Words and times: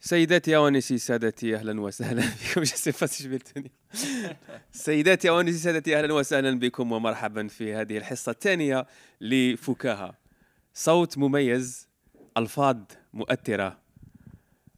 سيداتي 0.00 0.56
وانسي 0.56 0.98
سادتي 0.98 1.56
أهلا 1.56 1.80
وسهلا 1.80 2.22
بكم. 2.56 2.62
سيداتي 4.72 5.30
وانسي 5.30 5.58
سادتي 5.58 5.98
أهلا 5.98 6.14
وسهلا 6.14 6.58
بكم 6.58 6.92
ومرحبا 6.92 7.48
في 7.48 7.74
هذه 7.74 7.98
الحصة 7.98 8.32
الثانية 8.32 8.86
لفكاهة. 9.20 10.14
صوت 10.74 11.18
مميز 11.18 11.88
ألفاظ 12.36 12.76
مؤثرة. 13.12 13.78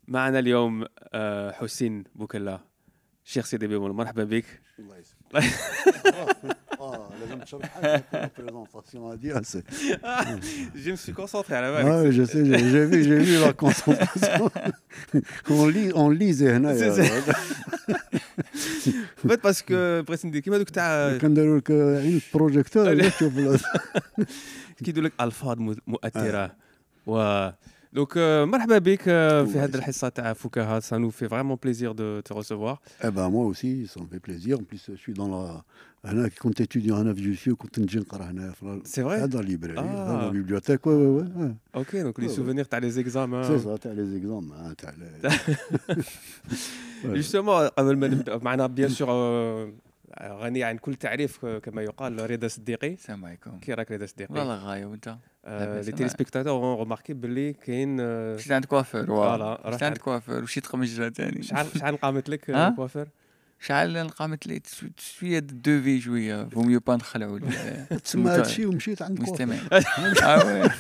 معنا 0.08 0.38
اليوم 0.38 0.84
آه، 1.12 1.52
حسين 1.52 2.04
بوكلا. 2.14 2.60
شيخ 3.24 3.44
سيدي 3.46 3.66
بيمول 3.66 3.92
مرحبا 3.92 4.24
بك. 4.24 4.60
الله 4.78 4.96
يسلمك. 4.96 5.54
اه 6.79 7.09
لازم 7.21 7.39
تشرح 7.41 7.77
البريزونطاسيون 8.13 9.11
هذه 9.11 9.41
جو 10.75 10.93
مسي 10.93 11.11
كونسونتري 11.13 11.55
على 11.57 11.67
اه 11.67 12.03
بالك 12.03 12.13
جو 12.13 12.25
سي 12.25 12.43
جي 12.43 12.87
في 12.87 13.01
جي 13.01 13.25
في 13.25 13.37
لا 13.37 13.51
كونسونطاسيون 13.51 14.49
اون 15.51 15.69
لي 15.71 15.91
اون 15.91 16.13
ليزي 16.15 16.49
هنايا 16.51 16.91
فيت 19.27 19.43
باسكو 19.43 19.73
بغيت 20.01 20.25
ندير 20.25 20.41
كيما 20.41 20.57
دوك 20.57 20.69
تاع 20.69 21.17
كنديروا 21.17 21.57
لك 21.57 21.71
عين 21.71 22.21
البروجيكتور 22.27 23.09
تشوف 23.09 23.33
كيديروا 24.83 25.07
لك 25.09 25.13
الفاظ 25.21 25.57
م- 25.59 25.75
مؤثره 25.87 26.55
و 27.07 27.49
دونك 27.93 28.13
آه، 28.17 28.45
مرحبا 28.45 28.77
بك 28.77 29.01
آه، 29.07 29.43
في 29.43 29.49
الله 29.49 29.63
هذه 29.63 29.69
يسلمك. 29.69 29.75
الحصه 29.75 30.09
تاع 30.09 30.33
فكاهه 30.33 30.79
سا 30.79 30.97
نو 30.97 31.09
في 31.09 31.29
فريمون 31.29 31.57
بليزير 31.63 31.91
دو 31.91 32.21
te 32.21 32.33
recevoir 32.33 32.75
Eh 33.03 33.11
ben 33.11 33.29
moi 33.29 33.45
aussi, 33.51 33.87
ça 33.87 33.99
me 34.01 34.07
fait 34.13 34.19
plaisir. 34.27 34.53
En 34.59 34.63
plus, 34.63 34.83
je 34.89 34.95
suis 34.95 35.13
dans 35.13 35.27
la... 35.27 35.61
هنا 36.05 36.27
كي 36.27 36.35
كنت 36.39 36.61
étudiant 36.61 36.91
هنا 36.91 37.13
في 37.13 37.21
جوسيو 37.21 37.55
كنت 37.55 37.79
نجي 37.79 37.99
نقرا 37.99 38.23
هنا 38.25 38.51
في 38.51 38.63
ال- 38.63 38.87
سي 38.87 39.03
فري 39.03 39.15
هذا 39.17 39.39
الليبراري 39.39 39.79
آه. 39.79 40.17
هذا 40.19 40.27
البيبليوتيك 40.27 40.87
وي 40.87 40.93
وي 40.95 41.27
وي 41.35 41.55
اوكي 41.75 42.03
دونك 42.03 42.19
لي 42.19 42.27
Ouais, 42.27 42.31
ouais. 42.31 42.33
سوفونير 42.33 42.65
تاع 42.65 42.79
لي 42.79 42.89
زيكزامان 42.91 43.43
سي 43.57 43.63
سا 43.63 43.77
تاع 43.77 43.91
لي 43.91 44.05
زيكزام 44.05 44.73
تاع 44.77 44.89
ال- 44.89 46.03
جوستومون 47.05 47.67
قبل 47.67 47.97
ما 47.97 48.07
نبدا 48.07 48.37
معنا 48.37 48.67
بيان 48.67 48.89
سور 48.89 49.07
آه، 49.09 49.73
غني 50.22 50.64
عن 50.64 50.76
كل 50.78 50.94
تعريف 50.94 51.44
آه، 51.44 51.58
كما 51.58 51.82
يقال 51.82 52.30
رضا 52.30 52.48
صديقي. 52.48 52.92
السلام 52.92 53.24
عليكم. 53.24 53.58
كي 53.58 53.74
راك 53.74 53.92
رضا 53.92 54.06
صديقي؟ 54.06 54.34
والله 54.38 54.54
غاية 54.54 54.84
وأنت؟ 54.86 55.16
لاباس 55.44 55.84
لي 55.84 55.88
أنا. 55.88 55.96
تيليسبيكتاتور 55.96 56.52
اون 56.52 56.78
روماركي 56.78 57.12
باللي 57.14 57.52
كاين 57.52 57.96
آه، 58.00 58.34
مشيت 58.36 58.52
عند 58.52 58.64
كوافير 58.64 59.06
فوالا، 59.06 59.60
مشيت 59.66 59.82
عند 59.82 59.98
كوافير 59.98 60.38
ومشيت 60.38 60.66
قمجرة 60.66 61.08
تاني. 61.08 61.42
شحال 61.42 61.66
شحال 61.78 61.96
قامت 61.96 62.28
لك؟ 62.28 62.50
آه، 62.50 62.70
كوافير 62.70 63.08
شحال 63.60 64.08
قامت 64.10 64.46
لي؟ 64.46 64.58
تسو- 64.60 64.86
شوية 65.18 65.38
دو 65.38 65.82
في 65.82 66.00
شوية. 66.00 66.44
فو 66.48 66.62
ميو 66.62 66.80
با 66.80 66.96
نخلعوا 66.96 67.38
تسمى 68.04 68.30
هذا 68.30 68.42
الشيء 68.42 68.66
ومشيت 68.66 69.02
عند 69.02 69.24
كوافير 69.24 69.48
وي. 70.46 70.70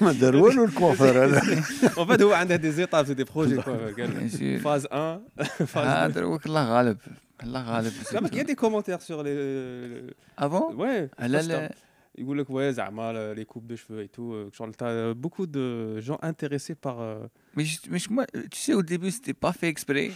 ما 0.00 0.12
دار 0.12 0.36
والو 0.36 0.64
الكوافير 0.64 1.24
هذا. 1.24 1.40
اون 1.98 2.06
فات 2.06 2.22
هو 2.22 2.32
عنده 2.32 2.56
دي 2.56 2.70
زيتاب 2.70 3.04
دي 3.04 3.24
بروجي 3.24 3.56
كوافير 3.62 4.02
قال 4.04 4.58
فاز 4.60 4.86
1 4.92 5.20
فاز 5.66 5.86
هذا 5.86 6.06
دروك 6.08 6.46
الله 6.46 6.64
غالب 6.64 6.68
الله 6.70 6.76
غالب. 6.76 6.98
لا 7.43 7.81
ما 8.21 8.27
كاين 8.27 8.45
دي 8.45 8.55
كومونتير 8.55 8.99
سور 8.99 9.23
لي 9.23 10.13
افون 10.39 10.75
وي 10.75 11.09
لا 11.19 11.41
لا 11.41 11.71
يقول 12.17 12.37
لك 12.39 12.47
ouais 12.47 12.73
زعما 12.75 13.33
لي 13.33 13.45
كوب 13.45 13.67
دو 13.67 13.75
شفو 13.75 13.99
اي 13.99 14.07
تو 14.07 14.49
شغل 14.53 14.71
t'as 14.73 15.13
beaucoup 15.23 15.45
de 15.45 15.99
gens 16.01 16.19
intéressés 16.23 16.75
par 16.75 16.99
euh, 16.99 17.27
مش 17.57 17.89
مش 17.89 18.11
ما 18.11 18.25
tu 18.25 18.57
sais 18.57 18.73
au 18.73 18.81
début 18.81 19.11
c'était 19.11 19.47
pas 19.47 19.53
fait 19.53 19.69
exprès 19.75 20.11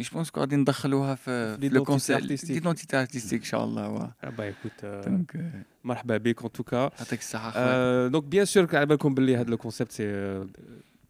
mais 0.00 0.04
je 0.04 0.10
pense 0.10 0.30
qu'غادي 0.30 0.56
ندخلوها 0.56 1.14
في 1.14 1.56
في 1.56 1.68
L'identité 1.68 1.72
لو 1.72 1.84
كونسيبت 1.84 2.22
artistique. 2.22 2.50
ليدونتيتي 2.50 3.00
ارتستيك 3.00 3.40
ان 3.40 3.46
شاء 3.46 3.64
الله 3.64 3.88
واه 3.88 4.14
ah 4.22 4.26
bah 4.26 4.44
écoute 4.52 4.82
euh, 4.84 5.08
دونك 5.08 5.52
مرحبا 5.84 6.16
بك 6.16 6.40
en 6.40 6.48
tout 6.48 6.64
cas 6.70 6.74
يعطيك 6.98 7.20
الصحة 7.20 7.50
خويا 7.50 8.08
Euh, 8.08 8.10
donc 8.14 8.24
bien 8.24 8.44
sûr 8.44 8.74
على 8.74 8.86
بالكم 8.86 9.14
باللي 9.14 9.36
هذا 9.36 9.50
لو 9.50 9.56
كونسيبت 9.56 9.92
سي 9.92 10.44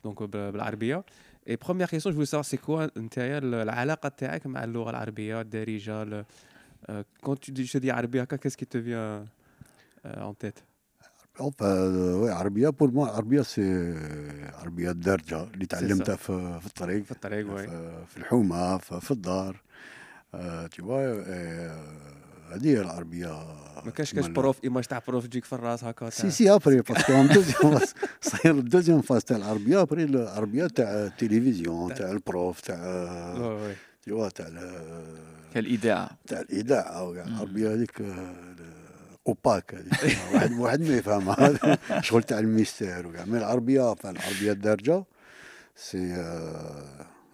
دونك 0.04 0.22
بالعربيه 0.22 1.04
اي 1.47 1.55
بروميير 1.55 1.87
كيسيون 1.87 2.15
جو 2.15 2.23
سافوار 2.23 2.43
سي 2.43 2.57
كوا 2.57 2.99
نتايا 2.99 3.37
العلاقه 3.37 4.09
تاعك 4.09 4.47
مع 4.47 4.63
اللغة 4.63 4.89
العربيه 4.89 5.41
الدارجه 5.41 6.25
كون 7.23 7.35
tu 7.37 7.51
dis 7.51 7.65
je 7.65 7.79
dis 7.79 7.89
عربيه 7.89 8.21
هكا 8.21 8.37
qu'est-ce 8.37 8.57
qui 8.57 8.65
te 8.65 8.77
vient 8.77 9.25
euh, 10.05 10.21
en 10.21 10.33
tête? 10.33 10.63
اوبا 11.39 12.33
عربيه 12.33 12.69
بور 12.69 12.91
موا 12.91 13.07
عربيه 13.07 13.41
سي 13.41 13.93
عربيه 14.53 14.91
الدارجه 14.91 15.43
اللي 15.43 15.65
تعلمتها 15.65 16.15
في, 16.15 16.59
في 16.59 16.67
الطريق 16.67 17.03
في 17.03 17.11
الطريق 17.11 17.55
في, 17.55 17.67
في 18.07 18.17
الحومه 18.17 18.77
في, 18.77 19.01
في 19.01 19.11
الدار 19.11 19.61
tu 20.75 20.81
vois 20.83 20.91
آه، 21.27 22.26
هذه 22.53 22.67
هي 22.67 22.81
العربية 22.81 23.27
ما 23.85 23.91
كاش 23.91 24.13
كاش 24.13 24.27
بروف 24.27 24.63
إيماج 24.63 24.83
تاع 24.83 25.01
بروف 25.07 25.27
تجيك 25.27 25.45
في 25.45 25.53
الراس 25.53 25.83
هكا 25.83 26.09
سي 26.09 26.31
سي 26.31 26.51
أبري 26.51 26.81
باسكو 26.81 27.23
دوزيام 27.33 27.77
فاز 27.77 27.93
صاير 28.21 28.55
الدوزيام 28.55 29.01
فاز 29.01 29.23
تاع 29.23 29.37
العربية 29.37 29.81
أبري 29.81 30.03
العربية 30.03 30.67
تاع 30.67 30.85
التلفزيون 31.05 31.93
تاع 31.93 32.11
البروف 32.11 32.61
تاع 32.61 32.77
vois 34.09 34.31
تاع 34.33 34.47
ال- 34.47 35.17
كالإذاعة 35.53 36.09
تاع 36.27 36.39
الاذاعه 36.41 37.11
مم. 37.11 37.19
العربية 37.19 37.73
هذيك 37.73 38.01
آه، 38.01 38.35
اوباك 39.27 39.75
هذيك. 39.75 40.17
واحد 40.33 40.51
واحد 40.59 40.81
ما 40.81 40.95
يفهمها. 40.97 41.35
هذا 41.49 41.77
شغل 42.01 42.23
تاع 42.23 42.39
الميستير 42.39 43.07
وكاع. 43.07 43.25
مي 43.25 43.37
العربية 43.37 43.91
العربيه 43.93 44.51
الدارجة 44.51 45.03
سي 45.75 46.13
آه، 46.13 47.05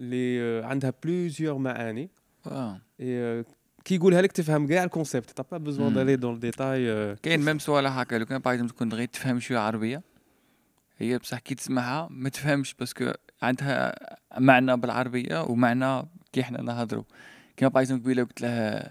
اللي 0.00 0.64
عندها 0.64 0.92
بلوزيور 1.04 1.58
معاني. 1.58 2.10
اي 3.00 3.44
كي 3.84 3.94
يقولها 3.94 4.22
لك 4.22 4.32
تفهم 4.32 4.66
كاع 4.66 4.84
الكونسيبت 4.84 5.30
تا 5.30 5.44
با 5.50 5.58
بوزوان 5.58 5.88
مم. 5.88 5.94
دالي 5.94 6.16
دون 6.16 6.34
الديتاي 6.34 7.16
كاين 7.16 7.40
ميم 7.40 7.58
صوالح 7.58 7.98
هكا. 7.98 8.16
لو 8.16 8.26
كان 8.26 8.38
باغ 8.38 8.66
تكون 8.66 8.92
غير 8.92 9.08
تفهم 9.08 9.40
شوية 9.40 9.58
عربية 9.58 10.02
هي 10.98 11.18
بصح 11.18 11.38
كي 11.38 11.54
تسمعها 11.54 12.08
ما 12.10 12.28
تفهمش 12.28 12.74
باسكو 12.74 13.12
عندها 13.42 13.94
معنى 14.38 14.76
بالعربية 14.76 15.42
ومعنى 15.42 16.08
كي 16.32 16.42
حنا 16.44 16.62
نهضروا 16.62 17.04
كيما 17.56 17.70
باغ 17.70 17.92
قبيلة 17.92 18.24
قلت 18.24 18.40
له 18.40 18.82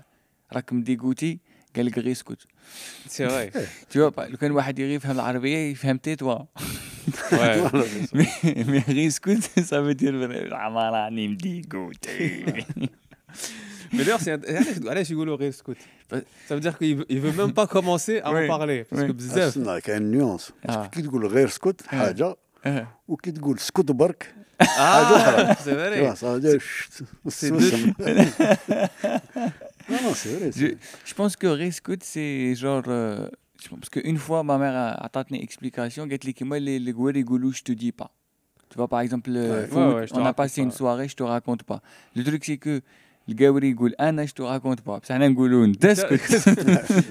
راك 0.54 0.74
مديكوتي 0.74 1.40
قال 1.76 1.92
جالجري 1.92 2.12
يسكت 2.12 2.42
tu 3.92 3.98
vois 3.98 4.20
لو 4.20 4.38
كان 4.38 4.52
واحد 4.52 4.80
يغير 4.80 4.96
يفهم 4.96 5.16
العربيه 5.16 5.58
يفهم 5.58 5.98
تيتوا 5.98 6.40
مي 8.14 8.84
غير 8.88 9.08
اسكت 9.08 9.60
سا 9.60 9.82
فو 9.82 9.92
دير 9.92 10.26
العماره 10.26 11.10
مدي 11.10 11.62
كوت 11.62 12.10
Mais 13.94 14.04
d'ailleurs, 14.04 14.20
c'est 14.20 14.88
علاش 14.88 15.12
يقولوا 15.12 15.36
غير 15.38 15.52
سكوت 15.52 15.78
Ça 16.48 16.54
veut 16.56 16.60
dire 16.60 16.78
qu'il 16.78 16.98
ne 17.10 17.20
veut 17.20 17.32
même 17.32 17.54
pas 17.54 17.68
commencer 17.68 18.20
à 18.20 18.30
en 18.30 18.48
parler. 18.48 18.84
Parce 18.90 19.04
que 19.04 19.12
بزاف. 19.12 19.56
Il 19.58 19.64
y 19.88 19.92
a 19.92 19.98
une 19.98 20.12
nuance. 20.12 20.52
Parce 20.66 20.88
que 20.88 20.92
كي 20.92 21.02
تقول 21.02 21.50
scout, 21.50 21.82
Haja, 21.92 22.36
ou 23.08 23.16
qui 23.16 23.32
تقول 23.32 23.60
سكوت 23.60 23.92
scout 23.92 23.98
bark, 23.98 24.36
Haja. 24.60 25.56
C'est 25.64 25.74
vrai. 25.74 26.16
Ça 26.16 26.34
veut 26.34 26.40
dire. 26.40 26.62
C'est. 27.28 27.52
Non, 29.91 29.99
non, 30.05 30.15
c'est 30.15 30.33
vrai. 30.37 30.51
Je, 30.61 30.67
je 31.09 31.15
pense 31.15 31.35
que 31.37 31.47
Rescout, 31.63 32.03
c'est 32.13 32.55
genre. 32.55 32.85
euh, 32.89 33.29
je 33.63 33.69
pense 33.69 33.89
que 33.95 34.01
une 34.13 34.19
fois, 34.19 34.43
ma 34.51 34.57
mère 34.59 34.75
a, 34.87 34.89
a 35.07 35.09
donné 35.15 35.39
une 35.39 35.43
explication. 35.49 36.03
قالت 36.09 36.25
لي 36.25 36.33
كيما 36.33 36.59
les 36.59 36.79
les 36.79 36.93
gouvernements 36.93 37.17
يقولوا 37.27 37.53
je 37.53 37.63
te 37.63 37.73
dis 37.73 37.93
pas. 37.93 38.11
Tu 38.71 38.77
vois, 38.77 38.89
par 38.89 39.01
exemple, 39.01 39.31
le 39.31 39.43
Ouais, 39.51 39.67
foot, 39.67 39.77
ouais, 39.77 39.95
ouais, 39.95 40.07
je 40.07 40.13
te 40.13 40.15
on 40.15 40.21
a 40.21 40.23
raconte 40.23 40.37
passé 40.37 40.63
une 40.63 40.71
pas. 40.71 40.77
soirée, 40.77 41.09
je 41.09 41.17
te 41.17 41.23
raconte 41.23 41.63
pas. 41.65 41.81
Le 42.17 42.23
truc, 42.25 42.45
c'est 42.45 42.57
que 42.59 42.81
القاوري 43.29 43.71
يقول 43.71 43.95
انا 44.01 44.27
je 44.27 44.31
te 44.31 44.43
raconte 44.43 44.81
pas 44.87 44.99
بصح 44.99 45.15
حنا 45.15 45.29
نقولوا 45.29 45.65
انت 45.65 45.85
اسكت 45.85 46.21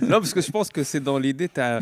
non 0.09 0.19
parce 0.21 0.33
que 0.33 0.41
je 0.41 0.51
pense 0.51 0.69
que 0.69 0.83
c'est 0.83 1.03
dans 1.03 1.19
l'idée 1.19 1.47
تاع 1.47 1.81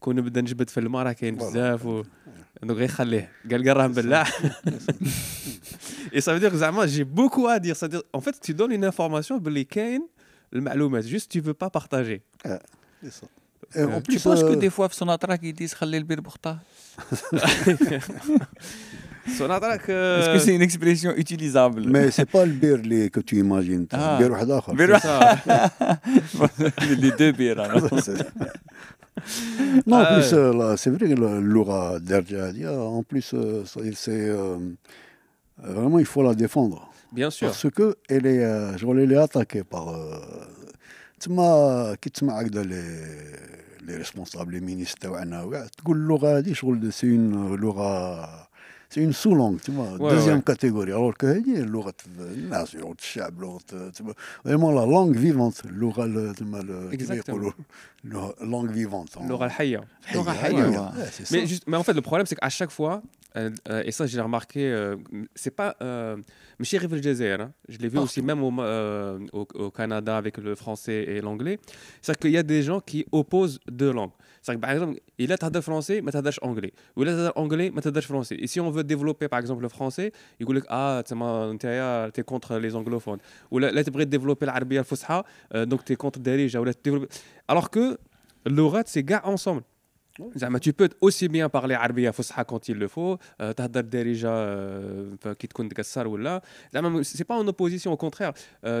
كون 0.00 0.16
نبدا 0.16 0.40
نجبد 0.40 0.70
في 0.70 0.80
الماء 0.80 1.02
راه 1.02 1.12
كاين 1.12 1.38
Voilà. 1.38 1.42
بزاف 1.42 1.86
و 1.86 2.02
دونك 2.62 2.76
غير 2.78 2.88
خليه 2.88 3.32
قال 3.50 3.64
قال 3.68 3.76
راه 3.76 3.86
مبلع 3.86 4.26
اي 6.14 6.20
سا 6.20 6.38
dire 6.38 6.54
زعما 6.54 6.86
جي 6.86 7.04
بوكو 7.04 7.48
ا 7.48 7.56
دير 7.56 7.74
سا 7.74 7.88
dire 7.88 8.18
en 8.18 8.22
fait 8.22 8.34
tu 8.46 8.52
donnes 8.54 8.72
une 8.72 8.92
information 8.92 9.32
باللي 9.32 9.64
كاين 9.64 10.08
المعلومات 10.52 11.04
juste 11.04 11.28
tu 11.36 11.40
veux 11.40 11.54
pas 11.64 11.70
partager 11.80 12.20
C'est 13.04 13.12
ça. 13.20 13.26
Et 13.78 13.82
en 13.84 14.00
Tu 14.00 14.06
plus, 14.08 14.22
penses 14.26 14.42
que 14.48 14.54
euh, 14.56 14.64
des 14.66 14.70
fois 14.70 14.86
في 14.88 14.96
سوناترا 14.96 15.36
كيديز 15.36 15.74
خلي 15.74 15.96
البير 15.96 16.20
بخطاه 16.20 16.58
سوناتراك 19.38 19.80
Est-ce 19.80 20.34
que 20.36 20.38
c'est 20.46 20.54
une 20.54 20.62
expression 20.62 21.10
utilisable 21.16 21.82
mais 21.94 22.10
c'est 22.16 22.30
pas 22.36 22.44
le 22.50 22.52
beer 22.62 22.78
les- 22.90 23.10
que 23.14 23.20
tu 23.28 23.34
imagines. 23.44 23.84
C'est 23.90 23.96
Ah. 23.98 24.16
un 24.16 24.20
beer 24.20 24.30
واحد 24.30 24.50
آخر. 24.50 24.74
بير 24.74 24.98
C'est 24.98 26.94
les 27.02 27.10
deux 27.10 27.32
بير 27.36 27.56
alors. 27.64 27.90
non, 29.87 29.97
en 29.97 30.05
plus, 30.05 30.33
ah 30.33 30.35
euh, 30.35 30.53
là, 30.53 30.77
c'est 30.77 30.89
vrai 30.89 31.09
que 31.09 31.13
Laura 31.13 31.99
Derjadia, 31.99 32.69
euh, 32.69 32.79
en 32.79 33.03
plus, 33.03 33.33
euh, 33.33 33.63
c'est 33.65 34.29
euh, 34.29 34.57
vraiment, 35.57 35.99
il 35.99 36.05
faut 36.05 36.23
la 36.23 36.33
défendre. 36.33 36.89
Bien 37.11 37.29
sûr. 37.29 37.47
Parce 37.47 37.69
que 37.69 37.95
elle 38.07 38.25
est, 38.25 38.43
euh, 38.43 38.77
genre, 38.77 38.97
elle 38.97 39.11
est 39.11 39.17
attaquée 39.17 39.63
par. 39.63 39.89
Euh, 39.89 40.19
tu 41.19 41.29
m'as 41.29 41.93
les 43.85 43.97
responsables, 43.97 44.53
les 44.53 44.61
ministres, 44.61 44.97
c'est 46.91 47.07
une 47.07 47.55
Laura 47.55 48.40
c'est 48.91 48.99
une 48.99 49.13
sous-langue, 49.13 49.61
tu 49.61 49.71
vois, 49.71 49.97
deuxième 49.97 50.43
catégorie. 50.43 50.91
Alors 50.91 51.17
que 51.17 51.41
eh, 51.47 51.63
l'autre, 51.63 52.03
vraiment 54.43 54.71
la 54.71 54.85
langue 54.85 55.15
vivante, 55.15 55.61
l'oral, 55.69 56.17
euh, 56.17 56.33
tu 56.37 56.43
vois, 56.43 56.59
la 58.03 58.45
langue 58.45 58.69
vivante. 58.69 59.11
Hein. 59.17 59.23
Mais, 61.31 61.47
juste, 61.47 61.63
mais 61.67 61.77
en 61.77 61.83
fait, 61.83 61.93
le 61.93 62.01
problème, 62.01 62.25
c'est 62.25 62.35
qu'à 62.35 62.49
chaque 62.49 62.71
fois, 62.71 63.01
euh, 63.37 63.49
euh, 63.69 63.83
et 63.85 63.93
ça, 63.93 64.07
j'ai 64.07 64.19
remarqué, 64.19 64.93
c'est 65.35 65.55
pas. 65.55 65.77
Monsieur 66.59 66.79
hein, 66.79 67.51
je 67.69 67.77
l'ai 67.77 67.87
vu 67.87 67.97
aussi 67.97 68.21
même 68.21 68.43
au, 68.43 68.51
au, 69.33 69.71
Canada 69.71 70.17
avec 70.17 70.37
le 70.37 70.53
français 70.55 71.05
et 71.07 71.21
l'anglais. 71.21 71.59
C'est-à-dire 72.01 72.19
qu'il 72.19 72.31
y 72.31 72.37
a 72.37 72.43
des 72.43 72.61
gens 72.61 72.81
qui 72.81 73.05
opposent 73.13 73.61
deux 73.71 73.93
langues. 73.93 74.11
Par 74.45 74.71
exemple, 74.71 74.99
il 75.17 75.31
a 75.31 75.37
t'as 75.37 75.61
français, 75.61 76.01
mais 76.01 76.11
t'as 76.11 76.21
anglais. 76.41 76.73
Ou 76.95 77.03
il 77.03 77.09
a 77.09 77.31
anglais, 77.35 77.71
mais 77.73 77.81
t'as 77.81 78.01
français. 78.01 78.35
Et 78.39 78.47
si 78.47 78.59
on 78.59 78.71
veut 78.71 78.83
développer, 78.83 79.27
par 79.27 79.39
exemple, 79.39 79.61
le 79.61 79.69
français, 79.69 80.11
il 80.39 80.45
dit 80.45 80.61
Ah, 80.69 81.03
tu 81.05 81.13
es 81.13 82.23
contre 82.23 82.57
les 82.57 82.75
anglophones. 82.75 83.19
Ou 83.51 83.59
là, 83.59 83.71
là 83.71 83.83
tu 83.83 83.91
voudrais 83.91 84.05
développer 84.05 84.45
l'arabe 84.45 84.73
al-fusha, 84.73 85.23
euh, 85.53 85.65
donc 85.65 85.85
tu 85.85 85.93
es 85.93 85.95
contre 85.95 86.19
Darija. 86.19 86.59
Là, 86.63 86.71
Alors 87.47 87.69
que 87.69 87.97
l'orat, 88.45 88.83
c'est 88.85 89.03
gars 89.03 89.21
ensemble. 89.25 89.61
زعما 90.34 90.58
tu 90.58 90.72
peux 90.72 90.88
aussi 91.04 91.28
bien 91.28 91.48
parler 91.48 91.72
عربيه 91.74 92.10
فصحى 92.10 92.44
quand 92.44 92.68
il 92.68 92.74
le 92.78 92.88
faut 92.88 93.18
euh, 93.42 93.52
تهضر 93.52 93.80
دارجه 93.80 94.28
euh, 94.28 95.32
كي 95.32 95.46
تكون 95.46 95.68
تكسر 95.68 96.06
ولا 96.08 96.42
زعما 96.72 97.02
سي 97.02 97.24
با 97.24 97.34
اون 97.34 97.46
اوبوزيسيون 97.46 97.90
او 97.92 97.96
كونترير 97.96 98.32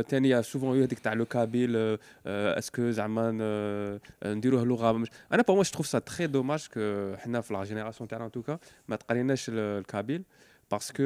ثاني 0.08 0.42
سوفون 0.42 0.76
يو 0.76 0.82
هذيك 0.82 0.98
تاع 0.98 1.12
لو 1.12 1.24
كابيل 1.26 1.98
اسكو 2.26 2.90
زعما 2.90 3.30
ن- 3.30 3.98
نديروه 4.36 4.64
لغه 4.64 4.92
مش 4.92 5.08
انا 5.32 5.42
بور 5.42 5.56
موا 5.56 5.64
جو 5.64 5.70
تروف 5.70 5.86
سا 5.86 5.98
تري 5.98 6.26
دوماج 6.26 6.66
كو 6.74 7.14
حنا 7.16 7.40
في 7.40 7.54
لا 7.54 7.64
جينيراسيون 7.64 8.08
تاعنا 8.08 8.24
ان 8.26 8.30
توكا 8.30 8.58
ما 8.88 8.96
تقريناش 8.96 9.48
ال- 9.48 9.58
الكابيل 9.58 10.22
باسكو 10.70 11.02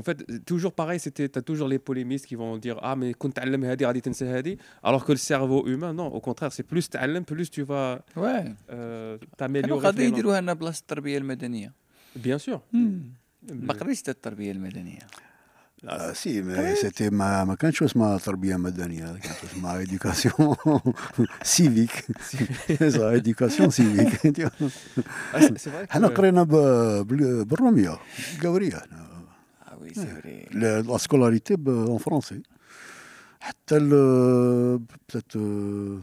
En 0.00 0.02
fait, 0.08 0.18
toujours 0.50 0.72
pareil, 0.82 0.98
c'était 1.06 1.28
t'as 1.34 1.44
toujours 1.50 1.68
les 1.74 1.78
polémistes 1.88 2.26
qui 2.30 2.34
vont 2.42 2.56
dire 2.56 2.76
ah 2.82 2.96
mais 2.96 3.12
كنت 3.18 3.36
تعلم 3.36 3.64
هذه 3.64 3.84
غادي 3.86 4.00
تنسى 4.00 4.24
هذه 4.24 4.56
alors 4.86 5.04
que 5.04 5.12
le 5.12 5.18
cerveau 5.32 5.66
humain 5.66 5.92
non 5.92 6.08
au 6.16 6.20
contraire 6.20 6.52
c'est 6.52 6.66
plus 6.74 6.88
تعلم 6.90 7.24
plus 7.24 7.50
tu 7.50 7.62
vas 7.62 7.98
Ouais. 8.16 8.44
euh, 8.70 9.18
كانوا 9.38 9.80
t'améliorer 9.80 9.84
غادي 9.84 9.96
في 9.96 10.02
les 10.02 10.10
langues. 10.10 10.12
يديروها 10.12 10.40
لنا 10.40 10.52
بلاصه 10.52 10.80
التربيه 10.80 11.18
المدنيه 11.18 11.72
bien 12.24 12.38
sûr 12.48 12.58
ما 13.52 13.74
قريتش 13.74 14.00
حتى 14.00 14.10
التربيه 14.10 14.52
المدنيه 14.52 14.98
آه 15.88 16.12
سي 16.12 16.42
مي 16.42 16.74
سيتي 16.74 17.10
ما 17.10 17.44
ما 17.44 17.54
كانش 17.54 17.82
اسمها 17.82 18.18
تربيه 18.18 18.56
مدنيه 18.56 19.04
كانت 19.06 19.44
اسمها 19.52 19.78
ايديوكاسيون 19.78 20.56
سيفيك 21.42 22.04
سا 22.88 23.10
ايديوكاسيون 23.10 23.70
سيفيك 23.70 24.48
Ah, 25.34 25.40
c'est 25.40 25.58
c'est 25.58 25.70
vrai 25.70 25.86
que 25.86 25.90
حنا 25.92 26.06
قرينا 26.08 26.42
ب- 26.42 27.06
بال- 27.06 27.44
بالروميه 27.44 27.98
القوريه 28.34 28.76
حنا 28.76 29.08
oui, 29.81 29.91
c'est 29.93 30.05
vrai. 30.05 30.45
La, 30.51 30.81
la 30.81 30.97
scolarité 30.97 31.57
bah, 31.57 31.71
en 31.89 31.99
français. 31.99 32.41
Tel, 33.65 33.89
euh, 33.91 34.77
peut-être 35.07 35.37
euh, 35.37 35.99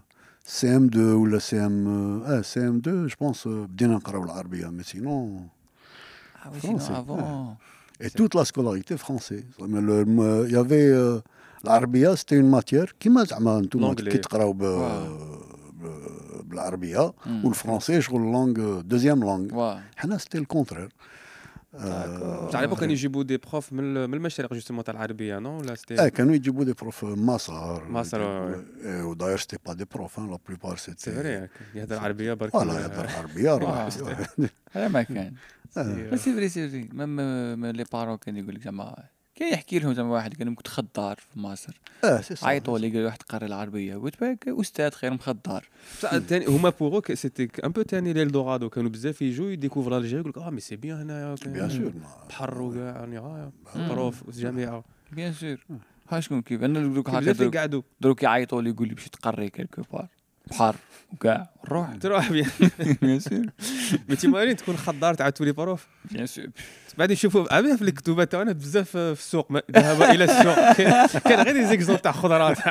CM2 0.47 1.13
ou 1.13 1.27
la 1.27 1.41
CM, 1.41 1.87
euh, 1.87 2.21
ah, 2.27 2.41
CM2, 2.41 3.09
je 3.09 3.17
pense, 3.17 3.47
euh, 3.47 3.67
mais 4.73 4.83
sinon. 4.83 5.49
Ah 6.43 6.51
oui, 6.53 6.59
français, 6.61 6.85
sinon 6.85 6.99
avant. 6.99 7.57
Ouais. 8.01 8.07
Et 8.07 8.11
toute 8.11 8.35
la 8.35 8.45
scolarité 8.45 8.97
française. 8.97 9.45
Il 9.59 10.51
y 10.51 10.57
avait. 10.57 10.89
Euh, 10.89 11.21
l'arabia, 11.63 12.15
c'était 12.17 12.37
une 12.37 12.49
matière 12.49 12.99
qui 12.99 13.09
m'a 13.09 13.25
dit 13.25 13.33
l'arabia 16.53 16.89
ben, 16.93 17.13
ben, 17.27 17.31
hmm. 17.33 17.45
ou 17.45 17.49
le 17.49 17.55
français, 17.55 18.01
je 18.03 18.11
la 18.11 18.19
langue, 18.19 18.83
deuxième 18.85 19.21
langue. 19.23 19.51
Wow. 19.53 19.77
C'était 20.19 20.41
le 20.41 20.47
contraire. 20.47 20.89
بصح 21.75 22.57
على 22.59 22.67
بالك 22.67 22.79
كانوا 22.81 22.93
يجيبوا 22.93 23.23
دي 23.23 23.37
بروف 23.37 23.73
من 23.73 23.97
ال- 23.97 24.09
من 24.09 24.15
المشارق 24.15 24.55
جوستومون 24.55 24.85
تاع 24.85 24.95
العربية 24.95 25.39
نو؟ 25.39 25.59
ولا 25.59 25.73
آه 25.73 25.75
سيتي 25.75 26.11
كانوا 26.11 26.35
يجيبوا 26.35 26.65
دي 26.65 26.73
بروف 26.73 27.05
ماسار، 27.05 27.83
ouais. 27.89 28.87
وداير 28.87 29.39
سيتي 29.39 29.59
با 29.67 29.73
دي 29.73 29.85
بروف 29.95 30.19
لا 30.19 30.39
بلوبار 30.49 30.77
سي 30.77 30.95
سيتي 30.99 31.11
فري 31.17 31.49
يهضر 31.75 31.99
عربيه 31.99 32.33
برك. 32.33 32.51
فوالا 32.53 32.81
يهضر 32.81 33.07
عربية 33.19 33.51
راه 33.57 33.89
هذا 34.73 34.89
ما 34.89 35.03
كان. 35.03 35.33
آه. 35.77 36.11
بس 36.11 36.21
سي 36.25 36.35
فري 36.35 36.49
سي 36.49 36.69
فري 36.69 36.89
ميم 36.93 37.67
لي 37.67 37.85
بارون 37.93 38.17
كانوا 38.17 38.41
يقول 38.41 38.55
لك 38.55 38.63
زعما 38.63 38.97
كان 39.35 39.53
يحكي 39.53 39.79
لهم 39.79 39.95
زعما 39.95 40.11
واحد 40.13 40.35
كان 40.35 40.55
كنت 40.55 40.69
خضار 40.69 41.17
في 41.17 41.39
مصر. 41.39 41.81
آه 42.05 42.21
سي 42.21 42.35
صا. 42.37 42.47
عيطوا 42.47 42.79
لي 42.79 42.89
قالوا 42.89 43.05
واحد 43.07 43.23
قري 43.23 43.47
العربية. 43.47 43.97
قلت 43.97 44.21
بالك 44.21 44.49
أستاذ 44.49 44.91
خير 44.91 45.11
من 45.11 45.21
خضار 45.21 45.69
بصح 45.99 46.17
تاني 46.19 46.47
هما 46.47 46.71
بوغو 46.71 47.03
سيتي 47.15 47.49
ان 47.65 47.73
بو 47.73 47.83
تاني 47.83 48.13
ليلدورادو 48.13 48.69
كانوا 48.69 48.91
بزاف 48.91 49.23
يجوا 49.23 49.51
يديكوفر 49.51 49.99
الجيري 49.99 50.19
يقول 50.21 50.31
لك 50.31 50.39
آه 50.39 50.51
مي 50.51 50.61
سي 50.61 50.77
بيان 50.77 51.01
هنايا 51.01 51.35
بيان 51.47 51.71
سور 51.71 51.81
ما- 52.01 52.27
بحر 52.29 52.63
وكاع 52.63 53.01
راني 53.01 53.19
آه، 53.19 53.53
مم. 53.77 53.89
بروف 53.89 54.31
جامعه 54.31 54.85
بيان 55.13 55.33
سور 55.33 55.65
ها 56.09 56.21
شكون 56.21 56.43
كيف؟ 56.43 56.63
أنا 56.65 56.87
دوك 56.95 57.11
هكا 57.11 57.83
دروك- 58.01 58.23
يعيطوا 58.23 58.63
لي 58.63 58.71
يقول 58.71 58.89
لي 58.89 58.95
باش 58.95 59.09
تقري 59.09 59.51
كيلكو 59.51 59.83
بار 59.93 60.09
بحر. 60.51 60.77
وكاع 61.13 61.51
نروح 61.69 61.95
تروح 62.03 62.33
بيان 63.03 63.21
سور 63.21 63.47
مي 64.09 64.17
تيمارين 64.17 64.57
تكون 64.57 64.77
خضار 64.77 65.15
تعاود 65.15 65.33
تولي 65.33 65.53
بروف. 65.53 65.87
بيان 66.11 66.27
سور 66.27 66.47
بعد 66.99 67.11
يشوفوا 67.11 67.55
عامل 67.55 67.79
في 67.79 67.85
الكتوبة 67.85 68.25
تاعنا 68.25 68.53
بزاف 68.53 68.91
في 68.91 69.13
السوق. 69.13 69.53
ذهب 69.71 70.03
إلى 70.03 70.25
السوق. 70.25 70.73
كان- 71.29 71.41
غير 71.47 71.53
دي 71.53 71.67
زيكزومبل 71.67 72.01
تاع. 72.03 72.13
خضرات 72.13 72.59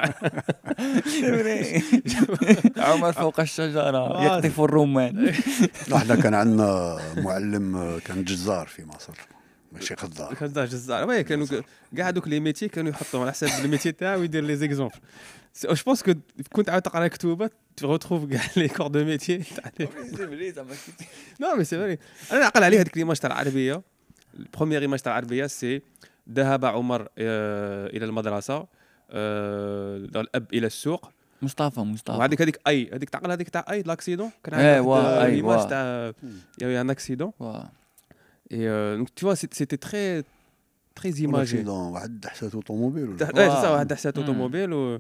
عمر 2.78 3.12
فوق 3.12 3.40
الشجرة. 3.40 4.24
يقطف 4.26 4.60
الرمان. 4.62 5.34
إحنا 5.96 6.16
كان 6.16 6.34
عندنا 6.34 7.00
معلم 7.18 8.00
كان 8.06 8.24
جزار 8.24 8.68
في 8.68 8.86
مصر. 8.86 9.14
ماشي 9.72 9.96
خضار. 9.96 10.34
كان 10.34 10.66
جزار. 10.66 11.22
كانوا 11.22 11.48
كاع 11.98 12.10
دوك 12.10 12.28
لي 12.28 12.40
ميتي 12.40 12.68
كانوا 12.68 12.92
يحطهم 12.92 13.22
على 13.22 13.32
حساب 13.32 13.50
الميتي 13.66 13.92
تاعو 13.92 14.20
ويدير 14.20 14.44
لي 14.44 14.56
زيكزومبل 14.56 14.96
Je 15.54 15.84
pense 15.84 16.02
que 16.02 16.12
quand 16.52 16.64
tu 16.64 16.70
as 16.70 16.76
à 16.76 17.10
Ktouba, 17.10 17.50
tu 17.76 17.86
retrouves 17.86 18.28
les 18.56 18.70
corps 18.70 18.90
de 18.90 19.04
métier. 19.04 19.40
non, 21.40 21.56
mais 21.58 21.66
c'est 21.66 21.78
vrai. 21.78 22.00
أنا 22.32 22.40
نعقل 22.40 22.64
عليه 22.64 22.82
هذيك 22.82 22.98
ليماج 22.98 23.18
تاع 23.18 23.32
العربيه 23.32 23.82
البروميير 24.40 24.82
ايماج 24.82 25.00
تاع 25.00 25.12
العربيه 25.12 25.48
سي 25.48 25.82
ذهب 26.30 26.66
عمر 26.66 27.08
إلى 27.18 28.06
المدرسة 28.06 28.68
الاب 29.12 30.48
إلى 30.54 30.68
السوق 30.68 31.12
مصطفى 31.42 31.80
مصطفى 31.80 32.18
وهذيك 32.18 32.42
هذيك 32.42 32.60
اي 32.68 32.90
هذيك 32.94 33.10
تعقل 33.10 33.32
هذيك 33.32 33.50
تاع 33.50 33.66
اي 33.72 33.82
لاكسيدون 33.82 34.32
كان 34.44 34.60
ايوا 34.60 35.24
ايوا 35.24 35.64
تاع 35.64 36.12
يا 36.62 36.82
ان 36.82 36.90
اكسيدون 36.90 37.32
Et 38.54 38.68
euh, 38.68 38.98
donc, 38.98 39.08
tu 39.16 39.26
vois, 39.26 39.36
c'était 39.36 39.78
très, 39.78 40.24
très 40.94 41.10
imagé. 41.10 41.64
Dans 41.64 41.92
Dahsat 42.08 42.56
Automobile. 42.56 43.10
C'est 43.18 43.36
ça, 43.36 43.86
Dahsat 43.86 44.12
mm. 44.16 44.20
Automobile. 44.20 45.00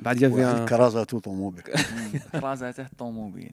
بعد 0.00 0.16
il 0.16 0.20
y 0.20 0.22
avait 0.22 0.32
واحد 0.32 0.66
un... 0.66 0.68
كرازات 0.68 1.14
اوتوموبيل 1.14 1.62
كرازه 2.32 2.70
تحت 2.70 2.92
الطوموبيل 2.92 3.50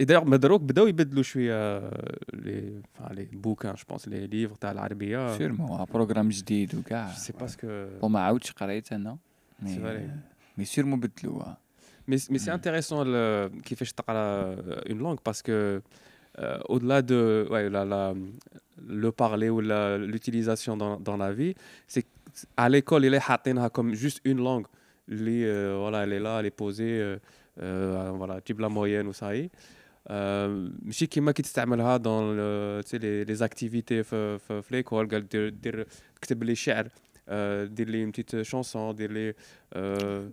Et 0.00 0.04
d'ailleurs, 0.06 0.24
مدروك 0.26 0.60
بداو 0.60 0.86
يبدلوا 0.86 1.22
شويه 1.22 1.78
لي 2.34 2.82
enfin, 2.82 3.12
les 3.14 3.26
bouquins, 3.36 3.76
je 3.76 3.84
pense, 3.84 4.06
les 4.06 4.26
livres 4.26 4.58
تاع 4.60 4.70
العربيه. 4.70 5.36
سير 5.38 5.52
ما 5.52 5.68
هو 5.80 5.84
بروغرام 5.84 6.28
جديد 6.28 6.74
وكاع 6.74 7.12
Je 7.12 7.18
sais 7.18 7.32
pas 7.42 7.46
ce 7.48 7.56
que... 7.56 8.02
وما 8.04 8.20
عاودش 8.20 8.52
قريت 8.52 8.92
انا 8.92 9.18
C'est 9.64 9.66
vrai. 9.66 10.10
مي 10.58 10.64
سير 10.64 10.86
مو 10.86 10.96
بدلوها 10.96 11.58
Mais, 12.10 12.14
mais 12.14 12.38
c'est 12.38 12.50
Hmm. 12.50 12.58
intéressant 12.60 13.04
le, 13.04 13.50
كيفاش 13.64 13.92
تقرا 13.92 14.54
une 14.82 14.98
langue 14.98 15.20
parce 15.30 15.42
que 15.42 15.80
euh, 16.38 16.58
au-delà 16.72 17.02
de 17.02 17.46
ouais, 17.50 17.68
la, 17.76 17.84
la, 17.84 18.14
le 19.02 19.10
parler 19.12 19.50
ou 19.50 19.60
la- 19.60 19.98
l'utilisation 19.98 20.76
dans, 20.82 20.96
dans 21.08 21.16
la 21.24 21.30
vie, 21.32 21.54
c'est 21.92 22.02
que 22.02 22.08
à 22.56 22.68
l'école, 22.68 23.04
il 23.04 23.14
est 23.14 23.18
حاطينها 23.18 23.68
comme 23.68 23.94
juste 23.94 24.20
une 24.26 24.38
langue. 24.44 24.66
اللي 25.08 25.44
euh, 25.46 25.78
voilà, 25.78 26.02
elle 26.04 26.12
est 26.12 26.20
là, 26.20 26.40
elle 26.40 26.46
est 26.46 26.56
posée. 26.62 27.00
euh, 27.00 27.18
euh, 27.60 28.12
voilà 28.18 28.40
تجيب 28.40 28.60
la 28.60 28.68
moyenne 28.68 29.06
وصاي 29.06 29.50
آه، 30.08 30.68
ماشي 30.82 31.06
كيما 31.06 31.32
كي 31.32 31.42
تستعملها 31.42 31.96
دون 31.96 32.36
لي 32.92 33.24
لي 33.24 33.34
زاكتيفيتي 33.34 34.02
في 34.02 34.38
في 34.38 34.62
في 34.62 34.76
ليكول 34.76 35.08
قال 35.08 35.28
دير 35.28 35.48
دير 35.48 35.86
كتب 36.20 36.42
لي 36.44 36.54
شعر 36.54 36.88
آه، 37.28 37.64
دير 37.64 37.88
لي 37.88 38.06
بتيت 38.06 38.42
شونسون 38.42 38.94
دير 38.94 39.12
لي 39.12 39.34
آه، 39.72 40.28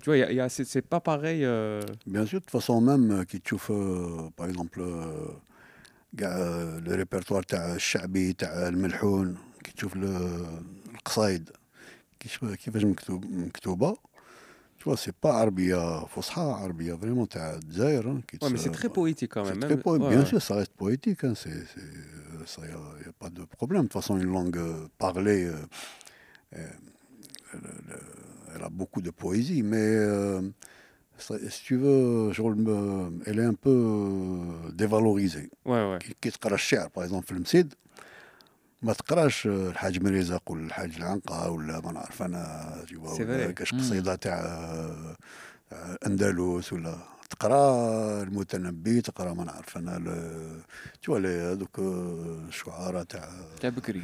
tu 0.00 0.04
vois, 0.10 0.16
y 0.16 0.22
a, 0.22 0.30
y 0.32 0.40
a, 0.40 0.48
c'est, 0.48 0.64
c'est 0.72 0.86
pas 0.94 1.00
pareil. 1.10 1.40
euh, 1.44 1.80
Bien 2.06 2.24
sûr, 2.30 2.38
de 2.40 2.44
toute 2.44 2.52
façon, 2.58 2.80
même 2.80 3.10
euh, 3.10 3.24
qui 3.24 3.40
تشوف 3.40 3.72
euh, 3.72 4.30
par 4.36 4.46
exemple 4.46 4.80
euh, 4.80 5.32
كاع 6.18 6.38
لو 6.86 6.94
ريبرتوار 6.94 7.42
تاع 7.42 7.74
الشعبي 7.74 8.32
تاع 8.32 8.68
الملحون 8.68 9.36
كي 9.64 9.72
تشوف 9.72 9.96
ال- 9.96 10.60
القصايد 10.94 11.50
كيش- 12.20 12.38
كيفاش 12.44 12.84
مكتوب 12.84 13.24
مكتوبه 13.30 13.96
tu 14.80 14.84
vois 14.90 14.96
c'est 14.96 15.16
pas 15.24 15.32
عربيه 15.34 16.06
فصحى 16.06 16.40
عربيه 16.40 16.94
فريمون 16.94 17.28
تاع 17.28 17.54
الجزائر 17.54 18.02
hein, 18.04 18.20
qui 18.30 18.36
Ouais, 18.38 18.50
mais 18.50 18.58
se- 18.58 18.62
c'est 18.62 18.70
très 18.80 18.88
poétique 19.00 19.32
quand 19.34 19.44
c'est 19.44 19.50
même. 19.54 19.60
très 19.68 19.76
même- 19.76 19.82
poé- 19.84 19.98
ouais, 20.00 20.08
bien 20.08 20.20
ouais. 20.20 20.26
sûr, 20.30 20.40
ça 20.48 20.54
reste 20.60 20.72
poétique. 20.84 21.24
Hein, 21.24 21.34
c'est, 21.42 21.58
c'est- 21.72 21.80
euh, 21.80 22.44
ça, 22.52 22.60
y 22.72 22.74
a, 22.80 22.82
y 23.06 23.08
a 23.08 23.14
pas 23.22 23.30
de 23.38 23.42
problème. 23.58 23.82
De 23.82 23.88
toute 23.88 23.98
façon, 24.00 24.14
une 24.24 24.30
langue 24.38 24.58
euh, 24.58 24.86
parlée, 25.04 25.42
euh, 25.46 25.54
euh, 26.58 26.58
elle, 27.52 27.60
elle- 27.70 28.54
elle 28.54 28.62
a 28.68 28.70
beaucoup 28.80 29.00
de 29.08 29.10
poésie, 29.22 29.62
mais 29.72 29.88
euh, 30.12 30.40
ça- 31.26 31.38
si 31.54 31.60
tu 31.68 31.74
veux, 31.84 32.32
genre, 32.36 32.54
euh, 32.56 33.10
elle 33.28 33.38
est 33.42 33.48
un 33.54 33.58
peu 33.66 33.70
euh, 33.70 34.70
dévalorisée. 34.80 35.48
Ouais, 35.66 35.84
ouais. 35.90 35.98
كي 35.98 36.14
كي 36.22 36.30
تقرا 36.30 36.54
الشعر 36.54 36.88
باغ 36.96 37.04
اكزومبل 37.04 37.26
في 37.26 37.32
المسيد 37.32 37.74
ما 38.83 38.93
تقراش 38.93 39.45
الحاج 39.47 40.03
مريزق 40.03 40.51
ولا 40.51 40.65
الحاج 40.65 40.95
العنقه 40.97 41.49
ولا 41.49 41.79
ما 41.79 41.91
نعرف 41.91 42.21
أنا. 42.23 42.73
كاش. 43.51 43.73
قصيده 43.73 44.15
تاع 44.15 44.33
آه، 45.71 45.97
أندلس 46.07 46.73
ولا 46.73 46.95
تقرا 47.29 48.23
المتنبي 48.23 49.01
تقرا 49.01 49.33
ما 49.33 49.43
نعرف 49.43 49.77
أنا 49.77 49.97
ال- 49.97 50.61
تشوا 51.01 51.19
لي 51.19 51.27
هذوك 51.27 51.79
آه، 51.79 52.45
الشعراء 52.47 53.03
تاع 53.03 53.29
تاع 53.61 53.69
بكري 53.69 54.03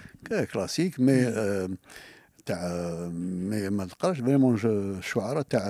كلاسيك 0.53 0.99
مي 0.99 1.27
آه، 1.27 1.69
تاع 2.48 2.58
مي 3.12 3.68
ما 3.70 3.84
تقراش 3.84 4.20
فريمون 4.20 4.54
ج- 4.56 4.66
الشعراء 4.66 5.42
تاع 5.42 5.62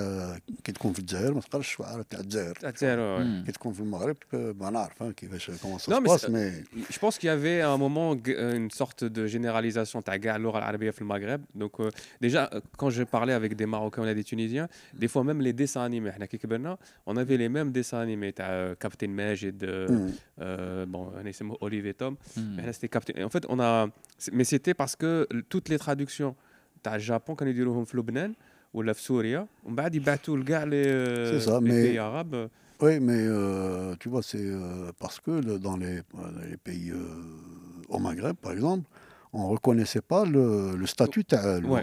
كي 0.65 0.73
تكون 0.73 0.93
في 0.93 0.99
الجزائر 0.99 1.35
ما 1.35 1.41
تقراش 1.41 1.65
الشعراء 1.69 2.03
تاع 2.03 2.21
الجزائر 2.21 2.55
Ah, 2.55 2.73
tiens, 2.73 2.81
ouais, 2.81 3.19
ouais. 3.19 3.25
مم. 3.25 3.43
كي 3.47 3.53
تكون 3.53 3.73
في 3.73 3.81
المغرب 3.81 4.17
آه، 4.35 4.55
ما 4.61 4.71
نعرف 4.71 5.03
آه، 5.03 5.11
كيفاش 5.11 5.51
كومون 5.51 5.79
Non, 5.79 5.83
سا 5.83 6.01
mais 6.01 6.03
باس 6.03 6.27
c'est- 6.27 6.31
مي 6.31 6.65
Je 6.91 6.99
pense 6.99 7.19
qu'il 7.19 7.27
y 7.27 7.33
avait 7.33 7.61
à 7.61 7.71
un 7.71 7.79
moment 7.79 8.17
g- 8.27 8.35
euh, 8.37 8.57
une 8.57 8.71
sorte 8.71 9.05
de 9.05 9.27
généralisation 9.27 10.01
تاع 10.05 10.17
كاع 10.17 10.37
اللغه 10.37 10.59
العربيه 10.59 10.91
في 10.91 11.03
المغرب. 11.03 11.45
Donc 11.59 11.81
euh, 11.81 11.91
déjà 12.25 12.51
euh, 12.55 12.61
quand 12.79 12.91
j'ai 12.91 13.05
parlé 13.05 13.33
avec 13.33 13.55
des 13.57 13.67
Marocains 13.67 14.03
ou 14.03 14.15
des 14.15 14.25
Tunisiens, 14.25 14.69
des 15.03 15.09
fois 15.09 15.25
même 15.25 15.41
les 15.41 15.53
dessins 15.53 15.85
animés, 15.91 16.11
حنا 16.13 16.27
كي 16.27 16.39
كبرنا, 16.39 16.79
on 17.11 17.13
avait 17.13 17.37
les 17.39 17.49
mêmes 17.49 17.73
dessins 17.73 18.01
animés 18.07 18.33
تاع 18.37 18.75
Captain 18.85 19.09
Majid, 19.09 19.63
euh, 19.65 19.91
مم. 19.91 20.13
euh, 20.41 20.87
bon, 20.87 21.19
انا 21.19 21.31
اسمه 21.31 21.55
Olivier 21.55 21.95
Tom. 22.03 22.15
مم. 22.37 22.57
Mais 22.59 22.67
là, 22.67 22.73
c'était 22.73 22.99
Captain. 22.99 23.15
Et 23.21 23.25
en 23.25 23.31
fait, 23.31 23.47
on 23.49 23.61
a. 23.61 23.89
c'est- 24.19 24.33
Mais 24.35 24.45
c'était 24.45 24.75
parce 24.75 24.97
que 24.97 25.27
l- 25.31 25.43
toutes 25.53 25.69
les 25.69 25.79
traductions 25.79 26.35
تاع 26.83 26.95
الجابون 26.95 27.37
كانوا 27.37 27.53
يديروهم 27.53 27.85
في 27.85 27.97
لبنان 27.97 28.33
ولا 28.75 28.93
في 28.93 29.03
سوريا 29.03 29.47
ومن 29.65 29.75
بعد 29.77 29.95
يبعثوا 29.95 30.37
لكاع 30.39 30.65
les, 30.65 30.87
C'est 31.31 31.41
ça, 31.51 31.61
les 31.61 31.69
mais- 31.71 31.83
pays 31.89 31.99
arabes. 31.99 32.49
Oui, 32.81 32.99
mais 33.01 33.23
euh, 33.27 33.95
tu 34.01 34.09
vois, 34.09 34.23
c'est 34.31 34.39
euh, 34.51 34.91
parce 34.99 35.19
que 35.25 35.31
le- 35.47 35.59
dans 35.67 35.77
les, 35.77 35.97
euh, 35.99 36.51
les 36.51 36.57
pays 36.69 36.91
euh, 36.91 37.95
au 37.95 37.99
Maghreb, 38.01 38.37
par 38.45 38.53
exemple, 38.53 38.85
on 39.33 39.41
ne 39.47 39.51
reconnaissait 39.57 40.01
pas 40.13 40.25
le, 40.25 40.47
le 40.83 40.87
statut 40.95 41.25
de 41.31 41.67
Ouais. 41.73 41.83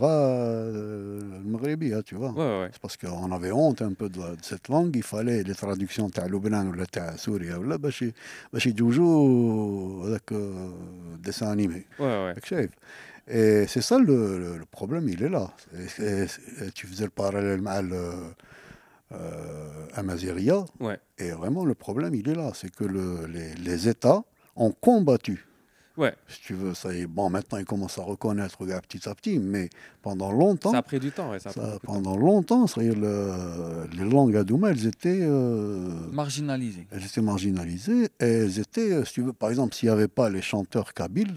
Maghrébi, 1.54 1.92
tu 2.06 2.16
vois. 2.16 2.32
Ouais, 2.32 2.60
ouais. 2.62 2.70
C'est 2.74 2.82
parce 2.82 2.98
qu'on 2.98 3.32
avait 3.32 3.52
honte 3.52 3.82
un 3.82 3.94
peu 3.94 4.10
de, 4.10 4.20
la- 4.20 4.36
de 4.36 4.44
cette 4.52 4.68
langue, 4.70 4.92
il 4.96 5.04
fallait 5.04 5.44
les 5.44 5.56
traductions 5.56 6.08
de 6.16 6.22
Lubnan 6.34 6.66
ou 6.68 6.76
de 6.76 6.86
Syrie, 7.18 7.54
ou 7.54 7.64
là, 7.64 7.78
باش 7.78 8.02
ي- 8.02 8.14
باش 8.54 8.68
يجوجوا 8.68 10.08
هذاك 10.08 10.32
euh, 10.32 11.26
dessin 11.28 11.48
animé. 11.56 11.86
Ouais, 12.00 12.18
ouais. 12.24 12.70
Et 13.29 13.67
c'est 13.67 13.83
ça 13.83 13.99
le, 13.99 14.57
le, 14.57 14.65
problème, 14.67 15.09
il 15.09 15.23
est 15.23 15.29
là. 15.29 15.53
Et, 15.75 16.03
et, 16.03 16.23
et 16.23 16.71
tu 16.73 16.87
faisais 16.87 17.05
le 17.05 17.11
parallèle 17.11 17.61
euh, 17.93 18.13
euh, 19.13 19.87
à 19.95 20.03
Mazeria. 20.03 20.65
Ouais. 20.81 20.99
Et 21.19 21.31
vraiment, 21.31 21.65
le 21.65 21.75
problème, 21.75 22.15
il 22.15 22.29
est 22.29 22.35
là. 22.35 22.51
C'est 22.55 22.75
que 22.75 22.85
le, 22.85 23.27
les, 23.27 23.55
les, 23.55 23.89
États 23.89 24.23
ont 24.55 24.73
combattu. 24.73 25.47
Ouais. 25.97 26.15
Si 26.29 26.41
tu 26.41 26.55
veux, 26.55 26.75
ça 26.75 26.93
est, 26.93 27.07
bon, 27.07 27.31
maintenant 27.31 27.59
ils 27.59 27.65
commencent 27.65 27.99
à 27.99 28.03
reconnaître 28.03 28.59
petit 28.83 29.09
à 29.09 29.15
petit, 29.15 29.39
mais 29.39 29.71
pendant 30.03 30.31
longtemps. 30.31 30.73
Ça 30.73 30.79
a 30.79 30.83
pris 30.83 31.01
du 31.01 31.11
temps, 31.11 31.31
ouais, 31.31 31.39
ça, 31.39 31.51
a 31.51 31.53
pris 31.53 31.79
Pendant 31.85 32.17
longtemps, 32.17 32.67
ça 32.67 32.83
est, 32.83 32.95
le, 32.95 33.87
les 33.93 34.05
langues 34.05 34.37
adouma, 34.37 34.71
elles 34.71 34.87
étaient. 34.87 35.21
Euh, 35.23 35.89
marginalisées. 36.13 36.87
Elles 36.91 37.05
étaient 37.05 37.23
marginalisées. 37.23 38.11
Et 38.21 38.25
elles 38.25 38.59
étaient, 38.59 38.93
euh, 38.93 39.05
si 39.05 39.15
tu 39.15 39.23
veux, 39.23 39.33
par 39.33 39.51
exemple, 39.51 39.75
s'il 39.75 39.89
n'y 39.89 39.95
avait 39.95 40.09
pas 40.09 40.29
les 40.29 40.43
chanteurs 40.43 40.93
kabyles, 40.93 41.37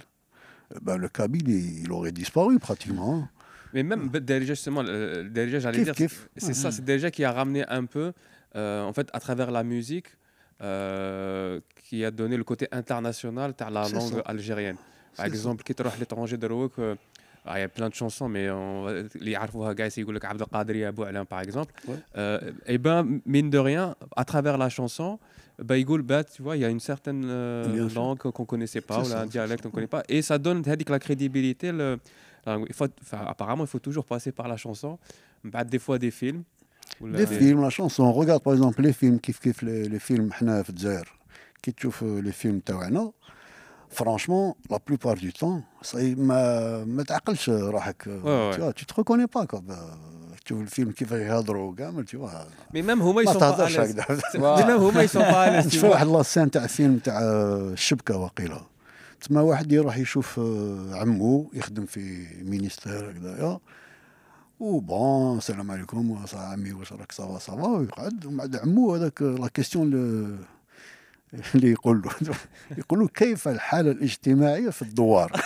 ben, 0.81 0.97
le 0.97 1.09
kabyle, 1.09 1.47
il, 1.49 1.83
il 1.83 1.91
aurait 1.91 2.11
disparu 2.11 2.59
pratiquement. 2.59 3.27
Mais 3.73 3.83
même. 3.83 4.09
Ben 4.09 4.19
Derija, 4.23 4.53
justement, 4.53 4.83
euh, 4.85 5.27
Derija, 5.29 5.59
j'allais 5.59 5.83
dire, 5.83 5.93
c'est- 6.37 6.53
ça, 6.53 6.71
c'est 6.71 6.83
Derija 6.83 7.11
qui 7.11 7.23
a 7.23 7.31
ramené 7.31 7.65
un 7.67 7.85
peu, 7.85 8.13
euh, 8.55 8.83
en 8.83 8.93
fait, 8.93 9.07
à 9.13 9.19
travers 9.19 9.51
la 9.51 9.63
musique, 9.63 10.07
euh, 10.61 11.59
qui 11.83 12.03
a 12.03 12.11
donné 12.11 12.35
le 12.37 12.43
côté 12.43 12.67
international 12.71 13.53
à 13.59 13.69
la 13.69 13.87
langue 13.87 14.13
ça. 14.13 14.21
algérienne. 14.25 14.77
Par 15.15 15.25
exemple, 15.25 15.63
qui 15.63 15.73
à 15.81 15.91
l'étranger 15.99 16.37
de 16.37 16.47
Rouk, 16.47 16.73
euh, 16.79 16.95
il 17.47 17.59
y 17.59 17.63
a 17.63 17.69
plein 17.69 17.89
de 17.89 17.93
chansons, 17.93 18.29
mais 18.29 18.49
on, 18.49 18.87
les 19.19 19.35
par 21.25 21.41
exemple. 21.41 21.73
Ouais. 21.87 21.95
Euh, 22.17 22.51
et 22.65 22.77
ben, 22.77 23.21
mine 23.25 23.49
de 23.49 23.57
rien, 23.57 23.95
à 24.15 24.25
travers 24.25 24.57
la 24.57 24.69
chanson, 24.69 25.19
bah, 25.57 25.77
bah, 26.03 26.23
il 26.55 26.61
y 26.61 26.65
a 26.65 26.69
une 26.69 26.79
certaine 26.79 27.25
euh, 27.25 27.89
langue 27.95 28.19
qu'on 28.19 28.43
ne 28.43 28.47
connaissait 28.47 28.81
pas, 28.81 29.01
ou 29.01 29.13
un 29.13 29.25
dialecte 29.25 29.63
qu'on 29.63 29.69
ne 29.69 29.73
connaît 29.73 29.87
pas. 29.87 30.03
Et 30.07 30.21
ça 30.21 30.37
donne 30.37 30.61
la 30.89 30.99
crédibilité. 30.99 31.71
Le, 31.71 31.99
la, 32.45 32.65
il 32.67 32.73
faut, 32.73 32.85
apparemment, 33.11 33.63
il 33.63 33.69
faut 33.69 33.79
toujours 33.79 34.05
passer 34.05 34.31
par 34.31 34.47
la 34.47 34.57
chanson, 34.57 34.97
bah, 35.43 35.63
des 35.63 35.79
fois 35.79 35.97
des 35.97 36.11
films. 36.11 36.43
Les 37.01 37.25
films, 37.25 37.61
la 37.61 37.69
chanson. 37.69 38.11
Regarde 38.11 38.43
par 38.43 38.53
exemple 38.53 38.81
les 38.81 38.93
films, 38.93 39.19
qui 39.19 39.33
les, 39.61 39.87
les 39.87 39.99
films, 39.99 40.31
qui 41.61 41.71
euh, 42.03 42.21
les 42.21 42.31
films, 42.31 42.61
فرانشمون 43.89 44.53
لا 44.71 44.79
بلوبار 44.87 45.17
دو 45.17 45.29
تون 45.29 45.63
ما 46.17 46.85
ما 46.85 47.03
تعقلش 47.03 47.49
روحك 47.49 48.03
تي 48.53 48.71
تي 48.71 48.85
تريكوني 48.85 49.25
با 49.25 49.45
quoi. 49.45 49.61
تشوف 50.45 50.61
الفيلم 50.61 50.91
كيفاش 50.91 51.19
يهضروا 51.21 51.75
كامل 51.75 52.05
تي 52.05 52.17
واه 52.17 52.47
مي 52.73 52.81
ميم 52.81 53.01
هما 53.01 53.21
يسون 53.21 53.39
با 53.39 53.67
مي 54.35 54.63
ميم 54.65 54.77
هما 54.77 55.03
يسون 55.03 55.23
با 55.23 55.69
شوف 55.69 55.83
واحد 55.83 56.07
لاسين 56.07 56.51
تاع 56.51 56.67
فيلم 56.67 56.97
تاع 56.97 57.19
الشبكه 57.21 58.17
وقيله 58.17 58.61
تما 59.21 59.41
واحد 59.41 59.71
يروح 59.71 59.97
يشوف 59.97 60.39
عمو 60.91 61.51
يخدم 61.53 61.85
في 61.85 62.27
مينيستير 62.43 63.11
هكذايا 63.11 63.59
و 64.59 64.79
بون 64.79 65.37
السلام 65.37 65.71
عليكم 65.71 66.17
عمي 66.33 66.73
واش 66.73 66.93
راك 66.93 67.11
صافا 67.11 67.37
صافا 67.37 67.67
ويقعد 67.67 68.25
ومن 68.25 68.37
بعد 68.37 68.55
عمو 68.55 68.95
هذاك 68.95 69.21
لا 69.21 69.47
كيستيون 69.47 69.89
اللي 71.55 71.71
يقولوا 71.71 72.11
يقولوا 72.77 73.07
كيف 73.13 73.47
الحالة 73.47 73.91
الاجتماعية 73.91 74.69
في 74.69 74.81
الدوار؟ 74.81 75.31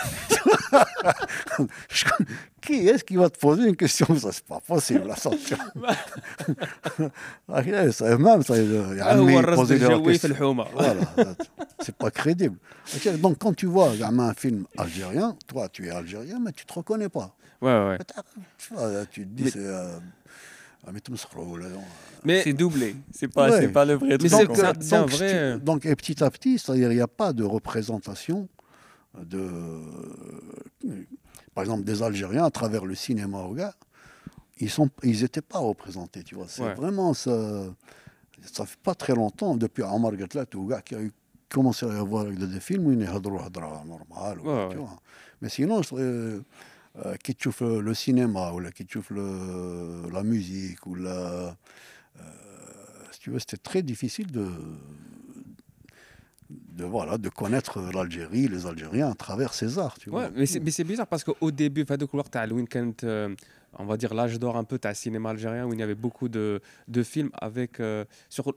شكون؟ 1.88 2.26
كي 2.62 2.94
اش 2.94 3.02
كي 3.02 3.28
تبوزي 3.28 3.64
اون 3.64 3.74
كيستيون 3.74 4.18
سي 4.18 4.42
با 4.50 4.60
بوسيبل 4.68 5.14
مام 8.18 8.42
يا 8.50 9.04
عمي 9.04 9.42
بوزي 9.42 9.78
جوي 9.78 10.18
في 10.18 10.26
الحومة. 10.26 10.66
سي 11.80 11.92
با 12.00 12.08
كريديبل 12.08 12.56
دونك 13.06 13.36
كون 13.36 13.56
تو 13.56 13.72
فوا 13.72 13.96
زعما 13.96 14.32
فيلم 14.32 14.66
الجيريان 14.80 15.38
توا 15.48 15.66
تو 15.66 15.82
الجيريان 15.82 16.40
ما 16.40 16.50
تو 16.50 16.64
تخوكوني 16.68 17.08
با 17.08 17.30
Ah, 20.86 20.90
euh, 20.90 21.68
mais 22.24 22.42
c'est 22.42 22.52
doublé, 22.52 22.96
c'est 23.10 23.28
pas, 23.28 23.50
ouais. 23.50 23.68
pas 23.68 23.84
le 23.84 23.94
vrai. 23.94 24.18
Donc, 24.18 25.82
vrai... 25.82 25.90
et 25.92 25.96
petit 25.96 26.22
à 26.22 26.30
petit, 26.30 26.56
il 26.56 26.88
n'y 26.88 27.00
a 27.00 27.08
pas 27.08 27.32
de 27.32 27.42
représentation 27.44 28.48
de, 29.18 29.38
euh, 29.38 31.04
par 31.54 31.64
exemple, 31.64 31.84
des 31.84 32.02
Algériens 32.02 32.44
à 32.44 32.50
travers 32.50 32.84
le 32.84 32.94
cinéma. 32.94 33.46
Ils 34.58 34.70
sont, 34.70 34.90
ils 35.02 35.22
n'étaient 35.22 35.42
pas 35.42 35.58
représentés, 35.58 36.22
tu 36.22 36.34
vois. 36.34 36.46
C'est 36.48 36.74
vraiment 36.74 37.14
ça. 37.14 37.64
Ça 38.52 38.66
fait 38.66 38.78
pas 38.82 38.94
très 38.94 39.14
longtemps 39.14 39.56
depuis 39.56 39.82
Omar 39.82 40.14
Gatlat 40.16 40.44
qui 40.84 40.94
a 40.94 40.98
commencé 41.48 41.86
à 41.86 41.94
y 41.94 41.96
avoir 41.96 42.26
des 42.26 42.60
films 42.60 42.88
où 42.88 42.92
il 42.92 43.00
y 43.00 43.06
a 43.06 43.12
normal, 43.12 44.38
ouais, 44.40 44.68
tu 44.70 44.76
vois. 44.76 44.98
Mais 45.40 45.48
sinon, 45.48 45.80
euh, 46.96 47.16
qui 47.16 47.34
touche 47.34 47.60
le 47.60 47.92
cinéma 47.92 48.52
ou 48.52 48.60
là, 48.60 48.70
qui 48.70 48.86
la 49.10 50.22
musique 50.22 50.86
ou 50.86 50.94
la, 50.94 51.10
euh, 51.10 52.22
si 53.10 53.18
tu 53.18 53.30
veux, 53.30 53.40
c'était 53.40 53.56
très 53.56 53.82
difficile 53.82 54.30
de, 54.30 54.46
de 56.48 56.84
voilà 56.84 57.18
de 57.18 57.28
connaître 57.30 57.80
l'Algérie, 57.92 58.46
les 58.46 58.64
Algériens 58.66 59.10
à 59.10 59.14
travers 59.14 59.54
ces 59.54 59.76
arts. 59.76 59.98
Tu 59.98 60.08
vois. 60.08 60.30
Mais 60.36 60.46
c'est 60.46 60.84
bizarre 60.84 61.08
parce 61.08 61.24
qu'au 61.24 61.50
début, 61.50 61.84
Fadoukoulor 61.84 62.30
Talouin, 62.30 62.64
quand 62.70 63.02
euh, 63.02 63.34
on 63.76 63.86
va 63.86 63.96
dire 63.96 64.14
l'âge 64.14 64.38
d'or 64.38 64.56
un 64.56 64.62
peu, 64.62 64.78
t'as 64.78 64.94
cinéma 64.94 65.30
algérien 65.30 65.66
où 65.66 65.72
il 65.72 65.80
y 65.80 65.82
avait 65.82 65.96
beaucoup 65.96 66.28
de, 66.28 66.60
de 66.86 67.02
films 67.02 67.30
avec 67.40 67.82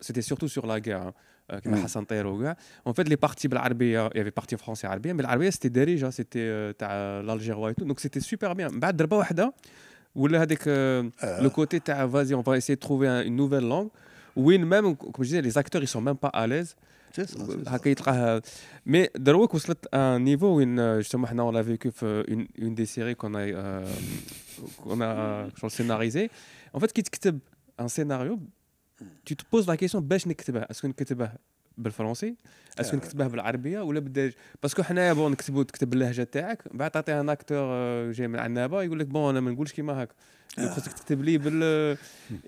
c'était 0.01 0.21
surtout 0.21 0.47
sur 0.47 0.67
la 0.67 0.79
guerre. 0.79 1.07
Hein. 1.07 1.13
euh, 1.52 1.56
كيما 1.58 1.76
Mm. 1.76 1.84
حسن 1.84 2.04
طير 2.04 2.26
وكاع 2.26 2.56
en 2.88 2.92
fait 2.92 3.08
les 3.08 3.16
parties 3.28 3.46
بالعربيه 3.46 4.08
il 4.08 4.16
y 4.16 4.20
avait 4.20 4.42
partie 4.42 4.56
français 4.56 4.84
عربيه 4.84 5.12
mais 5.12 5.20
العربيه 5.20 5.50
c'était 5.50 5.68
دارجه 5.68 6.10
c'était 6.10 6.36
euh, 6.36 6.72
تاع 6.78 7.22
l'algérois 7.22 7.70
et 7.70 7.74
tout 7.74 7.84
donc 7.84 8.00
c'était 8.00 8.20
super 8.34 8.54
bien 8.54 8.72
من 8.72 8.80
بعد 8.80 8.96
ضربه 8.96 9.16
واحده 9.16 9.52
ولا 10.14 10.42
هذيك 10.42 10.62
euh, 10.62 10.66
Euh, 11.24 11.42
le 11.42 11.48
côté 11.50 11.80
تاع 11.84 12.06
vas-y 12.06 12.34
on 12.34 12.42
va 12.42 12.56
essayer 12.56 12.76
de 12.76 12.80
trouver 12.80 13.08
un- 13.08 13.22
une 13.26 13.36
nouvelle 13.36 13.68
langue 13.68 13.88
وين 14.36 14.64
même 14.64 14.96
comme 14.96 15.24
je 15.24 15.28
disais 15.30 15.42
les 15.42 15.58
acteurs 15.58 15.82
ils 15.82 15.88
sont 15.96 16.00
même 16.00 16.16
pas 16.16 16.28
à 16.42 16.46
l'aise 16.46 16.74
c'est 17.16 17.28
ça. 17.28 17.38
c'est 17.46 17.64
ça. 17.64 17.72
هكا 17.74 17.90
يتلقاه 17.90 18.42
مي 18.86 19.08
دروك 19.16 19.54
وصلت 19.54 19.94
ان 19.94 20.22
نيفو 20.24 20.46
وين 20.46 20.76
جوستومون 20.76 21.28
حنا 21.28 21.50
on 21.50 21.54
l'a 21.54 21.62
vécu 21.62 21.90
في 21.90 22.22
une, 22.28 22.62
une 22.64 22.74
des 22.74 22.86
séries 22.86 23.16
qu'on 23.16 23.34
a 23.34 23.38
euh, 23.40 23.86
qu'on 24.84 25.00
a 25.00 25.46
genre 25.60 25.70
scénarisé 25.70 26.30
en 26.76 26.80
fait 26.80 26.92
كي 26.92 27.02
تكتب 27.02 27.38
ان 27.80 27.88
سيناريو 27.88 28.38
tu 29.24 29.36
te 29.36 29.44
poses 29.54 29.66
la 29.66 29.76
question 29.76 29.96
باش 29.96 30.26
نكتبه 30.28 30.60
اسكو 30.60 30.88
نكتبه 30.88 31.32
بالفرنسي 31.78 32.34
اسكو 32.80 32.92
آه. 32.96 32.98
نكتبه 32.98 33.26
بالعربيه 33.26 33.80
ولا 33.80 34.00
بالدارج 34.00 34.32
باسكو 34.62 34.82
حنايا 34.82 35.12
بون 35.12 35.32
نكتبو 35.32 35.62
تكتب 35.62 35.92
اللهجه 35.92 36.22
تاعك 36.22 36.62
بعد 36.74 36.90
تعطيها 36.90 37.20
ان 37.20 37.28
اكتور 37.28 37.66
جاي 38.12 38.28
من 38.28 38.38
عنابه 38.38 38.82
يقول 38.82 38.98
لك 38.98 39.06
بون 39.06 39.30
انا 39.30 39.40
ما 39.40 39.50
نقولش 39.50 39.72
كيما 39.72 40.02
هكا 40.04 40.14
آه. 40.58 40.68
خاصك 40.74 40.92
تكتب 40.92 41.22
لي 41.22 41.38
بال 41.38 41.96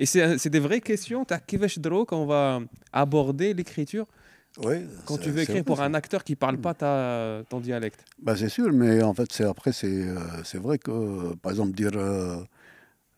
et 0.01 0.05
c'est 0.05 0.39
c'est 0.39 0.51
des 0.51 0.61
vraies 0.69 0.93
questions 0.93 1.25
تاع 1.29 1.37
كيفاش 1.39 1.79
دروك 1.79 2.15
on 2.15 2.27
va 2.27 2.63
aborder 3.03 3.55
l'écriture 3.59 4.07
Oui, 4.69 4.77
quand 5.07 5.17
c'est- 5.17 5.23
tu 5.25 5.31
veux 5.35 5.37
c'est 5.45 5.51
écrire 5.51 5.63
vrai, 5.65 5.71
pour 5.71 5.79
ça. 5.79 5.85
un 5.91 5.95
acteur 6.03 6.21
qui 6.29 6.35
parle 6.45 6.59
pas 6.67 6.75
ta, 6.83 6.93
ton 7.51 7.59
dialecte. 7.69 8.01
Bah, 8.27 8.35
c'est 8.41 8.53
sûr, 8.57 8.69
mais 8.81 8.93
en 9.11 9.15
fait, 9.19 9.29
c'est 9.37 9.47
après, 9.55 9.73
c'est 9.81 9.99
euh, 10.09 10.19
c'est 10.51 10.61
vrai 10.67 10.77
que, 10.85 10.93
euh, 10.93 11.35
par 11.43 11.51
exemple, 11.55 11.73
dire 11.83 11.95
euh, 11.97 12.09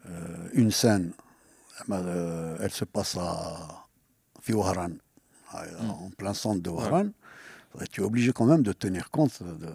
euh, 0.08 0.60
une 0.62 0.70
scène, 0.80 1.06
euh, 1.10 1.12
elle 2.64 2.70
se 2.70 2.84
passe 2.84 3.16
à 3.16 3.86
Fiouharan, 4.40 4.92
en 5.54 6.10
plein 6.18 6.34
centre 6.34 6.62
de 6.62 6.70
Ouaran, 6.70 7.08
tu 7.90 8.00
es 8.00 8.04
obligé 8.04 8.32
quand 8.32 8.46
même 8.46 8.62
de 8.62 8.72
tenir 8.72 9.10
compte 9.10 9.42
de 9.42 9.70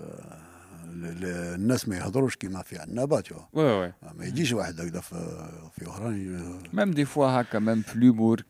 le- 1.01 1.13
le- 1.21 1.55
الناس 1.55 1.87
ما 1.89 1.97
يهضروش 1.97 2.35
كيما 2.35 2.61
في 2.61 2.77
عنابه 2.77 3.21
tu 3.21 3.33
vois 3.33 3.47
Ouais, 3.53 3.59
ouais, 3.59 3.91
ouais. 4.09 4.13
ما 4.19 4.25
يجيش 4.25 4.53
واحد 4.53 4.81
هكذا 4.81 4.99
في 5.01 5.15
في 5.75 5.85
وهران 5.85 6.15
ي- 6.17 6.75
ميم 6.75 6.91
دي 6.91 7.05
فوا 7.05 7.41
هكا 7.41 7.59
ميم 7.59 7.81
في 7.81 7.99
لومور 7.99 8.43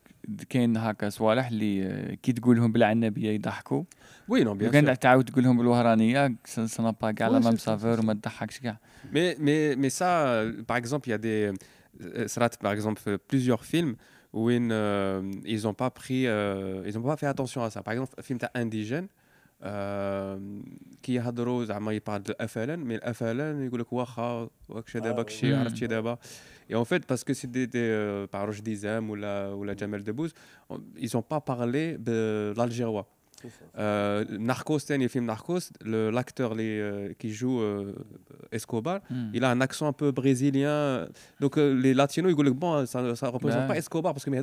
كاين 0.50 0.77
هكا 0.77 1.10
صوالح 1.10 1.48
اللي 1.48 1.86
آه، 1.88 2.13
كي 2.13 2.33
تقولهم 2.33 2.71
بالعنابيه 2.71 3.29
يضحكوا 3.29 3.83
Oui, 4.29 4.39
non, 4.43 4.55
bien 4.55 4.62
sûr. 4.62 4.67
وكان 4.67 5.00
تعاود 5.00 5.25
تقولهم 5.25 5.57
بالوهرانيه 5.57 6.36
سنا 6.45 6.91
با 6.91 7.12
كاع 7.12 7.27
لا 7.27 7.39
Ouais, 7.39 7.43
ميم 7.43 7.55
c'est 7.55 7.60
ça, 7.60 7.63
سافور 7.65 7.95
c'est 7.98 8.00
وما 8.00 8.13
تضحكش 8.13 8.60
كاع 8.60 8.77
Mais, 9.13 9.36
mais, 9.39 9.75
mais 9.77 9.89
ça, 9.89 10.27
euh, 10.27 10.63
par 10.67 10.77
exemple, 10.77 11.10
il 11.10 11.53
y 12.00 12.03
a 12.05 12.10
des. 12.10 12.19
euh, 12.19 12.27
Srat, 12.27 12.50
par 12.62 12.71
exemple, 12.71 13.00
fait 13.01 13.17
plusieurs 13.17 13.63
films 13.65 13.95
où 14.33 14.50
ils, 14.50 14.67
euh, 14.71 15.21
ils 15.45 15.63
n'ont 15.63 15.74
pas 15.74 15.89
pris. 15.89 16.27
euh, 16.27 16.83
ils 16.88 16.98
ont 16.98 17.01
pas 17.01 17.17
fait 17.17 17.27
attention 17.27 17.63
à 17.63 17.69
ça. 17.69 17.81
Par 17.83 17.93
exemple, 17.93 18.13
un 18.17 18.21
film 18.21 18.39
t'as 18.39 18.51
indigène. 18.55 19.07
آه، 19.63 20.41
كي 21.03 21.13
يهضروا 21.13 21.65
زعما 21.65 21.93
يبارل 21.93 22.24
دو 22.24 22.33
افلان 22.39 22.79
مي 22.79 22.95
الافلان 22.95 23.65
يقول 23.65 23.79
لك 23.79 23.93
واخا 23.93 24.50
واكش 24.69 24.98
دابا 24.98 25.19
آه، 25.19 25.24
كشي 25.24 25.53
مم. 25.53 25.60
عرفتي 25.60 25.88
دابا 25.88 26.17
Et 26.71 26.75
en 26.75 26.86
fait, 26.86 27.05
parce 27.05 27.24
que 27.24 27.33
c'est 27.33 27.51
des, 27.51 27.67
des 27.67 27.89
euh, 27.91 28.27
par 28.27 28.45
Roche 28.48 28.62
Dizem 28.63 29.10
ou 29.10 29.15
la, 29.15 29.53
ou 29.55 29.63
la 29.63 29.75
Jamel 29.75 30.03
Debbouze, 30.03 30.33
on- 30.69 30.79
ils 30.98 31.10
n'ont 31.13 31.21
pas 31.33 31.41
parlé 31.41 31.98
de 32.00 32.53
l'algérois. 32.57 33.05
Euh, 33.78 34.24
Narcos, 34.38 34.78
le 34.88 35.08
film 35.08 35.24
Narcos, 35.26 35.70
l'acteur 35.84 36.54
euh, 36.58 37.12
qui 37.18 37.32
joue 37.32 37.60
euh, 37.60 37.92
Escobar, 38.52 39.00
hmm. 39.10 39.30
il 39.34 39.44
a 39.44 39.50
un 39.50 39.60
accent 39.60 39.86
un 39.86 39.92
peu 39.92 40.10
brésilien. 40.12 41.06
Donc 41.40 41.58
euh, 41.58 41.74
les 41.74 41.94
latinos, 41.94 42.32
ils 42.36 42.44
disent 42.44 42.52
bon, 42.52 42.74
hein, 42.74 42.86
ça 42.86 43.02
ne 43.02 43.10
représente 43.10 43.62
ben. 43.62 43.68
pas 43.68 43.76
Escobar 43.76 44.12
parce 44.12 44.24
que 44.24 44.30
mais 44.30 44.42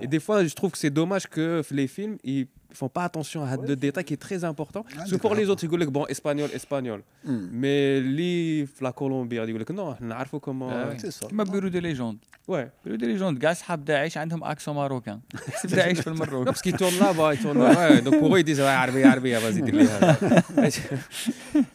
Et 0.00 0.06
des 0.06 0.20
fois, 0.20 0.44
je 0.44 0.54
trouve 0.54 0.72
que 0.72 0.78
c'est 0.78 0.90
dommage 0.90 1.26
que 1.26 1.62
les 1.70 1.86
films, 1.86 2.18
ils 2.24 2.46
font 2.79 2.89
pas 2.97 3.05
attention 3.09 3.39
à 3.43 3.55
ce 3.69 3.73
détail 3.85 4.03
qui 4.07 4.13
est 4.17 4.23
très 4.29 4.41
important. 4.51 4.81
Parce 4.95 5.11
que 5.11 5.19
pour 5.25 5.33
les 5.39 5.45
autres, 5.51 5.63
ils 5.65 5.69
disent 5.79 5.87
bon, 5.97 6.05
espagnol, 6.15 6.49
espagnol. 6.59 6.99
Hmm. 7.25 7.47
Mais 7.61 7.99
li, 8.17 8.33
la 8.81 8.91
Colombie, 8.99 9.37
ils 9.37 9.45
disent 9.55 9.75
non, 9.81 9.95
on 10.01 10.11
a 10.11 10.25
comment. 10.47 10.69
Ah 10.71 10.75
euh, 10.75 10.89
ouais. 10.89 10.97
c'est 11.03 11.11
ça 11.11 11.27
كما 11.27 11.43
بيرو 11.43 11.67
دي 11.67 11.79
ليجوند 11.79 12.17
Ouais. 12.51 12.67
بيرو 12.85 12.95
دي 12.97 13.05
ليجوند 13.05 13.37
كاع 13.37 13.53
صحاب 13.53 13.85
داعش 13.85 14.17
عندهم 14.17 14.43
اكسون 14.43 14.75
ماروكان 14.75 15.19
حسب 15.53 15.69
داعش 15.75 15.99
في 15.99 16.09
Non, 16.09 16.13
المروك 16.13 16.49
parce 16.49 16.61
qu'ils 16.61 16.77
tournent 16.77 16.99
là-bas, 16.99 17.33
ils 17.35 17.41
tournent 17.43 17.59
là. 17.63 17.69
Ouais, 17.77 18.01
donc 18.05 18.19
pour 18.19 18.35
eux, 18.35 18.39
ils 18.39 18.43
disent 18.49 18.59
ouais, 18.59 18.77
Arabie, 18.83 19.03
Arabie, 19.03 19.31
vas-y, 19.31 19.61
dis-le. 19.61 19.81
Et 19.81 20.71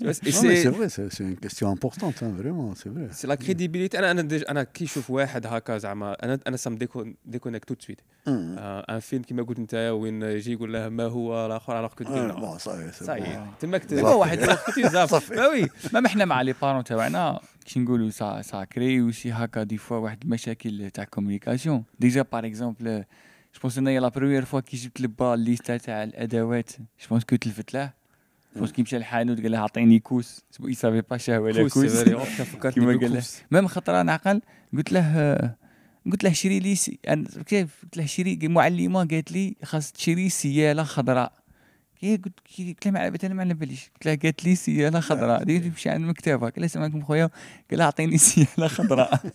Non, 0.00 0.06
mais 0.06 0.14
c'est 0.14 0.32
c'est 0.64 0.68
vrai 0.76 0.88
c'est 0.94 1.08
c'est 1.14 1.24
une 1.32 1.36
question 1.44 1.66
importante 1.76 2.16
hein, 2.24 2.32
vraiment 2.40 2.68
c'est 2.80 2.90
vrai 2.94 3.06
c'est 3.18 3.26
la 3.34 3.36
crédibilité. 3.36 3.98
انا 3.98 4.10
انا 4.10 4.22
ديج- 4.22 4.44
انا 4.50 4.62
كي 4.62 4.84
نشوف 4.84 5.10
واحد 5.10 5.46
هكا 5.46 5.78
زعما 5.78 6.12
انا 6.24 6.40
انا 6.46 6.56
سام 6.56 6.78
ديكونيكت 7.26 7.68
تو 7.68 7.74
سويت 7.78 8.00
Hmm. 8.00 8.30
ان 8.90 9.00
فيلم 9.00 9.22
كيما 9.22 9.42
قلت 9.42 9.58
انت 9.58 9.74
وين 9.74 10.22
يجي 10.22 10.52
يقول 10.52 10.72
له 10.72 10.85
ما 10.89 11.03
هو 11.03 11.45
الآخر 11.45 11.87
que 11.89 11.91
Ouais, 11.91 12.07
تقول 12.07 12.59
صاي 12.91 13.23
bon. 13.23 13.61
تماك 13.61 13.85
ت- 13.85 13.93
هو 13.93 14.19
واحد 14.19 14.39
صافي 15.05 15.35
با 15.35 15.47
وي 15.47 15.69
ما 15.93 16.05
إحنا 16.07 16.25
مع 16.25 16.41
لي 16.41 16.53
بارون 16.61 16.83
تاعنا 16.83 17.39
كي 17.65 17.79
نقولوا 17.79 18.09
سا 18.09 18.41
سا 18.41 18.63
كري 18.63 19.01
اوسي 19.01 19.31
هكا 19.31 19.63
دي 19.63 19.77
فوا 19.77 19.97
واحد 19.97 20.23
المشاكل 20.23 20.89
تاع 20.89 21.03
كومونيكاسيون 21.03 21.83
ديجا 21.99 22.21
باغ 22.21 22.45
اكزومبل 22.45 23.03
جو 23.55 23.61
بونس 23.61 23.77
انايا 23.77 23.99
لا 23.99 24.07
بروميير 24.07 24.45
فوا 24.45 24.59
كي 24.59 24.77
جبت 24.77 25.01
لبا 25.01 25.33
الليستا 25.33 25.77
تاع 25.77 26.03
الأدوات. 26.03 26.71
جو 26.79 27.07
بونس 27.09 27.23
كو 27.23 27.35
تلفت 27.35 27.73
له. 27.73 27.93
بونس 28.55 28.71
كي 28.71 28.81
مشى 28.81 28.97
للحانوت 28.97 29.41
قال 29.41 29.51
له 29.51 29.57
أعطيني 29.57 29.99
كوس. 29.99 30.43
اي 30.65 30.73
سافي 30.73 31.01
با 31.01 31.17
شاه 31.17 31.39
ولا 31.39 31.63
كوس 31.69 32.03
كيما 32.73 32.87
قال 32.99 33.13
له. 33.13 33.23
ميم 33.51 33.67
خطرة 33.67 34.01
نعقل. 34.01 34.41
قلت 34.73 34.91
له 34.91 35.55
قلت 36.11 36.23
له 36.23 36.33
شري 36.33 36.59
لي 36.59 36.75
سي... 36.75 36.99
أنا 37.07 37.27
كيف؟ 37.45 37.69
قلت 37.83 37.97
له 37.97 38.05
شري 38.05 38.39
معلمة 38.43 38.99
قالت 39.05 39.31
لي 39.31 39.55
خاص 39.63 39.91
تشري 39.91 40.29
سيالة 40.29 40.83
خضراء. 40.83 41.33
كي 42.01 42.15
قلت 42.15 42.39
كي 42.55 42.73
قلت 42.73 42.85
لها 42.85 42.93
ما 42.93 42.99
على 42.99 43.33
ما 43.33 43.41
على 43.41 43.53
باليش 43.53 43.89
قلت 43.93 44.05
لها 44.05 44.15
قالت 44.15 44.45
لي 44.45 44.55
سيالة 44.55 44.99
خضراء. 44.99 45.43
تمشي 45.43 45.89
عند 45.89 46.01
المكتبه 46.01 46.49
قال 46.49 46.61
لها 46.61 46.69
عليكم 46.83 47.01
خويا؟ 47.01 47.29
قال 47.69 47.79
لها 47.79 47.85
أعطيني 47.85 48.17
سيالة 48.27 48.67
خضراء. 48.67 49.31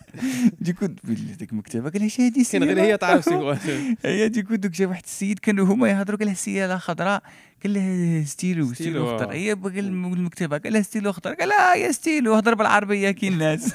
دي 0.60 0.72
كنت 0.72 1.06
ديك 1.06 1.52
المكتبه 1.52 1.90
قال 1.90 1.98
لها 1.98 2.06
اش 2.06 2.20
هادي 2.20 2.44
كاين 2.44 2.64
غير 2.64 2.80
هي 2.80 2.96
تعرف 2.96 3.24
سي 3.24 3.56
هي 4.04 4.28
دي 4.28 4.42
كنت 4.42 4.66
جا 4.66 4.86
واحد 4.86 5.02
السيد 5.04 5.38
كانوا 5.38 5.66
هما 5.66 5.88
يهضروا 5.88 6.18
قال 6.18 6.26
لها 6.26 6.34
سيالة 6.34 6.78
خضراء. 6.78 7.22
قال 7.62 7.74
له 7.74 8.24
ستيلو 8.24 8.64
ستيلو، 8.64 8.74
ستيلو 8.74 9.10
آه. 9.10 9.16
خضر 9.18 9.32
هي 9.32 9.52
قال 9.52 9.78
المكتبة. 9.78 10.58
قال 10.58 10.72
لها 10.72 10.82
ستيلو 10.82 11.12
خضر 11.12 11.34
قال 11.34 11.48
لها 11.48 11.74
يا 11.74 11.92
ستيلو 11.92 12.34
هضر 12.34 12.54
بالعربية 12.54 13.10
كي 13.10 13.28
الناس. 13.28 13.74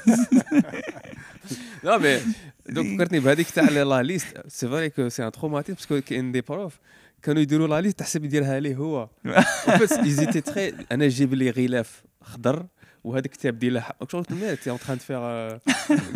mais 1.82 2.22
donc, 2.69 2.95
فكرتني 2.95 3.19
بهذيك 3.19 3.49
تاع 3.49 3.69
لا 3.69 4.03
ليست 4.03 4.43
سي 4.47 4.67
فري 4.67 4.89
كو 4.89 5.09
سي 5.09 5.25
ان 5.27 5.31
تروماتيزم 5.31 5.75
باسكو 5.75 6.01
كاين 6.01 6.31
دي 6.31 6.41
بروف 6.41 6.79
كانوا 7.21 7.41
يديروا 7.41 7.67
لا 7.67 7.81
ليست 7.81 7.99
تحسب 7.99 8.25
يديرها 8.25 8.59
ليه 8.59 8.75
هو 8.75 9.09
en 9.27 9.71
fait 9.71 9.91
ils 9.91 10.19
étaient 10.27 10.51
très 10.51 10.73
انا 10.91 11.05
نجيب 11.05 11.33
لي 11.33 11.49
غلاف 11.49 12.03
خضر 12.21 12.65
وهذا 13.03 13.25
الكتاب 13.25 13.59
ديال 13.59 13.83
شغل 14.11 14.25
تما 14.25 14.55
تي 14.55 14.69
اون 14.69 14.79
تران 14.79 14.97
فيغ 14.97 15.57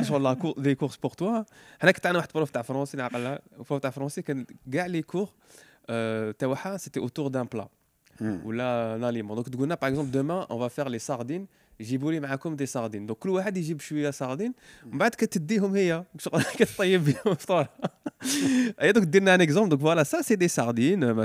شغل 0.03 0.23
لا 0.23 0.33
كور 0.33 0.53
دي 0.57 0.75
كورس 0.75 0.95
بور 0.97 1.11
توا 1.11 1.43
حنا 1.81 1.91
كنت 1.91 2.05
عندنا 2.05 2.19
واحد 2.19 2.29
بروف 2.35 2.49
تاع 2.49 2.61
فرونسي 2.61 2.97
نعقلها 2.97 3.39
بروف 3.55 3.73
تاع 3.81 3.89
فرونسي 3.91 4.21
كان 4.21 4.45
كاع 4.73 4.85
لي 4.85 5.01
كور 5.01 5.29
تاعها 6.39 6.77
سيتي 6.77 6.99
اوتور 6.99 7.27
دان 7.27 7.43
بلا 7.53 7.67
Hmm. 8.19 8.45
ولا 8.45 8.95
ان 8.95 9.03
اليمون 9.03 9.35
دونك 9.35 9.49
تقولنا 9.49 9.75
باغ 9.75 9.89
اكزومبل 9.89 10.11
دومان 10.11 10.45
اون 10.51 10.59
فا 10.59 10.67
فير 10.67 10.89
لي 10.89 10.99
ساردين 10.99 11.47
جيبوا 11.82 12.12
لي 12.12 12.20
معاكم 12.20 12.56
دي 12.56 12.66
ساردين 12.66 13.06
دونك 13.06 13.18
كل 13.18 13.28
واحد 13.28 13.56
يجيب 13.56 13.80
شوية 13.80 14.10
ساردين 14.10 14.54
ومن 14.86 14.98
بعد 14.98 15.10
كتديهم 15.10 15.74
هي. 15.74 16.04
شغل 16.18 16.42
كطيب 16.58 17.04
بهم 17.04 17.34
فطور 17.34 17.66
أي 18.82 18.92
دوك 18.92 19.04
ديرنا 19.04 19.34
ان 19.34 19.40
اكزومبل 19.40 19.68
دونك 19.70 19.80
فوالا 19.80 20.02
سا 20.02 20.22
سي 20.22 20.36
دي 20.36 20.48
ساردين 20.48 21.04
من 21.04 21.24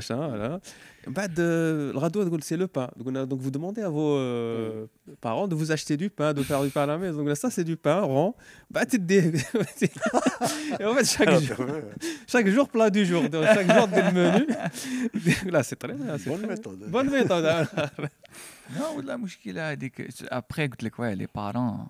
بعد 1.07 1.37
آه، 1.41 1.91
الغدوه 1.91 2.25
تقول 2.25 2.43
سي 2.43 2.57
لو 2.57 2.67
بان 2.75 2.89
قلنا 3.07 3.25
دونك 3.25 3.43
فو 3.43 3.49
دوموندي 3.49 3.87
ا 3.87 3.91
فو 3.91 4.87
بارون 5.23 5.49
دو 5.49 5.59
فوز 5.59 5.71
اشتي 5.73 5.97
دو 5.97 6.09
بان 6.19 6.35
دو 6.35 6.43
فير 6.43 6.63
دو 6.65 6.71
بان 6.77 6.89
لا 6.89 6.97
ميزون 6.97 7.25
دونك 7.25 7.37
سا 7.37 7.49
سي 7.49 7.63
دو 7.63 7.77
بان 7.85 7.99
رون 7.99 8.33
بعد 8.71 8.87
تديه 8.87 9.33
Et 10.81 10.85
en 10.85 10.95
fait, 10.95 11.05
chaque 11.17 11.29
Ah, 11.29 11.39
jour, 11.39 11.57
c'est 11.57 11.63
vrai. 11.63 11.83
chaque 12.33 12.49
jour 12.57 12.67
plat 12.75 12.91
du 12.97 13.03
jour. 13.11 13.23
Donc, 13.35 13.45
chaque 13.57 13.71
jour 13.77 13.87
des 13.97 14.03
menus. 14.17 14.47
Là, 15.55 15.61
c'est 15.69 15.79
très 15.83 15.95
bien. 15.99 16.19
c'est 16.19 16.29
Bonne 16.31 16.39
très 16.39 16.47
bien. 16.47 16.57
méthode. 16.57 16.81
Bonne 16.95 17.11
méthode. 17.17 17.47
hein. 17.55 17.67
لا 18.81 18.89
ولا 18.89 19.17
مشكله 19.17 19.73
هذيك 19.73 20.09
ابخي 20.23 20.67
قلت 20.67 20.83
لك 20.85 20.99
واه 20.99 21.15
لي 21.15 21.29
بارون 21.35 21.87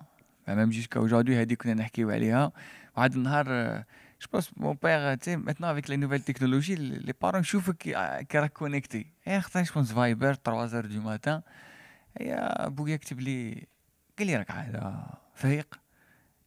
ميم 0.47 0.69
جوسكا 0.69 0.99
اوجوردي 0.99 1.41
هذيك 1.41 1.63
كنا 1.63 1.73
نحكيو 1.73 2.09
عليها 2.11 2.51
واحد 2.97 3.13
النهار 3.15 3.83
je 4.22 4.26
pense 4.26 4.50
mon 4.56 4.74
père 4.74 5.16
tu 5.18 5.24
sais 5.24 5.36
maintenant 5.36 5.68
avec 5.68 5.88
les 5.88 5.96
nouvelles 5.96 6.26
technologies 6.30 6.76
les 6.76 7.12
parents 7.12 7.42
je 7.42 7.50
trouve 7.56 7.74
qui 7.74 7.92
راك 7.94 8.52
كونيكتي 8.52 9.06
et 9.26 9.30
أختي 9.30 9.64
je 9.64 9.72
pense 9.72 9.92
Viber 9.92 10.34
3 10.44 10.74
heures 10.74 10.88
du 10.88 11.00
matin. 11.00 11.42
يا 12.20 12.68
بويا 12.68 12.96
كتب 12.96 13.20
لي 13.20 13.66
قال 14.18 14.26
لي 14.26 14.36
راك 14.36 14.50
هذا 14.50 15.06
فايق 15.34 15.80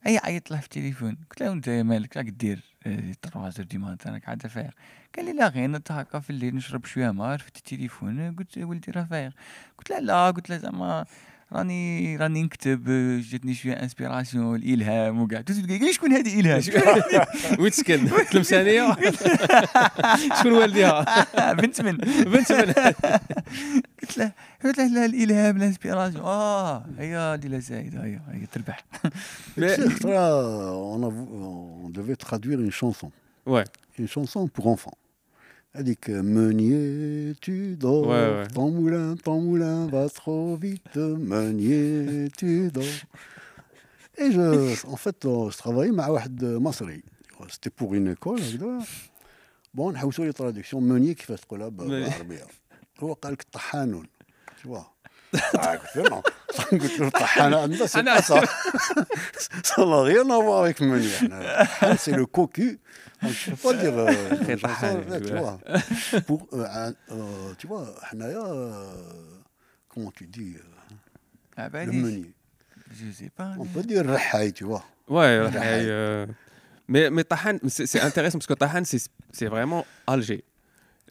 اي 0.07 0.17
عيط 0.17 0.51
له 0.51 0.57
في 0.57 0.63
التليفون 0.63 1.17
قلت 1.29 1.41
له 1.41 1.51
انت 1.51 1.69
مالك 1.69 2.17
راك 2.17 2.25
دير 2.25 2.63
3 2.83 3.49
heures 3.49 3.65
du 3.67 3.77
matin 3.77 4.07
راك 4.07 4.29
عاد 4.29 4.47
فايق 4.47 4.73
قال 5.15 5.25
لي 5.25 5.33
لا 5.33 5.47
غير 5.47 5.69
نط 5.69 5.91
هكا 5.91 6.19
في 6.19 6.29
الليل 6.29 6.55
نشرب 6.55 6.85
شوية 6.85 7.11
ما 7.11 7.35
رفدت 7.35 7.57
التليفون 7.57 8.35
قلت 8.35 8.57
ولدي 8.57 8.91
راه 8.91 9.03
فايق 9.03 9.33
قلت 9.77 9.89
له 9.89 9.99
لا 9.99 10.31
قلت 10.31 10.49
له 10.49 10.57
زعما 10.57 11.05
راني 11.53 12.17
راني 12.17 12.43
نكتب 12.43 12.83
جاتني 13.31 13.53
شوية 13.53 13.73
انسبيراسيون 13.73 14.55
الإلهام 14.55 15.21
وكاع. 15.21 15.39
قلت 15.39 15.51
له 15.51 15.91
شكون 15.91 16.13
هذه 16.13 16.39
إلهام؟ 16.39 16.61
وين 17.59 17.71
تسكن 17.71 18.07
تلمسانيه 18.31 18.95
شكون 20.39 20.51
والديها؟ 20.51 21.25
بنت 21.61 21.81
من. 21.81 21.97
بنت 22.33 22.51
من. 22.51 22.73
قلت 24.01 24.17
له 24.17 24.31
قلت 24.63 24.77
له 24.77 24.87
لا 24.87 25.05
الإلهام 25.05 25.57
الانسبيراسيون 25.57 26.23
آه 26.23 26.85
هي 26.99 27.39
ليلى 27.43 27.61
زايده 27.61 28.03
هي 28.03 28.19
هي 28.31 28.45
تربح. 28.51 28.83
On 31.85 31.89
devait 31.89 32.15
traduire 32.15 32.59
une 32.59 32.71
chanson. 32.71 33.11
Ouais. 33.45 33.65
Une 33.99 34.07
chanson 34.07 34.47
pour 34.47 34.67
enfants. 34.67 34.97
Elle 35.74 35.84
dit 35.84 35.96
que 35.96 36.12
Meunier, 36.12 37.34
tu 37.40 37.76
dors, 37.76 38.06
Ouais, 38.06 38.28
ouais. 38.34 38.46
ton 38.54 38.70
moulin, 38.70 39.14
ton 39.22 39.40
moulin 39.42 39.86
va 39.88 40.08
trop 40.08 40.56
vite, 40.56 40.96
Meunier, 40.96 42.28
tu 42.38 42.70
dors. 42.72 42.84
Et 44.18 44.32
je, 44.32 44.86
en 44.86 44.96
fait, 44.96 45.16
je 45.22 45.56
travaillais 45.56 45.92
مع 45.92 46.08
واحد 46.08 46.44
مصري. 46.44 47.02
C'était 47.48 47.70
pour 47.70 47.94
une 47.94 48.08
école. 48.16 48.40
هكذا. 48.40 48.78
Bon, 49.74 49.92
نحوسوا 49.92 50.24
لي 50.24 50.32
traduction 50.32 50.76
Meunier 50.80 51.12
كيفاش 51.14 51.40
تقولها 51.40 51.68
ب- 51.68 51.76
بالعربية. 51.76 52.46
هو 53.00 53.12
قال 53.12 53.32
لك 53.32 53.42
طحانون. 53.52 54.06
Tu 54.62 54.68
vois. 54.68 54.86
Ah, 55.36 55.66
قلت 55.76 55.96
له 55.96 56.04
non. 56.10 56.22
قلت 56.72 57.00
له 57.00 57.08
طحانة 57.08 57.56
عندنا 57.56 57.86
c'est 57.86 58.02
pas 58.04 58.22
ça. 58.22 58.40
Ça 59.64 59.84
n'a 59.86 60.02
rien 60.02 60.30
à 60.30 60.38
voir 60.46 60.58
avec 60.64 60.80
Meunier. 60.80 61.18
حنا. 63.22 63.28
C'est 63.28 63.28
le 63.28 63.28
cocu. 63.28 63.28
Donc, 63.28 63.32
je 63.32 63.50
ne 63.50 63.56
peux 63.56 63.62
pas 63.62 63.74
dire. 63.82 63.98
euh, 63.98 64.36
Très 64.44 64.58
chanson, 64.58 64.68
طحان, 64.68 65.08
là, 65.10 65.20
tu 65.20 65.32
ouais. 65.32 65.40
vois. 65.40 65.58
Pour, 66.28 66.40
euh, 66.52 66.64
un- 66.84 66.94
euh, 67.14 67.54
tu 67.58 67.66
vois, 67.66 67.86
حنايا, 68.08 68.44
euh, 68.44 69.38
comment 69.88 70.10
tu 70.18 70.26
dis 70.26 70.54
euh, 70.56 70.62
le 71.56 71.62
عباليش 71.62 72.04
meunier. 72.04 72.32
جو 73.00 73.12
سي 73.12 73.30
با 73.38 73.56
On 73.58 73.64
peut 73.64 73.86
dire 73.86 74.02
رحاي, 74.06 74.52
tu 74.52 74.64
vois. 74.64 74.82
Ouais, 75.08 75.38
Ouais. 75.40 75.50
ouais, 75.54 75.84
euh, 75.86 76.26
mais, 76.88 77.10
mais 77.16 77.24
Tahan, 77.32 77.56
c'est 77.74 77.86
c'est 77.92 78.00
intéressant 78.00 78.38
parce 78.40 78.46
que 78.52 78.58
Tahan, 78.64 78.84
c'est 78.84 79.02
c'est 79.38 79.46
vraiment 79.54 79.84
Alger. 80.06 80.40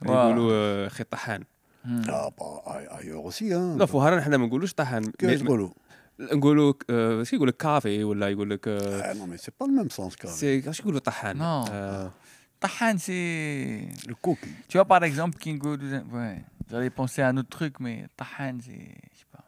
Ouais. 0.02 0.10
يقولوا 0.10 0.52
آه، 0.54 0.88
خي 0.88 1.04
طحان 1.04 1.44
Ah, 1.86 2.30
bah, 2.38 2.62
ailleurs- 2.66 2.94
ailleurs 3.00 3.26
aussi, 3.26 3.54
hein. 3.54 3.78
لا 3.78 3.86
في 3.86 3.98
وهران 3.98 4.22
حنا 4.22 4.38
ما 4.38 4.46
نقولوش 4.48 4.74
طحان 4.74 5.12
كيفاش 5.12 5.40
مي- 5.42 5.46
تقولوا 5.46 5.70
نقولوا 6.20 6.74
آه، 6.90 7.24
شو 7.24 7.36
يقول 7.36 7.48
لك 7.48 7.58
كافي 7.58 8.04
ولا 8.04 8.30
يقول 8.30 8.50
لك 8.50 8.68
آه، 8.68 9.02
Ah, 9.02 9.16
Non, 9.16 9.28
mais 9.28 9.38
c'est 9.38 9.56
pas 9.64 9.68
le 9.68 9.74
même 9.84 9.90
sens, 9.92 10.16
quand 10.16 10.28
même. 10.28 10.36
سي 10.38 10.74
شو 10.74 10.84
يقولوا 10.84 11.00
طحان 11.00 11.38
Non. 11.40 11.70
آه، 11.72 12.12
طحان 12.62 12.98
سي 12.98 13.90
Le 13.90 14.14
cocu. 14.28 14.50
Tu 14.70 14.78
vois, 14.78 14.86
par 14.86 15.04
exemple, 15.04 15.38
qui 15.38 15.52
Ouais, 16.18 16.38
j'allais 16.72 16.90
penser 17.02 17.22
à 17.22 17.28
un 17.30 17.38
autre 17.38 17.50
truc, 17.58 17.74
mais 17.80 17.98
Tahan, 18.18 18.56
c'est. 18.66 18.88
Je 19.14 19.20
sais 19.20 19.30
pas. 19.34 19.44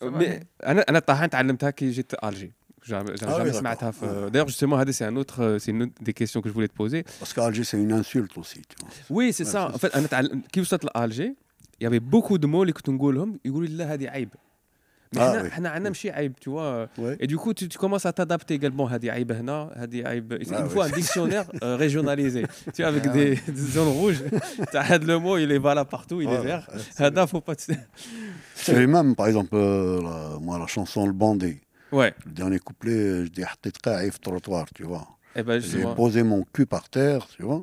Ça 0.00 0.10
va, 0.10 0.18
مي- 0.18 0.40
mais- 0.40 0.44
انا 0.66 0.84
انا 0.88 0.98
الطحان 0.98 1.30
تعلمتها 1.30 1.70
كي 1.70 1.90
جيت 1.90 2.24
الجي 2.24 2.52
جامي 2.86 3.08
Ah 3.08 3.10
oui, 3.10 3.20
جامي 3.20 3.50
d'accord. 3.52 3.54
سمعتها 3.56 3.90
في 3.90 4.00
Ouais. 4.06 4.30
d'ailleurs 4.32 4.48
justement 4.48 4.74
هذا 4.74 4.92
c'est 4.92 5.04
un 5.12 5.16
autre 5.16 5.58
c'est 5.62 5.70
une 5.70 5.82
autre 5.82 6.02
des 6.02 6.12
questions 6.12 6.40
que 6.42 6.48
je 6.48 6.54
voulais 6.54 6.68
te 6.68 6.76
poser 6.82 7.02
Parce 7.20 7.32
qu'Alger, 7.34 7.64
c'est 7.64 7.78
une 7.84 7.92
insulte 7.92 8.38
aussi, 8.38 8.62
tu 8.68 8.76
vois. 8.80 9.10
وي 9.10 9.32
سي 9.32 9.44
Ouais, 9.44 9.46
سا 9.48 9.68
c'est 9.72 9.74
en 9.74 9.78
fait 9.78 9.96
انا 9.96 10.06
تعلم 10.06 10.42
كي 10.52 10.60
وصلت 10.60 10.84
لالجي 10.84 11.36
يافي 11.80 11.98
بوكو 11.98 12.36
دو 12.36 12.48
مو 12.48 12.62
اللي 12.62 12.72
كنت 12.72 12.88
نقولهم 12.90 13.40
يقولوا 13.44 13.68
لي 13.68 13.74
لا 13.76 13.94
هذه 13.94 14.08
عيب 14.08 14.28
مي 14.28 14.40
آه 15.16 15.18
حنا 15.32 15.42
وي. 15.42 15.50
حنا 15.50 15.68
عندنا 15.68 15.88
ماشي 15.88 16.10
عيب 16.10 16.32
tu 16.40 16.50
vois 16.50 16.88
Ouais. 16.98 17.16
Et 17.20 17.26
du 17.26 17.36
coup, 17.36 17.52
tu, 17.54 17.68
tu 17.68 17.78
commences 17.78 18.06
à 18.06 18.12
t'adapter 18.12 18.54
également 18.54 18.86
à 18.88 18.98
des 18.98 19.08
عيب 19.10 19.32
هنا, 19.32 19.70
à 19.82 19.86
des 19.86 20.04
عيب. 20.06 20.32
Il 20.42 20.54
Ah 20.54 20.62
me 20.62 20.66
ouais. 20.66 20.70
faut 20.74 20.82
un 20.82 20.90
dictionnaire 20.90 21.46
euh, 21.62 21.76
régionalisé. 21.76 22.42
Tu 22.74 22.82
vois, 22.82 22.88
avec 22.94 23.04
Ah 23.06 23.12
des, 23.16 23.30
des 23.58 23.66
zones 23.76 23.88
rouges. 24.00 24.22
T'as 24.72 24.98
le 24.98 25.16
mot, 25.18 25.36
il 25.38 25.50
est 25.52 25.58
valable 25.68 25.88
partout, 25.90 26.20
il 26.20 26.28
est 26.28 26.38
Ouais, 26.38 26.44
vert. 26.50 26.64
ouais, 26.74 26.80
c'est- 26.96 27.04
Hada, 27.04 27.26
faut 27.32 27.40
pas. 27.48 27.54
te- 27.56 27.72
C'est 28.54 28.86
même, 28.96 29.14
par 29.14 29.26
exemple, 29.30 29.54
euh, 29.54 30.02
la- 30.06 30.38
moi, 30.46 30.54
la 30.58 30.66
chanson 30.66 31.00
Le 31.06 31.12
Bandé. 31.12 31.52
Ouais. 31.98 32.12
Le 32.26 32.32
dernier 32.40 32.58
couplet, 32.58 33.00
je 33.26 33.30
dis 33.36 33.44
حطيت 33.44 33.76
قاعي 33.76 34.10
في 34.10 34.16
التروطوار, 34.16 34.66
tu 34.74 34.82
vois. 34.84 35.06
Et 35.38 35.42
ben 35.42 35.60
J'ai 35.60 35.68
justement. 35.70 35.94
posé 36.02 36.22
mon 36.32 36.42
cul 36.54 36.66
par 36.66 36.84
terre, 36.88 37.22
tu 37.36 37.42
vois. 37.48 37.62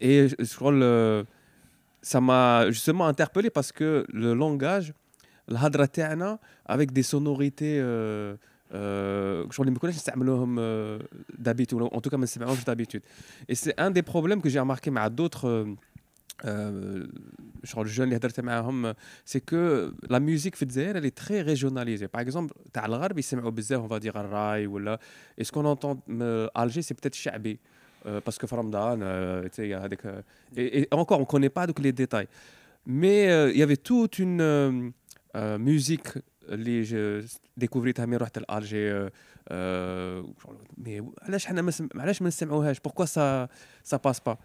et 0.00 0.28
je 0.28 0.34
je 0.48 0.54
crois 0.56 0.72
le 0.72 1.24
ça 2.02 2.20
m'a 2.20 2.70
justement 2.70 3.06
interpellé 3.06 3.48
parce 3.50 3.72
que 3.72 4.04
le 4.12 4.34
langage 4.34 4.92
الهضره 5.48 5.84
تاعنا 5.84 6.38
avec 6.66 6.92
des 6.92 7.02
sonorités 7.02 7.78
euh, 7.80 8.36
euh, 8.72 9.50
شغل 9.50 9.66
اللي 9.66 9.70
ما 9.70 9.78
كناش 9.78 9.94
نستعملوهم 9.94 10.56
euh, 10.58 11.02
d'habitude 11.38 11.82
ou 11.82 11.86
en 11.86 12.00
tout 12.00 12.10
cas 12.10 12.16
ما 12.16 12.24
نسمعوهمش 12.24 12.64
d'habitude 12.64 13.02
et 13.48 13.54
c'est 13.54 13.80
un 13.80 13.90
des 13.90 14.02
problèmes 14.02 14.42
que 14.42 14.48
j'ai 14.48 14.60
remarqué 14.60 14.90
مع 14.90 15.08
d'autres 15.08 15.44
euh, 15.44 15.74
euh, 16.44 17.06
genre 17.62 17.84
le 17.84 17.90
jeune 17.90 18.02
اللي 18.04 18.16
هدرت 18.16 18.40
معاهم 18.40 18.94
c'est 19.24 19.40
que 19.40 19.92
la 20.10 20.20
musique 20.20 20.56
في 20.56 20.62
الجزائر 20.62 20.96
elle 20.96 21.06
est 21.06 21.14
très 21.14 21.42
régionalisée 21.42 22.08
par 22.08 22.20
exemple 22.20 22.54
تاع 22.72 22.86
الغرب 22.86 23.18
يسمعوا 23.18 23.50
بزاف 23.50 23.82
on 23.82 23.88
va 23.88 24.00
dire 24.00 24.16
الراي 24.16 24.66
ولا 24.66 24.98
et 25.40 25.44
ce 25.44 25.52
qu'on 25.52 25.64
entend 25.64 26.02
euh, 26.10 26.48
Alger 26.54 26.82
c'est 26.82 26.94
peut-être 26.94 27.14
شعبي 27.14 27.52
euh, 27.52 27.77
parce 28.24 28.38
que 28.38 28.46
في 28.46 28.56
رمضان 28.56 29.00
euh, 29.02 29.48
tu 29.48 29.54
sais 29.56 29.66
il 29.66 29.70
y 29.70 29.74
a 29.74 29.78
هذيك 29.84 30.06
euh, 30.06 30.22
et, 30.56 30.80
et 30.80 30.88
encore 30.92 31.20
on 31.20 31.24
connaît 31.24 31.48
pas 31.58 31.66
donc 31.66 31.78
les 31.80 31.92
détails 31.92 32.28
mais 32.86 33.28
euh, 33.30 33.50
il 33.52 33.58
y 33.58 33.62
avait 33.62 33.76
toute 33.90 34.18
une 34.18 34.40
euh, 34.40 34.90
euh, 35.36 35.58
musique 35.58 36.18
اللي 36.48 36.84
je 36.84 37.24
découvريتها 37.56 38.06
ملي 38.06 38.16
رحت 38.16 38.38
لالجي 38.38 39.10
مي 40.78 41.02
علاش 41.22 41.46
حنا 41.46 41.62
ما 41.62 41.70
سم- 41.70 41.88
علاش 41.94 42.22
ما 42.22 42.28
نسمعوهاش 42.28 42.78
pourquoi 42.78 43.06
ça 43.06 43.48
ça 43.90 43.98
passe 43.98 44.20
pas 44.20 44.36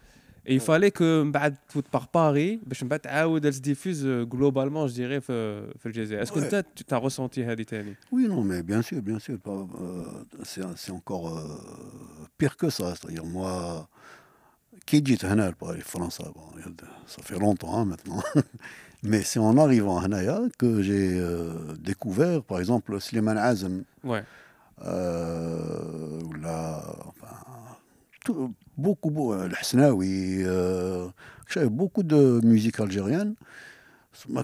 et 0.46 0.54
il 0.54 0.60
fallait 0.60 0.90
que 0.90 1.22
من 1.24 1.32
بعد 1.32 1.56
تفوت 1.68 1.84
باغ 1.92 2.04
باري 2.14 2.60
باش 2.66 2.82
من 2.82 2.88
بعد 2.88 3.00
تعاود 3.00 3.50
تديفوز 3.50 4.06
جلوبالمون 4.06 4.88
je 4.88 4.92
dirais 4.92 5.18
في 5.20 5.62
في 5.78 5.86
الجزائر 5.86 6.22
اسكو 6.22 6.40
Ouais. 6.40 6.42
انت 6.54 6.66
tu 6.80 6.94
as 6.94 6.98
ressenti 7.10 7.38
هذه 7.38 7.62
ثاني 7.62 7.94
Oui, 8.12 8.26
non, 8.28 8.42
mais 8.42 8.62
bien 8.62 8.82
sûr, 8.82 9.00
bien 9.02 9.18
sûr. 9.18 9.36
pas- 9.38 9.66
euh, 9.80 10.44
c'est 10.50 10.62
c'est 10.76 10.92
encore 11.00 11.26
euh, 11.38 11.44
pire 12.38 12.56
que 12.56 12.68
ça. 12.70 12.94
C'est-à-dire, 12.96 13.24
moi, 13.24 13.88
qui 14.86 15.02
dit 15.02 15.24
هنا 15.24 15.48
لباري 15.50 15.80
فرنسا 15.80 16.24
bon, 16.24 16.56
il 16.56 16.60
y 16.60 16.64
a- 16.64 16.86
ça 17.06 17.22
fait 17.22 17.38
longtemps 17.38 17.74
hein, 17.78 17.84
maintenant. 17.84 18.22
mais 19.10 19.22
c'est 19.22 19.40
en 19.50 19.56
arrivant 19.64 19.96
à 19.98 20.04
Hanaya 20.04 20.38
que 20.58 20.70
j'ai 20.82 21.06
euh, 21.20 21.74
découvert, 21.90 22.42
par 22.50 22.58
exemple, 22.62 22.90
Slimane 23.00 23.38
Azem, 23.50 23.76
ouais 24.04 24.24
euh, 24.82 26.20
ou 26.26 26.32
la, 26.44 26.82
enfin, 27.10 27.34
beaucoup, 28.25 29.09
beaucoup, 29.09 29.33
euh, 29.33 29.49
euh, 30.43 31.09
beaucoup 31.69 32.03
de 32.03 32.41
musique 32.43 32.79
algérienne, 32.79 33.35
ma 34.29 34.43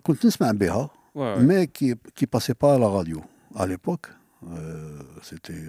ouais, 1.16 1.36
ouais. 1.36 1.44
mais 1.44 1.68
qui 1.68 1.90
ne 1.90 2.26
passait 2.26 2.54
pas 2.54 2.76
à 2.76 2.80
la 2.80 2.88
radio. 2.88 3.22
À 3.56 3.66
l'époque, 3.66 4.08
euh, 4.52 5.00
c'était 5.22 5.64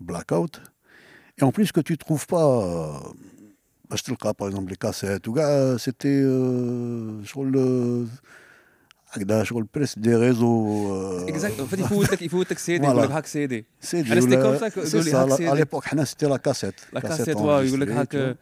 Blackout. 0.00 0.60
Et 1.38 1.44
en 1.44 1.52
plus, 1.52 1.72
que 1.72 1.80
tu 1.80 1.92
ne 1.92 1.96
trouves 1.96 2.26
pas, 2.26 3.02
je 3.94 4.02
te 4.02 4.10
le 4.10 4.16
cas 4.16 4.34
par 4.34 4.48
exemple, 4.48 4.70
les 4.70 4.76
cassettes, 4.76 5.26
ou 5.26 5.34
c'était 5.78 6.22
sur 7.24 7.44
le. 7.44 8.06
هكذا 9.12 9.44
شغل 9.44 9.66
بريس 9.74 9.98
دي 9.98 10.14
ريزو 10.14 11.28
اكزاكت 11.28 11.60
آه، 11.60 11.78
يفوتك 11.78 12.22
يفوتك 12.22 12.58
سيدي 12.58 12.86
يقول 12.86 13.02
لك 13.02 13.10
هاك 13.10 13.26
سيدي. 13.26 13.64
سيدي 13.80 14.10
يقول 14.10 14.30
لك 14.30 14.38
هاك 14.38 14.84
سيدي. 14.84 15.50
ليبوك 15.50 15.84
حنا 15.84 16.04
ستي 16.04 16.26
لا 16.26 16.36
كاسيت 16.36 16.74
لا 16.92 17.00
كاسيت 17.00 17.36
واو 17.36 17.60
يقول 17.60 17.80
لك 17.80 17.88
هاك. 17.88 18.14
آه. 18.14 18.36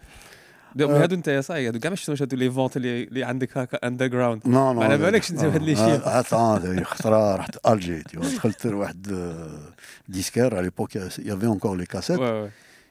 هادو 0.80 1.14
أنت 1.14 1.28
يا 1.28 1.40
صاي 1.40 1.68
هادو 1.68 1.78
كاع 1.78 1.90
ما 1.90 1.96
شفتوش 1.96 2.22
هادو 2.22 2.37
لي 2.37 2.50
فونت 2.50 2.76
اللي, 2.76 3.24
عندك 3.24 3.59
هكا 3.59 3.87
اندر 3.87 4.06
جراوند 4.06 4.42
نو 4.46 4.72
نو 4.72 4.83
على 4.83 4.98
بالكش 4.98 5.30
أنت 5.30 5.44
آه، 5.44 5.48
بهاد 5.48 5.62
لي 5.62 5.76
شي 5.76 6.85
خطره 6.85 7.37
رحت 7.37 7.66
الجي 7.66 8.02
دخلت 8.14 8.66
لواحد 8.66 9.06
ديسكار 10.09 10.54
على 10.54 10.62
ليبوك 10.64 10.96
يافي 10.96 11.46
اونكور 11.46 11.76
لي 11.76 11.87
كاسيت 11.87 12.20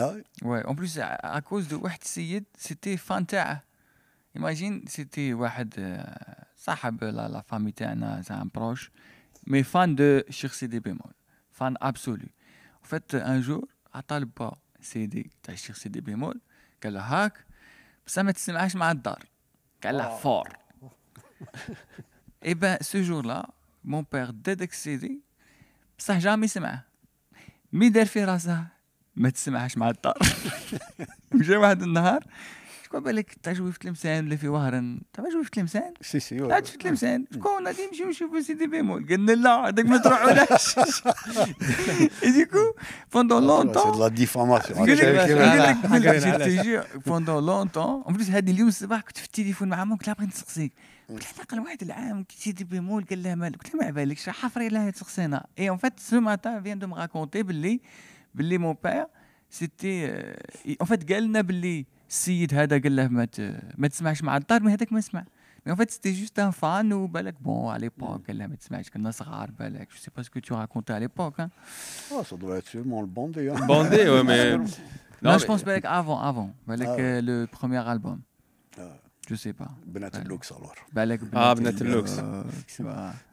آه، 0.00 0.22
Ouais, 0.42 0.64
en 0.66 0.74
plus 0.74 0.98
à, 0.98 1.14
à 1.36 1.40
cause 1.40 1.68
de 1.68 1.74
واحد 1.74 1.98
السيد 2.02 2.44
c'était 2.58 2.96
fan 2.96 3.24
تاعه. 3.26 3.62
Imagine 4.38 4.88
c'était 4.88 5.32
واحد 5.32 5.74
آه، 5.78 6.46
صاحب 6.56 7.04
لا 7.04 7.28
لا 7.28 7.40
فامي 7.40 7.72
تاعنا 7.72 8.22
c'est 8.22 8.32
un 8.34 8.48
proche 8.48 8.90
mais 9.50 9.62
fan 9.62 9.94
de 9.94 10.24
Cheikh 10.30 10.54
Sidi 10.54 10.80
Bémol. 10.80 11.12
Fan 11.50 11.76
absolu. 11.80 12.28
En 12.82 12.86
fait 12.86 13.14
un 13.14 13.40
jour 13.40 13.68
عطى 13.94 14.18
لبا 14.18 14.56
سي 14.80 15.06
دي 15.06 15.30
تاع 15.42 15.54
الشيخ 15.54 15.76
سيدي 15.76 16.00
بيمول 16.00 16.40
قال 16.82 16.94
له 16.94 17.00
هاك 17.00 17.44
بصح 18.06 18.22
ما 18.22 18.32
تسمعش 18.32 18.76
مع 18.76 18.90
الدار 18.90 19.24
قال 19.84 19.96
له 19.96 20.16
فور 20.16 20.48
اي 22.44 22.54
ben 22.54 22.78
ce 22.82 22.98
jour-là 23.02 23.42
mon 23.86 24.02
père 24.02 24.30
دادك 24.30 24.70
السيدي 24.70 25.20
بصح 25.98 26.18
جامي 26.18 26.48
سمعه 26.48 26.84
مي 27.72 27.88
دار 27.88 28.06
في 28.06 28.24
راسه 28.24 28.66
ما 29.17 29.29
تسمعش 29.29 29.77
مع 29.77 29.89
الدار. 29.89 30.17
مشى 31.33 31.55
واحد 31.55 31.81
النهار 31.81 32.23
شكون 32.85 32.99
بالك 32.99 33.35
في 33.71 33.79
تلمسان 33.79 34.25
ولا 34.25 34.35
في 34.35 34.47
وهران؟ 34.47 35.01
تجوي 35.13 35.43
في 35.43 35.49
تلمسان. 35.49 35.93
سي 36.01 36.19
سي 36.19 36.39
في 36.71 36.77
تلمسان. 36.77 37.25
شكون؟ 37.33 37.67
غادي 37.67 37.85
نمشيو 37.87 38.09
نشوفو 38.09 38.41
سيدي 38.41 38.67
بيمول 38.67 39.07
قالنا 39.07 39.31
لا 39.31 39.67
هذاك 39.67 39.85
ما 39.85 39.97
تروحولاش 39.97 40.79
ديكو 42.23 42.73
بوندون 43.13 43.41
سي 43.41 43.47
لونتون 43.47 43.99
لا 43.99 44.07
ديفاماسيون 44.07 44.85
بوندون 47.05 47.45
لونتون 47.45 48.03
ان 48.09 48.13
بليس 48.13 48.29
هذه 48.29 48.51
اليوم 48.51 48.67
الصباح 48.67 49.01
كنت 49.01 49.17
في 49.17 49.25
التليفون 49.25 49.69
مع 49.69 49.83
مامك 49.83 50.07
لا 50.07 50.13
بغيت 50.13 50.29
نسقسيك. 50.29 50.73
قلت 51.09 51.23
له 51.37 51.43
قال 51.43 51.59
واحد 51.59 51.83
العام 51.83 52.23
كي 52.23 52.37
سيدي 52.39 52.63
بيمول 52.63 53.05
قال 53.09 53.23
له 53.23 53.35
مالك؟ 53.35 53.63
قلت 53.63 53.73
له 53.73 53.79
ما 53.79 53.85
على 53.85 53.93
بالكش 53.93 54.29
حفري 54.29 54.69
لا 54.69 54.89
تسقسينا. 54.89 55.45
اي 55.59 55.69
اون 55.69 55.77
فات 55.77 55.99
سو 55.99 56.19
ماتان 56.19 56.63
فيان 56.63 56.79
دو 56.79 56.87
مراكونتي 56.87 57.43
باللي 57.43 57.81
باللي 58.36 58.58
مون 58.58 58.76
بير 58.84 59.06
سيتي 59.50 60.06
اون 60.80 60.86
فات 60.88 61.12
قال 61.12 61.22
لنا 61.24 61.40
باللي 61.40 61.86
السيد 62.10 62.54
هذا 62.54 62.78
قال 62.82 62.96
له 62.96 63.08
ما 63.08 63.24
ت- 63.24 63.60
ما 63.78 63.88
تسمعش 63.88 64.22
مع 64.22 64.36
الدار 64.36 64.62
مي 64.62 64.72
هذاك 64.72 64.92
ما 64.92 65.00
سمع 65.00 65.20
مي 65.66 65.72
اون 65.72 65.74
فات 65.76 65.90
سيتي 65.90 66.12
جوست 66.12 66.38
ان 66.38 66.50
فان 66.50 66.92
وبالك 66.92 67.34
بون 67.42 67.72
على 67.72 67.80
ليبوك 67.80 68.26
قال 68.26 68.38
له 68.38 68.46
ما 68.46 68.54
تسمعش 68.56 68.90
كنا 68.90 69.10
صغار 69.10 69.50
بالك 69.50 69.88
جو 69.90 69.96
سي 69.96 70.10
با 70.16 70.22
سكو 70.22 70.40
تو 70.40 70.54
راكونتي 70.54 70.92
على 70.92 71.00
ليبوك 71.00 71.40
Ah, 71.40 72.24
ça 72.30 72.36
doit 72.36 72.56
être 72.58 72.68
sûrement 72.74 73.00
le 73.00 73.06
bandé. 73.18 73.48
Hein. 73.50 73.66
Bandé, 73.66 74.02
ouais, 74.12 74.24
mais. 74.30 74.58
Non, 75.24 75.30
Non, 75.32 75.38
je 75.38 75.44
mais- 75.44 75.48
pense 75.50 75.64
بالك 75.64 75.86
avant 75.86 76.20
avant 76.30 76.50
بالك 76.68 76.88
Ah 76.88 76.90
ouais. 76.96 77.00
euh, 77.00 77.20
le 77.20 77.46
premier 77.46 77.82
album 77.92 78.18
Ah. 79.26 79.30
je 79.30 79.34
sais 79.34 79.52
pas 79.62 79.70
بنات 79.86 80.14
Ouais. 80.16 80.18
اللوكس 80.18 80.52
alors. 80.52 80.78
بالك 80.92 81.20
آه، 81.34 81.52
بنات 81.52 81.82
اللوكس. 81.82 82.18
اللوكس 82.18 82.82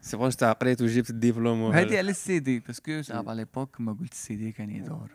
سي 0.02 0.18
بون 0.18 0.30
تاع 0.30 0.52
قريت 0.52 0.82
وجبت 0.82 1.10
الدبلوم 1.10 1.62
وهذا. 1.62 1.82
هذه 1.88 1.98
على 1.98 2.12
السي 2.12 2.40
دي 2.40 2.60
باسكو 2.60 3.02
صعب 3.02 3.30
على 3.30 3.38
ليبوك 3.38 3.82
ما 3.82 3.94
قلت 3.94 4.12
السي 4.14 4.36
دي 4.36 4.52
كان 4.52 4.70
يدور 4.70 5.10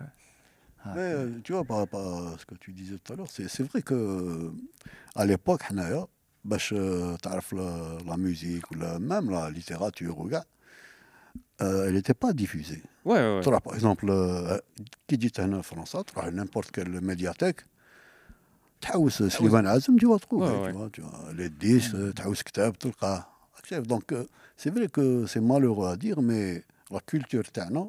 Mais 0.86 1.12
euh, 1.18 1.40
tu 1.44 1.50
vois, 1.54 1.64
par 1.64 1.78
rapport 1.82 2.06
à 2.28 2.36
ce 2.40 2.44
que 2.50 2.56
tu 2.64 2.70
disais 2.80 2.98
tout 3.02 3.10
à 3.14 3.16
l'heure, 3.16 3.30
c'est 3.36 3.48
c'est 3.54 3.66
vrai 3.70 3.80
que 3.88 3.94
euh, 3.94 4.52
à 5.16 5.24
l'époque, 5.24 5.62
حنايا 5.62 6.06
باش 6.44 6.74
euh, 6.74 7.16
تعرف 7.22 7.54
la, 7.54 7.98
la 8.06 8.16
musique 8.16 8.70
ou 8.70 8.74
la, 8.74 8.98
même 8.98 9.30
la 9.30 9.50
littérature 9.50 10.18
ou 10.18 10.28
كاع, 10.28 10.44
euh, 11.62 11.86
elle 11.88 11.94
n'était 11.94 12.14
pas 12.24 12.32
diffusée. 12.34 12.82
Ouais, 13.06 13.12
ouais, 13.12 13.38
ouais. 13.38 13.44
تروح 13.44 13.58
par 13.60 13.74
exemple 13.74 14.06
euh, 14.10 14.60
كي 15.08 15.16
جيت 15.16 15.40
هنا 15.40 15.62
في 15.62 15.68
فرنسا 15.68 16.02
تروح 16.02 16.26
n'importe 16.26 16.70
quelle 16.70 17.00
médiathèque 17.00 17.64
تحوس 18.80 19.22
سليمان 19.22 19.66
عازم 19.66 19.96
tu 19.96 20.06
vas 20.06 20.18
trouver, 20.18 20.40
Ouais, 20.40 20.72
tu 20.72 20.76
vois, 20.76 20.90
tu 20.92 21.00
vois, 21.00 21.32
les 21.38 21.48
disques, 21.48 22.12
تحوس 22.16 22.42
كتاب 22.42 22.78
تلقاه. 22.78 23.24
Donc 23.88 24.12
euh, 24.12 24.24
c'est 24.56 24.70
vrai 24.76 24.88
que 24.88 25.26
c'est 25.26 25.40
malheureux 25.40 25.88
à 25.88 25.96
dire, 25.96 26.20
mais 26.22 26.62
la 26.90 27.00
culture 27.00 27.50
تاعنا 27.54 27.88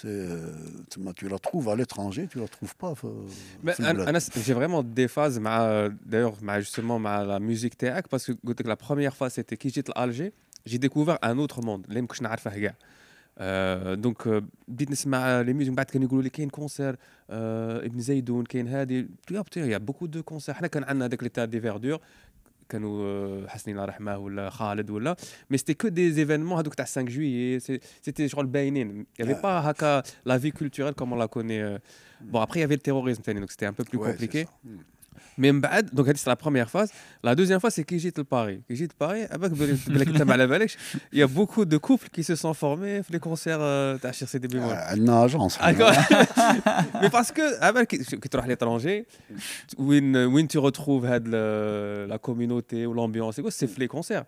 c'est 0.00 0.06
euh, 0.06 0.84
تما 0.90 1.12
tu 1.12 1.28
la 1.28 1.38
trouves 1.38 1.68
à 1.68 1.76
l'étranger, 1.76 2.26
tu 2.28 2.38
la 2.38 2.48
trouves 2.48 2.74
pas 2.82 2.94
في, 2.94 3.06
Mais 3.64 3.70
في 3.72 3.80
انا 3.80 3.90
البلاد. 3.90 4.08
انا 4.08 4.18
س- 4.18 4.30
j'ai 4.30 4.54
vraiment 4.54 4.82
des 4.82 5.08
phases 5.08 5.38
مع 5.38 5.88
d'ailleurs 5.88 6.42
مع 6.42 6.60
justement 6.60 6.78
مع 6.98 7.38
la 7.38 7.40
musique 7.40 7.74
تاعك 7.78 8.06
parce 8.06 8.22
que 8.24 8.32
قلت 8.46 8.62
لك 8.62 8.66
la 8.78 8.82
première 8.84 9.14
fois 9.16 9.30
c'était 9.30 9.54
كي 9.54 9.68
جيت 9.68 9.88
لالجي 9.88 10.32
j'ai 10.68 10.78
découvert 10.78 11.18
un 11.24 11.38
autre 11.38 11.60
monde 11.62 11.88
اللي 11.88 12.00
ما 12.00 12.06
كنتش 12.06 12.22
نعرفه 12.22 12.50
كاع 12.60 12.70
آه 12.70 12.74
دونك 13.94 14.26
آه، 14.26 14.42
بديت 14.68 14.90
نسمع 14.90 15.40
لي 15.40 15.52
ميوزك 15.52 15.68
من 15.70 15.74
بعد 15.74 15.86
كانوا 15.86 16.06
يقولوا 16.06 16.22
لي 16.22 16.30
كاين 16.30 16.48
كونسير 16.48 16.96
آه 17.30 17.86
ابن 17.86 18.00
زيدون 18.00 18.44
كاين 18.44 18.68
هادي 18.68 19.06
يا 19.56 19.78
بوكو 19.78 20.06
دو 20.06 20.22
كونسير 20.22 20.54
حنا 20.54 20.66
كان 20.66 20.84
عندنا 20.84 21.04
هذاك 21.04 21.22
ليتا 21.22 21.44
دي 21.44 21.60
فيردور 21.60 21.98
كانوا 22.68 23.04
آه، 23.04 23.46
حسني 23.48 23.72
الله 23.72 23.84
يرحمه 23.84 24.18
ولا 24.18 24.50
خالد 24.50 24.90
ولا 24.90 25.16
مي 25.50 25.58
سيتي 25.58 25.74
كو 25.74 25.88
دي 25.88 26.12
زيفينمون 26.12 26.58
هذوك 26.58 26.74
تاع 26.74 26.84
5 26.84 27.02
جويي 27.02 27.60
سيتي 27.60 28.28
شغل 28.28 28.46
باينين 28.46 29.06
يافي 29.18 29.34
Ah. 29.34 29.42
با 29.42 29.48
هكا 29.70 30.02
لا 30.24 30.38
في 30.38 30.50
كولتوريل 30.50 30.92
كوم 30.94 31.18
لا 31.18 31.26
كوني 31.26 31.78
Bon, 32.32 32.40
après, 32.40 32.60
il 32.60 32.62
y 32.62 32.64
avait 32.64 32.76
le 32.76 32.80
terrorisme, 32.80 33.22
ثاني, 33.22 33.40
donc 33.40 33.50
c'était 33.50 33.66
un 33.66 33.72
peu 33.74 33.84
plus 33.84 33.98
Ouais, 33.98 34.46
c'est 35.08 35.08
compliqué. 35.08 35.20
ça. 35.38 35.38
Mm. 35.38 35.42
Mais 35.42 35.52
بعد, 35.52 35.90
donc 35.94 36.06
c'est 36.16 36.26
la 36.30 36.36
première 36.36 36.70
phase. 36.70 36.90
La 37.24 37.34
deuxième 37.34 37.60
phase, 37.60 37.74
c'est 37.74 37.84
que 37.84 37.98
j'ai 37.98 38.12
le 38.16 38.24
Paris. 38.24 38.58
Que 38.68 38.74
j'ai 38.74 38.86
le 38.92 38.96
Paris, 38.98 39.24
avec 39.30 39.52
بالك 39.88 40.08
انت 40.08 40.22
مع 40.22 40.32
على 40.32 40.46
بالكش, 40.46 40.76
il 41.14 41.18
y 41.18 41.22
a 41.22 41.26
beaucoup 41.26 41.64
de 41.64 41.76
couples 41.78 42.08
qui 42.16 42.22
se 42.24 42.34
sont 42.36 42.54
formés 42.54 43.02
في 43.02 43.12
les 43.16 43.20
concerts 43.20 43.60
euh, 43.98 44.00
تاع 44.02 44.10
الشيخ 44.10 44.28
سيدي 44.28 44.48
بيمول. 44.48 44.72
آه، 44.72 44.90
عندنا 44.90 45.24
اجونس 45.24 45.58
Mais 45.58 47.10
parce 47.10 47.30
que 47.32 47.62
عبالك 47.62 47.86
كي 47.86 47.98
كي 48.16 48.28
تروح 48.28 48.46
l'étranger, 48.46 49.04
وين 49.78 50.16
وين 50.16 50.48
tu 50.48 50.56
retrouves 50.60 51.04
هاد 51.04 51.24
ال- 51.26 52.08
la 52.12 52.18
communauté 52.18 52.86
ou 52.86 52.94
l'ambiance, 52.94 53.38
et 53.38 53.42
quoi, 53.42 53.50
c'est 53.50 53.66
في 53.66 53.80
les 53.80 53.88
concerts. 53.88 54.24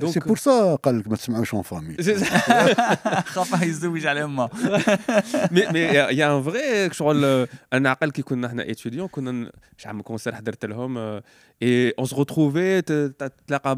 Donc- 0.00 0.06
سي 0.10 0.20
بور 0.20 0.36
سا 0.36 0.74
قال 0.74 0.98
لك 0.98 1.08
ما 1.08 1.16
تسمعوش 1.16 1.54
اون 1.54 1.62
فامي 1.62 1.96
C'est 1.96 2.18
ça. 2.24 2.50
خاف 3.26 3.62
يزوج 3.62 4.06
على 4.06 4.24
امه 4.24 4.48
mais 4.48 5.66
mais 5.72 5.90
il 5.90 5.94
y 5.94 5.98
a- 5.98 6.12
il 6.12 6.18
y 6.18 6.22
a 6.22 6.30
un 6.30 6.40
vrai 6.50 6.92
شغل 6.92 7.46
انا 7.72 7.90
عقل 7.90 8.10
كي 8.10 8.22
كنا 8.22 8.46
احنا 8.46 8.64
étudiants 8.64 9.06
كنا 9.10 9.30
ن- 9.32 9.50
شحال 9.78 9.96
من 9.96 10.02
كونسير 10.08 10.34
حضرت 10.34 10.64
لهم 10.64 11.20
et 11.64 11.92
on 11.98 12.04
se 12.04 12.14
retrouvait 12.14 12.82
ت- 12.82 12.92
ت- 12.92 13.32
تلاقى 13.46 13.76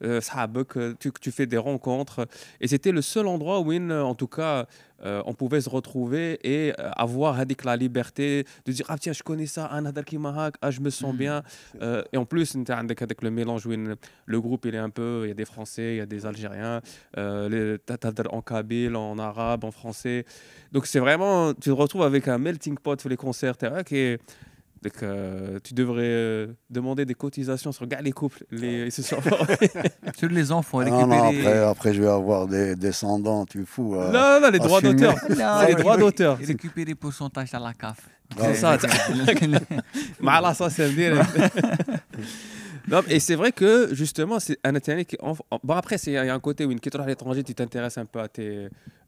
بصحابك 0.00 0.96
tu, 1.00 1.10
tu 1.20 1.30
fais 1.30 1.46
des 1.46 1.58
rencontres 1.58 2.26
et 2.60 2.68
c'était 2.68 2.92
le 2.92 3.02
seul 3.02 3.26
endroit 3.26 3.60
où 3.60 3.70
in, 3.70 3.90
en 3.90 4.14
tout 4.14 4.26
cas 4.28 4.66
euh, 5.02 5.22
on 5.24 5.32
pouvait 5.34 5.62
se 5.62 5.70
retrouver 5.70 6.38
et 6.44 6.72
euh, 6.78 6.90
avoir 6.96 7.34
هذيك 7.40 7.64
la 7.64 7.76
liberté 7.76 8.44
de 8.66 8.72
dire 8.72 8.86
ah 8.88 8.98
tiens 8.98 9.12
je 9.12 9.22
connais 9.22 9.46
ça 9.46 9.72
انا 9.78 9.88
هذا 9.88 10.02
كيما 10.02 10.30
هاك 10.30 10.56
ah 10.64 10.70
je 10.70 10.80
me 10.80 10.90
sens 10.90 11.12
Mm. 11.14 11.16
bien 11.16 11.42
Euh, 11.82 12.02
et 12.12 12.16
en 12.18 12.24
plus 12.26 12.56
انت 12.56 12.70
عندك 12.70 13.02
هذاك 13.02 13.24
le 13.24 13.30
mélange 13.30 13.66
où 13.66 13.70
le 14.26 14.40
groupe 14.40 14.64
il 14.66 14.74
est 14.74 14.78
un 14.88 14.90
peu 14.90 15.22
il 15.24 15.28
y 15.28 15.30
a 15.30 15.34
des 15.34 15.44
français 15.54 15.88
il 15.94 15.98
y 15.98 16.00
a 16.00 16.06
des 16.06 16.26
algériens 16.26 16.80
euh, 17.18 17.48
les- 17.52 17.78
t'as- 17.78 17.96
t'as 17.98 18.28
en 18.38 18.42
kabyle 18.42 18.94
en 18.96 19.18
arabe 19.18 19.64
en 19.64 19.70
français 19.80 20.24
donc 20.74 20.86
c'est 20.86 21.00
vraiment, 21.06 21.52
tu 21.54 21.68
te 21.70 21.76
retrouves 21.84 22.04
avec 22.12 22.24
un 22.28 22.38
melting 22.46 22.76
pot 22.84 22.96
sur 23.00 23.08
les 23.14 23.16
concerts 23.26 23.56
TAC 23.62 23.86
et 23.92 24.18
donc, 24.85 24.97
euh, 25.03 25.59
tu 25.65 25.71
devrais 25.81 26.03
euh, 26.03 26.47
demander 26.77 27.03
des 27.11 27.15
cotisations 27.25 27.71
sur 27.77 27.85
gars, 27.91 28.01
les 28.09 28.11
couples. 28.19 28.43
Les, 28.51 28.85
ils 28.89 28.91
se 28.91 29.01
sont 29.09 29.19
formés. 29.31 29.69
sur 30.19 30.29
les 30.29 30.47
enfants 30.59 30.81
Non, 30.83 31.07
non, 31.07 31.23
après, 31.31 31.57
après, 31.73 31.91
je 31.95 32.01
vais 32.05 32.07
avoir 32.21 32.41
des 32.55 32.75
descendants, 32.87 33.43
tu 33.51 33.57
es 33.63 33.65
fou. 33.65 33.85
euh. 33.95 34.11
non, 34.15 34.39
non, 34.41 34.49
les 34.55 34.59
droits 34.67 34.81
d'auteur. 34.87 35.15
Non, 35.41 35.53
C'est 35.61 35.67
les 35.73 35.75
droits 35.83 35.97
d'auteur. 36.03 36.33
récupérer 36.37 36.95
pourcentage 36.95 37.51
à 37.53 37.59
la 37.67 37.73
CAF 37.81 37.99
C'est 38.39 38.55
ça. 38.55 38.77
مع 40.27 40.39
la 40.39 40.53
ça 40.53 40.67
direct. 40.69 41.29
Non, 42.87 43.01
et 43.07 43.19
c'est 43.19 43.35
vrai 43.35 43.51
que 43.51 43.89
justement, 43.93 44.39
c'est 44.39 44.57
un 44.63 44.75
Internet 44.75 45.07
qui. 45.07 45.17
Bon, 45.63 45.73
après, 45.73 45.97
c'est- 45.97 46.11
il 46.11 46.13
y 46.13 46.17
a 46.17 46.33
un 46.33 46.39
côté 46.39 46.65
où 46.65 46.71
une 46.71 46.79
quitte 46.79 46.95
à 46.95 47.05
l'étranger, 47.05 47.43
tu 47.43 47.53
t'intéresses 47.55 47.97
un 47.97 48.05
peu 48.05 48.19
à, 48.19 48.27
tes, 48.27 48.67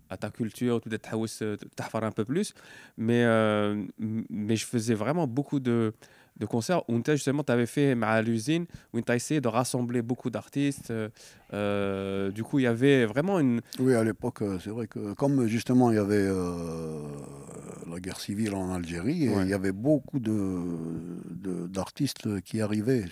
à 0.10 0.18
ta 0.18 0.30
culture, 0.30 0.82
tu 0.82 0.90
dois 0.90 0.98
euh, 1.42 1.58
un 1.94 2.12
peu 2.12 2.26
plus. 2.26 2.54
Mais, 2.98 3.24
euh, 3.26 3.84
mais 4.30 4.56
je 4.56 4.66
faisais 4.66 4.94
vraiment 4.94 5.28
beaucoup 5.28 5.60
de, 5.60 5.94
de 6.40 6.46
concerts 6.46 6.88
où 6.90 7.02
justement 7.06 7.44
tu 7.44 7.52
avais 7.52 7.66
fait 7.66 7.96
à 8.02 8.22
l'usine, 8.22 8.66
où 8.94 9.02
tu 9.02 9.12
as 9.12 9.16
essayé 9.16 9.42
de 9.42 9.48
rassembler 9.48 10.02
beaucoup 10.02 10.30
d'artistes. 10.30 10.94
Euh, 11.54 12.32
du 12.32 12.44
coup, 12.44 12.60
il 12.60 12.64
y 12.64 12.68
avait 12.68 13.06
vraiment 13.06 13.40
une. 13.40 13.62
Oui, 13.80 13.96
à 13.96 14.04
l'époque, 14.04 14.44
c'est 14.64 14.70
vrai 14.70 14.88
que 14.88 15.14
comme 15.14 15.48
justement 15.48 15.92
il 15.92 15.96
y 15.96 16.00
avait 16.00 16.28
la 17.90 18.00
guerre 18.00 18.20
civile 18.20 18.54
en 18.54 18.74
Algérie, 18.74 19.30
il 19.42 19.48
y 19.48 19.54
avait 19.54 19.72
beaucoup 19.72 20.20
d'artistes 20.20 22.28
de, 22.28 22.36
de, 22.36 22.40
qui 22.40 22.62
arrivaient. 22.62 23.06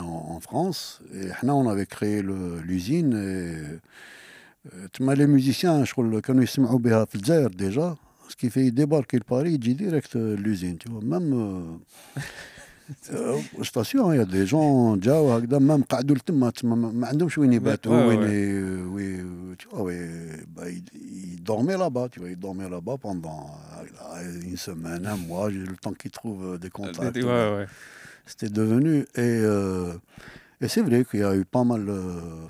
En, 0.00 0.40
France, 0.40 1.00
et 1.14 1.28
là, 1.46 1.54
on 1.54 1.68
avait 1.68 1.86
créé 1.86 2.22
l'usine 2.22 3.80
تما 4.93 5.15
les 5.15 5.27
musiciens, 5.27 5.83
شغل 5.83 6.19
كانوا 6.19 6.43
يسمعوا 6.43 6.79
بها 6.79 7.05
في 7.05 7.15
الجزائر 7.15 7.49
déjà. 7.49 7.95
Ce 8.29 8.35
qui 8.35 8.49
fait 8.49 8.71
débarquer 8.71 9.17
le 9.17 9.23
Paris, 9.23 9.53
il 9.53 9.59
dit 9.59 9.75
direct 9.75 10.15
euh, 10.15 10.35
l'usine, 10.37 10.77
tu 10.77 10.87
vois. 10.89 11.01
Même, 11.13 11.33
euh, 11.33 12.19
euh, 13.13 13.37
je 13.61 13.69
t'assure, 13.71 14.13
il 14.13 14.17
y 14.17 14.21
a 14.21 14.25
des 14.25 14.45
gens 14.47 14.95
جاوا 14.97 15.37
هكذا 15.39 15.59
même 15.59 15.83
قعدوا 15.83 16.15
لتما 16.15 16.49
تما 16.49 16.75
ما 16.75 16.91
ما 16.91 17.07
عندهمش 17.07 17.37
وين 17.37 17.53
يباتوا 17.53 17.91
ouais, 17.91 18.07
وين 18.07 18.21
ouais. 18.21 18.31
ي- 18.31 18.81
وي 18.93 19.55
tu 19.57 19.67
vois 19.69 19.81
وي 19.81 19.97
bah, 20.55 20.69
ils, 20.69 20.83
ils 21.35 21.43
dormait 21.43 21.77
là-bas, 21.77 22.07
tu 22.09 22.19
vois, 22.21 22.29
il 22.29 22.39
dormait 22.39 22.69
là-bas 22.69 22.97
pendant 22.97 23.41
euh, 23.81 24.41
une 24.49 24.57
semaine, 24.57 25.05
un 25.05 25.17
mois, 25.17 25.49
j'ai 25.51 25.57
eu 25.57 25.65
le 25.65 25.77
temps 25.83 25.93
qu'il 25.93 26.11
trouve 26.11 26.41
euh, 26.45 26.57
des 26.57 26.69
contacts. 26.69 27.15
Ouais, 27.17 27.47
ouais. 27.55 27.67
C'était 28.25 28.49
devenu. 28.61 28.95
Et, 29.15 29.35
euh, 29.55 29.93
et 30.61 30.67
c'est 30.69 30.81
vrai 30.81 31.03
qu'il 31.07 31.19
y 31.19 31.23
a 31.23 31.35
eu 31.35 31.45
pas 31.45 31.65
mal 31.65 31.83
euh, 31.89 32.47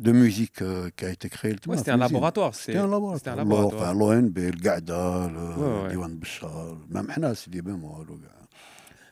de 0.00 0.12
musique 0.12 0.62
euh, 0.62 0.88
qui 0.96 1.04
a 1.04 1.10
été 1.10 1.28
créée. 1.28 1.54
Ouais, 1.66 1.76
c'était 1.76 1.90
un 1.90 1.98
laboratoire. 1.98 2.54
C'était 2.54 2.78
un 2.78 2.88
laboratoire. 2.88 3.18
C'était 3.18 3.30
un 3.30 3.36
laboratoire. 3.36 3.90
Enfin, 3.90 3.98
l'ONB, 3.98 4.38
le 4.38 4.50
Gada, 4.52 5.30
le 5.32 5.62
Ouais, 5.62 5.82
ouais. 5.82 5.88
Diwan 5.90 6.14
Bishar, 6.16 6.50
même 6.88 7.12
Hna, 7.14 7.34
c'est 7.34 7.50
des 7.50 7.60
le 7.60 7.74
gars. 7.74 8.40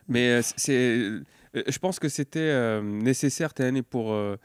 Mais 0.07 0.29
euh, 0.29 0.41
c'est, 0.57 0.73
euh, 0.73 1.23
je 1.67 1.77
pense 1.77 1.99
que 1.99 2.09
c'était 2.09 2.39
euh, 2.39 2.81
nécessaire 2.81 3.53
Tani, 3.53 3.83
pour, 3.83 4.11
euh, 4.13 4.37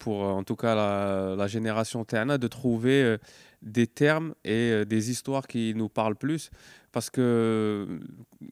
pour 0.00 0.24
euh, 0.24 0.32
en 0.32 0.42
tout 0.42 0.56
cas 0.56 0.74
la, 0.74 1.36
la 1.36 1.46
génération 1.46 2.04
Tana 2.04 2.38
de 2.38 2.48
trouver 2.48 3.02
euh, 3.04 3.18
des 3.62 3.86
termes 3.86 4.34
et 4.44 4.70
euh, 4.72 4.84
des 4.84 5.12
histoires 5.12 5.46
qui 5.46 5.74
nous 5.76 5.88
parlent 5.88 6.16
plus. 6.16 6.50
Parce 6.90 7.08
que 7.10 7.20
euh, 7.20 7.98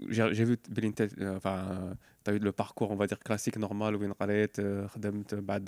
j'ai 0.08 0.44
vu 0.44 0.56
euh, 1.20 1.36
enfin, 1.36 1.64
tu 2.22 2.30
as 2.30 2.34
eu 2.34 2.38
le 2.38 2.52
parcours, 2.52 2.90
on 2.90 2.96
va 2.96 3.06
dire, 3.06 3.18
classique, 3.18 3.56
normal, 3.56 3.96
où 3.96 4.02
euh, 4.02 4.86
euh, 5.32 5.40
bah, 5.40 5.58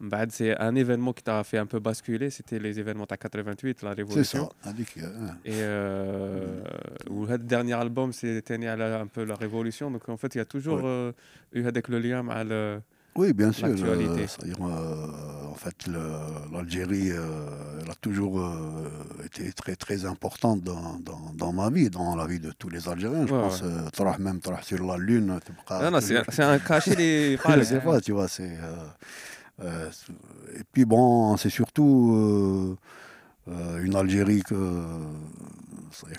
bah, 0.00 0.24
c'est 0.28 0.56
un 0.58 0.74
événement 0.74 1.12
qui 1.12 1.22
t'a 1.22 1.42
fait 1.44 1.58
un 1.58 1.66
peu 1.66 1.78
basculer, 1.80 2.30
c'était 2.30 2.58
les 2.58 2.78
événements 2.78 3.06
de 3.08 3.14
88, 3.16 3.82
la 3.82 3.92
révolution. 3.92 4.48
C'est 4.48 4.64
ça, 4.64 4.72
Et 5.44 5.52
euh, 5.54 6.62
le 7.08 7.38
dernier 7.38 7.74
album, 7.74 8.12
c'était 8.12 8.66
un 8.66 9.06
peu 9.06 9.24
la 9.24 9.34
révolution. 9.34 9.90
Donc 9.90 10.08
en 10.08 10.16
fait, 10.16 10.34
il 10.34 10.38
y 10.38 10.40
a 10.40 10.44
toujours 10.44 10.78
ouais. 10.78 10.84
euh, 10.84 11.12
eu 11.52 11.66
avec 11.66 11.88
le 11.88 11.98
lien 11.98 12.28
avec 12.28 12.48
le. 12.48 12.80
Oui, 13.14 13.32
bien 13.32 13.52
sûr. 13.52 13.68
Euh, 13.68 13.76
euh, 13.76 14.26
en 15.50 15.54
fait, 15.54 15.86
l'Algérie, 16.52 17.10
euh, 17.10 17.46
elle 17.82 17.90
a 17.90 17.94
toujours 17.94 18.40
été 19.24 19.52
très 19.52 19.76
très 19.76 20.04
importante 20.06 20.62
dans, 20.62 20.98
dans, 21.34 21.52
ma 21.52 21.70
vie, 21.70 21.90
dans 21.90 22.16
la 22.16 22.26
vie 22.26 22.40
de 22.40 22.50
tous 22.52 22.70
les 22.70 22.88
Algériens. 22.88 23.26
Je 23.26 23.34
ouais, 23.34 23.40
pense, 23.40 23.62
ouais. 23.62 24.18
même 24.18 24.40
sur 24.62 24.84
la 24.84 24.96
lune. 24.96 25.38
Non, 25.70 25.90
non, 25.90 26.00
c'est 26.00 26.42
un 26.42 26.58
cachet 26.58 26.96
des 26.96 27.38
Je 27.56 27.62
sais 27.62 27.80
pas, 27.80 28.00
tu 28.00 28.12
vois. 28.12 28.28
et 28.38 28.56
puis 30.72 30.86
bon, 30.86 31.36
c'est 31.36 31.50
surtout 31.50 32.78
une 33.46 33.94
Algérie 33.94 34.42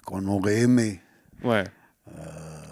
qu'on 0.06 0.28
aurait 0.28 0.60
aimé. 0.60 1.02
Ouais. 1.44 1.64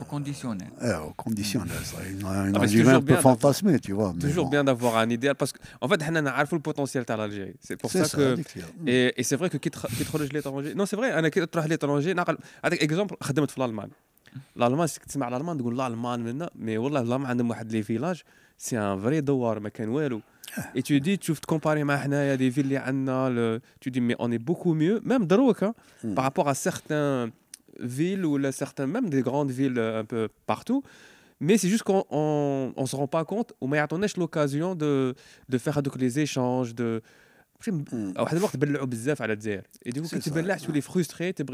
Au 0.03 0.05
conditionnel. 0.05 0.69
eh, 0.83 0.93
au 1.09 1.13
conditionnel. 1.25 1.69
ça, 1.91 1.97
Une, 2.11 2.21
une 2.21 2.27
Ah, 2.27 2.45
mais 2.45 2.53
c'est 2.53 2.59
Algérie 2.63 2.83
toujours 2.83 2.95
un 2.95 3.01
peu 3.01 3.05
bien 3.07 3.15
d'avoir- 3.17 3.23
fantasmée, 3.35 3.79
tu 3.87 3.93
vois. 3.99 4.13
mais 4.15 4.21
Toujours 4.27 4.45
bon. 4.47 4.51
bien 4.55 4.65
d'avoir 4.69 4.95
un 5.05 5.09
idéal 5.17 5.35
parce 5.35 5.53
qu'en 5.53 5.89
fait, 5.91 6.01
on 6.11 6.17
a 6.27 6.45
le 6.53 6.59
potentiel 6.69 7.05
de 7.09 7.15
l'Algérie. 7.21 7.57
C'est 7.67 7.77
pour 7.81 7.91
C'est 7.91 8.05
ça 8.05 8.17
que. 8.17 8.21
هذيك 8.33 8.49
هي. 8.57 8.63
Et, 8.87 9.21
et 9.21 9.23
c'est 9.29 9.37
vrai 9.41 9.49
que 9.51 9.59
qui 9.65 9.71
تخرج 9.71 10.29
l'étranger 10.37 10.75
non 10.75 10.87
c'est 10.87 10.97
vrai 10.97 11.19
انا 11.19 11.29
كي 11.29 11.47
تروح 11.47 11.67
l'étranger 11.67 12.07
نعقل 12.15 12.39
هذاك 12.65 12.83
اكزومبل 12.83 13.17
خدمت 13.23 13.51
في 13.51 13.59
الالمان 13.59 13.89
الالمان 14.57 14.87
تسمع 15.09 15.29
الالمان 15.29 15.59
تقول 15.59 15.81
الالمان 15.81 16.21
منا 16.21 16.51
مي 16.55 16.79
والله 16.79 17.01
الالمان 17.01 17.27
عندهم 17.27 17.51
واحد 17.51 17.73
لي 17.73 17.83
فيلاج 17.83 18.23
سي 18.59 18.79
ان 18.79 19.01
فري 19.01 19.21
دوار 19.21 19.61
ما 19.61 19.69
كان 19.69 19.89
والو 19.89 20.21
اي 20.77 20.83
تو 20.83 20.99
دي 20.99 21.17
تشوف 21.17 21.39
تكومباري 21.39 21.85
مع 21.85 21.97
حنايا 21.97 22.35
دي 22.35 22.51
فيل 22.51 22.65
اللي 22.65 22.77
عندنا 22.77 23.61
تو 23.81 23.91
دي 23.91 24.01
مي 24.01 24.15
اون 24.15 24.33
اي 24.33 24.39
بوكو 24.39 24.75
ميو 24.75 25.01
ميم 25.05 25.27
دروك 25.27 25.65
Hmm. 25.65 26.15
par 26.19 26.25
rapport 26.29 26.49
à 26.49 26.55
certains 26.55 27.31
villes 27.80 28.26
ou 28.26 28.38
certains, 28.52 28.88
même 28.88 29.10
des 29.10 29.22
grandes 29.22 29.52
villes 29.52 29.78
euh, 29.78 30.02
un 30.02 30.06
peu 30.06 30.30
partout. 30.46 30.84
Mais 31.40 31.58
c'est 31.58 31.70
juste 31.70 31.84
qu'on 31.84 32.74
ne 32.78 32.86
se 32.86 32.96
rend 32.96 33.08
pas 33.08 33.26
compte, 33.26 33.54
ou 33.62 33.68
mais 33.68 33.80
attendez 33.80 34.08
l'occasion 34.18 34.76
de, 34.76 35.16
de 35.50 35.58
faire 35.58 35.82
les 35.98 36.20
échanges, 36.20 36.76
de, 36.76 37.02
mm. 37.68 38.14
et 39.84 39.92
du 39.92 40.02
coup, 40.02 40.08
quand 40.12 40.20
tu 40.20 40.30
es 40.30 40.42
là, 40.44 40.58
tu 40.58 40.78
es 40.78 40.82
frustré, 40.82 41.34
tu 41.34 41.42
es 41.42 41.46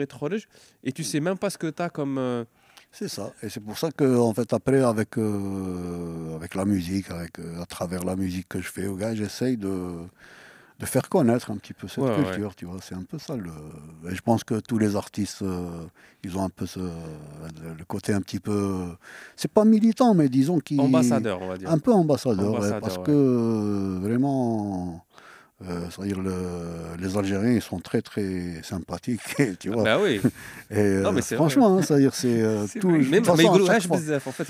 et 0.84 0.92
tu 0.92 1.02
mm. 1.02 1.06
sais 1.06 1.20
même 1.22 1.38
pas 1.38 1.50
ce 1.50 1.58
que 1.58 1.68
tu 1.68 1.82
as 1.82 1.90
comme. 1.90 2.18
Euh, 2.18 2.44
c'est 2.92 3.08
ça. 3.08 3.32
Et 3.42 3.50
c'est 3.50 3.60
pour 3.60 3.78
ça 3.78 3.92
que, 3.92 4.18
en 4.18 4.34
fait, 4.34 4.52
après, 4.54 4.82
avec, 4.82 5.18
euh, 5.18 6.36
avec 6.36 6.56
la 6.56 6.66
musique, 6.66 7.10
avec, 7.12 7.40
à 7.40 7.66
travers 7.66 8.04
la 8.04 8.16
musique 8.16 8.48
que 8.50 8.60
je 8.60 8.68
fais, 8.70 8.88
gars, 8.98 9.16
j'essaye 9.16 9.56
de, 9.56 10.06
de 10.80 10.86
faire 10.86 11.10
connaître 11.10 11.50
un 11.52 11.58
petit 11.58 11.74
peu 11.74 11.88
cette 11.88 12.04
Ouais, 12.04 12.12
ouais. 12.16 12.24
culture, 12.24 12.56
tu 12.56 12.66
vois. 12.66 12.78
C'est 12.82 12.94
un 12.96 13.04
peu 13.04 13.18
ça. 13.18 13.36
Le... 13.36 13.50
Et 14.12 14.16
je 14.16 14.22
pense 14.22 14.44
que 14.44 14.60
tous 14.60 14.78
les 14.78 14.96
artistes, 14.96 15.42
euh, 15.42 15.86
ils 16.24 16.38
ont 16.38 16.44
un 16.44 16.50
peu 16.50 16.66
ce, 16.68 16.80
le 16.80 17.84
côté 17.86 18.14
un 18.14 18.22
petit 18.22 18.40
peu. 18.40 18.86
C'est 19.36 19.52
pas 19.52 19.66
militant, 19.66 20.14
mais 20.14 20.30
disons 20.30 20.60
qu'ils. 20.60 20.80
ambassadeur 20.80 21.42
on 21.42 21.48
va 21.48 21.58
dire 21.58 21.72
Un 21.72 21.80
peu 21.80 21.92
ambassadeur, 21.94 22.60
ouais, 22.60 22.80
parce 22.80 22.98
que 23.00 23.12
euh, 23.12 24.00
vraiment. 24.02 25.04
Euh, 25.66 25.88
c'est-à-dire 25.90 26.22
les 27.00 27.18
Algériens 27.18 27.54
ils 27.54 27.64
sont 27.64 27.80
très 27.80 28.04
très 28.04 28.62
sympathiques 28.62 29.22
tu 29.60 29.70
vois. 29.70 29.84
Bah 29.84 29.98
oui. 30.00 30.22
Et 30.70 30.78
euh, 30.78 31.22
franchement 31.22 31.76
hein, 31.76 31.82
c'est-à-dire 31.82 32.14
c'est 32.14 32.44
euh, 32.44 32.68
tout 32.80 32.92
mais 32.92 33.28
en 33.28 33.36
fait 33.36 34.48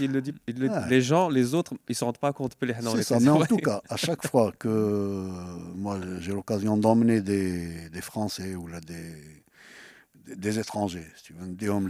les 0.89 1.01
gens 1.01 1.29
les 1.29 1.53
autres 1.53 1.75
ils 1.87 1.95
se 1.95 2.03
rendent 2.03 2.17
pas 2.17 2.33
compte 2.33 2.57
c'est 2.59 3.03
ça 3.03 3.21
mais 3.21 3.29
en 3.29 3.45
tout 3.45 3.55
cas 3.55 3.81
à 3.87 3.95
chaque 3.95 4.27
fois 4.27 4.51
que 4.59 5.29
moi 5.75 5.97
j'ai 6.19 6.33
l'occasion 6.33 6.75
d'emmener 6.75 7.21
des, 7.21 8.01
français 8.01 8.55
ou 8.55 8.67
là 8.67 8.81
des 8.81 10.35
des 10.35 10.59
étrangers 10.59 11.07
si 11.15 11.23
tu 11.23 11.33
veux 11.33 11.47
des 11.47 11.69
hommes 11.69 11.89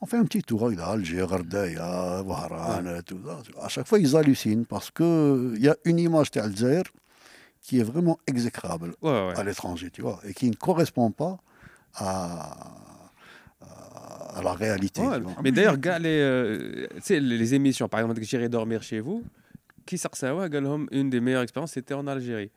on 0.00 0.06
fait 0.06 0.16
un 0.16 0.24
petit 0.24 0.42
tour 0.42 0.68
à 0.68 0.92
Alger, 0.92 1.26
Gardaya, 1.28 2.22
Wahran, 2.22 2.84
tout 3.04 3.18
ça. 3.26 3.42
À 3.60 3.68
chaque 3.68 3.88
fois, 3.88 3.98
ils 3.98 4.14
hallucinent 4.14 4.64
parce 4.64 4.92
qu'il 4.92 5.58
y 5.58 5.68
a 5.68 5.76
une 5.84 5.98
image 5.98 6.30
d'Alger 6.30 6.82
qui 7.68 7.80
est 7.80 7.82
vraiment 7.82 8.18
exécrable 8.26 8.94
à 9.04 9.44
l'étranger, 9.44 9.90
tu 9.90 10.00
vois, 10.00 10.18
et 10.26 10.32
qui 10.32 10.48
ne 10.48 10.54
correspond 10.54 11.10
pas 11.10 11.36
à, 11.94 12.48
la 14.42 14.54
réalité. 14.54 15.02
Mais 15.42 15.52
d'ailleurs, 15.52 15.76
les, 16.00 16.20
euh, 16.20 16.86
les 17.10 17.54
émissions, 17.54 17.86
par 17.86 18.00
exemple, 18.00 18.22
J'irai 18.22 18.48
dormir 18.48 18.82
chez 18.82 19.00
vous, 19.00 19.22
qui 19.84 20.00
une 20.92 21.10
des 21.10 21.20
meilleures 21.20 21.42
expériences, 21.42 21.72
c'était 21.72 21.92
en 21.92 22.06
Algérie. 22.06 22.50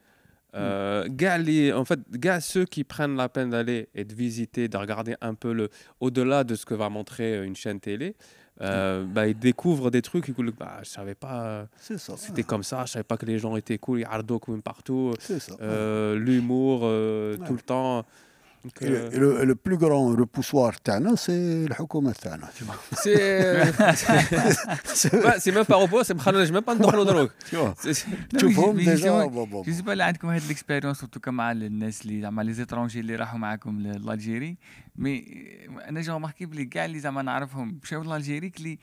Euh, 0.55 1.09
mm. 1.09 1.77
en 1.77 1.83
fait, 1.83 1.99
gars 2.11 2.39
ceux 2.39 2.63
qui 2.63 2.85
prennent 2.85 3.17
la 3.17 3.27
peine 3.27 3.49
d'aller 3.49 3.89
et 3.93 4.05
de 4.05 4.15
visiter, 4.15 4.69
de 4.69 4.77
regarder 4.77 5.15
un 5.19 5.33
peu 5.33 5.51
le, 5.51 5.69
au-delà 5.99 6.45
de 6.45 6.55
ce 6.55 6.65
que 6.65 6.73
va 6.73 6.87
montrer 6.87 7.43
une 7.43 7.57
chaîne 7.57 7.81
télé, 7.81 8.15
euh, 8.61 9.03
bah, 9.05 9.27
ils 9.27 9.37
découvrent 9.37 9.91
des 9.91 10.01
trucs. 10.01 10.27
Ils 10.27 10.51
bah, 10.51 10.79
je 10.83 10.89
savais 10.89 11.15
pas, 11.15 11.67
c'était 11.79 12.43
comme 12.43 12.63
ça. 12.63 12.85
Je 12.85 12.91
savais 12.93 13.03
pas 13.03 13.17
que 13.17 13.25
les 13.25 13.39
gens 13.39 13.55
étaient 13.55 13.77
cool. 13.77 13.99
Ils 13.99 14.05
ardo 14.05 14.39
comme 14.39 14.61
partout. 14.61 15.13
Euh, 15.61 16.15
L'humour 16.15 16.81
euh, 16.83 17.37
tout 17.45 17.53
le 17.53 17.61
temps. 17.61 18.05
Donc, 18.63 18.81
euh... 18.83 19.09
le, 19.21 19.45
le, 19.45 19.55
plus 19.55 19.77
grand 19.77 20.15
repoussoir 20.15 20.79
تاعنا 20.83 21.15
c'est 21.15 21.29
الحكومة 21.29 22.11
تاعنا 22.11 22.49
سي 25.37 25.51
ميم 25.51 25.63
با 25.63 25.75
روبو 25.75 26.03
سي 26.03 26.13
ما 26.13 26.19
خلوناش 26.19 26.51
ميم 26.51 26.59
با 26.59 26.73
ندخلوا 26.73 27.03
دروك 27.03 27.31
تشوفهم 28.33 28.77
ديجا 28.77 29.25
جوزي 29.65 29.81
بالي 29.81 30.03
عندكم 30.03 30.27
هاد 30.27 30.41
الاكسبيريونس 30.43 31.03
وتوكا 31.03 31.31
مع 31.31 31.51
الناس 31.51 32.01
اللي 32.01 32.21
زعما 32.21 32.41
لي 32.41 32.53
زيترونجي 32.53 32.99
اللي 32.99 33.15
راحوا 33.15 33.39
معاكم 33.39 33.79
لالجيري 33.81 34.57
مي 34.95 35.25
أنا 35.89 36.01
جو 36.01 36.19
ماركي 36.19 36.45
بلي 36.45 36.65
كاع 36.65 36.85
اللي 36.85 36.99
زعما 36.99 37.21
نعرفهم 37.21 37.79
مشاو 37.83 38.03
لالجيري 38.03 38.49
كلي 38.49 38.79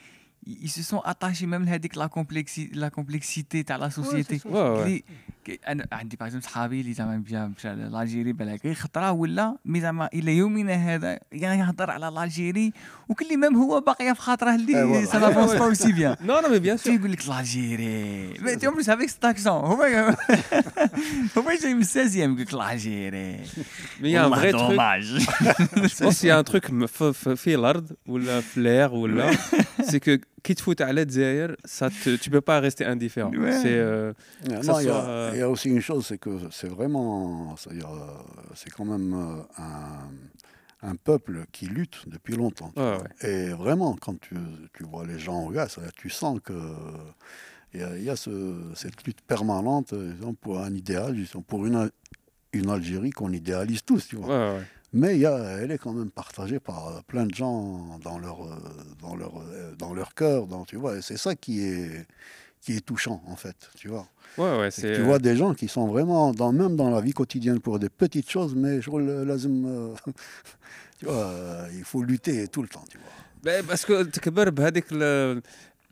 ils 0.47 0.69
se 0.77 0.83
sont 0.91 1.01
attachés 1.11 1.45
même 1.47 1.65
لهذيك 1.65 1.97
لا 1.97 2.07
كومبلكسي 2.07 2.69
لا 2.73 2.87
كومبلكسيتي 2.89 3.63
تاع 3.63 3.75
لا 3.75 3.89
سوسيتي 3.89 4.39
Ouais, 4.39 4.43
ouais. 4.43 4.83
كلي 4.83 5.03
كي- 5.45 5.59
انا 5.67 5.87
عندي 5.91 6.15
باغ 6.17 6.27
اكزومبل 6.27 6.45
صحابي 6.45 6.81
اللي 6.81 6.93
زعما 6.93 7.17
مشى 7.17 7.47
مشى 7.47 7.75
لالجيري 7.75 8.33
بالك 8.33 8.65
غير 8.65 8.73
خطره 8.75 9.11
ولا 9.11 9.57
مي 9.65 9.81
زعما 9.81 10.09
الى 10.13 10.37
يومنا 10.37 10.73
هذا 10.73 11.19
يعني 11.31 11.61
يهضر 11.61 11.91
على 11.91 12.11
لالجيري 12.15 12.73
وكلي 13.09 13.37
ميم 13.37 13.55
هو 13.55 13.79
باقيه 13.81 14.13
في 14.13 14.21
خاطره 14.21 14.49
إيه 14.49 14.55
اللي 14.55 15.05
voilà. 15.05 15.09
سا 15.11 15.19
نافونس 15.19 15.51
با 15.51 15.65
اوسي 15.65 15.91
بيان 15.91 16.15
Non, 16.15 16.43
non, 16.45 16.49
mais 16.49 16.59
bien 16.59 16.77
sûr. 16.77 16.83
تيقول 16.83 17.11
لك 17.11 17.27
لالجيري 17.29 18.33
مي 18.39 18.55
تي 18.55 18.67
بلوس 18.67 18.89
افيك 18.89 19.09
ست 19.09 19.25
اكسون 19.25 19.51
هو 19.53 19.83
هو 21.37 21.51
جاي 21.61 21.73
من 21.73 21.81
السازيام 21.81 22.31
يقول 22.31 22.41
لك 22.41 22.53
لالجيري 22.53 23.37
Mais 24.01 24.09
il 24.09 24.11
y 24.11 24.17
a 24.17 24.25
un 24.25 24.29
vrai 24.29 24.51
truc. 24.51 24.79
Je 25.91 26.03
pense 26.03 26.19
qu'il 26.19 26.29
y 26.29 26.31
a 26.31 26.37
un 26.37 26.43
truc 26.43 26.71
م- 26.71 26.85
في 26.87 27.13
في- 27.13 27.35
في 27.35 27.55
الارض 27.55 27.91
ولا 28.07 28.41
في 28.41 28.63
l'air 28.63 28.91
ولا 28.93 29.31
c'est 29.81 29.99
que 30.05 30.19
quitte 30.42 30.60
foot 30.60 30.80
à 30.80 30.92
l'Algérie, 30.92 31.54
ça 31.64 31.90
te, 31.90 32.16
tu 32.16 32.30
peux 32.30 32.40
pas 32.40 32.60
rester 32.60 32.84
indifférent. 32.84 33.30
Ouais. 33.30 33.60
Euh, 33.66 34.12
euh, 34.50 35.30
il 35.32 35.38
y, 35.38 35.42
a 35.42 35.48
aussi 35.48 35.68
une 35.68 35.80
chose, 35.80 36.06
c'est 36.06 36.18
que 36.18 36.30
c'est 36.50 36.68
vraiment, 36.68 37.54
c'est 38.54 38.70
quand 38.70 38.84
même 38.84 39.14
euh, 39.14 40.88
un, 40.88 40.96
peuple 40.96 41.44
qui 41.52 41.66
lutte 41.66 42.08
depuis 42.08 42.36
longtemps. 42.36 42.72
Et 43.22 43.48
vraiment, 43.48 43.96
quand 44.00 44.18
tu, 44.20 44.36
vois 44.80 45.06
les 45.06 45.18
gens 45.18 45.46
au 45.46 45.50
gaz, 45.50 45.78
tu 45.96 46.10
sens 46.10 46.40
que 46.42 46.54
il 47.74 48.02
y 48.02 48.10
a, 48.10 48.16
cette 48.16 49.04
lutte 49.04 49.20
permanente, 49.22 49.94
pour 50.40 50.60
un 50.60 50.74
idéal, 50.74 51.16
pour 51.46 51.66
une, 51.66 51.90
Algérie 52.70 53.10
qu'on 53.10 53.32
idéalise 53.32 53.84
tous, 53.84 54.08
tu 54.08 54.16
vois. 54.16 54.58
Mais 54.92 55.18
y 55.18 55.26
a, 55.26 55.36
elle 55.60 55.70
est 55.70 55.78
quand 55.78 55.92
même 55.92 56.10
partagée 56.10 56.60
par 56.60 56.88
euh, 56.88 57.00
plein 57.06 57.26
de 57.26 57.34
gens 57.34 57.98
dans 58.02 58.18
leur, 58.18 58.42
euh, 58.42 58.56
dans 59.00 59.16
leur, 59.16 59.38
euh, 59.38 59.74
dans 59.78 59.92
leur 59.92 60.14
cœur. 60.14 60.46
Dans, 60.46 60.64
tu 60.64 60.76
vois, 60.76 61.02
c'est 61.02 61.18
ça 61.18 61.34
qui 61.34 61.62
est, 61.62 62.06
qui 62.62 62.72
est 62.72 62.80
touchant, 62.80 63.22
en 63.26 63.36
fait. 63.36 63.70
Tu 63.76 63.88
vois, 63.88 64.08
ouais, 64.38 64.58
ouais, 64.58 64.70
c'est... 64.70 64.94
tu 64.94 65.02
vois 65.02 65.18
des 65.18 65.36
gens 65.36 65.52
qui 65.52 65.68
sont 65.68 65.88
vraiment, 65.88 66.32
dans, 66.32 66.52
même 66.52 66.76
dans 66.76 66.90
la 66.90 67.02
vie 67.02 67.12
quotidienne, 67.12 67.60
pour 67.60 67.78
des 67.78 67.90
petites 67.90 68.30
choses, 68.30 68.54
mais 68.54 68.80
je 68.80 68.90
euh, 68.90 69.94
tu 70.98 71.04
vois, 71.04 71.66
il 71.74 71.84
faut 71.84 72.02
lutter 72.02 72.48
tout 72.48 72.62
le 72.62 72.68
temps. 72.68 72.84
Tu 72.88 72.98
vois. 72.98 73.62
parce 73.62 73.84
que 73.84 74.04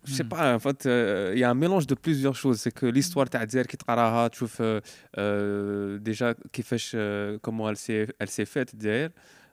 je 0.07 0.14
sais 0.14 0.24
Hmm. 0.24 0.30
pas 0.36 0.55
en 0.55 0.59
fait 0.59 0.80
euh, 0.86 1.32
il 1.36 1.39
y 1.39 1.43
a 1.43 1.49
un 1.55 1.59
mélange 1.64 1.86
de 1.86 1.95
plusieurs 2.05 2.36
choses 2.43 2.57
c'est 2.64 2.72
que 2.80 2.86
l'histoire 2.88 3.28
تاع 3.30 3.41
الجزائر 3.43 3.66
كي 3.66 3.78
تقراها 3.78 4.28
تشوف 4.28 4.62
euh, 4.62 4.82
euh, 5.18 5.99
déjà 5.99 6.34
كيفاش 6.53 6.95
euh, 6.95 7.38
comment 7.41 7.70
elle 7.70 7.78
s'est 7.78 8.07
elle 8.20 8.30
s'est 8.30 8.45
faite 8.55 8.74
الجزائر 8.74 9.09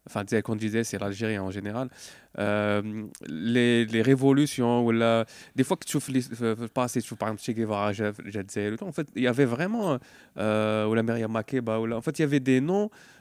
enfin 0.09 0.21
الجزائر 0.21 0.43
quand 0.43 0.55
je 0.55 0.67
disais 0.67 0.85
c'est 0.85 0.99
l'Algérie 0.99 1.39
en 1.39 1.51
général 1.51 1.89
euh, 2.39 2.83
les, 3.27 3.85
les 3.85 4.03
révolutions 4.03 4.85
ou 4.87 4.91
la 4.93 5.25
des 5.57 5.65
fois 5.65 5.77
que 5.77 5.85
tu 5.85 5.93
trouves 5.99 6.11
les 6.11 6.21
في 6.21 6.57
الباسي 6.63 7.01
تشوف 7.01 7.19
par 7.19 7.29
exemple 7.29 7.43
Che 7.43 7.55
Guevara 7.59 7.93
جا 7.93 8.11
جا 8.27 8.41
الجزائر 8.41 8.75
et 8.75 8.79
tout, 8.79 8.85
en 8.87 8.93
fait 8.93 9.09
il 9.17 9.23
y 9.23 9.27
avait 9.29 9.45
vraiment 9.57 9.99
euh, 10.39 10.87
ou 10.89 10.95
la 10.95 11.03
Myriam 11.03 11.33
Makeba 11.33 11.79
ou 11.81 11.87
la- 11.87 11.97
en 11.97 12.01
fait 12.01 12.19
il 12.19 12.23
y 12.23 12.25
avait 12.25 12.41
des 12.41 12.61
noms 12.61 12.89
t'as 12.91 13.12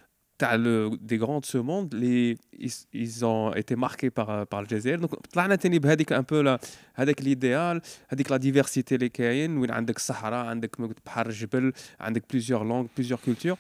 le, 0.42 0.92
des 1.02 1.18
grands 1.18 1.40
de 1.40 1.46
ce 1.46 1.58
monde, 1.58 1.94
les, 1.94 2.38
ils, 2.54 2.72
ils 2.94 3.26
ont 3.26 3.54
été 3.54 3.76
marqués 3.76 4.10
par, 4.10 4.30
euh, 4.30 4.46
par 4.46 4.62
le 4.62 4.68
Jazair. 4.68 5.00
Donc, 5.00 5.16
طلعنا 5.34 5.56
تاني 5.56 5.80
بهذيك 5.80 6.14
un 6.14 6.24
peu 6.24 6.42
la, 6.44 6.60
هذاك 6.96 7.22
l'idéal, 7.22 7.82
هذيك 8.10 8.34
la 8.34 8.38
diversité 8.38 8.92
اللي 8.92 9.10
كاين 9.10 9.58
وين 9.58 9.72
عندك 9.72 9.98
الصحراء 9.98 10.46
عندك 10.46 10.80
ما 10.80 10.88
قلت 10.88 11.00
بحر 11.06 11.26
الجبل 11.28 11.74
عندك 12.00 12.24
plusieurs 12.34 12.64
langues, 12.64 12.88
plusieurs 13.00 13.22
cultures. 13.22 13.58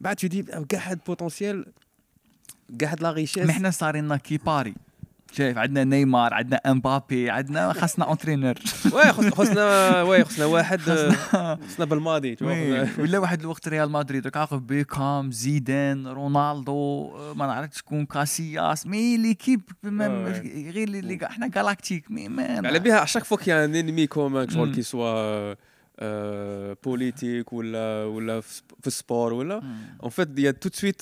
بعد 0.00 0.20
tu 0.20 0.28
dis 0.28 0.66
كاع 0.68 0.90
هاد 0.90 0.98
potentiel 1.10 1.68
كاع 2.78 2.92
هاد 2.92 3.02
لا 3.02 3.14
richesse 3.14 3.38
ما 3.38 3.50
احنا 3.50 3.70
صارين 3.70 4.04
لنا 4.04 4.16
كي 4.16 4.36
باري 4.36 4.74
شايف 5.37 5.57
عندنا 5.57 5.83
نيمار 5.83 6.33
عندنا 6.33 6.57
امبابي 6.65 7.29
عندنا 7.29 7.73
خصنا 7.73 8.05
اونترينر 8.05 8.59
وي 8.93 9.03
خصنا 9.13 10.01
وي 10.01 10.23
خصنا 10.25 10.45
واحد 10.45 10.79
خصنا. 10.81 11.85
بالماضي 11.85 12.37
ولا 12.99 13.19
واحد 13.19 13.39
الوقت 13.39 13.67
ريال 13.67 13.91
مدريد 13.91 14.25
راك 14.25 14.37
عارف 14.37 14.53
بيكام 14.53 15.31
زيدان 15.31 16.07
رونالدو 16.07 17.09
ما 17.33 17.45
نعرفش 17.47 17.77
شكون 17.77 18.05
كاسياس 18.05 18.87
مي 18.87 19.17
ليكيب 19.17 19.61
آه. 19.85 20.41
غير 20.71 20.87
اللي 20.87 21.19
إحنا 21.25 21.47
جالاكتيك 21.47 22.11
مي 22.11 22.29
مان 22.29 22.65
على 22.65 22.79
بها 22.79 23.03
اشاك 23.03 23.23
فوا 23.23 23.37
كي 23.37 23.65
ان 23.65 23.75
انمي 23.75 24.07
كومان 24.07 24.49
شغل 24.49 24.75
كي 24.75 24.81
سوا 24.81 25.55
آه، 25.99 26.77
بوليتيك 26.83 27.53
ولا 27.53 28.03
ولا 28.05 28.41
في 28.41 28.87
السبور 28.87 29.33
ولا. 29.33 29.61
اون 30.03 30.09
فيت 30.09 30.39
يا 30.39 30.51
تو 30.51 30.69
سويت 30.73 31.01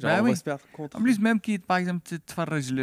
genre 0.00 0.10
Bah 0.10 0.20
on 0.20 0.24
oui. 0.24 0.30
va 0.30 0.36
se 0.36 0.44
perdre 0.50 0.64
contre 0.76 0.96
En 0.98 1.02
plus, 1.04 1.18
même 1.26 1.40
qui, 1.40 1.58
par 1.58 1.76
exemple, 1.82 2.02
تتفرج 2.04 2.72
ل 2.72 2.78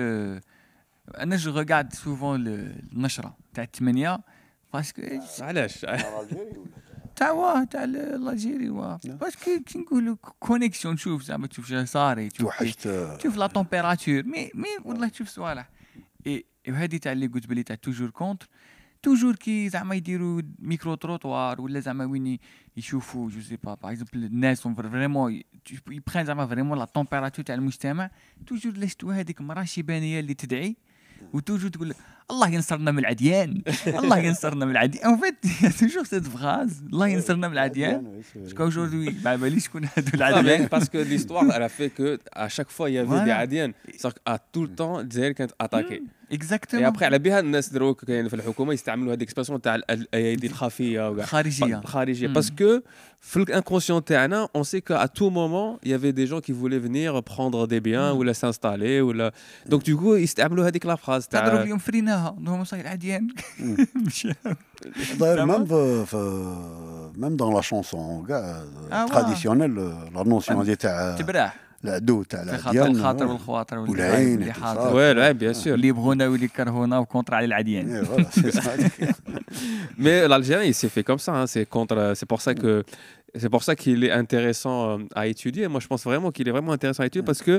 انا 1.18 1.36
جو 1.36 1.58
ريغارد 1.60 1.94
سوفون 1.94 2.48
النشره 2.48 3.38
تاع 3.54 3.64
الثمانيه 3.64 4.20
باسكو 4.74 5.02
علاش 5.40 5.86
تاع 7.16 7.32
واه 7.32 7.64
تاع 7.64 7.84
ال- 7.84 8.28
الجيري 8.30 8.70
واه 8.70 9.00
باسكو 9.06 9.52
كي 9.66 9.80
نقولوا 9.80 10.16
كونيكسيون 10.40 10.96
تشوف 10.96 11.24
زعما 11.24 11.48
تشوف 11.48 11.68
شنو 11.68 11.86
صاري 11.86 12.30
تشوف 12.30 12.42
توحشت 12.58 12.88
آه، 12.88 13.16
تشوف 13.18 13.38
لا 13.38 13.48
تمبيراتور 13.48 14.24
مي 14.24 14.52
مي 14.56 14.68
والله 14.86 15.08
تشوف 15.08 15.28
صوالح 15.30 15.70
اي 16.28 16.46
وهذه 16.68 16.98
تاع 16.98 17.12
اللي 17.12 17.28
قلت 17.28 17.48
بلي 17.48 17.64
تاع 17.64 17.76
توجور 17.76 18.10
كونتر 18.10 18.48
توجور 19.04 19.36
كي 19.36 19.70
زعما 19.70 19.96
يديروا 19.96 20.42
ميكرو 20.60 20.96
تروطوار 20.96 21.62
ولا 21.62 21.80
زعما 21.80 22.06
وين 22.06 22.28
ي- 22.28 22.40
يشوفوا 22.78 23.30
جو 23.30 23.42
سي 23.42 23.56
با 23.64 23.74
باغ 23.74 23.92
اكزومبل 23.92 24.24
الناس 24.26 24.62
فريمون 24.68 25.42
يبخان 25.90 26.26
زعما 26.26 26.48
فريمون 26.48 26.78
لا 26.80 26.86
تمبيراتور 26.86 27.46
تاع 27.46 27.56
المجتمع 27.56 28.10
توجور 28.48 28.74
لشتو 28.78 29.12
هذيك 29.12 29.42
المراه 29.42 29.62
الشيبانيه 29.62 30.20
اللي 30.20 30.34
تدعي 30.34 30.76
وتوجور 31.34 31.70
تقول 31.70 31.90
لك 31.90 31.96
الله 32.32 32.50
ينصرنا 32.50 32.92
من 32.92 33.00
العديان 33.00 33.62
الله 33.88 34.18
ينصرنا 34.18 34.66
من 34.66 34.72
العديان 34.72 35.06
اون 35.06 35.18
فيت 35.22 35.36
توجور 35.80 36.04
سيت 36.04 36.28
فراز 36.28 36.84
الله 36.94 37.08
ينصرنا 37.08 37.48
من 37.48 37.54
العديان 37.54 38.22
باسكو 38.36 38.68
اجوردي 38.68 39.16
ما 39.26 39.36
باليش 39.36 39.66
شكون 39.66 39.86
هادو 39.98 40.12
Ah, 40.12 40.12
mais 40.12 40.16
العديان 40.16 40.68
parce 40.70 40.86
que 40.90 40.98
l'histoire, 40.98 41.44
elle 41.56 41.64
a 41.64 41.70
fait 41.70 41.90
que 41.98 42.20
à 42.34 42.50
chaque 42.50 42.70
fois 42.70 42.90
il 42.90 42.94
y 42.94 42.98
avait 42.98 43.08
Voilà. 43.08 43.26
des 43.26 43.32
Adiennes. 43.32 43.74
C'est-à-dire 43.98 44.14
qu'à 44.26 44.38
tout 44.54 44.64
le 44.64 44.70
temps, 44.76 45.00
الجزائر 45.00 45.32
كانت 45.32 45.52
attaquée. 45.64 46.02
Et 46.32 46.34
اكزاكتومون 46.34 46.94
après 46.94 47.04
على 47.04 47.20
بها 47.20 47.40
الناس 47.40 47.70
دروك 47.70 48.06
كاين 48.06 48.28
في 48.28 48.36
الحكومه 48.36 48.74
يستعملوا 48.74 49.10
هذيك 49.14 49.22
الاكسبرسيون 49.22 49.62
تاع 49.62 49.76
ال- 49.76 49.92
الايادي 49.92 50.48
الخفيه 50.48 51.10
وكاع 51.10 51.26
خارجيه 51.26 51.80
الخارجيه 51.80 52.28
مم. 52.28 52.34
باسكو 52.34 52.80
في 53.22 53.38
الانكونسيون 53.38 54.04
تاعنا 54.06 54.48
on 54.58 54.64
sait 54.64 54.82
qu'à 54.82 55.08
tout 55.08 55.30
moment 55.30 55.80
il 55.86 55.92
y 55.92 55.94
avait 55.94 56.14
des 56.14 56.28
gens 56.28 56.42
qui 56.42 56.52
voulaient 56.52 56.80
venir 56.88 57.24
prendre 57.24 57.68
des 57.68 57.80
biens 57.80 58.12
مم. 58.14 58.18
ولا 58.18 58.34
s'installer 58.34 59.02
ولا 59.02 59.32
donc 59.70 59.84
du 59.84 59.96
coup 59.96 60.16
يستعملوا 60.16 60.68
هذيك 60.68 60.86
لا 60.86 60.96
فراز 60.96 61.28
تضرب 61.28 61.46
تاع 61.46 61.62
اليوم 61.64 61.78
فريناها 61.78 62.19
هما 62.20 62.64
صاير 62.64 62.88
عديان 62.88 63.28
مشى 63.96 64.32
D'ailleurs, 65.20 65.20
Ça 65.20 65.46
va 65.46 65.46
même, 65.46 65.68
euh, 65.72 66.04
euh, 66.14 67.10
même 67.18 67.36
dans 67.42 67.52
la 67.58 67.62
chanson 67.62 68.22
gars, 68.30 68.46
euh, 68.46 68.90
Ah 68.92 69.06
ouais. 69.06 69.12
traditionnelle, 69.12 69.78
euh, 69.78 69.94
la 70.16 70.24
notion 70.24 70.62
دي 70.64 70.76
تاع 70.76 71.16
تبراح 71.16 71.56
العدو 71.86 72.24
تاع 72.24 72.44
في 72.44 72.58
خاطر 72.58 72.72
العديان 72.72 72.96
الخاطر 72.96 73.26
آه. 73.26 73.30
والخواطر 73.32 73.78
والعين 73.80 74.42
اللي 74.42 74.52
et 74.54 74.56
tout 74.56 74.60
حاضر 74.60 74.90
ça. 74.90 74.94
ouais 74.94 75.18
ouais 75.20 75.34
bien 75.44 75.64
sûr 75.64 75.68
اللي 75.68 75.88
يبغونا 75.88 76.28
واللي 76.28 76.46
يكرهونا 76.46 76.98
وكونتر 76.98 77.34
على 77.36 77.46
العديان 77.46 78.04
Et 78.04 78.06
voilà, 78.06 78.28
c'est 78.32 78.52
ça. 78.52 78.72
Mais 79.98 80.28
l'Algérien, 80.28 80.64
il 80.72 80.74
s'est 80.74 80.90
fait 80.96 81.04
comme 81.10 81.20
ça. 81.20 81.32
hein, 81.34 81.48
C'est 81.54 81.66
contre. 81.76 82.14
C'est 82.16 82.26
pour 82.34 82.42
ça 82.42 82.54
que. 82.62 82.84
C'est 83.42 83.50
pour 83.56 83.64
ça 83.68 83.74
qu'il 83.82 84.00
est 84.08 84.12
intéressant 84.24 84.78
euh, 85.00 85.22
à 85.22 85.28
étudier. 85.28 85.68
Moi, 85.68 85.80
je 85.84 85.88
pense 85.92 86.04
vraiment 86.10 86.32
qu'il 86.36 86.48
est 86.50 86.56
vraiment 86.58 86.72
intéressant 86.72 87.04
à 87.04 87.08
étudier 87.10 87.26
parce 87.32 87.42
que 87.48 87.56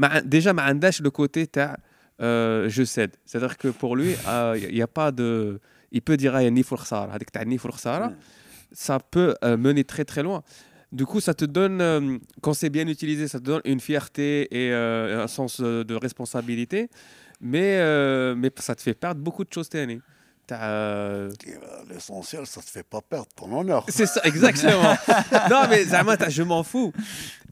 ma- 0.00 0.20
déjà, 0.34 0.50
Maandash, 0.58 0.98
le 1.06 1.10
côté 1.20 1.40
t'as, 1.46 1.74
euh, 2.21 2.69
je 2.69 2.83
cède. 2.83 3.11
C'est-à-dire 3.25 3.57
que 3.57 3.67
pour 3.67 3.95
lui, 3.95 4.15
il 4.61 4.73
n'y 4.73 4.81
a 4.81 4.87
pas 4.87 5.11
de. 5.11 5.59
Il 5.91 6.01
peut 6.01 6.17
dire, 6.17 6.35
ah, 6.35 6.43
il. 6.43 6.63
Ça 8.71 8.99
peut 8.99 9.35
euh, 9.43 9.57
mener 9.57 9.83
très 9.83 10.05
très 10.05 10.21
loin. 10.21 10.43
Du 10.91 11.05
coup, 11.05 11.19
ça 11.19 11.35
te 11.35 11.45
donne, 11.45 11.81
euh, 11.81 12.17
quand 12.41 12.53
c'est 12.53 12.69
bien 12.69 12.87
utilisé, 12.87 13.27
ça 13.27 13.39
te 13.39 13.43
donne 13.43 13.61
une 13.65 13.79
fierté 13.79 14.47
et 14.51 14.71
euh, 14.71 15.23
un 15.23 15.27
sens 15.27 15.59
euh, 15.61 15.83
de 15.83 15.93
responsabilité. 15.93 16.89
Mais, 17.41 17.77
euh, 17.79 18.35
mais 18.35 18.51
ça 18.57 18.75
te 18.75 18.81
fait 18.81 18.95
perdre 18.95 19.21
beaucoup 19.21 19.43
de 19.43 19.53
choses, 19.53 19.69
Tani. 19.69 20.01
T'as, 20.48 20.60
euh, 20.68 21.30
L'essentiel, 21.88 22.46
ça 22.46 22.60
te 22.60 22.68
fait 22.68 22.82
pas 22.82 23.00
perdre 23.00 23.28
ton 23.36 23.50
honneur. 23.58 23.86
c'est 23.88 24.06
ça, 24.06 24.20
exactement. 24.24 24.94
non, 25.50 25.62
mais 25.70 25.82
زعما 25.82 26.14
تاع 26.14 26.28
je 26.28 26.42
m'en 26.42 26.62
fous. 26.62 26.92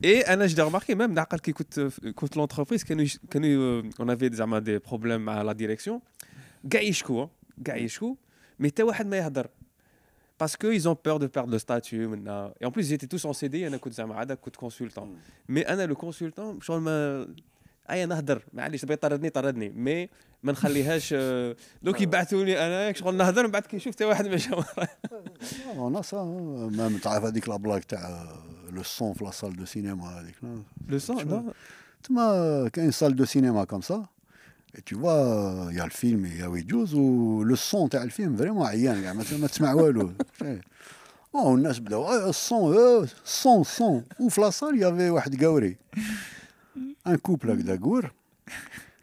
Et 0.05 0.27
انا 0.29 0.47
j'ai 0.47 0.63
remarqué 0.63 0.95
même 0.95 1.11
نعقل 1.15 1.39
كي 1.39 1.53
كنت 1.53 1.81
كنت 2.15 2.39
l'entreprise 2.39 2.85
كانوا 2.85 3.05
يش- 3.05 3.19
كانوا 3.31 3.83
on 3.83 4.09
avait 4.09 4.33
زعما 4.35 4.61
des 4.61 4.89
problèmes 4.91 5.21
مع 5.21 5.43
la 5.53 5.57
direction 5.57 5.93
كاع 6.71 6.81
يشكوا 6.81 7.27
كاع 7.65 7.77
يشكوا 7.77 8.15
mais 8.63 8.67
حتى 8.67 8.83
واحد 8.83 9.07
ما 9.07 9.17
يهضر 9.17 9.47
parce 10.43 10.57
que 10.57 10.67
ils 10.79 10.89
ont 10.89 10.97
peur 10.97 11.19
de 11.19 11.27
perdre 11.29 11.51
le 11.53 11.59
statut 11.59 12.07
maintenant. 12.13 12.53
Et 12.61 12.65
en 12.67 12.73
plus, 12.73 12.91
ils 12.91 12.95
étaient 12.95 13.07
tous 13.07 13.25
en 13.25 13.33
CDI, 13.33 13.67
انا 13.67 13.77
كنت 13.77 13.93
زعما 13.95 14.15
عاد 14.15 14.33
كنت 14.33 14.57
consultant. 14.57 15.07
Mais 15.53 15.69
انا 15.69 15.87
le 15.95 15.97
consultant 15.97 16.61
شغل 16.63 16.81
ما 16.81 17.27
أي 17.92 18.06
نهضر 18.06 18.42
معليش 18.54 18.82
تبغي 18.82 18.96
طردني؟ 18.96 19.30
طردني. 19.30 19.70
مي 19.70 20.10
ما 20.44 20.52
نخليهاش 20.52 21.14
آه، 21.18 21.56
دوك 21.84 22.02
يبعثوني 22.02 22.60
أنا 22.68 22.94
شغل 22.94 23.18
نهضر 23.18 23.44
من 23.44 23.52
بعد 23.52 23.62
كي 23.62 23.78
نشوف 23.78 23.94
حتى 23.94 24.06
واحد 24.06 24.28
ما 25.78 26.00
a 26.00 26.04
ça. 26.04 26.18
hein. 26.18 26.70
Même 26.72 27.02
تعرف 27.02 27.24
هذيك 27.24 27.50
لا 27.50 27.56
بلاك 27.56 27.84
تاع 27.84 28.28
لو 28.72 28.84
سون 28.84 29.14
في 29.14 29.24
لا 29.24 29.32
سال 29.32 29.56
دو 29.56 29.66
سينما 29.66 30.20
هذيك 30.20 30.36
sang, 31.02 31.22
non 31.22 31.54
تما 32.04 32.70
كاين 32.74 32.92
سال 32.92 33.16
دو 33.16 33.26
سينما 33.26 33.64
كوم 33.64 33.82
سا. 33.82 34.06
Et 34.78 34.82
tu 34.82 34.96
vois, 34.96 35.68
il 35.72 35.78
y 35.78 35.80
a 35.80 35.86
le 35.86 35.90
film, 35.90 36.26
il 36.26 36.38
y 36.38 36.44
a 36.44 36.50
و 36.50 37.44
le 37.44 37.56
son 37.56 37.88
تاع 37.90 38.04
الفيلم 38.04 38.38
فريمون 38.38 38.68
عيان 38.68 39.12
ما 39.12 39.24
ما 39.32 39.48
تسمع 39.48 39.74
والو 39.74 40.12
أو 41.36 41.56
الناس 41.56 41.80
بداو 41.80 42.04
آه، 42.04 42.30
الصون 42.30 42.78
آه، 42.78 43.08
الصون 43.26 43.62
الصون 43.62 44.04
وفي 44.20 44.42
لاصال 44.42 44.82
يافي 44.82 45.10
واحد 45.10 45.44
قاوري 45.44 45.78
ان 47.07 47.17
كوبل 47.17 47.51
هكذا 47.51 47.77
قور 47.83 48.11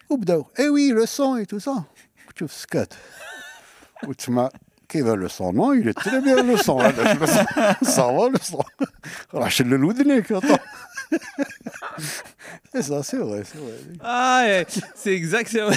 وبداو 0.09 0.45
اي 0.59 0.69
وي 0.69 0.91
لو 0.91 1.05
سون 1.05 1.37
اي 1.37 1.45
تو 1.45 1.59
سا 1.59 1.83
تشوف 2.35 2.53
سكات 2.53 2.93
وتسمع 4.07 4.49
كيف 4.89 5.05
لو 5.07 5.27
سون 5.27 5.55
نو 5.55 5.73
il 5.75 5.87
est 5.89 5.99
très 6.01 6.21
bien 6.21 6.43
le 6.43 6.57
son 6.63 6.69
هذا 6.69 7.15
صافا 7.83 8.29
لو 8.29 8.37
سون 8.41 8.63
راح 9.33 9.51
شلل 9.51 9.83
ودنيك 9.83 10.33
C'est 12.73 12.83
ça, 12.83 13.01
c'est 13.09 13.17
vrai, 13.27 13.41
c'est 13.49 13.57
vrai. 13.65 13.77
Ah, 14.01 14.43
ouais, 14.45 14.65
c'est 15.01 15.13
exactement. 15.21 15.75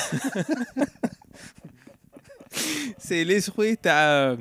c'est 2.99 3.24
l'esprit. 3.24 3.76
t'as, 3.84 4.36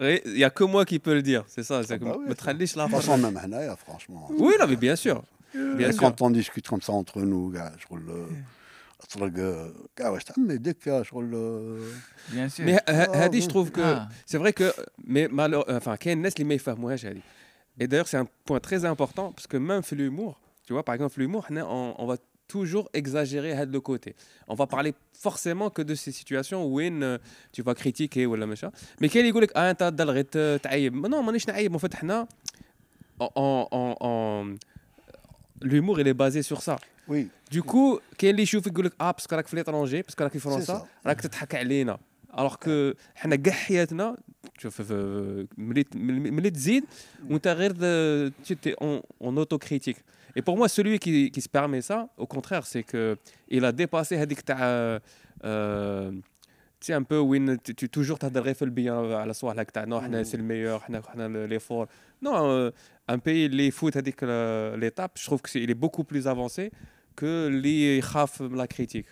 euh, 0.00 0.18
Il 0.26 0.38
y 0.38 0.44
a 0.44 0.50
que 0.50 0.64
moi 0.64 0.84
qui 0.84 0.98
peux 0.98 1.14
le 1.14 1.22
dire, 1.22 1.44
c'est 1.54 1.62
ça. 1.62 1.82
c'est 1.82 1.94
Ah 1.94 1.98
que 1.98 2.04
bah 2.04 2.16
oui, 2.18 2.28
ما 2.28 2.34
تخليش 2.34 2.70
De 2.70 2.74
toute 2.74 2.76
l'affaire. 2.82 3.00
façon, 3.02 3.18
même 3.18 3.36
هنايا, 3.38 3.74
franchement. 3.76 4.28
Oui, 4.30 4.54
non, 4.60 4.66
mais 4.66 4.76
bien 4.76 4.96
sûr. 4.96 5.22
Quand 5.97 6.21
on 6.21 6.29
discute 6.29 6.67
comme 6.67 6.81
ça 6.81 6.93
entre 6.93 7.21
nous, 7.21 7.53
je 7.53 7.87
roule. 7.87 8.11
Bien 12.29 12.49
sûr. 12.49 12.65
Mais 12.65 12.77
euh, 12.89 13.05
ah, 13.13 13.23
Hadi, 13.23 13.41
je 13.41 13.47
trouve 13.47 13.71
que 13.71 13.81
ah. 13.81 14.09
c'est 14.25 14.37
vrai 14.37 14.53
que 14.53 14.73
mais 15.05 15.27
malheureusement 15.31 15.77
enfin 15.77 15.97
les 16.39 16.57
moi 16.79 16.95
Et 17.79 17.87
d'ailleurs 17.87 18.07
c'est 18.07 18.17
un 18.17 18.27
point 18.45 18.59
très 18.59 18.85
important 18.85 19.31
parce 19.31 19.45
que 19.47 19.57
même 19.57 19.83
l'humour, 19.95 20.39
tu 20.65 20.73
vois 20.73 20.83
par 20.83 20.95
exemple 20.95 21.19
l'humour, 21.19 21.45
hein, 21.51 21.63
on, 21.67 22.05
va 22.07 22.17
toujours 22.47 22.89
exagérer 22.93 23.53
hein, 23.53 23.61
à 23.61 23.65
le 23.65 23.79
côté. 23.79 24.15
On 24.47 24.55
va 24.55 24.65
parler 24.65 24.95
forcément 25.13 25.69
que 25.69 25.83
de 25.83 25.93
ces 25.93 26.11
situations 26.11 26.65
où 26.65 26.79
une, 26.79 27.03
euh, 27.03 27.17
tu 27.51 27.61
vas 27.61 27.75
critiquer 27.75 28.25
ou 28.25 28.35
la 28.35 28.47
machin. 28.47 28.71
Mais 28.99 29.09
quel 29.09 29.25
est 29.25 29.31
le 29.31 29.47
ah 29.53 29.75
t'as. 29.75 29.91
Non, 29.91 31.23
on 31.23 31.33
est 31.33 31.39
pas. 31.39 31.75
En 31.75 31.79
fait, 31.79 31.95
on, 33.19 33.67
on, 33.71 33.95
on 34.01 34.55
l'humour 35.62 36.00
il 36.00 36.06
est 36.08 36.14
basé 36.24 36.42
sur 36.42 36.60
ça. 36.62 36.76
وي 37.08 37.26
Du 37.54 37.62
coup, 37.62 38.00
كاين 38.18 38.30
اللي 38.30 38.42
يشوف 38.42 38.66
يقول 38.66 38.84
لك 38.86 38.92
اه 39.00 39.10
باسكو 39.10 39.36
راك 39.36 39.46
في 39.46 39.56
ليترونجي 39.56 40.02
باسكو 40.02 40.24
راك 40.24 40.32
في 40.32 40.38
فرنسا 40.38 40.78
ça. 40.78 41.06
راك 41.06 41.20
تضحك 41.20 41.54
علينا 41.54 41.98
الوغ 42.38 42.54
كو 42.54 42.92
حنا 43.14 43.36
كاع 43.36 43.52
حياتنا 43.52 44.16
شوف 44.58 44.82
في- 44.82 45.46
ملي 45.58 45.84
ملي 46.30 46.50
تزيد 46.50 46.84
وانت 47.30 47.48
غير 47.48 47.72
تي 48.62 48.74
اون 49.22 49.38
اوتو 49.38 49.58
كريتيك 49.58 49.96
Et 50.38 50.40
pour 50.48 50.56
moi, 50.60 50.66
celui 50.76 50.98
qui, 51.04 51.30
qui 51.34 51.40
se 51.46 51.50
permet 51.58 51.82
ça, 51.90 51.98
au 52.16 52.26
contraire, 52.34 52.64
c'est 52.72 52.84
que 52.92 53.16
il 53.50 53.64
a 53.66 53.72
dépassé 53.72 54.12
هذيك 54.12 54.40
تاع 54.40 54.58
euh, 55.44 56.10
tu 56.10 56.35
un 56.93 57.03
peu, 57.03 57.19
win, 57.19 57.57
tu 57.63 57.89
toujours 57.89 58.19
t'adresses 58.19 58.61
le 58.61 58.71
bien 58.71 58.95
euh, 58.95 59.17
à 59.17 59.25
la 59.25 59.33
soirée, 59.33 59.65
non, 59.87 60.01
c'est 60.23 60.37
le 60.37 60.43
meilleur, 60.43 60.85
l'effort. 61.47 61.87
Non, 62.21 62.49
euh, 62.49 62.71
un 63.07 63.19
pays, 63.19 63.49
les 63.49 63.71
foot, 63.71 63.95
avec 63.95 64.21
l'étape, 64.21 65.13
je 65.19 65.25
trouve 65.25 65.41
qu'il 65.41 65.69
est 65.69 65.75
beaucoup 65.75 66.03
plus 66.03 66.27
avancé 66.27 66.71
que 67.15 67.47
les 67.47 68.01
khaf 68.01 68.41
la 68.53 68.67
critique. 68.67 69.07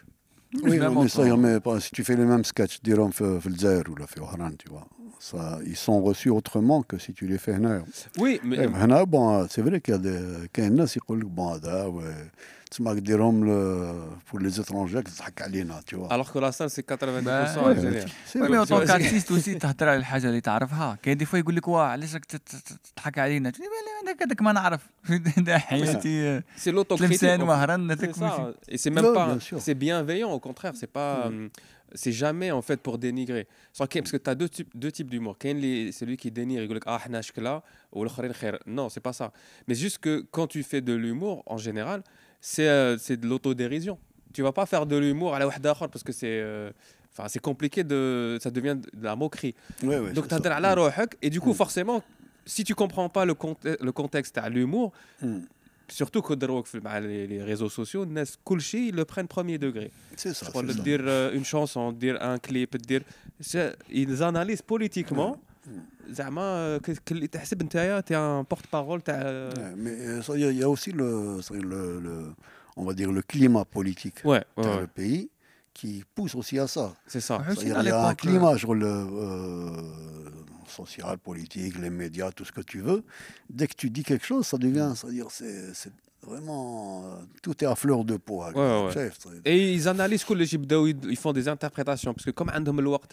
Oui, 0.64 0.80
mais 0.80 1.08
ça, 1.10 1.24
mais, 1.36 1.60
si 1.82 1.92
tu 1.92 2.04
fais 2.04 2.16
le 2.16 2.26
même 2.26 2.46
sketch 2.46 2.82
d'Iran 2.82 3.12
Felzer 3.12 3.84
ou 3.90 3.96
la 3.96 4.08
Fioran, 4.08 4.52
tu 4.58 4.70
vois, 4.70 4.88
ça, 5.20 5.60
ils 5.66 5.76
sont 5.76 6.02
reçus 6.02 6.30
autrement 6.30 6.82
que 6.84 6.98
si 6.98 7.14
tu 7.14 7.28
les 7.28 7.38
fais. 7.38 7.58
Oui, 8.18 8.40
mais. 8.44 8.68
Bon, 9.08 9.48
c'est 9.50 9.62
vrai 9.62 9.82
qu'il 9.82 9.94
y 9.94 9.98
a 9.98 10.00
des 10.00 10.18
gens 10.18 10.46
qui 10.54 10.70
disent, 10.70 10.98
bon, 11.26 11.60
ah, 11.64 11.90
ouais 11.90 12.04
و- 12.65 12.71
تسمى 12.71 13.01
ديرهم 13.01 13.41
بور 14.33 14.43
لي 14.43 14.49
زيترونجي 14.51 15.03
تضحك 15.03 15.43
علينا 15.43 15.81
tu 15.81 15.97
vois 15.97 16.09
alors 16.13 16.33
que 16.33 16.39
la 16.39 16.53
salle 16.53 16.71
c'est 16.71 16.83
90% 16.83 17.25
Bah, 17.25 17.63
Ouais, 17.63 17.71
algérien. 17.71 18.05
c'est 18.33 18.37
وي 18.37 18.49
vrai. 18.49 18.51
مي 18.51 18.59
اون 18.59 18.67
tu 18.67 18.69
vois, 18.69 18.69
طون 18.69 18.85
c'est- 18.87 18.89
كارتيست 18.89 19.31
اوسي 19.33 19.55
تهضر 19.55 19.89
على 19.89 19.97
الحاجه 19.99 20.27
اللي 20.29 20.41
تعرفها 20.41 20.99
كاين 21.03 21.17
دي 21.17 21.25
فوا 21.25 21.39
يقول 21.39 21.57
لك 21.57 21.69
واه 21.69 21.83
علاش 21.83 22.15
راك 22.15 22.25
تت- 22.25 22.37
تت- 22.49 22.79
تضحك 22.97 23.19
علينا 23.19 23.51
تقول 23.51 23.65
لي 23.67 24.11
هذاك 24.11 24.23
هذاك 24.23 24.43
ما 24.43 24.53
نعرف 24.53 24.87
دا 25.39 25.59
حياتي 25.59 26.41
C'est 26.41 26.73
l'autocritique. 26.73 26.97
تلمسان 26.99 27.41
en- 27.41 27.43
وهران 27.49 27.89
C'est 27.89 27.93
هذاك 27.99 28.19
ماشي 28.19 28.37
ça. 28.37 28.73
Et 28.73 28.77
c'est 28.79 28.91
même 28.91 29.05
Ouais, 29.05 29.15
pas. 29.15 29.27
bien 29.27 29.41
sûr. 29.41 29.59
C'est 29.61 29.75
bienveillant, 29.75 30.31
au 30.33 30.41
contraire. 30.41 30.73
C'est 30.81 30.93
pas. 30.99 31.27
hum, 31.27 31.51
C'est 32.05 32.17
jamais 32.25 32.51
en 32.61 32.63
fait 32.69 32.81
pour 32.87 32.97
dénigrer. 33.07 33.45
Sans 33.79 33.87
qu'il- 33.91 34.03
Parce 34.03 34.13
que 34.17 34.21
tu 34.27 34.31
as 34.33 34.37
deux 34.43 34.51
types, 34.57 34.73
deux 34.85 34.93
types 34.97 35.11
d'humour. 35.13 35.35
كاين 35.39 35.57
اللي- 35.57 35.93
celui 35.93 36.17
qui 36.17 36.31
dénigre, 36.31 36.63
il 36.63 36.69
dit 36.69 36.81
ah 36.87 36.99
حنا 36.99 37.21
شكلا 37.21 37.63
والاخرين 37.93 38.33
خير. 38.33 38.57
Non, 38.67 38.89
c'est 38.89 39.03
pas 39.03 39.13
ça. 39.13 39.31
Mais 39.69 39.75
juste 39.75 39.99
que 39.99 40.25
quand 40.37 40.47
tu 40.47 40.63
fais 40.63 40.81
de 40.81 40.93
l'humour 40.95 41.43
en 41.47 41.57
général, 41.59 42.03
c'est 42.46 42.68
euh, 42.68 42.96
de 42.96 43.28
l'autodérision. 43.28 43.98
Tu 44.32 44.44
vas 44.44 44.52
pas 44.52 44.68
faire 44.68 44.86
de 44.86 44.96
l'humour 44.96 45.34
à 45.34 45.40
la 45.40 45.48
wahda 45.48 45.74
parce 45.74 46.04
que 46.04 46.12
c'est 46.12 46.40
euh, 46.42 46.70
c'est 47.28 47.42
compliqué, 47.42 47.84
de, 47.84 48.38
ça 48.40 48.52
devient 48.52 48.76
de 48.76 49.04
la 49.04 49.16
moquerie. 49.16 49.56
Donc, 49.82 50.28
tu 50.28 50.34
as 50.36 50.40
de 50.40 50.50
la 50.50 50.76
mm. 50.76 51.06
et 51.24 51.30
du 51.32 51.42
coup, 51.42 51.52
mm. 51.52 51.56
forcément, 51.56 52.04
si 52.46 52.64
tu 52.64 52.76
comprends 52.76 53.10
pas 53.10 53.26
le, 53.26 53.34
le 53.64 53.92
contexte 53.92 54.38
à 54.38 54.48
l'humour, 54.50 54.92
mm. 55.24 55.40
surtout 55.88 56.22
que 56.22 56.36
bah, 56.36 57.00
les, 57.00 57.42
réseaux 57.42 57.70
sociaux, 57.70 58.06
ils 58.06 58.96
le 58.96 59.06
prennent 59.06 59.28
premier 59.28 59.58
degré. 59.58 59.90
C'est 60.16 60.36
ça. 60.36 60.52
Pour 60.52 60.62
dire 60.64 61.00
euh, 61.02 61.34
une 61.34 61.46
chanson, 61.46 61.94
dire 61.94 62.22
un 62.22 62.38
clip, 62.38 62.78
dire, 62.78 63.02
ils 63.90 64.22
analysent 64.22 64.62
politiquement. 64.62 65.42
زعما 66.09 66.41
آه، 66.43 66.79
ك- 66.79 66.99
كل 67.09 67.29
تحسب 67.29 67.63
نتايا 67.63 68.01
تي 68.01 68.17
ان 68.17 68.43
بورت 68.51 68.65
بارول 68.73 69.01
تاع 69.01 69.21
Ouais, 69.21 69.75
mais 69.85 69.97
euh, 70.09 70.23
ça, 70.23 70.35
il 70.37 70.41
y, 70.41 70.45
a- 70.45 70.51
il 70.51 70.59
y 70.59 70.63
a 70.63 70.69
aussi 70.69 70.93
le, 70.93 71.41
c'est 71.43 71.55
le, 71.73 71.83
le- 72.07 72.33
on 72.77 72.85
va 72.85 72.93
dire 72.95 73.11
le 73.19 73.23
climat 73.23 73.65
politique 73.65 74.19
ouais, 74.25 74.31
ouais, 74.57 74.65
dans 74.65 74.75
ouais, 74.77 74.81
le 74.81 74.87
pays 75.01 75.29
qui 75.79 75.91
pousse 76.15 76.35
aussi 76.41 76.57
à 76.59 76.67
ça. 76.67 76.87
c'est 77.13 77.25
ça 77.29 77.37
Ouais. 77.39 77.53
Aussi, 77.53 77.67
C'est-à-dire, 77.69 77.79
à 77.79 77.83
Il 77.83 77.89
y 77.89 77.91
a 77.91 78.01
un 78.01 78.09
l'époque, 78.09 78.21
climat 78.25 78.55
sur 78.63 78.73
le 78.85 78.91
euh, 78.91 80.31
social, 80.79 81.15
politique, 81.29 81.75
les 81.85 81.91
médias, 82.03 82.31
tout 82.37 82.45
ce 82.45 82.53
que 82.59 82.65
tu 82.73 82.79
veux. 82.89 83.01
Dès 83.59 83.67
que 83.71 83.75
tu 83.83 83.87
dis 83.97 84.03
quelque 84.11 84.27
chose, 84.33 84.45
ça 84.53 84.57
devient, 84.67 84.93
c'est-à-dire, 84.97 85.29
c'est 85.39 85.59
c'est 85.81 85.95
vraiment 86.31 86.65
euh, 87.05 87.43
tout 87.45 87.57
est 87.65 87.69
à 87.75 87.77
fleur 87.83 88.01
de 88.11 88.17
peau. 88.27 88.39
hein, 88.43 88.53
Ouais, 88.61 88.77
ouais. 88.87 88.93
chef, 88.97 89.13
c'est- 89.23 89.41
et 89.51 89.59
ils 89.77 89.85
analysent 89.95 90.25
كل 90.25 90.47
شيء 90.49 90.59
بداو 90.59 90.87
يد- 90.87 91.05
ils 91.05 91.17
font 91.25 91.33
des 91.33 91.49
interprétations 91.49 92.13
parce 92.15 92.25
que 92.27 92.31
comme 92.41 92.51
عندهم 92.51 92.79
الوقت 92.79 93.13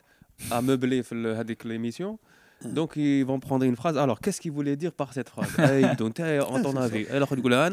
à 0.52 0.62
meubler 0.62 1.02
في 1.04 1.12
ال- 1.16 1.36
هذيك 1.36 1.64
l'émission 1.68 2.18
Donc, 2.65 2.93
ils 2.97 3.25
vont 3.25 3.41
prendre 3.41 3.65
une 3.65 3.77
phrase. 3.77 3.97
Alors, 3.99 4.21
qu'est-ce 4.21 4.41
qu'il 4.41 4.53
voulait 4.53 4.77
dire 4.77 4.93
par 4.93 5.13
cette 5.13 5.29
phrase? 5.29 5.49
Eh, 5.59 5.97
Donc, 5.97 6.21
en 6.21 6.63
ton 6.63 6.77
avis. 6.77 7.07
Eh, 7.09 7.17
alors, 7.17 7.29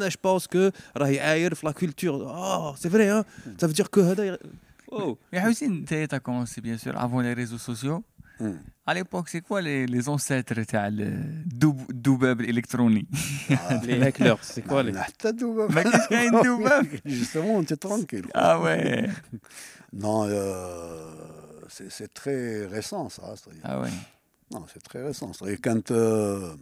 je 0.10 0.18
pense 0.18 0.48
que 0.48 0.72
la 1.64 1.74
culture. 1.74 2.16
Oh, 2.36 2.74
c'est 2.78 2.90
vrai, 2.90 3.10
hein? 3.10 3.24
Ça 3.60 3.68
veut 3.68 3.74
dire 3.74 3.90
que. 3.90 4.38
Oh. 4.92 5.18
Mais 5.32 5.40
Hussein, 5.50 5.84
tu 5.88 5.96
as 5.96 6.20
commencé, 6.20 6.62
bien 6.62 6.78
sûr, 6.78 6.98
avant 7.00 7.22
les 7.22 7.34
réseaux 7.34 7.58
sociaux. 7.58 8.04
Hmm. 8.40 8.54
À 8.86 8.94
l'époque, 8.94 9.28
c'est 9.30 9.42
quoi 9.42 9.62
les, 9.62 9.86
les 9.86 10.08
ancêtres 10.10 10.54
le 10.90 11.12
doubab 11.94 12.42
électronique? 12.42 13.10
Ah, 13.52 13.82
Les 13.86 14.02
hackers, 14.08 14.40
c'est 14.42 14.62
quoi 14.62 14.82
les 14.82 14.94
ah, 14.96 15.32
doubab 15.34 15.72
Mais 15.74 15.84
qu'est-ce 15.84 16.08
Justement, 17.06 17.56
on 17.58 17.62
était 17.62 17.76
tranquille. 17.76 18.26
Ah 18.34 18.60
ouais 18.62 19.10
Non, 19.94 20.26
euh, 20.26 21.06
c'est 21.68 22.14
très 22.14 22.66
récent 22.66 23.10
ça. 23.10 23.34
Ah 23.64 23.82
ouais 23.82 23.90
Non, 24.55 24.65
c'est 24.73 24.83
très 24.83 25.03
récent. 25.03 25.33
C'est-à-dire 25.33 25.59
quand 25.67 25.91
euh, 25.91 26.57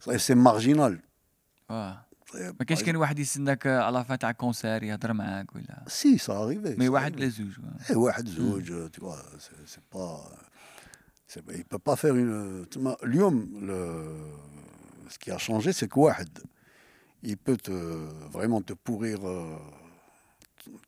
c'est-à-dire 0.00 0.20
c'est 0.20 0.34
marginal. 0.34 0.94
واه 1.70 1.96
C'est-à-dire, 2.26 2.54
ما 2.60 2.64
كاينش 2.64 2.82
كاين 2.82 2.96
واحد 2.96 3.18
يستناك 3.18 3.66
على 3.66 4.04
فات 4.04 4.20
تاع 4.20 4.32
كونسير 4.32 4.82
يهضر 4.82 5.12
معاك 5.12 5.54
ولا 5.56 5.84
Si, 5.88 6.18
ça 6.18 6.32
arrivait. 6.32 6.78
مي 6.78 6.86
ça 6.86 6.90
واحد 6.90 7.12
arrivait. 7.12 7.20
ولا 7.20 7.28
زوج 7.28 7.58
واه. 7.58 7.92
Eh, 7.92 7.96
واحد 7.96 8.28
زوج 8.28 8.72
tu 8.92 9.00
vois 9.00 9.22
c'est 9.38 9.66
c'est 9.66 9.84
pas 9.96 10.30
c'est 11.28 11.42
pas- 11.46 11.54
il 11.54 11.64
peut 11.64 11.82
pas 11.90 11.96
faire 11.96 12.14
une 12.14 12.66
تسمى 12.70 12.96
اليوم 13.04 13.50
le 13.68 15.12
ce 15.12 15.18
qui 15.18 15.30
a 15.30 15.38
changé 15.38 15.72
c'est 15.72 15.88
que 15.88 15.98
واحد 15.98 16.38
il 17.24 17.36
peut 17.36 17.56
te 17.56 17.72
vraiment 18.34 18.62
te 18.62 18.72
pourrir 18.86 19.18
euh, 19.28 19.58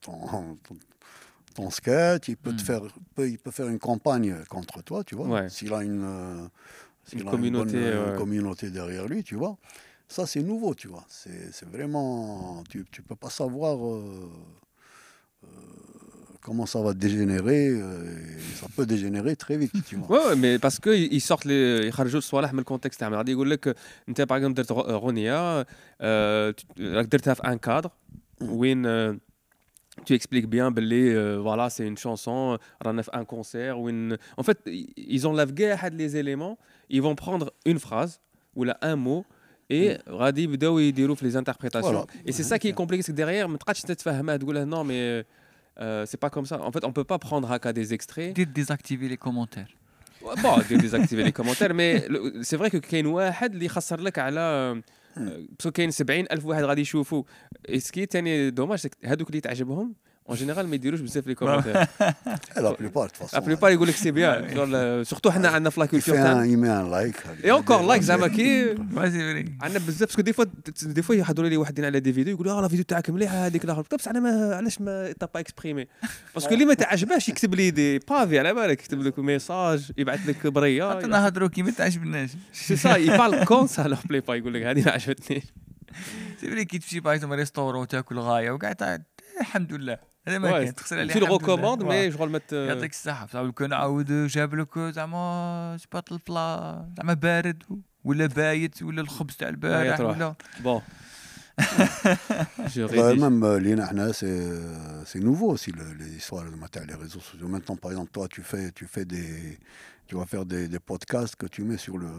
ton, 0.00 0.56
ton, 0.64 0.74
ton 1.54 1.70
sketch 1.70 2.28
il 2.28 2.36
peut 2.36 2.52
te 2.52 2.62
Mm. 2.62 2.66
faire 2.66 2.80
peut, 3.14 3.28
il 3.34 3.38
peut 3.38 3.50
faire 3.58 3.68
une 3.68 3.78
campagne 3.78 4.34
contre 4.48 4.82
toi 4.82 5.04
tu 5.04 5.14
vois 5.14 5.28
Ouais. 5.28 5.48
s'il 5.48 5.72
a 5.72 5.82
une 5.82 6.02
euh, 6.04 6.46
s'il 7.04 7.20
Une 7.20 7.28
a 7.28 7.30
communauté, 7.30 7.72
bonne, 7.72 7.80
euh, 7.92 8.10
ouais. 8.12 8.16
communauté 8.18 8.70
derrière 8.70 9.06
lui 9.12 9.22
tu 9.22 9.34
vois 9.36 9.56
ça 10.08 10.26
c'est 10.26 10.42
nouveau 10.42 10.74
tu 10.74 10.88
vois 10.92 11.04
c'est 11.08 11.52
c'est 11.56 11.68
vraiment 11.76 12.62
tu 12.70 12.84
tu 12.94 13.00
peux 13.02 13.16
pas 13.24 13.30
savoir 13.30 13.74
euh, 13.86 14.28
comment 16.40 16.66
ça 16.66 16.80
va 16.82 16.92
dégénérer. 16.94 17.68
euh, 17.70 18.04
et 18.38 18.54
ça 18.60 18.66
peut 18.76 18.86
dégénérer 18.86 19.34
très 19.36 19.56
vite, 19.56 19.72
tu 19.86 19.96
vois. 19.96 20.10
Ouais, 20.10 20.26
ouais, 20.28 20.36
mais 20.36 20.58
parce 20.58 20.78
que 20.78 20.90
ils 20.90 21.20
sortent 21.20 21.44
les 21.46 21.86
يخرجوا 21.88 22.18
الصوالح 22.18 22.52
من 22.52 22.58
الكونتكست 22.58 23.00
تاعهم 23.00 23.14
غادي 23.14 23.32
يقول 23.32 23.50
لك 23.50 23.76
انت 24.08 24.20
باغ 24.20 24.36
اكزومبل 24.36 24.54
درت 24.54 24.72
غ- 24.72 24.90
اغنيه 24.90 25.66
آه، 26.00 26.50
ت- 26.50 26.64
راك 26.80 27.06
درتها 27.06 27.34
في 27.34 27.42
ان 27.42 27.58
كادر 27.58 27.90
وين 28.40 28.86
آه، 28.86 29.16
tu 30.05 30.13
expliques 30.13 30.47
bien 30.47 30.71
ben, 30.71 30.83
euh, 30.91 31.39
voilà, 31.41 31.69
c'est 31.69 31.85
une 31.85 31.97
chanson, 31.97 32.53
euh, 32.53 33.01
un 33.13 33.25
concert 33.25 33.79
ou 33.79 33.89
une... 33.89 34.17
En 34.37 34.43
fait, 34.43 34.59
ils 34.65 35.27
enlèvent 35.27 35.53
guère 35.53 35.83
les 35.91 36.17
éléments, 36.17 36.57
ils 36.89 37.01
vont 37.01 37.15
prendre 37.15 37.53
une 37.65 37.79
phrase 37.79 38.21
ou 38.55 38.63
là 38.63 38.77
un 38.81 38.95
mot 38.95 39.25
et 39.69 39.93
mm. 39.93 39.97
Radi 40.07 40.47
Bdaoui 40.47 40.89
ils 40.89 41.07
les 41.21 41.35
interprétations. 41.37 42.07
Et 42.25 42.31
c'est 42.31 42.43
ça 42.43 42.59
qui 42.59 42.67
est 42.67 42.73
compliqué, 42.73 43.03
c'est 43.03 43.11
que 43.11 43.17
derrière, 43.17 43.47
non, 44.65 44.83
mais 44.83 45.25
euh, 45.79 46.05
c'est 46.05 46.17
pas 46.17 46.29
comme 46.29 46.45
ça. 46.45 46.59
En 46.61 46.71
fait, 46.71 46.83
on 46.83 46.91
peut 46.91 47.03
pas 47.03 47.19
prendre 47.19 47.51
à 47.51 47.59
cas 47.59 47.73
des 47.73 47.93
extraits. 47.93 48.35
Dites 48.35 48.51
désactiver 48.51 49.07
les 49.07 49.17
commentaires. 49.17 49.67
Bon, 50.21 50.57
désactiver 50.69 51.23
les 51.23 51.31
commentaires, 51.31 51.73
mais 51.73 52.05
c'est 52.41 52.57
vrai 52.57 52.69
que 52.69 52.77
Kane 52.77 53.07
Wahed, 53.07 53.55
il 53.55 53.69
بصح 55.59 55.69
كاين 55.69 55.91
70 55.91 56.25
ألف 56.31 56.45
واحد 56.45 56.63
غادي 56.63 56.81
يشوفوا 56.81 57.23
إسكي 57.65 58.05
ثاني 58.05 58.49
دوماج 58.49 58.87
هذوك 59.05 59.29
اللي 59.29 59.41
تعجبهم؟ 59.41 59.95
اون 60.29 60.37
جينيرال 60.37 60.67
ما 60.67 60.75
يديروش 60.75 60.99
بزاف 60.99 61.27
لي 61.27 61.35
كومونتير 61.35 61.73
لا 62.57 62.71
بليبار 62.79 63.07
de 63.07 63.11
toute 63.11 63.15
façon. 63.15 63.33
لا 63.33 63.39
بليبار 63.39 63.71
يقول 63.71 63.87
لك 63.87 63.95
سي 63.95 64.11
بيان 64.11 65.03
سورتو 65.03 65.31
حنا 65.31 65.49
عندنا 65.49 65.69
في 65.69 65.79
لا 65.79 65.85
Il 65.85 65.89
fait 65.89 65.91
كولتور 65.91 66.15
un, 66.15 66.17
تاعنا 66.17 66.43
un 66.43 67.13
like. 67.13 67.45
اي 67.45 67.51
اونكور 67.51 67.81
لايك 67.81 68.01
زعما 68.01 68.27
كي 68.27 68.73
ما 68.73 69.01
عندنا 69.61 69.79
بزاف 69.79 70.09
باسكو 70.09 70.21
دي 70.21 70.33
فوا 70.33 70.45
دي 70.83 71.01
فوا 71.01 71.15
يحضروا 71.15 71.49
لي 71.49 71.57
وحدين 71.57 71.85
على 71.85 71.99
دي 71.99 72.13
فيديو 72.13 72.33
يقولوا 72.33 72.53
آه 72.53 72.61
لا 72.61 72.67
فيديو 72.67 72.83
تاعك 72.83 73.09
مليحه 73.09 73.45
هذيك 73.45 73.63
الآخر 73.63 73.83
بصح 73.97 74.09
أنا 74.09 74.19
ما 74.19 74.55
علاش 74.55 74.81
ما 74.81 75.11
تا 75.11 75.27
با 75.33 75.39
اكسبريمي 75.39 75.87
باسكو 76.35 76.53
اللي 76.53 76.65
ما 76.65 76.73
تعجبهش 76.73 77.29
يكتب 77.29 77.55
لي 77.55 77.71
دي 77.71 77.99
بافي 77.99 78.39
على 78.39 78.53
بالك 78.53 78.79
يكتب 78.79 79.01
لك 79.01 79.19
ميساج 79.19 79.91
يبعث 79.97 80.29
لك 80.29 80.47
بريه 80.47 80.89
حتى 80.89 81.07
نهضروا 81.07 81.49
كيما 81.49 81.71
تعجبناش 81.71 82.29
سي 82.53 82.75
سا 82.75 82.95
يبال 82.95 83.45
كون 83.45 83.67
سا 83.67 83.81
لو 83.81 83.97
بلاي 84.05 84.21
با 84.21 84.35
يقول 84.35 84.53
لك 84.53 84.63
هذه 84.63 84.85
ما 84.85 84.91
عجبتنيش 84.91 85.43
سي 86.41 86.49
فري 86.49 86.65
كي 86.65 86.79
تمشي 86.79 86.99
باغ 86.99 87.13
اكزومبل 87.13 87.35
ريستورون 87.35 87.81
وتاكل 87.81 88.19
غايه 88.19 88.51
وكاع 88.51 88.99
الحمد 89.39 89.73
لله 89.73 89.97
هذا 90.28 90.38
ما 90.38 90.50
Ouais, 90.50 90.64
كان 90.64 90.74
تخسر 90.74 90.98
عليه 90.98 91.14
tu 91.14 91.16
le 91.16 91.22
الحمد 91.22 91.42
لله. 91.42 91.56
recommandes 91.56 91.82
واه. 91.84 92.10
mais 92.10 92.14
شغل 92.14 92.30
ما 92.30 92.38
ت- 92.38 92.52
يعطيك 92.52 92.90
الصحة 92.92 93.26
بصح 93.26 93.36
لو 93.40 93.52
كان 93.52 93.72
عاود 93.72 94.12
جاب 94.26 94.54
لك 94.54 94.78
زعما 94.78 95.76
سباط 95.80 96.12
الفلا 96.12 96.88
زعما 96.98 97.14
بارد 97.14 97.62
ولا 98.04 98.26
بايت 98.26 98.82
ولا 98.82 99.00
الخبز 99.00 99.36
تاع 99.36 99.48
البارح 99.48 99.96
تروح. 99.96 100.16
ولا 100.16 100.34
bon 100.64 100.80
je 102.74 102.80
Bah, 102.82 103.06
rédige. 103.08 103.20
même 103.24 103.42
euh, 103.44 103.58
les 103.66 103.74
nahna, 103.80 104.12
c'est 104.12 104.26
euh, 104.26 105.04
c'est 105.10 105.20
nouveau 105.20 105.48
aussi 105.54 105.70
le- 105.78 105.94
les 106.02 106.10
histoires 106.20 106.44
de 106.44 106.56
matin, 106.64 106.80
les 106.88 106.94
réseaux 107.04 107.20
sociaux. 107.20 107.48
Maintenant, 107.56 107.76
par 107.76 107.90
exemple, 107.92 108.10
toi, 108.16 108.26
tu 108.28 108.42
fais, 108.50 108.66
tu 108.78 108.86
fais 108.94 109.04
des, 109.04 109.58
tu 110.08 110.14
vas 110.18 110.26
faire 110.26 110.44
des, 110.52 110.64
des 110.74 110.80
podcasts 110.90 111.36
que 111.36 111.46
tu 111.46 111.62
mets 111.68 111.80
sur 111.86 111.96
le, 111.98 112.10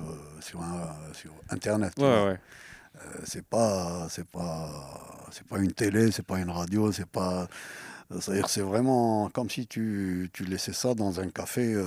sur 0.48 0.60
un, 0.62 0.88
sur 1.22 1.32
Internet. 1.50 1.92
tu 1.98 2.02
ouais 2.04 2.10
vois. 2.10 2.26
ouais 2.30 2.40
Euh, 2.96 3.02
c'est 3.32 3.46
pas, 3.56 4.08
c'est 4.16 4.30
pas, 4.38 4.54
c'est 5.36 5.46
pas 5.52 5.58
une 5.66 5.74
télé, 5.82 6.04
c'est 6.16 6.28
pas 6.32 6.38
une 6.44 6.50
radio, 6.62 6.82
c'est 6.98 7.12
pas. 7.20 7.36
C'est-à-dire, 8.20 8.48
c'est 8.56 8.62
vraiment 8.62 9.30
comme 9.36 9.50
si 9.50 9.66
tu, 9.74 10.30
tu 10.32 10.44
laissais 10.46 10.74
ça 10.82 10.94
dans 10.94 11.14
un 11.20 11.30
café, 11.40 11.66
euh, 11.74 11.84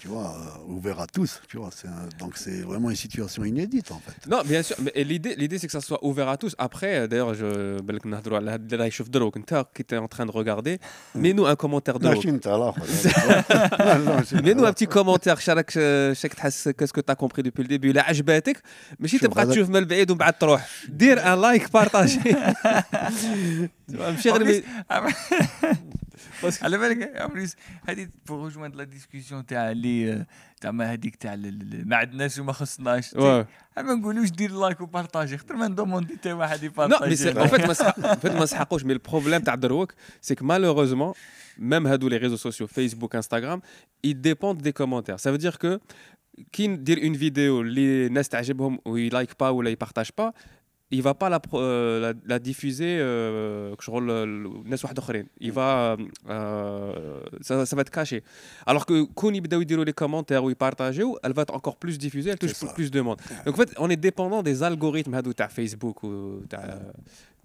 tu 0.00 0.06
vois, 0.12 0.28
euh, 0.36 0.74
ouvert 0.76 0.98
à 1.00 1.06
tous, 1.16 1.32
tu 1.50 1.56
vois. 1.56 1.70
c'est 1.78 1.88
un- 1.88 2.08
donc, 2.22 2.32
c'est 2.42 2.60
vraiment 2.70 2.90
une 2.90 3.00
situation 3.06 3.42
inédite, 3.52 3.88
en 3.90 4.00
fait. 4.04 4.18
Non, 4.32 4.40
bien 4.52 4.62
sûr, 4.68 4.76
mais 4.84 4.92
l'idée, 5.10 5.34
l'idée 5.40 5.58
c'est 5.58 5.66
que 5.70 5.72
ça 5.72 5.80
soit 5.90 6.02
ouvert 6.08 6.28
à 6.28 6.36
tous. 6.42 6.52
Après, 6.58 6.92
euh, 6.98 7.06
d'ailleurs, 7.10 7.32
je 7.40 7.80
بالك 7.82 8.06
نهضروا 8.06 8.36
على 8.38 8.50
هاد 8.50 8.72
اللي 8.72 8.86
يشوف 8.86 9.08
دروك 9.08 9.36
انت 9.36 9.66
qui 9.78 9.82
était 9.82 9.96
en 9.96 10.08
train 10.16 10.26
de 10.26 10.30
regarder, 10.40 10.78
mets-nous 11.16 11.46
un 11.46 11.56
commentaire 11.56 11.98
de 11.98 12.06
ماشي 12.06 12.28
انت 12.30 12.46
الآخر. 12.46 12.82
لا، 13.78 13.98
لا، 13.98 13.98
ماشي 14.16 14.36
أنت 14.38 14.44
mets-nous 14.46 14.48
un 14.48 14.58
الآخر. 14.58 14.72
petit 14.74 14.86
commentaire 14.86 15.38
شارك 15.40 15.70
شاك 16.12 16.34
تحس 16.34 16.68
qu'est-ce 16.68 16.92
que 16.92 17.00
tu 17.00 17.12
as 17.12 17.14
compris 17.14 17.42
depuis 17.42 17.62
le 17.62 17.68
début 17.78 17.92
لا 17.92 18.02
عجباتك 18.02 18.62
ماشي 19.00 19.18
شوف 19.18 19.26
تبقى 19.26 19.42
هذاك- 19.44 19.52
تشوف 19.54 19.68
من 19.68 19.76
البعيد 19.76 20.10
ومن 20.10 20.18
بعد 20.18 20.32
تروح 20.38 20.68
دير 20.88 21.32
ان 21.32 21.40
لايك 21.40 21.72
بارطاجي 21.72 22.20
ماشي 23.88 24.30
غير 24.30 24.62
بس 26.43 26.63
على 26.63 26.77
بالك 26.77 27.17
عمري 27.17 27.47
هذه 27.89 28.09
بروجوان 28.27 28.71
لا 28.71 28.83
ديسكسيون 28.83 29.45
تاع 29.45 29.71
اللي 29.71 30.25
زعما 30.63 30.93
هذيك 30.93 31.15
تاع 31.15 31.35
ما 31.71 31.95
عندناش 31.95 32.39
وما 32.39 32.53
خصناش 32.53 33.15
ما 33.15 33.47
نقولوش 33.77 34.29
دير 34.29 34.51
لايك 34.51 34.81
وبارطاجي 34.81 35.37
خاطر 35.37 35.55
ما 35.55 35.67
ندوموندي 35.67 36.17
حتى 36.17 36.33
واحد 36.33 36.63
يبارطاجي 36.63 37.31
لا 37.31 37.47
فيت 38.15 38.31
ما 38.31 38.43
نسحقوش 38.43 38.81
ما 38.81 38.87
مي 38.87 38.93
البروبليم 38.93 39.41
تاع 39.41 39.55
دروك 39.55 39.93
سيك 40.21 40.39
كو 40.39 40.45
مالوروزمون 40.45 41.13
ميم 41.57 41.87
هادو 41.87 42.07
لي 42.07 42.17
ريزو 42.17 42.35
سوسيو 42.35 42.67
فيسبوك 42.67 43.15
انستغرام 43.15 43.61
يديبوند 44.03 44.61
دي 44.61 44.71
كومونتير 44.71 45.17
سا 45.17 45.37
فو 45.37 45.51
كو 45.51 45.77
كي 46.51 46.67
ندير 46.67 47.03
اون 47.03 47.13
فيديو 47.13 47.61
اللي 47.61 48.07
الناس 48.07 48.29
تعجبهم 48.29 48.79
ويلايك 48.85 49.29
با 49.39 49.49
ولا 49.49 49.69
يبارطاج 49.69 50.09
با 50.17 50.33
là 50.92 50.98
ils 50.98 51.02
partagent 51.02 51.14
pas, 51.14 51.28
il 51.30 51.30
va 51.30 51.30
pas 51.30 51.30
la, 51.30 51.40
pro- 51.40 51.60
euh, 51.60 52.00
la, 52.00 52.12
la 52.26 52.38
diffuser 52.38 52.98
euh, 53.00 53.74
شغل 53.80 54.10
ال- 54.10 54.46
الناس 54.46 54.84
واحد 54.84 54.98
اخرين. 54.98 55.26
Il 55.40 55.52
va 55.52 55.96
euh, 56.28 57.20
ça, 57.40 57.66
ça 57.66 57.76
va 57.76 57.82
être 57.82 57.90
caché. 57.90 58.22
Alors 58.66 58.86
que 58.86 59.06
كون 59.14 59.34
يبداو 59.34 59.60
يديروا 59.60 59.84
les 59.84 59.92
commentaires 59.92 60.44
ou 60.44 60.50
ils 60.50 60.56
partagent, 60.56 61.02
elle 61.22 61.32
va 61.32 61.42
être 61.42 61.54
encore 61.54 61.76
plus 61.76 61.98
diffusée, 61.98 62.30
elle 62.30 62.38
touche 62.38 62.52
C'est 62.54 62.66
ça. 62.66 62.72
plus 62.74 62.90
de 62.90 63.00
monde. 63.00 63.18
Donc 63.44 63.54
en 63.54 63.58
fait, 63.58 63.74
on 63.78 63.90
est 63.90 63.96
dépendant 63.96 64.42
des 64.42 64.62
algorithmes 64.62 65.14
هادو 65.14 65.32
تاع 65.32 65.48
Facebook 65.48 66.04
ou 66.04 66.42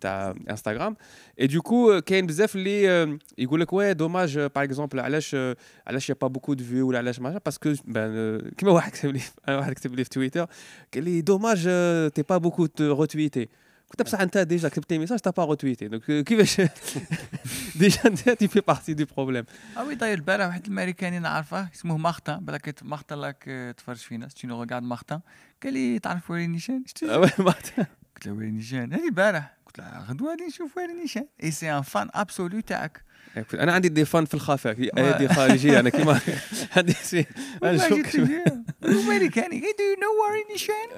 تاع 0.01 0.31
تاع 0.31 0.35
انستغرام 0.49 0.95
et 1.41 1.47
du 1.47 1.61
coup 1.61 1.89
euh, 1.91 1.99
كاين 1.99 2.27
بزاف 2.27 2.55
اللي 2.55 2.89
آه، 2.89 3.17
يقول 3.37 3.61
لك 3.61 3.73
واه 3.73 3.91
دوماج 3.91 4.39
باغ 4.39 4.63
اكزومبل 4.63 4.99
علاش 4.99 5.35
آه، 5.35 5.55
علاش 5.87 6.09
يا 6.09 6.15
با 6.21 6.27
بوكو 6.27 6.53
دو 6.53 6.63
فيو 6.63 6.87
ولا 6.87 6.97
علاش 6.97 7.19
ماشا 7.19 7.39
باسكو 7.45 7.73
بان 7.85 8.39
كيما 8.57 8.71
واحد 8.71 8.91
كتب 8.91 9.11
لي 9.11 9.21
أنا 9.47 9.57
واحد 9.57 9.73
كتب 9.73 9.95
لي 9.95 10.03
في 10.03 10.09
تويتر 10.09 10.47
قال 10.93 11.03
لي 11.03 11.21
دوماج 11.21 11.63
تي 12.13 12.23
با 12.29 12.37
بوكو 12.37 12.67
روتويتي 12.79 13.47
قلت 13.89 13.99
له 13.99 14.05
بصح 14.05 14.21
انت 14.21 14.37
ديجا 14.37 14.69
كتبت 14.69 14.93
لي 14.93 14.99
ميساج 14.99 15.19
تا 15.19 15.29
با 15.29 15.45
روتويتي 15.45 15.87
دونك 15.87 16.03
كيفاش 16.25 16.61
ديجا 17.79 18.01
انت 18.05 18.29
تي 18.29 18.47
في 18.47 18.61
بارتي 18.67 18.93
دو 18.93 19.05
بروبليم 19.15 19.45
اه 19.77 19.85
وي 19.85 19.95
داير 19.95 20.17
البارح 20.17 20.45
واحد 20.45 20.65
الامريكاني 20.65 21.19
نعرفه 21.19 21.69
اسمه 21.75 21.97
مارتن 21.97 22.37
بالك 22.45 22.83
مارتن 22.83 23.19
راك 23.19 23.73
تفرج 23.77 23.97
فينا 23.97 24.27
ستي 24.29 24.47
نو 24.47 24.63
ريغارد 24.63 24.83
مارتن 24.83 25.19
قال 25.63 25.73
لي 25.73 25.99
تعرف 25.99 26.31
وين 26.31 26.51
نيشان 26.51 26.83
قلت 26.87 27.03
له 28.27 28.33
وين 28.33 28.55
نيشان 28.55 28.93
هذه 28.93 29.07
البارح 29.07 29.54
قلت 29.76 29.88
لها 29.88 30.06
غدوه 30.08 30.30
غادي 30.30 30.46
نشوف 30.46 30.76
وين 30.76 30.96
نيشان 30.96 31.26
اي 31.42 31.50
سي 31.50 31.72
ان 31.72 31.82
فان 31.82 32.08
ابسولو 32.14 32.60
تاعك 32.60 33.04
أنا 33.54 33.72
عندي 33.72 33.88
دي 33.88 34.04
فان 34.04 34.24
في 34.24 34.34
الخفاء 34.34 34.90
هذه 34.98 35.26
خارجيه 35.26 35.80
أنا 35.80 35.90
كيما 35.90 36.20
عندي 36.76 36.92
سي 36.92 37.26
امريكاني 38.84 39.60
دو 39.60 39.84
يو 39.84 39.96
نو 40.02 40.10
وير 40.22 40.46
نيشان 40.52 40.88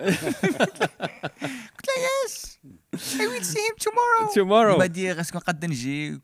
قلت 1.76 1.89
لها 1.89 2.24
يس 2.24 2.59
اي 3.20 3.26
ويل 3.26 3.45
سي 3.45 3.59
هيم 3.59 3.74
تومورو 3.81 4.35
تومورو 4.35 4.79
بعد 4.79 4.99
اسكو 4.99 5.39
قد 5.39 5.64
نجي 5.64 6.20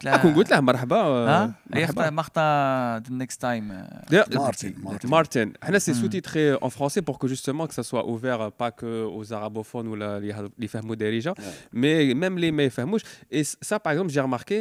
قلت 0.00 0.04
له 0.04 0.16
كون 0.22 0.34
قلت 0.34 0.50
له 0.50 0.60
مرحبا 0.60 0.96
ها 0.96 1.54
مرحبا 1.70 2.10
مارتا 2.10 3.00
the 3.00 3.12
next 3.12 3.36
time 3.40 3.72
D'ailleurs, 4.10 4.28
Martin, 4.30 4.72
Martin. 4.82 5.08
Martin, 5.08 5.48
Hana, 5.62 5.80
c'est 5.80 5.92
Hmm. 5.92 6.00
sous-titré 6.00 6.42
en 6.66 6.70
français 6.76 7.02
pour 7.08 7.16
que 7.20 7.26
justement 7.34 7.66
que 7.66 7.74
ça 7.74 7.82
soit 7.90 8.04
ouvert 8.12 8.40
euh, 8.42 8.50
pas 8.62 8.70
que 8.80 8.90
aux 9.16 9.26
arabophones 9.38 9.88
ou 9.88 9.94
la- 10.02 10.20
les 10.24 10.32
les 10.62 10.68
fahmou 10.74 10.94
déjà, 11.06 11.32
mais 11.80 11.94
même 12.22 12.36
les 12.42 12.50
mais 12.58 12.68
fahmouch. 12.78 13.02
Et 13.36 13.42
c- 13.48 13.56
ça, 13.68 13.76
par 13.84 13.90
exemple, 13.94 14.10
j'ai 14.14 14.20
remarqué, 14.28 14.58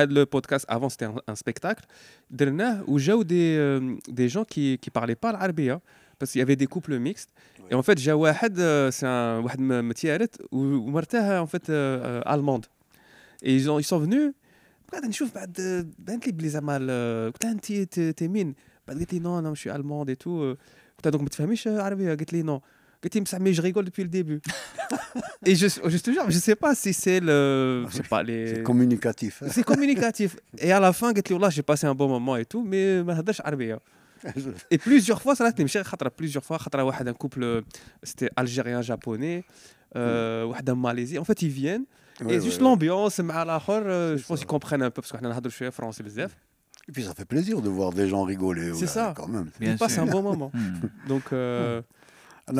had 0.00 0.10
le 0.18 0.22
podcast 0.34 0.64
avant 0.76 0.90
c'était 0.92 1.08
un, 1.12 1.14
un 1.32 1.36
spectacle, 1.42 1.84
درناه 2.38 2.74
où 2.90 2.94
j'ai 3.04 3.14
eu 3.20 3.24
des 3.34 3.50
euh, 3.58 3.96
des 4.20 4.28
gens 4.34 4.44
qui 4.52 4.64
qui 4.82 4.90
parlaient 4.98 5.20
pas 5.24 5.30
l'arabia 5.34 5.76
parce 6.18 6.28
qu'il 6.32 6.40
y 6.42 6.46
avait 6.48 6.60
des 6.64 6.68
couples 6.74 6.94
mixtes. 7.08 7.30
Et 7.70 7.74
en 7.80 7.82
fait, 7.86 7.96
j'ai 8.04 8.12
واحد 8.22 8.54
euh, 8.58 8.90
c'est 8.96 9.06
un 9.06 9.38
واحد 9.44 9.60
م- 9.60 9.88
متيارت 9.88 10.32
و- 10.52 10.56
ومرتها 10.86 11.40
en 11.40 11.46
fait 11.52 11.64
euh, 11.70 11.72
euh, 11.72 12.32
allemande. 12.34 12.66
Et 13.48 13.52
ils 13.58 13.66
ont 13.70 13.78
ils 13.82 13.88
sont 13.92 14.00
venus 14.06 14.26
قاعد 14.92 15.04
نشوف 15.06 15.34
بعد 15.34 15.60
آه، 15.60 15.86
بانت 15.98 16.26
لي 16.26 16.32
بلي 16.32 16.48
زعما 16.48 16.76
ال- 16.80 17.32
قلت 17.32 17.44
لها 17.44 17.52
انت 17.52 17.72
ت- 17.72 17.98
انت 17.98 18.22
مين؟ 18.22 18.54
بعد 18.88 18.96
قالت 18.96 19.12
لي 19.12 19.18
نو 19.18 19.38
انا 19.38 19.50
مش 19.50 19.68
الموند 19.68 20.08
اي 20.08 20.14
تو 20.14 20.50
قلت 20.50 21.04
لها 21.06 21.10
دونك 21.10 21.22
ما 21.22 21.28
تفهميش 21.28 21.68
عربيه 21.68 22.08
قالت 22.08 22.32
لي 22.32 22.42
نو 22.42 22.60
قالت 23.02 23.14
لي 23.14 23.20
بصح 23.20 23.38
مي 23.38 23.52
جو 23.52 23.62
ريغول 23.62 23.84
دوبوي 23.84 24.04
le 24.04 24.08
début 24.10 24.40
et 25.50 25.54
je 25.60 25.66
je 25.94 25.98
te 26.04 26.10
jure 26.14 26.30
je 26.34 26.38
sais 26.46 26.58
pas 26.64 26.74
si 26.82 26.90
c'est 27.02 27.20
le 27.28 27.38
je 27.90 27.94
sais 27.98 28.08
pas 28.14 28.22
les 28.28 28.42
C'est 28.54 28.62
communicatif. 28.70 29.34
hein. 29.42 29.48
c'est 29.54 29.66
communicatif 29.72 30.30
et 30.58 30.72
à 30.72 30.80
la 30.80 30.92
fin 30.92 31.12
قالت 31.12 31.30
لي 31.30 31.34
والله 31.36 31.50
j'ai 31.50 31.62
passé 31.62 31.86
un 31.86 31.94
bon 31.94 32.08
moment 32.08 32.36
et 32.36 32.44
tout 32.52 32.62
mais 32.64 33.06
ما 33.06 33.20
هدرش 33.20 33.40
عربيه 33.40 33.80
et 34.74 34.78
plusieurs 34.78 35.22
fois 35.22 35.32
صارت 35.34 35.58
لي 35.58 35.64
ماشي 35.64 35.84
خاطر 35.84 36.08
plusieurs 36.22 36.42
fois 36.44 36.52
خاطر 36.56 36.80
واحد 36.80 37.08
un 37.08 37.12
couple 37.12 37.62
c'était 38.08 38.28
algérien 38.40 38.82
japonais 38.82 39.42
euh, 39.96 39.98
واحده 40.44 40.74
ماليزي 40.74 41.20
en 41.20 41.24
fait 41.24 41.42
ils 41.42 41.52
viennent 41.62 41.84
Et 42.27 42.41
juste 42.41 42.57
oui, 42.59 42.63
l'ambiance, 42.63 43.19
euh, 43.19 44.17
je 44.17 44.25
pense 44.25 44.39
qu'ils 44.39 44.47
comprennent 44.47 44.83
un 44.83 44.91
peu 44.91 45.01
parce 45.01 45.11
qu'on 45.11 45.25
a 45.29 45.33
le 45.63 45.71
français 45.71 46.03
bzf. 46.03 46.35
Et 46.87 46.91
puis 46.91 47.03
ça 47.03 47.13
fait 47.13 47.25
plaisir 47.25 47.61
de 47.61 47.69
voir 47.69 47.91
des 47.91 48.09
gens 48.09 48.23
rigoler. 48.23 48.73
C'est 48.73 48.87
ça. 48.87 49.13
Quand 49.15 49.27
même. 49.27 49.49
Ils 49.61 49.77
passent 49.77 49.97
un 49.97 50.05
bon 50.05 50.21
moment. 50.21 50.51
Hmm. 50.63 51.07
Donc. 51.07 51.23
Euh, 51.33 51.81
hmm. 51.81 52.53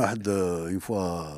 Une 0.71 0.79
fois, 0.79 1.37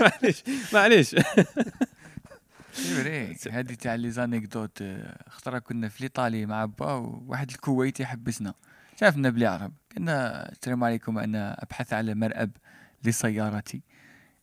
معليش 0.00 0.42
معليش 0.72 1.16
فري 2.72 3.36
هذه 3.50 3.74
تاع 3.74 3.94
لي 3.94 4.10
زانيكدوت 4.10 4.82
خطره 5.28 5.58
كنا 5.58 5.88
في 5.88 6.02
ايطالي 6.04 6.46
مع 6.46 6.64
با 6.64 6.92
وواحد 6.92 7.50
الكويتي 7.50 8.06
حبسنا 8.06 8.54
شافنا 9.00 9.30
بلي 9.30 9.46
عرب 9.46 9.72
قلنا 9.96 10.48
السلام 10.52 10.84
عليكم 10.84 11.18
أنا 11.18 11.62
ابحث 11.62 11.92
على 11.92 12.14
مرأب 12.14 12.50
لسيارتي 13.04 13.82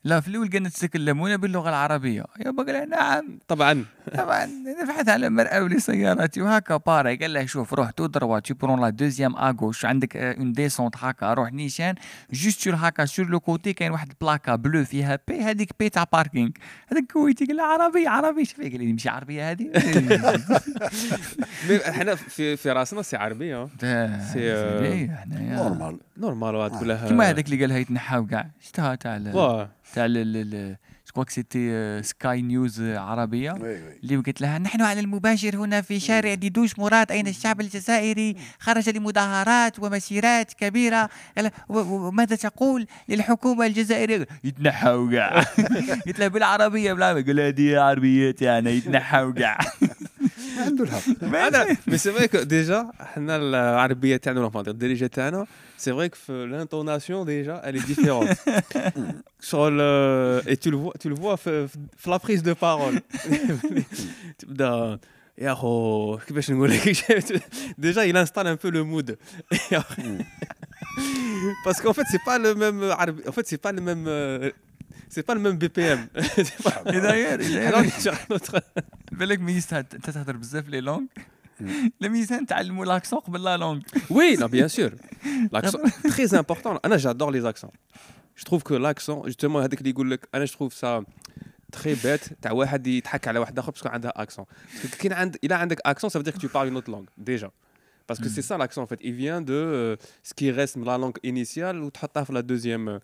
لا 0.06 0.20
في 0.20 0.28
الأول 0.28 0.50
قلنا 0.50 0.70
تتكلمون 0.70 1.38
باللغة 1.38 1.70
العربية. 1.70 2.24
يابا 2.40 2.64
قال 2.64 2.90
نعم. 2.90 3.40
طبعا. 3.48 3.86
طبعا. 4.14 4.46
نبحث 4.84 5.10
على 5.10 5.30
مرأة 5.30 5.64
ولسيارتي 5.64 6.42
وهكا 6.42 6.78
باري 6.78 7.16
قال 7.16 7.34
له 7.34 7.46
شوف 7.46 7.74
روح 7.74 7.92
تو 7.92 8.06
دروا 8.06 8.40
tu 8.40 8.54
prends 8.64 8.80
لا 8.80 8.90
دوزيام 8.90 9.36
اغوش 9.36 9.86
عندك 9.86 10.18
اون 10.18 10.54
ديسونت 10.54 10.96
هكا. 10.98 11.34
روح 11.34 11.54
نيشان. 11.54 11.96
جوست 12.34 12.60
سور 12.60 12.76
هكا 12.78 13.06
سور 13.06 13.26
لو 13.26 13.40
كوتي 13.40 13.74
كاين 13.74 13.92
واحد 13.92 14.14
بلاكا 14.22 14.56
بلو 14.56 14.86
فيها 14.86 15.20
بي 15.28 15.42
هذيك 15.42 15.70
بي 15.80 15.90
تاع 15.90 16.04
باركينغ 16.14 16.50
هذاك 16.92 17.04
كويتي. 17.14 17.46
قال 17.46 17.56
له 17.58 17.64
عربي 17.64 18.08
عربي 18.08 18.46
شوف 18.46 18.62
قال 18.62 18.80
لي 18.80 18.94
مش 18.94 19.08
عربية 19.08 19.52
هذه؟ 19.52 19.72
إحنا 21.90 22.16
في 22.16 22.58
في 22.58 22.72
راسنا 22.72 23.02
سي 23.02 23.18
عربية. 23.18 23.66
سي، 24.34 24.52
آه، 24.54 25.26
نورمال. 25.28 26.00
نورمال 26.18 26.72
تقول 26.72 26.88
لها 26.90 27.08
كيما 27.08 27.30
هذاك 27.30 27.46
اللي 27.46 27.62
قالها 27.62 27.78
يتنحاو 27.78 28.26
كاع. 28.26 28.50
شفتها 28.62 28.96
تاع 28.96 29.16
ال- 29.18 29.36
واه. 29.36 29.70
تاع 29.94 30.06
سكواك 31.06 31.30
سيتي 31.30 32.04
سكاي 32.04 32.42
نيوز 32.42 32.82
عربية. 32.82 33.52
اللي 34.04 34.16
قلت 34.16 34.42
لها 34.42 34.58
نحن 34.60 34.82
على 34.82 35.00
المباشر 35.00 35.56
هنا 35.56 35.82
في 35.82 36.00
شارع 36.00 36.34
ديدوش 36.34 36.80
مراد 36.80 37.12
أين 37.12 37.28
الشعب 37.28 37.62
الجزائري؟ 37.62 38.36
خرج 38.60 38.90
لمظاهرات 38.90 39.80
ومسيرات 39.80 40.54
كبيرة. 40.54 41.10
قال 41.38 41.52
و- 41.70 41.78
و- 41.80 42.08
وماذا 42.08 42.36
تقول 42.36 42.88
للحكومة 43.10 43.66
الجزائرية؟ 43.66 44.28
يتنحوا 44.44 45.12
كاع. 45.12 45.42
قلت 46.08 46.20
لها 46.20 46.28
بالعربية 46.28 46.94
بلا 46.94 47.08
قال 47.14 47.40
هذه 47.40 47.80
عربية 47.80 48.32
تاعنا 48.32 48.70
يتنحوا 48.70 49.32
كاع. 49.32 49.60
ما 50.57 50.63
عنده 50.63 50.85
الحق 50.85 51.25
انا 51.25 51.77
مي 51.87 51.99
سي 51.99 52.13
فري 52.13 52.29
كو 52.29 52.39
ديجا 52.39 52.91
حنا 53.01 53.37
العربيه 53.37 54.17
تاعنا 54.17 54.41
ولا 54.41 54.51
فاضي 54.51 54.71
الدارجه 54.71 55.07
تاعنا 55.07 55.47
سي 55.77 55.93
فري 55.93 56.09
كو 56.09 56.17
في 56.27 56.47
لانتوناسيون 56.47 57.27
ديجا 57.27 57.69
الي 57.69 57.79
ديفيرونت 57.79 58.39
شغل 59.41 59.81
اي 59.81 60.57
تو 60.57 60.71
لو 60.71 60.91
تو 60.91 61.09
لو 61.09 61.37
في 61.37 61.69
في 61.69 62.11
لا 62.11 62.17
بريز 62.17 62.41
دو 62.41 62.55
بارول 62.63 63.01
تبدا 64.39 64.99
يا 65.39 65.55
خو 65.55 66.19
كيفاش 66.27 66.51
نقول 66.51 66.71
لك 66.71 66.89
ديجا 67.79 68.13
il 68.13 68.17
installe 68.17 68.47
un 68.47 68.57
peu 68.57 68.71
le 68.71 68.83
mood 68.83 69.17
parce 71.65 71.81
qu'en 71.81 71.95
fait 71.99 72.07
c'est 72.13 72.25
pas 72.31 72.39
le 72.39 72.55
même 72.55 72.83
arabe 72.83 73.21
en 73.29 73.33
fait 73.33 73.47
c'est 73.47 73.63
pas 73.67 73.73
le 73.73 73.81
même 73.81 74.05
euh, 74.09 74.51
c'est 75.13 75.23
pas 75.23 75.35
le 75.35 75.41
même 75.41 75.57
BPM 75.59 76.01
C'est 76.37 76.63
pas- 76.65 76.83
داير 76.93 77.39
Alors, 77.69 77.81
on 77.81 77.85
est 77.85 78.01
sur 78.01 78.13
un 78.15 78.35
autre 78.35 78.61
بالك 79.13 79.41
ميزة 79.41 79.79
انت 79.79 80.11
تهضر 80.11 80.37
بزاف 80.37 80.69
لي 80.69 80.81
لونغ 80.81 81.03
الميزة 82.03 82.41
نتعلموا 82.41 82.85
لاكسون 82.85 83.19
قبل 83.19 83.43
لا 83.45 83.57
لونغ 83.57 83.81
Oui, 84.11 84.37
non, 84.41 84.47
bien 84.49 84.69
sûr. 84.69 84.91
L'accent, 85.53 85.79
très 86.15 86.35
important. 86.35 86.73
Anna, 86.85 86.97
j'adore 86.99 87.31
les 87.37 87.45
accents. 87.53 87.73
Je 88.37 88.45
trouve 88.45 88.63
que 88.63 88.75
l'accent, 88.75 89.23
justement, 89.27 89.57
هذاك 89.57 89.79
اللي 89.79 89.91
يقول 89.91 90.11
لك 90.11 90.29
انا 90.35 90.47
je 90.47 90.51
trouve 90.51 90.73
ça 90.73 91.03
très 91.77 91.95
bête 92.05 92.33
تاع 92.43 92.53
واحد 92.53 92.87
يضحك 92.87 93.29
على 93.29 93.39
واحد 93.39 93.59
اخر 93.59 93.71
باسكو 93.71 93.89
عندها 93.89 94.13
accent. 94.25 94.43
Parce 94.45 94.95
que 94.95 94.97
كاين 94.97 95.13
عند 95.13 95.37
الا 95.45 95.57
عندك 95.57 95.79
accent, 95.89 96.09
ça 96.09 96.19
veut 96.19 96.23
dire 96.23 96.33
que 96.35 96.39
tu 96.47 96.49
parles 96.49 96.69
une 96.69 96.77
autre 96.77 96.91
langue 96.91 97.09
déjà. 97.31 97.51
Parce 98.09 98.21
que 98.23 98.29
c'est 98.35 98.47
ça 98.51 98.57
l'accent 98.63 98.83
en 98.83 98.87
fait, 98.87 99.01
il 99.09 99.15
vient 99.25 99.41
de 99.43 99.53
euh, 99.53 99.97
ce 100.29 100.33
qui 100.39 100.51
reste 100.51 100.79
de 100.79 100.85
la 100.85 100.97
langue 100.99 101.19
initiale 101.25 101.83
ou 101.83 101.89
تحطها 101.91 102.25
في 102.25 102.33
la 102.33 102.43
deuxième. 102.43 102.89
euh. 102.89 102.99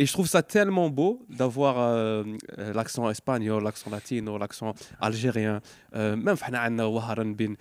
Et 0.00 0.06
je 0.06 0.12
trouve 0.12 0.28
ça 0.36 0.42
tellement 0.56 0.88
beau 0.98 1.12
d'avoir 1.38 1.74
euh, 1.78 2.24
euh, 2.58 2.72
l'accent 2.78 3.04
espagnol, 3.10 3.60
l'accent 3.68 3.90
latino, 3.96 4.32
l'accent 4.38 4.70
algérien, 5.00 5.60
euh, 5.94 6.16
même 6.16 6.36
حنا 6.42 6.58
عندنا 6.58 6.84
وهران 6.84 7.34
بن 7.34 7.56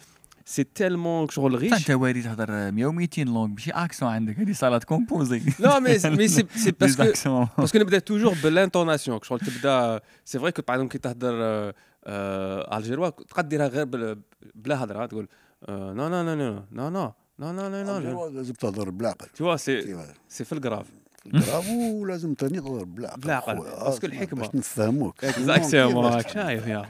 c'est 0.46 0.74
tellement 0.74 1.28
شغل 1.30 1.60
riche. 1.60 1.74
انت 1.74 1.92
واري 1.92 2.22
تهضر 2.22 2.72
100 2.72 2.92
و200 2.92 3.20
لونغ 3.20 3.48
ماشي 3.48 3.72
اكسون 3.72 4.10
عندك 4.10 4.40
هذه 4.40 4.52
صالات 4.54 4.84
كومبوزي 4.84 5.40
Non, 5.40 5.82
mais, 5.82 6.10
mais 6.18 6.28
c'est 6.28 6.48
c'est 6.64 6.72
parce 6.72 6.96
que 6.96 7.02
accents. 7.02 7.48
parce 7.58 7.72
que 7.72 7.78
نبدا 7.78 8.00
toujours 8.00 8.44
بالانتوناسيون 8.44 9.20
شغل 9.24 9.40
تبدا 9.40 10.00
سي 10.26 10.40
فري 10.40 10.52
كو 10.52 10.62
باغ 10.68 10.86
كي 10.88 10.98
تهضر 10.98 11.34
آه، 11.34 11.74
آه، 12.06 12.78
الجيروا 12.78 13.10
تقدر 13.10 13.48
ديرها 13.48 13.68
غير 13.68 13.86
بال- 13.86 14.22
بلا 14.56 14.84
هضره 14.84 15.06
تقول 15.06 15.28
آه، 15.70 15.94
نو 15.94 16.08
نو 16.08 16.24
نو 16.24 16.36
نو 16.36 16.64
نو 16.72 16.90
نو 16.90 17.14
نو 17.40 17.52
نو 17.70 17.84
نو 17.84 18.00
نو 18.00 18.28
لازم 18.28 18.54
تهضر 18.54 18.90
بالعقل 18.90 19.28
tu 19.28 19.40
vois 19.44 19.58
c'est 19.62 19.86
كيما 19.86 20.06
c'est 20.38 20.44
في 20.44 20.54
الجراف 20.54 20.86
الكلام 21.27 21.71
ولازم 22.01 22.35
تاني 22.35 22.61
تهضر 22.61 22.85
بالعقل 22.85 23.21
بالعقل. 23.21 23.57
خويا. 23.59 23.85
باسكو 23.85 24.07
الحكمة. 24.07 24.41
باش 24.41 24.55
نفهموك 24.55 25.25
اكزاكتومون 25.25 26.05
راك 26.05 26.29
شايف 26.29 26.67
يا 26.67 26.87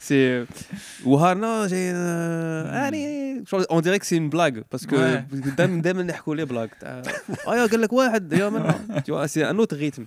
سي 0.00 0.46
وهارنا 1.04 1.66
جاي 1.66 1.86
يعني 2.66 3.44
اون 3.70 3.82
ديريك 3.82 4.02
سي 4.02 4.18
اون 4.18 4.28
بلاغ 4.28 4.50
باسكو. 4.72 4.96
دائما 5.56 5.82
دائما 5.82 6.02
نحكوا 6.02 6.34
لي 6.34 6.44
بلاغ 6.44 6.66
تاع 6.80 7.02
آه 7.46 7.56
يا 7.56 7.66
قال 7.66 7.80
لك 7.80 7.92
واحد 7.92 8.32
يا 8.32 8.48
من 8.48 8.72
vois 9.10 9.24
سي 9.26 9.50
ان 9.50 9.56
اوت 9.58 9.74
ريتم 9.74 10.06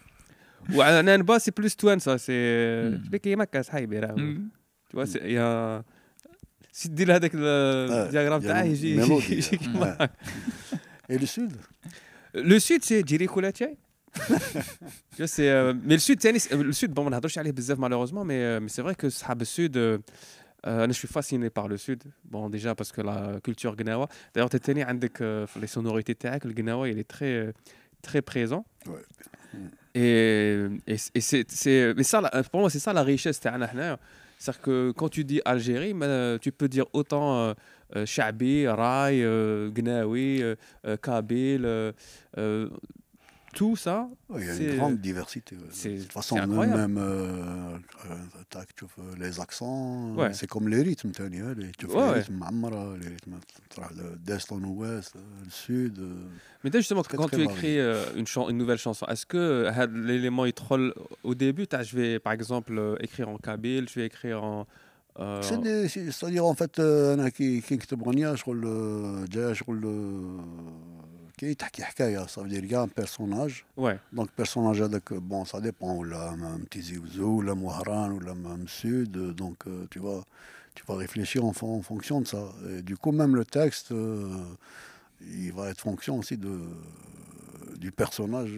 وعنا 0.75 1.17
با 1.17 1.37
سي 1.37 1.51
بلوس 1.51 1.75
توانسه 1.75 2.17
سي. 2.17 2.89
بيكي 2.89 3.35
مكا 3.35 3.61
صحيبي 3.61 3.99
راه 3.99 5.05
سي 5.05 5.17
يا 5.19 5.83
سي 6.71 6.89
دير 6.89 7.15
هذاك 7.15 7.31
الدياغرام 7.35 8.41
تاعه 8.41 8.63
يجي. 8.63 8.95
يجي 8.95 9.57
كيما 9.57 10.09
اي 11.11 11.17
لو 11.17 11.25
سود 11.25 11.55
لو 12.36 12.58
سود 12.58 12.82
سي 12.82 13.02
جيري 13.02 13.26
كولاتشاي 13.26 13.76
جو 15.18 15.26
سي 15.26 15.72
مي 15.72 15.94
السود 15.94 16.20
ثاني 16.22 16.38
لو 16.52 16.72
سود 16.72 16.94
بون 16.94 17.04
ما 17.04 17.10
نهضرش 17.10 17.38
عليه 17.38 17.50
بزاف 17.50 17.78
مالوغوزمون 17.78 18.26
مي 18.26 18.60
مي 18.60 18.68
سي 18.68 18.82
فري 18.82 18.94
كو 18.94 19.08
صحاب 19.08 19.40
السود 19.42 19.76
آه، 19.76 20.84
انا 20.84 20.92
شوي 20.92 21.10
فاسيني 21.10 21.48
بار 21.48 21.68
لو 21.70 21.76
سود 21.76 22.02
بون 22.24 22.50
ديجا 22.50 22.72
باسكو 22.72 23.02
لا 23.02 23.40
كولتور 23.44 23.74
غناوه 23.74 24.08
دايوغ 24.34 24.48
ثاني 24.48 24.82
عندك 24.82 25.18
آه، 25.22 25.44
في 25.44 25.60
لي 25.60 25.66
سونوريتي 25.66 26.14
تاعك 26.14 26.46
الغناوه 26.46 26.92
il 26.92 26.98
est 26.98 27.08
très 27.16 27.52
très 28.08 28.22
présent 28.32 28.64
et 29.94 30.66
et 30.92 30.96
c'est- 31.02 31.12
et 31.18 31.20
c'est 31.28 31.44
c'est 31.62 31.94
mais 31.96 32.06
ça 32.12 32.18
la- 32.24 32.42
pour 32.50 32.60
moi 32.60 32.70
c'est 32.70 32.78
ça 32.86 32.92
la 32.92 33.02
richesse 33.02 33.40
تاعنا 33.40 33.66
حنايا 33.66 33.98
c'est-à-dire 34.38 34.62
que 34.62 34.92
quand 34.98 35.08
tu 35.16 35.22
dis 35.24 35.40
Algérie 35.52 35.94
ما- 35.94 36.36
tu 36.44 36.50
peux 36.58 36.68
dire 36.76 36.86
autant 36.98 37.54
euh, 37.95 38.05
Chabi, 38.05 38.67
Rai, 38.67 39.23
euh, 39.23 39.69
Gnawi, 39.71 40.43
euh, 40.43 40.97
Kabyle, 41.01 41.93
tout 43.53 43.75
ça. 43.75 44.07
Il 44.37 44.45
y 44.45 44.49
a 44.49 44.55
une 44.55 44.77
grande 44.77 44.97
diversité. 44.97 45.55
De 45.55 46.01
toute 46.01 46.11
façon, 46.11 46.35
même 46.45 46.97
euh, 46.99 47.77
les 49.17 49.39
accents, 49.39 50.13
ouais. 50.15 50.33
c'est 50.33 50.45
comme 50.45 50.67
les 50.67 50.83
rythmes. 50.83 51.11
Tu 51.11 51.21
vois, 51.23 51.53
les, 51.55 51.71
tu 51.71 51.87
vois, 51.87 52.13
les 52.13 52.19
rythmes 52.19 52.43
Amra, 52.43 52.93
les 53.01 53.07
rythmes 53.07 53.37
d'Est 54.19 54.51
en 54.51 54.59
Ouest, 54.59 55.15
le 55.15 55.49
Sud. 55.49 55.99
Mais 56.63 56.71
justement, 56.71 57.01
quand 57.03 57.29
tu 57.29 57.41
écris 57.41 57.79
une, 57.79 58.57
nouvelle 58.57 58.77
chanson, 58.77 59.07
est-ce 59.07 59.25
que 59.25 59.71
l'élément 59.91 60.45
il 60.45 60.53
troll 60.53 60.93
au 61.23 61.33
début? 61.33 61.65
Je 61.71 61.95
vais 61.95 62.19
par 62.19 62.33
exemple 62.33 62.97
écrire 62.99 63.29
en 63.29 63.37
kabyle, 63.37 63.87
je 63.89 63.99
vais 63.99 64.05
écrire 64.05 64.43
en. 64.43 64.67
Euh, 65.19 65.87
c'est-à-dire 65.87 66.45
en 66.45 66.53
euh, 66.79 67.15
y 72.71 72.75
a 72.75 72.81
un 72.81 72.87
personnage. 72.87 73.65
Donc 74.13 74.29
personnage 74.31 74.83
ça 75.45 75.59
dépend 75.59 75.95
ou 75.95 76.03
là 76.03 76.31
un 76.31 76.59
la 77.41 77.55
Moharan 77.55 78.11
ou 78.11 78.19
la 78.19 78.35
même 78.35 78.67
Sud, 78.67 79.11
donc 79.11 79.67
euh, 79.67 79.85
tu 79.89 79.99
vas 79.99 80.95
réfléchir 80.95 81.45
en, 81.45 81.53
fonction 81.53 82.21
de 82.21 82.27
ça. 82.27 82.49
Du 82.83 82.97
coup, 82.97 83.11
même 83.11 83.35
le 83.35 83.45
texte, 83.45 83.93
il 85.21 85.51
va 85.53 85.69
être 85.69 85.81
fonction 85.81 86.19
aussi 86.19 86.37
du 86.37 87.91
personnage. 87.91 88.51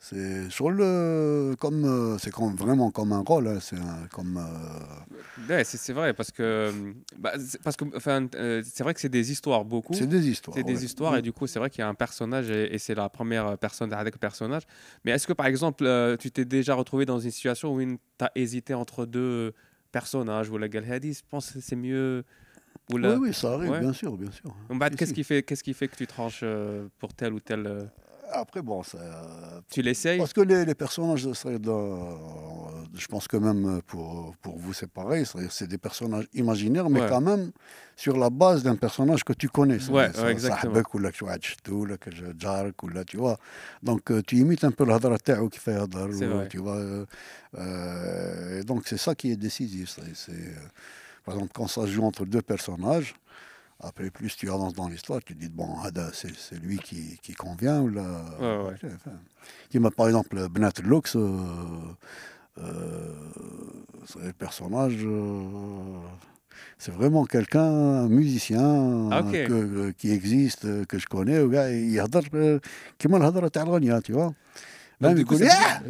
C'est 0.00 0.48
sur 0.48 0.70
le, 0.70 1.56
comme, 1.58 1.84
euh, 1.84 2.18
c'est 2.18 2.30
comme, 2.30 2.54
vraiment 2.54 2.90
comme 2.92 3.12
un 3.12 3.20
rôle. 3.26 3.48
hein, 3.48 3.58
c'est 3.60 3.76
comme, 4.12 4.36
euh, 4.36 5.48
Ouais, 5.48 5.64
c'est, 5.64 5.92
vrai, 5.92 6.14
parce 6.14 6.30
que. 6.30 6.42
euh, 6.42 6.92
bah, 7.18 7.32
c'est- 7.38 7.60
parce 7.62 7.76
que 7.76 7.84
enfin, 7.96 8.26
euh, 8.36 8.62
c'est 8.64 8.84
vrai 8.84 8.94
que 8.94 9.00
c'est 9.00 9.08
des 9.08 9.32
histoires 9.32 9.64
beaucoup. 9.64 9.94
c'est 9.94 10.06
des 10.06 10.28
histoires. 10.28 10.56
C'est 10.56 10.62
des 10.62 10.84
histoires 10.84 11.16
et 11.16 11.22
du 11.22 11.32
coup 11.32 11.46
c'est 11.48 11.58
vrai 11.58 11.68
qu'il 11.68 11.80
y 11.80 11.82
a 11.82 11.88
un 11.88 11.94
personnage 11.94 12.48
et, 12.50 12.72
et 12.74 12.78
c'est 12.78 12.94
la 12.94 13.08
première 13.08 13.58
personne 13.58 13.92
avec 13.92 14.14
le 14.14 14.18
personnage. 14.20 14.62
Mais 15.04 15.10
est-ce 15.10 15.26
que 15.26 15.32
par 15.32 15.46
exemple 15.46 15.84
euh, 15.84 16.16
tu 16.16 16.30
t'es 16.30 16.44
déjà 16.44 16.74
retrouvé 16.74 17.04
dans 17.04 17.18
une 17.18 17.30
situation 17.32 17.74
où 17.74 17.80
tu 17.80 17.98
as 18.20 18.30
hésité 18.36 18.74
entre 18.74 19.04
deux 19.04 19.52
personnages 19.90 20.48
ou 20.50 20.58
la 20.58 20.68
Galhadi 20.68 21.14
Je 21.14 21.22
pense 21.28 21.50
que 21.52 21.60
c'est 21.60 21.76
mieux. 21.76 22.24
Ou 22.90 22.96
Oui, 22.96 23.02
la... 23.02 23.18
oui, 23.18 23.34
ça 23.34 23.52
arrive, 23.54 23.70
Ouais. 23.72 23.80
bien 23.80 23.92
sûr, 23.92 24.16
bien 24.16 24.30
sûr. 24.30 24.54
Bah, 24.70 24.90
qu'est-ce 24.90 25.12
qui 25.12 25.24
fait 25.24 25.42
qu'est-ce 25.42 25.62
qui 25.64 25.74
fait 25.74 25.88
que 25.88 25.96
tu 25.96 26.06
tranches 26.06 26.44
pour 26.98 27.14
tel 27.14 27.32
ou 27.32 27.40
tel 27.40 27.90
après, 28.32 28.62
bon, 28.62 28.82
ça. 28.82 28.98
Tu 29.70 29.82
l'essayes 29.82 30.18
Parce 30.18 30.32
que 30.32 30.40
les, 30.40 30.74
personnages, 30.74 31.28
je 31.32 33.06
pense 33.06 33.28
que 33.28 33.36
même 33.36 33.80
pour, 33.86 34.34
pour 34.42 34.58
vous, 34.58 34.72
c'est 34.72 34.90
pareil. 34.90 35.24
C'est 35.50 35.66
des 35.66 35.78
personnages 35.78 36.26
imaginaires, 36.34 36.90
mais 36.90 37.00
quand 37.08 37.20
même 37.20 37.50
sur 37.96 38.16
la 38.16 38.30
base 38.30 38.62
d'un 38.62 38.76
personnage 38.76 39.24
que 39.24 39.32
tu 39.32 39.48
connais. 39.48 39.82
Ouais, 39.90 40.08
ouais 40.20 40.32
exactement. 40.32 40.72
ou 40.92 40.98
ou 42.82 43.04
tu 43.04 43.16
vois. 43.16 43.38
Donc, 43.82 44.10
euh, 44.10 44.22
tu 44.24 44.36
imites 44.36 44.64
un 44.64 44.70
peu 44.70 44.84
l'hadra 44.84 45.18
qui 45.18 45.58
fait 45.58 45.74
hadar, 45.74 46.08
tu 46.48 46.58
vois. 46.58 46.76
Euh, 46.76 47.06
euh, 47.58 48.62
donc, 48.62 48.86
c'est 48.86 48.98
ça 48.98 49.14
qui 49.14 49.32
est 49.32 49.36
décisif. 49.36 49.98
C'est, 50.14 50.32
par 51.24 51.34
exemple, 51.34 51.52
quand 51.54 51.66
ça 51.66 51.86
joue 51.86 52.04
entre 52.04 52.24
deux 52.24 52.42
personnages. 52.42 53.14
après, 53.89 54.09
plus 54.17 54.35
tu 54.39 54.49
avances 54.49 54.73
dans 54.73 54.87
l'histoire, 54.87 55.19
tu 55.27 55.33
dis, 55.35 55.49
bon, 55.49 55.69
Hada, 55.83 56.05
c'est 56.19 56.35
c'est 56.45 56.59
lui 56.65 56.77
qui, 56.87 57.01
qui 57.23 57.33
convient. 57.45 57.79
Ou 57.85 57.89
là, 57.89 58.07
Ouais, 58.39 58.57
ouais. 58.67 58.77
Enfin, 58.97 59.17
qui 59.69 59.77
m'a, 59.79 59.91
par 59.99 60.07
exemple, 60.07 60.35
Bnat 60.55 60.73
Lux, 60.91 61.15
euh, 61.15 61.19
Euh, 62.59 62.61
c'est 64.09 64.21
le 64.27 64.33
personnage, 64.33 64.97
euh, 65.03 65.97
c'est 66.77 66.91
vraiment 66.99 67.25
quelqu'un, 67.25 67.71
un 68.05 68.07
musicien 68.19 69.09
Ah, 69.11 69.21
ok. 69.21 69.31
que- 69.49 69.89
qui 69.99 70.11
existe, 70.11 70.65
euh, 70.65 70.85
que 70.85 70.97
je 70.99 71.07
connais, 71.07 71.39
وكاع 71.39 71.67
يهضر 71.67 72.23
euh, 72.33 72.59
كيما 72.99 73.17
الهضره 73.17 73.47
تاع 73.47 73.63
الغنيه 73.63 73.99
tu 73.99 74.11
vois. 74.13 74.33
Donc, 75.01 75.01
même 75.01 75.15
du 75.15 75.25
coup, 75.25 75.33
يقول 75.33 75.47
c'est- 75.47 75.51
"آه!" 75.51 75.81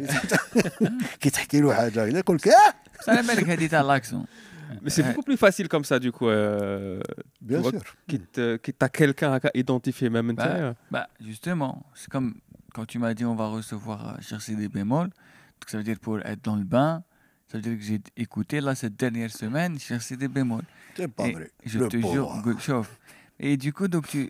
كي 1.20 1.30
تحكي 1.30 1.60
له 1.60 1.74
حاجه 1.74 1.90
كذا 2.08 2.18
يقول 2.18 2.36
لك 2.36 2.48
"آه!" 2.48 2.74
بس 3.00 3.08
على 3.08 3.22
بالك 3.22 3.48
هذه 3.48 3.66
تاع 3.66 3.80
لاكسون 3.80 4.24
mais 4.81 4.89
c'est 4.89 5.03
beaucoup 5.03 5.21
plus 5.23 5.37
facile 5.37 5.67
comme 5.67 5.83
ça, 5.83 5.99
du 5.99 6.11
coup. 6.11 6.27
Euh, 6.27 6.99
bien 7.41 7.59
vois, 7.59 7.71
sûr. 7.71 7.81
qui 8.07 8.19
te- 8.19 8.57
qui 8.57 8.73
t'as 8.73 8.89
quelqu'un 8.89 9.33
à 9.33 9.39
identifier 9.55 10.09
même. 10.09 10.33
Bah, 10.33 10.45
euh. 10.47 10.73
Bah, 10.91 11.09
justement, 11.19 11.85
c'est 11.95 12.09
comme 12.09 12.35
quand 12.73 12.85
tu 12.85 12.99
m'as 12.99 13.13
dit 13.13 13.25
on 13.25 13.35
va 13.35 13.47
recevoir 13.47 14.09
euh, 14.09 14.21
chercher 14.21 14.55
des 14.55 14.67
bémols. 14.69 15.07
Donc 15.09 15.67
ça 15.67 15.77
veut 15.77 15.83
dire 15.83 15.99
pour 15.99 16.19
être 16.19 16.43
dans 16.43 16.55
le 16.55 16.63
bain, 16.63 17.03
ça 17.47 17.57
veut 17.57 17.61
dire 17.63 17.77
que 17.77 17.83
j'ai 17.83 17.99
écouté 18.15 18.61
là 18.61 18.75
cette 18.75 18.95
dernière 18.95 19.31
semaine 19.31 19.79
chercher 19.79 20.15
des 20.17 20.27
bémols. 20.27 20.63
C'est 20.95 21.07
pas 21.07 21.27
Et 21.27 21.33
vrai. 21.33 21.51
je 21.65 21.79
Le 21.79 21.87
te 21.87 21.97
jure, 21.97 22.27
pauvre. 22.29 22.41
go- 22.43 22.57
chauffe. 22.59 22.99
Et 23.39 23.57
du 23.57 23.73
coup, 23.73 23.87
donc 23.87 24.07
tu, 24.07 24.29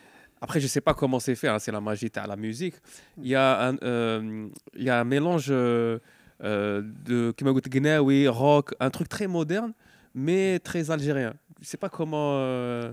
Après, 0.41 0.59
je 0.59 0.65
ne 0.65 0.69
sais 0.69 0.81
pas 0.81 0.95
comment 0.95 1.19
c'est 1.19 1.35
fait, 1.35 1.47
hein, 1.47 1.59
c'est 1.59 1.71
la 1.71 1.79
magie 1.79 2.11
à 2.15 2.25
la 2.25 2.35
musique. 2.35 2.73
Il 3.19 3.27
y, 3.27 3.35
a 3.35 3.67
un, 3.67 3.77
euh, 3.83 4.47
y 4.75 4.89
a 4.89 4.99
un 4.99 5.03
mélange 5.03 5.49
euh, 5.51 5.99
euh 6.43 6.81
de 7.05 7.31
Kimagout 7.37 7.61
Gnawi, 7.69 8.27
rock, 8.27 8.73
un 8.79 8.89
truc 8.89 9.07
très 9.07 9.27
moderne, 9.27 9.73
mais 10.15 10.57
très 10.57 10.89
algérien. 10.89 11.35
Je 11.57 11.65
ne 11.65 11.67
sais 11.67 11.77
pas 11.77 11.89
comment. 11.89 12.37
Euh, 12.37 12.91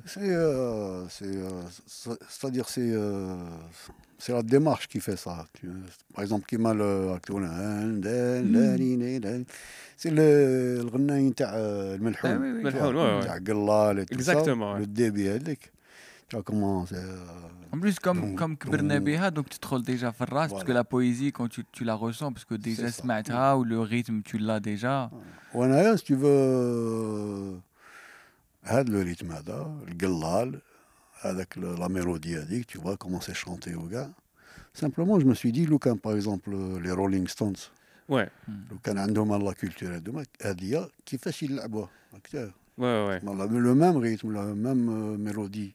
c'est-à-dire, 1.87 2.69
c'est 2.69 4.33
la 4.33 4.43
démarche 4.43 4.87
qui 4.89 5.01
fait 5.01 5.17
ça. 5.17 5.47
Par 6.15 6.23
exemple, 6.23 6.45
Kimal 6.45 6.83
hein, 6.83 7.87
hmm. 7.87 9.45
c'est 9.97 10.11
le 10.11 10.83
le 13.95 14.05
Exactement. 14.11 14.75
Le 14.77 14.87
débit, 14.87 15.29
هذيك. 16.28 16.30
Tu 16.30 16.36
vois 16.36 16.44
comment 16.44 16.86
c'est. 16.86 16.96
euh, 16.96 17.74
En 17.76 17.80
plus, 17.80 18.00
comme, 18.00 18.22
Donc, 18.22 18.40
comme 18.40 18.56
كبرنا 18.58 19.00
بها, 19.00 19.30
donc 19.30 19.50
tu 19.50 19.58
te 19.60 19.68
trolles 19.68 19.84
déjà 19.84 20.12
في 20.12 20.22
الراس, 20.22 20.50
parce 20.52 20.64
que 20.64 20.72
Voilà. 20.72 20.74
la 20.74 20.84
poésie, 20.84 21.32
quand 21.32 21.48
tu, 21.50 21.64
tu 21.72 21.84
la 21.84 21.96
ressens, 21.96 22.32
parce 22.34 22.46
que 22.46 22.56
déjà 22.56 22.88
C'est 22.88 22.92
ça. 22.92 23.02
سمعتها, 23.02 23.54
ou 23.58 23.64
le 23.64 23.80
rythme, 23.82 24.22
tu 24.24 24.38
l'as 24.38 24.60
déjà. 24.60 25.10
وانايا 25.54 25.96
si 25.96 26.04
tu 26.04 26.16
veux 26.16 27.60
هذا 28.64 28.84
لو 28.90 29.02
ريتم 29.02 29.32
هذا 29.32 29.72
القلال 29.88 30.60
هذاك 31.22 31.58
لا 31.58 31.88
ميلودي 31.88 32.38
هذيك 32.38 32.66
tu 32.72 32.78
vois 32.82 32.98
comment 32.98 33.22
c'est 33.22 33.34
chanté 33.36 33.76
وكاع 33.76 34.10
simplement 34.74 35.20
je 35.20 35.26
me 35.26 35.34
suis 35.36 35.52
dit 35.52 35.68
لو 35.70 35.78
كان 35.78 35.98
par 35.98 36.12
exemple 36.16 36.50
les 36.84 36.92
Rolling 36.92 37.28
Stones 37.28 37.70
Ouais, 38.12 38.30
لو 38.72 38.80
كان 38.84 38.98
عندهم 38.98 39.44
لا 39.44 39.54
كولتور 39.54 39.96
هذوما 39.96 40.26
هذه 40.42 40.90
كيفاش 41.06 41.44
يلعبوها 41.44 41.90
هكذا 42.14 42.52
ouais, 42.80 42.82
ouais. 42.82 43.22
le 43.24 43.76
même 43.76 43.98
rythme 43.98 44.32
la 44.34 44.44
même 44.56 44.90
euh, 44.90 45.18
mélodie 45.18 45.74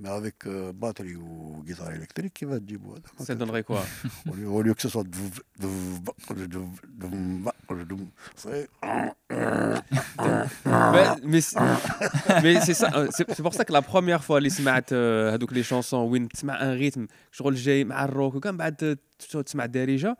mais 0.00 0.08
avec 0.08 0.46
euh, 0.46 0.72
batterie 0.72 1.14
ou 1.16 1.62
guitare 1.64 1.92
électrique 1.92 2.32
كيفاش 2.34 2.58
تجيبوا 2.58 2.96
هذا 2.96 3.24
Ça 3.24 3.34
donnerait 3.34 3.62
quoi 3.62 3.82
au 4.28 4.34
lieu, 4.34 4.48
au 4.48 4.62
lieu 4.62 4.74
que 4.74 4.82
ce 4.82 4.88
soit 4.88 5.04
c'est 8.36 8.68
mais 10.66 11.06
mais 11.22 11.40
c'est 11.40 11.58
mais 12.42 12.60
c'est 12.66 12.74
ça 12.74 12.90
euh, 12.94 13.08
c'est 13.10 13.26
c'est 13.34 13.42
pour 13.42 13.54
ça 13.54 13.64
que 13.64 13.72
la 13.72 13.82
première 13.82 14.24
fois 14.24 14.38
اللي 14.38 14.50
سمعت 14.50 14.90
آه، 14.92 15.34
هذوك 15.34 15.52
لي 15.52 15.62
شونسون 15.62 16.00
وين 16.00 16.28
تسمع 16.28 16.62
ان 16.62 16.70
ريتم 16.78 17.06
شغل 17.32 17.54
جاي 17.54 17.84
مع 17.84 18.04
الروك 18.04 18.34
وكان 18.34 18.56
بعد 18.56 18.98
تشوف 19.18 19.42
تسمع 19.42 19.66
دارجه 19.66 20.16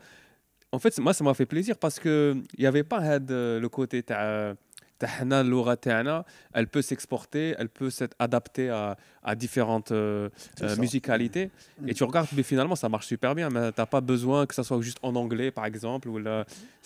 en 0.76 0.78
fait 0.78 0.98
moi 0.98 1.12
ça 1.12 1.22
m'a 1.24 1.34
fait 1.34 1.46
plaisir 1.46 1.76
parce 1.78 1.98
que 2.00 2.34
il 2.58 2.64
y 2.64 2.66
avait 2.66 2.84
pas 2.84 3.00
هاد 3.00 3.30
euh, 3.30 3.60
le 3.60 3.68
côté 3.68 4.02
تاع 4.02 4.54
تاع 4.98 5.08
حنا 5.08 5.40
اللغه 5.40 5.74
تاعنا 5.74 6.24
elle 6.56 6.66
peut 6.76 6.82
s'exporter 6.90 7.46
elle 7.58 7.68
peut 7.78 7.90
s'adapter 7.98 8.66
à 8.70 8.96
à 9.30 9.32
différentes 9.44 9.92
euh, 9.92 10.28
C'est 10.38 10.64
euh, 10.64 10.74
ça. 10.74 10.80
musicalités 10.84 11.46
et 11.88 11.92
tu 11.98 12.04
regardes 12.04 12.28
mais 12.36 12.44
finalement 12.52 12.76
ça 12.82 12.88
marche 12.94 13.06
super 13.14 13.32
bien 13.38 13.48
mais 13.54 13.72
t'as 13.78 13.86
pas 13.96 14.00
besoin 14.12 14.40
que 14.48 14.54
ça 14.58 14.62
soit 14.68 14.80
juste 14.88 15.00
en 15.08 15.12
anglais 15.24 15.50
par 15.58 15.66
exemple 15.72 16.06
ou 16.12 16.16
là 16.26 16.36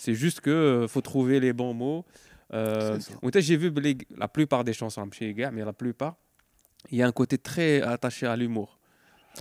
c'est 0.03 0.15
juste 0.23 0.39
que 0.45 0.49
euh, 0.49 0.87
faut 0.93 1.01
trouver 1.11 1.37
les 1.45 1.53
bons 1.61 1.73
mots 1.83 2.01
euh, 2.53 2.95
C'est 2.97 3.01
ça. 3.07 3.13
وانت 3.23 3.37
j'ai 3.47 3.57
vu 3.63 3.69
بلي- 3.77 4.07
la 4.23 4.27
plupart 4.35 4.63
des 4.69 4.73
chansons 4.81 5.05
ماشي 5.05 5.33
كاع 5.33 5.51
mais 5.51 5.63
la 5.71 5.73
plupart 5.83 6.15
il 6.91 6.97
y 6.99 7.03
a 7.03 7.07
un 7.07 7.11
côté 7.21 7.37
très 7.37 7.71
attaché 7.95 8.25
à 8.33 8.35
l'humour 8.41 8.69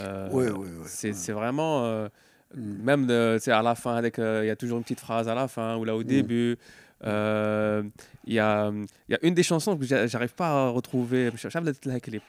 Euh, 0.01 0.29
Ouais, 0.37 0.51
ouais, 0.51 0.73
ouais, 0.81 0.89
c'est 0.99 1.09
ouais. 1.13 1.21
c'est 1.23 1.33
vraiment 1.41 1.73
euh, 1.85 2.09
Mm. 2.09 2.11
Mm. 2.56 2.84
Même 2.84 3.08
de, 3.08 3.40
à 3.50 3.62
la 3.62 3.76
fin, 3.76 4.02
euh, 4.20 4.42
il 4.44 4.48
y 4.48 4.52
a 4.52 4.56
toujours 4.56 4.78
une 4.78 4.84
petite 4.84 5.00
phrase 5.00 5.28
à 5.28 5.36
la 5.36 5.48
fin 5.48 5.76
ou 5.78 5.86
là 5.86 5.96
au 5.96 6.02
mm. 6.02 6.06
début. 6.06 6.52
Mm. 6.54 7.06
Euh, 7.06 7.84
il 8.26 8.34
y, 8.34 8.40
a, 8.40 8.72
y, 9.10 9.14
a, 9.14 9.20
une 9.24 9.34
des 9.34 9.44
chansons 9.44 9.78
que 9.78 9.86
j'arrive 9.86 10.34
pas 10.34 10.48
à 10.48 10.70
retrouver. 10.70 11.32
Je 11.36 11.50
sais 11.50 11.50
pas 11.50 12.00
clip. 12.00 12.24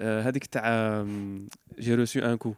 Euh, 0.00 0.32
j'ai 1.76 1.94
reçu 1.94 2.22
un 2.22 2.36
coup. 2.36 2.56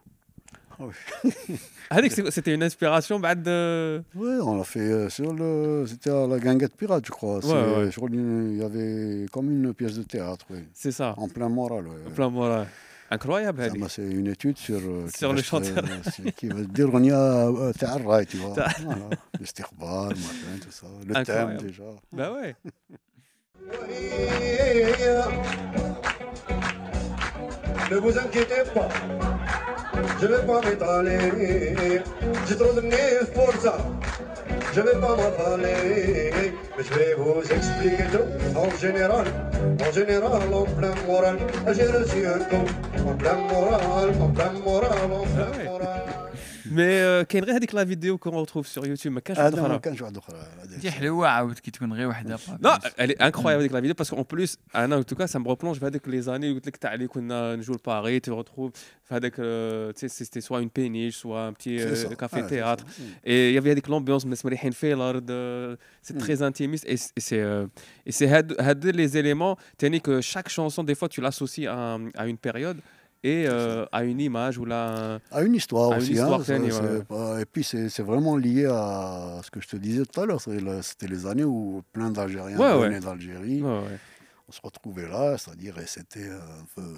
Ah 1.91 1.99
c'était 2.31 2.55
une 2.55 2.63
inspiration 2.63 3.19
de... 3.43 4.01
Oui, 4.15 4.39
on 4.41 4.57
l'a 4.57 4.63
fait 4.63 5.09
sur 5.11 5.31
le... 5.31 5.85
C'était 5.85 6.09
à 6.09 6.25
la 6.25 6.39
guinguette 6.39 6.75
pirate, 6.75 7.05
je 7.05 7.11
crois. 7.11 7.37
Ouais, 7.45 7.89
Il 8.11 8.57
y 8.57 8.63
avait 8.63 9.27
comme 9.31 9.51
une 9.51 9.75
pièce 9.75 9.97
de 9.97 10.03
théâtre. 10.03 10.47
C'est 10.73 10.91
ça. 10.91 11.13
En 11.17 11.27
plein 11.27 11.49
moral, 11.49 11.85
ouais. 11.85 12.07
En 12.07 12.11
plein 12.11 12.29
moral. 12.31 12.67
Incroyable. 13.11 13.69
Ça, 13.81 13.89
c'est 13.89 14.09
une 14.09 14.27
étude 14.27 14.57
sur, 14.57 14.77
euh, 14.77 15.05
sur 15.13 15.33
le 15.33 15.41
chanteur. 15.41 15.83
Euh, 15.83 16.31
qui 16.31 16.47
va 16.47 16.61
dire 16.61 16.89
on 16.93 17.03
y 17.03 17.11
a 17.11 17.47
euh, 17.49 17.73
Ta'arra, 17.73 18.23
tu 18.23 18.37
vois. 18.37 18.55
voilà. 18.83 19.09
L'istirbar, 19.37 20.09
tout 20.09 20.71
ça. 20.71 20.87
Le 21.05 21.15
Incroyable. 21.17 21.57
thème 21.57 21.67
déjà. 21.67 21.83
Bah 22.13 22.31
ouais. 22.31 22.55
ne 27.91 27.97
vous 27.97 28.17
inquiétez 28.17 28.63
pas, 28.73 28.87
je 30.21 30.25
ne 30.25 30.31
vais 30.33 30.45
pas 30.45 30.61
m'étaler. 30.61 32.01
J'ai 32.47 32.55
trop 32.55 32.73
de 32.73 32.81
nerfs 32.81 33.31
pour 33.33 33.53
ça 33.61 33.77
je 34.73 34.81
vais 34.81 34.99
pas 34.99 35.15
m'affaler. 35.15 36.31
Mais 36.77 36.83
je 36.83 36.93
vais 36.93 37.13
vous 37.17 37.41
expliquer 37.41 38.05
tout 38.11 38.57
en 38.57 38.69
général. 38.77 39.25
En 39.87 39.91
général, 39.91 40.53
en 40.53 40.63
plein 40.63 40.95
moral, 41.07 41.37
j'ai 41.73 41.85
reçu 41.85 42.25
un 42.25 42.39
coup. 42.39 42.65
En 43.07 43.13
plein 43.15 43.35
moral, 43.35 44.11
en 44.19 44.29
plein 44.29 44.51
moral, 44.63 44.91
en 45.11 45.23
plein 45.35 45.51
Ah 45.53 45.69
moral 45.69 46.01
mais 46.70 47.00
euh, 47.00 47.22
كاين 47.22 47.44
غير 47.44 47.56
هذيك 47.56 47.70
la 47.72 47.84
vidéo 47.84 48.18
qu'on 48.18 48.44
retrouve 48.44 48.66
sur 48.66 48.82
YouTube 48.86 49.06
ما 49.06 49.20
كانش 49.20 49.38
واحد 49.38 49.52
هذا 49.52 49.60
ما 49.62 49.66
أخرى. 49.68 49.78
كانش 49.78 50.00
واحد 50.02 50.16
اخرى 50.16 50.36
هذا 50.62 50.76
دي 50.76 50.90
حلوة 50.90 51.28
عاود 51.28 51.58
كي 51.58 51.70
تكون 51.70 51.92
غير 51.92 52.08
وحدة 52.08 52.36
Non, 52.36 52.70
elle 52.98 53.10
est 53.12 53.20
incroyable 53.22 53.60
avec 53.62 53.72
la 53.72 53.80
vidéo 53.80 53.94
parce 53.94 54.10
qu'en 54.10 54.24
plus, 54.24 54.56
Anna, 54.74 54.98
en 54.98 55.02
tout 55.02 55.14
cas, 55.16 55.26
ça 55.26 55.38
me 55.38 55.48
replonge 55.48 55.78
vers 55.80 55.90
les 56.06 56.28
années 56.28 56.50
où 56.50 56.60
tu 56.60 56.68
as 56.86 56.98
qu'on 57.08 57.30
a 57.30 57.60
joué 57.60 57.74
le 57.74 57.78
Paris, 57.78 58.14
tu 58.20 58.30
te 58.30 58.34
retrouves 58.42 58.72
avec, 59.10 59.38
euh, 59.38 59.92
tu 59.92 60.08
sais, 60.08 60.24
c'était 60.24 60.40
soit 60.40 60.60
une 60.62 60.70
péniche, 60.70 61.16
soit 61.16 61.42
un 61.46 61.52
petit 61.52 61.78
C'est 61.78 61.84
euh, 61.86 61.94
ça. 61.94 62.08
Ouais, 62.08 62.16
café-théâtre. 62.16 62.84
c'est 62.88 63.02
ça. 63.02 63.08
Et 63.24 63.48
il 63.50 63.54
y 63.54 63.58
avait 63.58 63.70
avec 63.70 63.86
l'ambiance, 63.88 64.24
mais 64.26 64.36
c'est 64.36 64.44
de- 65.22 65.78
c'est 66.02 66.14
Mm. 66.14 66.18
très 66.24 66.42
intimiste 66.42 66.84
et 66.88 66.96
c'est- 66.96 67.12
et 67.16 67.20
c'est 67.28 67.40
euh, 67.40 67.66
et 68.06 68.12
et 73.23 73.45
euh, 73.47 73.85
à 73.91 74.03
une 74.03 74.19
image 74.19 74.57
ou 74.57 74.65
là. 74.65 75.19
À 75.31 75.41
une 75.43 75.53
histoire 75.55 75.91
À 75.91 75.95
une 75.95 76.01
aussi. 76.01 76.13
histoire 76.13 76.39
hein, 76.41 76.43
ça, 76.43 76.57
ouais. 76.57 77.41
Et 77.41 77.45
puis 77.45 77.63
c'est 77.63 77.99
vraiment 78.01 78.35
lié 78.37 78.65
à 78.65 79.39
ce 79.43 79.51
que 79.51 79.61
je 79.61 79.67
te 79.67 79.75
disais 79.77 80.03
tout 80.05 80.21
à 80.21 80.25
l'heure. 80.25 80.41
C'était 80.41 81.07
les 81.07 81.25
années 81.25 81.43
où 81.43 81.81
plein 81.93 82.09
d'Algériens 82.11 82.57
Ouais, 82.57 82.79
venaient 82.87 82.99
d'Algérie. 82.99 83.61
Ouais. 83.61 83.81
On 84.47 84.51
se 84.51 84.59
retrouvait 84.63 85.07
là, 85.07 85.37
c'est-à-dire 85.37 85.77
et 85.79 85.85
c'était 85.87 86.27
un 86.29 86.65
peu. 86.75 86.81
euh, 86.81 86.95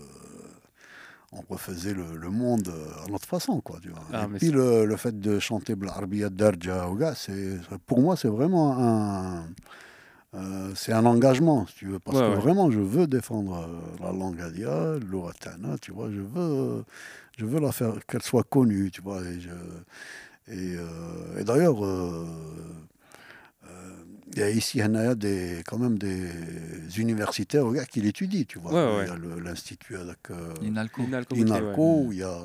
On 1.33 1.41
refaisait 1.53 1.93
le, 1.93 2.15
le 2.17 2.29
monde 2.29 2.67
euh, 2.69 3.05
à 3.05 3.11
notre 3.11 3.27
façon, 3.27 3.59
quoi. 3.61 3.79
Tu 3.81 3.89
vois. 3.89 3.99
Ah, 4.13 4.27
et 4.33 4.37
puis 4.37 4.49
le, 4.51 4.85
le 4.85 4.97
fait 4.97 5.19
de 5.19 5.39
chanter 5.39 5.75
Blarbiya 5.75 6.29
Darja, 6.29 6.87
c'est 7.15 7.57
pour 7.85 8.01
moi 8.01 8.15
c'est 8.15 8.27
vraiment 8.27 8.77
un. 8.77 9.47
Euh, 10.35 10.71
c'est 10.75 10.93
un 10.93 11.05
engagement, 11.05 11.67
si 11.67 11.75
tu 11.75 11.85
veux, 11.85 11.99
parce 11.99 12.17
ouais, 12.17 12.23
que 12.23 12.29
ouais. 12.29 12.41
vraiment, 12.41 12.71
je 12.71 12.79
veux 12.79 13.05
défendre 13.05 13.67
euh, 13.67 14.03
la 14.03 14.11
langue 14.11 14.41
adia, 14.41 14.95
l'oratana, 15.11 15.77
tu 15.79 15.91
vois, 15.91 16.09
je 16.09 16.21
veux, 16.21 16.83
je 17.37 17.45
veux 17.45 17.59
la 17.59 17.71
faire, 17.71 17.93
qu'elle 18.07 18.23
soit 18.23 18.43
connue, 18.43 18.89
tu 18.89 19.01
vois, 19.01 19.21
et, 19.21 19.37
et, 20.51 20.75
euh, 20.75 21.39
et 21.39 21.43
d'ailleurs, 21.43 21.85
euh, 21.85 22.25
euh, 23.65 23.89
il 24.31 24.39
y 24.39 24.43
a 24.43 24.49
ici, 24.49 24.79
il 24.79 24.91
y 24.91 24.97
a 24.97 25.13
des, 25.13 25.61
quand 25.67 25.77
même 25.77 25.99
des 25.99 26.29
universitaires 26.97 27.65
qui 27.87 28.01
l'étudient, 28.01 28.43
tu 28.47 28.57
vois, 28.57 28.71
ouais, 28.73 29.05
il 29.05 29.09
y 29.09 29.11
a 29.11 29.39
l'Institut 29.39 29.97
avec 29.97 30.17
Inalco, 30.63 31.03
Inalco, 31.03 31.35
Inalco 31.35 32.03
où 32.05 32.11
il 32.11 32.19
y 32.19 32.23
a 32.23 32.39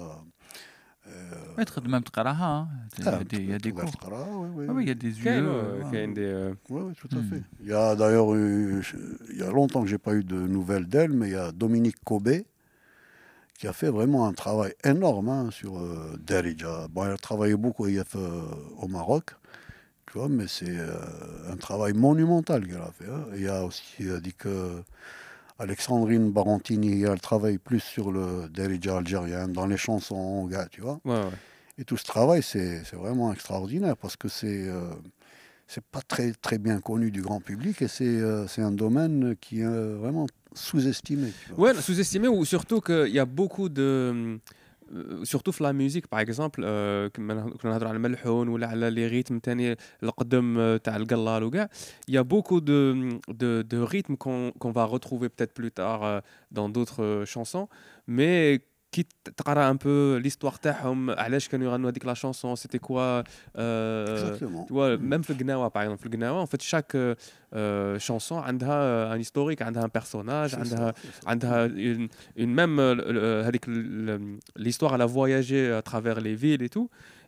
Ouais, 1.58 1.66
تخدم 1.66 1.92
même 1.92 2.04
تقراها 2.04 2.68
Il 2.98 3.06
y 3.06 3.08
a 3.08 3.12
Ah, 3.20 3.24
des- 3.24 3.38
il 3.38 3.50
y 3.50 3.54
a 3.54 3.60
des 3.60 3.72
تقدر 3.72 3.86
cours. 3.86 3.92
تقرأ، 3.92 4.26
ouais, 4.26 4.50
ouais, 4.56 4.68
Ah 4.70 4.74
oui, 4.74 4.84
il 4.84 4.88
y 4.88 4.92
a 4.92 4.96
des 4.96 5.14
كاين 5.24 5.44
yeux. 5.44 5.50
آه، 5.50 5.92
كاين 5.92 6.14
دي 6.14 6.26
آه، 6.26 6.58
Ouais, 6.70 6.82
ouais, 6.82 6.94
tout 6.96 7.10
à 7.18 7.22
Hmm. 7.22 7.30
fait. 7.30 7.44
Il 7.60 7.68
y 7.68 7.74
a 7.74 7.96
d'ailleurs, 7.96 8.34
eu- 8.34 8.82
il 9.34 9.38
y 9.38 9.44
a 9.44 9.52
longtemps 9.52 9.82
que 9.84 9.90
j'ai 9.94 9.98
pas 10.08 10.14
eu 10.20 10.24
de 10.24 10.40
nouvelles 10.58 10.88
d'elle, 10.94 11.12
mais 11.20 11.28
il 11.30 11.34
y 11.34 11.36
a 11.48 11.52
Dominique 11.52 12.00
Cobé 12.04 12.46
qui 13.58 13.68
a 13.68 13.74
fait 13.74 13.90
vraiment 14.00 14.22
un 14.28 14.34
travail 14.34 14.74
énorme 14.84 15.30
hein, 15.30 15.50
sur 15.52 15.74
euh, 15.78 16.18
Derija. 16.30 16.88
Bon, 16.92 17.02
elle 17.06 17.12
a 17.12 17.18
travaillé 17.30 17.56
beaucoup 17.56 17.88
IF, 17.88 18.16
euh, 18.16 18.42
au 18.84 18.88
Maroc, 18.88 19.26
tu 20.08 20.14
vois, 20.18 20.30
mais 20.38 20.48
c'est 20.48 20.76
euh, 20.78 21.52
un 21.54 21.58
travail 21.68 21.94
monumental 21.94 22.60
qu'elle 22.68 22.82
a 22.92 22.94
fait. 22.98 23.10
hein. 23.16 23.26
Et 23.34 23.38
il 23.42 23.44
y 23.44 23.48
a 23.58 23.64
aussi, 23.68 23.84
il 24.00 24.12
a 24.12 24.20
dit 24.28 24.34
que 24.44 24.56
Alexandrine 25.59 26.31
Barantini, 26.31 27.03
elle 27.03 27.21
travaille 27.21 27.59
plus 27.59 27.81
sur 27.81 28.13
le 28.13 28.49
Derija 28.49 28.99
algérien, 28.99 29.49
dans 29.49 29.67
les 29.67 29.77
chansons, 29.77 30.47
gars, 30.47 30.67
tu 30.71 30.81
vois. 30.81 31.01
ouais, 31.05 31.15
ouais. 31.15 31.31
Et 31.81 31.85
tout 31.85 31.97
ce 31.97 32.05
travail, 32.05 32.43
c'est 32.43 32.83
vraiment 32.93 33.33
extraordinaire 33.33 33.97
parce 33.97 34.17
que 34.17 34.27
c'est 34.27 34.67
euh, 34.69 34.91
c'est 35.69 35.85
pas 35.85 36.03
très 36.03 36.33
très 36.33 36.59
bien 36.59 36.81
connu 36.81 37.13
du 37.13 37.23
grand 37.23 37.41
public 37.41 37.83
et 37.83 37.89
c'est 37.89 38.05
euh, 38.05 38.47
un 38.57 38.73
domaine 38.73 39.37
qui 39.41 39.61
est 39.61 39.67
vraiment 39.67 40.27
sous-estimé. 40.55 41.33
Ouais, 41.57 41.75
sous-estimé 41.75 42.27
ou 42.27 42.45
surtout 42.45 42.81
qu'il 42.81 43.13
y 43.13 43.21
a 43.21 43.25
beaucoup 43.25 43.69
de. 43.69 44.41
euh, 44.92 45.24
surtout 45.24 45.52
في 45.52 45.64
la 45.64 45.74
musique 45.74 46.08
par 46.08 46.20
exemple 46.20 46.62
euh, 46.64 47.08
كما 47.14 47.34
نه- 47.34 47.50
كنا 47.50 47.72
نهضروا 47.72 47.90
على 47.90 47.96
الملحون 47.98 48.48
ولا 48.48 48.68
على 48.68 48.90
لي 48.90 49.08
ريتم 49.08 49.40
تاني 49.40 49.76
القدم 50.04 50.58
آه، 50.60 50.78
تاع 50.78 50.96
القلال 50.96 51.44
وكاع 51.44 51.70
il 52.12 52.14
y 52.14 52.18
a 52.18 52.24
beaucoup 52.24 52.62
de 52.62 53.20
de, 53.42 53.62
de 53.74 53.78
rythmes 53.94 54.18
qu'on 54.18 54.52
qu'on 54.60 54.72
va 54.72 54.84
retrouver 54.86 55.30
peut-être 55.30 55.54
plus 55.54 55.72
tard 55.72 56.04
euh, 56.04 56.20
dans 56.52 56.70
d'autres 56.70 57.04
euh, 57.04 57.26
chansons 57.26 57.68
mais 58.08 58.60
كي 58.92 59.04
ت- 59.04 59.30
تقرا 59.38 59.74
un 59.74 59.78
peu 59.78 60.22
l'histoire 60.24 60.58
تاعهم 60.62 61.10
علاش 61.10 61.48
كانوا 61.48 61.68
يغنوا 61.68 61.90
هذيك 61.90 62.06
لا 62.06 62.14
شانسون 62.14 62.56
سيتي 62.56 62.78
كوا 62.80 63.22
Exactement. 63.24 64.66
tu 64.68 64.74
vois 64.74 64.98
même 64.98 65.22
في 65.22 65.30
القناوه 65.30 65.70
par 65.70 65.82
exemple 65.82 66.00
في 66.00 66.06
القناوه 66.06 66.46
en 66.46 66.48
fait 66.48 66.62
chaque 66.62 66.96
euh, 66.96 68.00
chanson 68.00 68.34
عندها 68.34 69.16
un 69.18 69.20
historique 69.20 69.62
عندها 69.62 69.84
un 69.88 69.90
personnage 70.00 70.52
C'est 70.52 70.56
عندها 70.60 70.92
ça, 70.92 70.96
c'est 70.96 71.24
ça. 71.26 71.28
عندها 71.28 71.68
une, 71.68 72.08
une 72.38 72.54
même 72.54 72.80
euh, 72.80 72.94
le- 72.96 73.12
le- 73.12 73.48
هذيك 73.48 73.66
ال- 73.68 74.40
l'histoire 74.60 74.94
elle 74.96 75.02
a 75.02 75.06
voyagé 75.06 75.72
à 75.72 75.82
travers 75.82 76.20
les 76.22 76.36
villes 76.36 76.62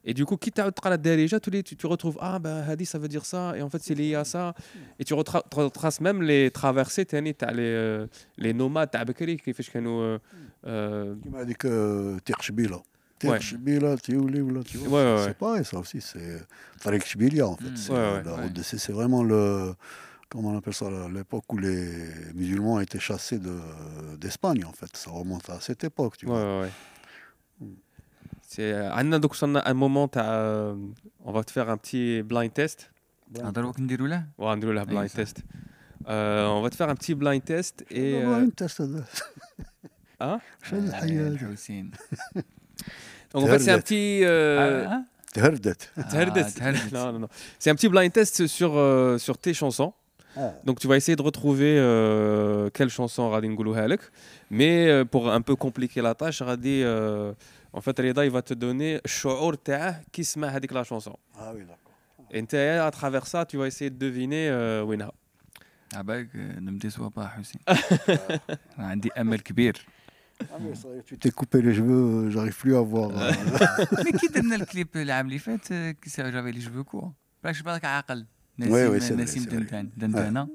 Et 0.05 0.15
du 0.15 0.25
coup, 0.25 0.37
quitte 0.37 0.59
à 0.59 0.97
déjà, 0.97 1.41
tu, 1.41 1.63
tu, 1.63 1.87
retrouves 1.87 2.17
Ah, 2.21 2.39
ben, 2.39 2.65
Hadi, 2.67 2.87
ça 2.87 2.99
veut 2.99 3.09
dire 3.09 3.27
ça, 3.27 3.55
et 3.57 3.63
en 3.63 3.69
fait, 3.69 3.83
c'est 3.83 3.95
lié 3.95 4.15
à 4.15 4.25
ça. 4.25 4.55
Et 4.99 5.05
tu 5.05 5.13
retraces 5.15 6.01
même 6.01 6.23
les 6.23 6.51
traversées, 6.51 7.05
tu 7.05 7.17
as 7.17 7.53
les, 7.53 8.07
les 8.39 8.53
nomades, 8.55 8.91
tu 8.91 8.97
as 8.97 9.05
Bekri, 9.05 9.37
qui 9.37 9.53
fait 9.53 9.63
chez 9.63 9.81
nous. 9.81 10.01
Euh, 10.01 10.19
euh, 10.67 11.15
tu 11.23 11.29
m'as 11.29 11.45
dit 11.45 11.55
que 11.55 12.17
Tirchbila. 12.25 12.81
Tirchbila, 13.19 13.97
Tiouli, 13.99 14.41
ou 14.41 14.51
là, 14.51 14.63
tu 14.65 14.79
vois? 14.79 15.25
C'est 15.27 15.37
pareil, 15.37 15.65
ça 15.65 15.79
aussi, 15.79 16.01
c'est 16.01 16.41
Tirchbilia, 16.81 17.47
en 17.47 17.57
fait. 17.57 17.93
Mm. 17.93 18.23
la 18.25 18.33
route 18.37 18.63
c'est 18.63 18.93
vraiment 18.93 19.23
le. 19.23 19.75
Comment 20.31 20.51
on 20.51 20.59
appelle 20.59 20.75
ça 20.75 20.87
L'époque 21.13 21.53
où 21.53 21.59
les 21.59 21.93
musulmans 22.35 22.81
étaient 22.81 23.01
chassés 23.01 23.41
d'Espagne, 24.19 24.65
en 24.65 24.73
fait. 24.73 24.97
Ça 24.97 25.11
remonte 25.11 25.51
à 25.51 25.61
cette 25.61 25.85
époque, 25.85 26.17
tu 26.17 26.27
vois. 26.27 26.67
ouais, 28.50 28.50
ouais. 28.50 28.50
c'est 28.50 28.74
euh, 28.74 28.92
عندنا 28.92 29.18
دوك 29.18 29.32
وصلنا 29.32 29.62
un 29.64 29.74
moment 29.74 30.08
تاع 30.12 30.24
euh, 30.26 30.76
on 31.26 31.32
va 31.32 31.44
te 31.44 31.52
faire 31.52 31.70
un 31.70 31.78
petit 31.78 32.24
blind 32.24 32.54
test 32.54 32.82
هضروك 33.42 33.80
نديروا 33.80 34.08
له 34.08 34.26
وغنديروا 34.38 34.74
لها 34.74 34.84
أي 34.84 35.08
blind 35.08 35.12
صح. 35.12 35.24
test 35.24 35.38
euh, 36.08 36.48
on 36.48 36.62
va 36.62 36.70
te 36.70 36.76
faire 36.76 36.90
un 36.90 36.96
petit 36.96 37.16
blind 37.16 37.44
test 37.46 37.82
et 37.92 37.96
والله 37.96 38.38
euh, 38.38 38.44
انت 38.44 38.62
استاذ 38.62 39.02
hein 40.22 40.40
شنو 40.70 40.80
الحياه 40.80 41.22
هذه؟ 41.22 41.28
الحوسين 41.28 41.92
donc 43.36 43.44
en 43.44 43.48
fait 43.48 43.60
c'est 43.60 43.72
un 43.72 43.80
تهردت. 43.80 43.88
petit 43.88 44.22
euh, 44.24 44.28
آه، 44.28 45.04
تهردت 45.34 45.90
Terdest. 45.96 46.58
Ah, 46.58 46.64
Terdest. 46.64 46.92
non, 46.94 47.12
non, 47.14 47.20
non. 47.20 47.28
C'est 47.60 47.70
un 47.70 47.76
petit 47.76 47.90
blind 47.90 48.12
test 48.14 48.48
sur, 48.48 48.72
euh, 48.78 49.18
sur 49.18 49.38
tes 49.38 49.54
chansons. 49.54 49.94
Donc 50.68 50.76
tu 50.82 50.88
vas 50.90 50.98
essayer 51.02 51.16
de 51.16 51.22
retrouver 51.22 51.74
euh, 51.78 52.70
quelle 52.76 52.90
chanson 52.90 53.20
غادي 53.20 53.48
نقولوها 53.48 53.88
لك. 53.88 54.00
Mais 54.52 54.88
euh, 54.88 55.06
pour 55.06 55.30
un 55.32 55.42
peu 55.42 55.56
compliquer 55.56 56.02
la 56.02 56.14
tâche, 56.14 56.42
غادي 56.44 56.86
euh, 56.86 57.34
en 57.74 57.82
fait 57.82 58.00
Reda 58.00 58.26
il 58.26 58.32
va 58.32 58.42
te 58.42 58.54
donner 58.54 59.02
الشعور 59.06 59.54
تاعه 59.54 60.02
كي 60.14 60.24
سمع 60.24 60.48
هذيك 60.48 60.74
la 60.74 60.84
chanson. 60.84 61.16
Ah 61.38 61.52
oui, 61.56 61.62
d'accord. 61.66 61.94
Et 62.32 62.40
انت 62.40 62.56
à 62.88 62.92
travers 62.92 63.28
ça, 63.28 63.46
tu 63.46 63.58
vas 63.58 63.68
essayer 63.68 63.90
de 63.90 63.98
deviner 63.98 64.50
euh, 64.50 64.84
وينها. 64.84 65.12
عباك 65.94 66.30
نمدي 66.36 66.90
سوا 66.90 67.28
حسين 67.28 67.62
عندي 68.78 69.10
امل 69.18 69.40
كبير 69.40 69.86
Ah, 70.42 70.58
mais 70.60 70.76
ça 70.76 70.88
y 70.94 70.98
est, 71.00 71.04
tu 71.10 71.18
t'es 71.18 71.32
coupé 71.40 71.58
les 71.62 71.74
cheveux, 71.78 72.30
j'arrive 72.30 72.58
plus 72.64 72.76
à 72.76 72.82
voir. 72.82 73.10
euh, 73.12 74.04
مي 74.06 74.12
كي 74.20 74.28
درنا 74.28 74.56
الكليب 74.56 74.88
العام 74.96 75.26
اللي 75.28 75.40
فات 75.40 75.72
آه، 75.72 75.92
كي 75.92 76.10
سا 76.10 76.30
جافي 76.30 76.52
لي 76.52 76.60
جوفو 76.60 76.84
كور 76.84 77.12
بالك 77.44 77.64
بالك 77.64 77.86
عاقل 77.86 78.26
Ouais, 78.62 78.64
ouais, 78.64 78.68
نسيم 78.68 79.00
c'est 79.00 79.12
vrai, 79.14 79.22
نسيم 79.22 79.44
c'est 79.44 79.48
vrai. 79.48 79.54
دندان 79.54 79.90
دندانه 79.98 80.48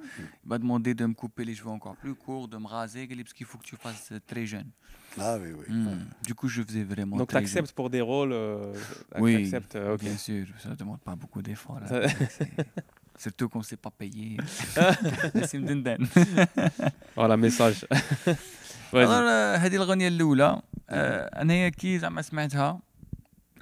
va 0.51 0.59
demander 0.59 0.95
de 0.95 1.07
me 1.07 1.15
couper 1.15 1.45
les 1.45 1.55
cheveux 1.55 1.71
encore 1.79 1.97
plus 1.97 2.15
courts 2.15 2.49
de 2.49 2.57
me 2.59 2.67
raser 2.67 3.07
قال 3.09 3.17
لي 3.17 3.25
parce 3.25 3.33
qu'il 3.35 3.47
faut 3.47 3.59
que 3.59 3.67
tu 3.71 3.77
fasses 3.77 4.13
euh, 4.13 4.21
très 4.35 4.47
jeune 4.47 4.71
Ah 5.19 5.37
oui, 5.43 5.51
oui. 5.59 5.67
Hmm. 5.75 6.05
du 6.29 6.35
coup 6.39 6.49
je 6.55 6.63
faisais 6.63 6.85
vraiment 6.85 7.17
Donc 7.21 7.29
tu 7.29 7.35
très 7.35 7.41
jeune. 7.45 7.49
acceptes 7.59 7.73
pour 7.79 7.89
des 7.91 8.01
rôles 8.01 8.33
euh, 8.33 8.73
Oui, 9.25 9.33
t'acceptes, 9.37 9.75
euh, 9.77 9.95
ok. 9.95 10.01
bien 10.01 10.17
sûr 10.17 10.47
ça 10.63 10.71
demande 10.83 11.01
pas 11.09 11.17
beaucoup 11.23 11.43
d'efforts 11.47 11.81
là. 11.81 11.87
Ça- 11.89 12.09
C'est- 12.37 12.51
surtout 13.25 13.49
qu'on 13.51 13.63
s'est 13.69 13.83
pas 13.87 13.91
payé 14.03 14.37
نسيم 15.35 15.65
دندان 15.67 16.07
Voilà, 17.17 17.37
message. 17.37 17.85
Vas-y. 18.93 19.05
alors 19.07 19.27
آه، 19.29 19.57
هذه 19.57 19.77
الاغنيه 19.77 20.09
الاولى 20.09 20.63
آه، 20.91 21.41
انا 21.43 21.53
هي 21.55 21.71
كي 21.71 21.99
زعما 21.99 22.23
سمعتها 22.23 22.81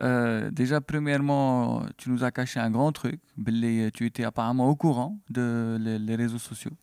Euh, 0.01 0.51
déjà, 0.61 0.79
premièrement, 0.93 1.83
tu 1.99 2.05
nous 2.13 2.23
as 2.23 2.31
caché 2.31 2.61
un 2.61 2.71
grand 2.71 2.93
truc. 3.01 3.19
باللي 3.37 3.91
Tu 3.91 4.07
étais 4.07 4.23
apparemment 4.25 4.69
au 4.73 4.77
courant 4.77 5.19
de 5.37 5.77
les, 5.85 5.99
les 5.99 6.15
réseaux 6.15 6.39
sociaux. 6.51 6.77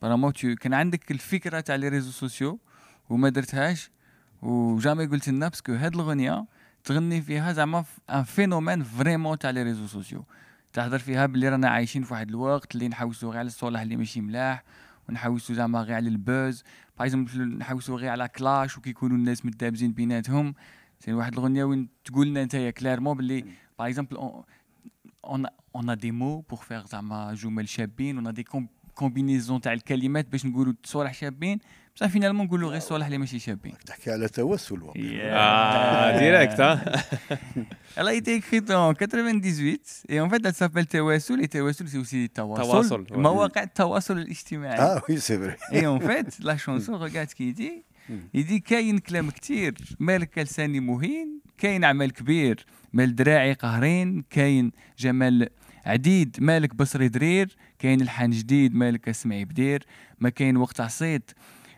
Apparemment, 0.00 0.30
tu 0.32 0.54
كان 0.60 0.74
عندك 0.74 1.10
الفكرة 1.10 1.60
تاع 1.60 1.76
les 1.78 1.88
réseaux 1.90 2.26
sociaux 2.26 2.56
وما 3.08 3.28
درتهاش 3.28 3.90
وجامي 4.41 5.05
قلت 5.05 5.29
لنا 5.29 5.47
باسكو 5.47 5.73
هاد 5.73 5.93
الأغنية 5.95 6.45
تغني 6.83 7.21
فيها 7.21 7.53
زعما 7.53 7.83
ان 8.09 8.23
فينومين 8.23 8.83
فريمون 8.83 9.37
تاع 9.37 9.49
لي 9.49 9.63
ريزو 9.63 9.87
سوسيو 9.87 10.25
تهضر 10.73 10.99
فيها 10.99 11.25
باللي 11.25 11.49
رانا 11.49 11.69
عايشين 11.69 12.03
في 12.03 12.13
واحد 12.13 12.29
الوقت 12.29 12.75
اللي 12.75 12.87
نحوسوا 12.87 13.29
غير 13.29 13.39
على 13.39 13.47
الصالح 13.47 13.81
اللي 13.81 13.95
ماشي 13.95 14.21
ملاح 14.21 14.63
ونحوسوا 15.09 15.55
زعما 15.55 15.81
غير 15.81 15.95
على 15.95 16.09
البوز 16.09 16.63
باغ 16.99 17.15
نحوسوا 17.37 17.97
غير 17.97 18.09
على 18.09 18.27
كلاش 18.27 18.77
وكيكونوا 18.77 19.17
الناس 19.17 19.45
متدابزين 19.45 19.91
بيناتهم 19.91 20.53
سي 20.99 21.13
واحد 21.13 21.33
الاغنيه 21.33 21.63
وين 21.63 21.89
تقول 22.05 22.27
لنا 22.27 22.43
نتايا 22.45 22.71
كلارمون 22.71 23.17
باللي 23.17 23.45
باغ 23.79 24.03
اون 25.25 25.45
اون 25.75 25.89
ا 25.89 25.93
دي 25.93 26.11
مو 26.11 26.41
بور 26.41 26.59
فيغ 26.59 26.85
زعما 26.85 27.33
جمل 27.33 27.69
شابين 27.69 28.15
اون 28.15 28.27
ا 28.27 28.31
دي 28.31 28.45
كومبينيزون 28.95 29.61
تاع 29.61 29.73
الكلمات 29.73 30.27
باش 30.27 30.45
نقولوا 30.45 30.73
صوالح 30.83 31.13
شابين 31.13 31.59
بصح 31.99 32.07
فينالمون 32.07 32.45
نقول 32.45 32.61
له 32.61 32.67
غير 32.67 32.79
صالح 32.79 33.05
اللي 33.05 33.17
ماشي 33.17 33.39
شابين 33.39 33.73
تحكي 33.85 34.11
على 34.11 34.27
توسل 34.27 34.81
آه 35.21 36.19
ديريكت 36.19 36.59
الله 37.99 38.11
يديك 38.11 38.43
في 38.43 38.59
98 38.59 39.77
اي 40.09 40.19
اون 40.19 40.29
فات 40.29 40.47
سابيل 40.47 40.85
تواسل 40.85 41.39
اي 41.39 41.47
تواسل 41.47 41.89
سي 41.89 41.97
اوسي 41.97 42.27
تواصل 42.27 43.05
مواقع 43.11 43.63
التواصل 43.63 44.17
الاجتماعي 44.17 44.79
آه 44.79 45.01
وي 45.09 45.17
سي 45.17 45.37
فري 45.37 45.55
اي 45.73 45.87
اون 45.87 45.99
فات 45.99 46.41
لا 46.41 46.55
شونسون 46.55 47.03
ريغارد 47.03 47.27
كي 47.27 47.43
يدي 47.43 47.85
يدي 48.33 48.59
كاين 48.59 48.97
كلام 48.97 49.29
كثير 49.29 49.73
مالك 49.99 50.37
لساني 50.37 50.79
مهين 50.79 51.39
كاين 51.57 51.85
عمل 51.85 52.11
كبير 52.11 52.65
مال 52.93 53.15
دراعي 53.15 53.53
قهرين 53.53 54.23
كاين 54.29 54.71
جمال 54.99 55.49
عديد 55.85 56.37
مالك 56.39 56.75
بصري 56.75 57.07
درير 57.07 57.55
كاين 57.79 58.01
الحان 58.01 58.29
جديد 58.29 58.75
مالك 58.75 59.09
اسمعي 59.09 59.45
بدير 59.45 59.85
ما 60.19 60.29
كاين 60.29 60.57
وقت 60.57 60.81
عصيت 60.81 61.31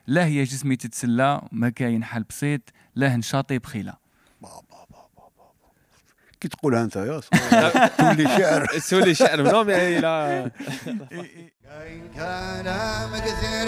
لا 0.07 0.25
هي 0.25 0.43
جسمي 0.43 0.75
تتسلى 0.75 1.41
ما 1.51 1.69
كاين 1.69 2.03
حل 2.03 2.23
بسيط 2.23 2.61
لا 2.95 3.15
نشاطي 3.15 3.59
بخيلة. 3.59 3.93
كي 6.41 6.47
تقولها 6.47 6.83
أنت 6.83 6.95
يا 6.95 7.21
تولي 7.99 8.27
شعر. 8.37 8.65
تولي 8.89 9.15
شعر 9.15 9.43
منهم 9.43 9.69
لا 9.69 10.51
كاين 11.63 12.09
كلام 12.15 13.09
كثير 13.17 13.67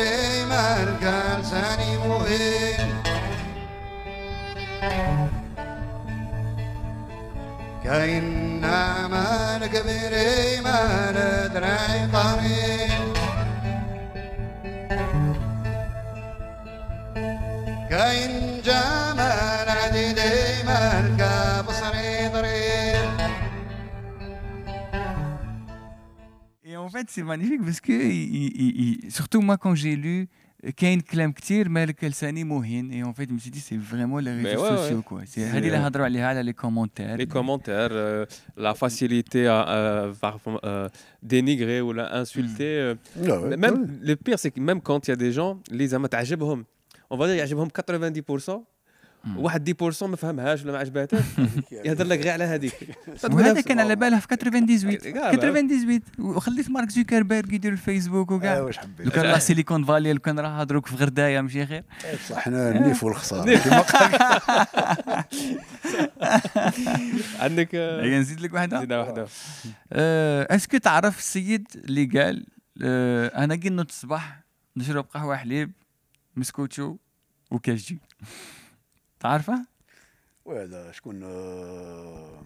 ما 0.50 0.98
لساني 1.42 1.98
مؤين 1.98 3.04
كاين 7.84 8.62
نعمان 8.62 9.66
كبير 9.66 10.12
ما 10.64 11.12
ندري 11.12 12.08
طريق 12.14 12.93
كاين 17.93 18.61
جمال 18.63 19.69
عديد 19.69 20.19
ما 20.67 20.81
كبصري 21.19 22.29
ضرير 22.29 23.09
Et 26.71 26.77
en 26.77 26.89
fait, 26.91 26.99
fait, 27.01 27.07
c'est 27.15 27.23
magnifique 27.23 27.63
parce 27.65 27.81
que, 27.81 27.93
il- 27.93 28.53
il- 28.65 28.77
il- 29.05 29.11
surtout 29.19 29.41
moi, 29.41 29.57
quand 29.57 29.75
j'ai 29.75 29.97
lu, 29.97 30.29
كاين 30.77 31.01
كلام 31.01 31.33
كتير 31.33 31.69
مالك 31.69 32.05
لساني 32.05 32.45
مهين 32.45 32.91
et 32.93 33.07
en 33.07 33.13
fait 33.15 33.29
je 33.29 33.35
me 33.35 33.39
suis 33.39 33.51
dit 33.51 33.61
c'est 33.61 33.77
vraiment 33.77 34.19
les 34.19 34.33
Mais 34.33 34.43
réseaux 34.43 34.63
ouais, 34.63 34.77
sociaux 34.77 34.97
ouais. 34.97 35.03
quoi 35.05 35.21
c'est 35.25 35.41
C'est, 35.41 35.45
هذه 35.55 35.59
اللي 35.69 35.79
euh, 35.79 35.87
هضروا 35.87 36.05
عليها 36.05 36.27
على 36.27 36.53
les 36.53 36.57
commentaires 36.57 37.17
Les 37.17 37.27
commentaires, 37.29 37.91
euh, 37.93 38.27
la 38.57 38.75
facilité 38.75 39.47
à 39.47 39.69
euh, 39.69 40.13
parfois, 40.21 40.61
euh, 40.65 40.89
dénigrer 41.23 41.81
ou 41.81 41.93
la 41.93 42.07
insulter. 42.21 42.75
euh, 42.81 42.95
لا 43.17 43.39
ouais, 43.41 43.57
Même 43.57 43.75
ouais. 43.83 44.09
le 44.09 44.17
pire, 44.17 44.39
c'est 44.39 44.51
que 44.51 44.61
même 44.61 44.81
quand 44.81 45.07
il 45.07 45.11
y 45.11 45.15
a 45.15 45.17
des 45.17 45.33
gens, 45.33 45.53
les 45.71 45.87
زعما 45.87 46.09
va 47.18 47.26
dire 47.26 47.38
يعجبهم 47.38 47.70
90% 48.48 48.52
واحد 49.38 49.76
10% 49.94 50.04
ما 50.04 50.16
فهمهاش 50.16 50.64
ولا 50.64 50.72
ما 50.72 50.78
عجباتهاش 50.78 51.24
يهضر 51.86 52.06
لك 52.06 52.20
غير 52.20 52.32
على 52.32 52.44
هذيك. 52.44 52.74
وهذا 53.32 53.62
كان 53.62 53.80
على 53.80 53.96
بالها 53.96 54.20
في 54.20 54.28
98 54.36 54.96
كاع 54.96 55.32
98 55.32 56.00
وخليت 56.20 56.70
مارك 56.70 56.90
زوكربيرغ 56.90 57.54
يدير 57.54 57.72
الفيسبوك 57.72 58.32
وكاع. 58.32 58.62
واش 58.62 58.78
حبيت. 58.78 59.06
لو 59.06 59.12
كان 59.12 59.26
لا 59.32 59.40
سيليكون 59.40 59.84
فالي 59.86 60.14
لو 60.14 60.20
كان 60.20 60.40
راه 60.40 60.62
هضروك 60.62 60.88
في 60.88 60.96
غردايه 60.96 61.42
ماشي 61.42 61.66
خير؟ 61.66 61.84
بصح 62.14 62.40
حنا 62.40 62.72
النيف 62.72 63.04
والخسارة. 63.04 63.58
كيما 63.58 63.80
قال 63.80 65.24
عندك 67.40 67.76
آه، 67.76 68.06
نزيد 68.06 68.42
لك 68.42 68.54
واحدة؟ 68.54 68.80
زيدة 68.80 69.00
واحدة. 69.00 69.28
آه، 69.94 70.56
اسكو 70.56 70.78
تعرف 70.78 71.18
السيد 71.20 71.68
اللي 71.76 72.06
قال 72.06 72.46
آه، 72.84 73.28
أنا 73.28 73.56
كي 73.56 73.70
نوض 73.70 73.88
الصباح 73.90 74.44
نشرب 74.78 75.06
قهوة 75.14 75.36
حليب 75.36 75.72
مسكوتشو 76.36 76.98
وكاجي 77.54 78.00
تعرفه؟ 79.20 79.66
وهذا 80.46 80.92
شكون 80.92 81.24
آه، 81.24 82.44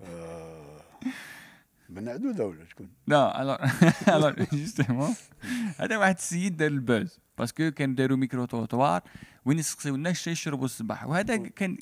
آه، 0.00 0.80
بن 1.88 2.08
عدودة 2.08 2.46
ولا 2.46 2.64
شكون؟ 2.64 2.88
لا 3.06 3.42
الوغ 3.42 3.56
الوغ 4.08 4.44
جوستومون 4.52 5.14
هذا 5.78 5.96
واحد 5.96 6.14
السيد 6.16 6.56
دار 6.56 6.68
الباز 6.68 7.18
باسكو 7.38 7.70
كان 7.70 7.94
داروا 7.94 8.16
ميكرو 8.16 8.44
تروطوار 8.44 9.02
وين 9.44 9.58
يسقسيو 9.58 9.94
الناس 9.94 10.16
شي 10.16 10.30
يشربوا 10.30 10.64
الصباح. 10.64 11.06
وهذا 11.06 11.36
كان 11.36 11.78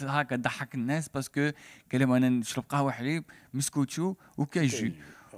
هكا 0.00 0.36
ضحك 0.36 0.74
الناس 0.74 1.08
باسكو 1.08 1.50
قال 1.92 2.00
لهم 2.00 2.12
أنا 2.12 2.28
نشرب 2.28 2.64
قهوة 2.68 2.92
حليب 2.92 3.24
مسكوتشو 3.54 4.14
وكاجو 4.38 4.90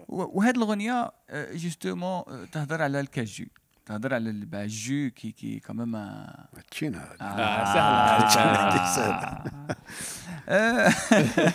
وهاد 0.08 0.56
الأغنية 0.56 1.10
جوستومون 1.32 2.50
تهضر 2.52 2.82
على 2.82 3.00
الكاجو 3.00 3.46
تهضر 3.86 4.14
على 4.14 4.30
الجو 4.30 5.10
كي 5.10 5.32
كي 5.32 5.60
كمام 5.60 6.26
تشينا 6.70 6.98
هذه. 6.98 7.16
آه، 7.20 8.28
سهلة 8.28 8.94
سهلة. 8.94 9.44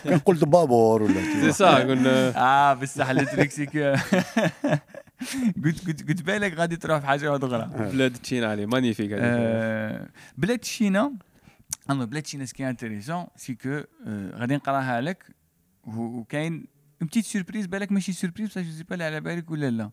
كان 0.04 0.20
قلت 0.20 0.44
بابور 0.44 1.04
ولا 1.04 1.52
سي 1.52 1.66
قلنا 1.66 2.38
آه 2.38 2.74
بصح 2.74 3.10
التريك 3.10 3.52
سي 3.52 3.66
كو 3.66 3.96
قلت 5.66 5.88
قلت 5.88 6.08
قلت 6.08 6.22
بالك 6.22 6.54
غادي 6.54 6.76
تروح 6.76 7.00
في 7.00 7.06
حاجة 7.08 7.32
واحدة 7.32 7.48
أخرى 7.48 7.92
بلاد 7.92 8.14
تشينا 8.14 8.48
عليه 8.48 8.66
مانيفيك 8.66 9.10
بلاد 10.38 10.60
الشينا 10.62 11.14
اما 11.90 12.06
بلاد 12.06 12.24
الشينا 12.24 12.46
سكي 12.46 12.70
انتريسون 12.70 13.26
سي 13.36 13.56
كو 13.56 13.70
آه، 14.08 14.32
غادي 14.36 14.56
نقراها 14.56 15.02
لك 15.02 15.26
وكاين 15.88 16.54
اون 17.02 17.08
بتيت 17.08 17.26
سوربريز 17.26 17.66
بالك 17.66 17.92
ماشي 17.92 18.14
سوربريز 18.14 18.50
بصح 18.50 18.62
جو 18.62 18.72
سي 18.72 18.84
با 18.84 19.06
على 19.06 19.22
بالك 19.22 19.52
ولا 19.52 19.70
لا 19.70 19.90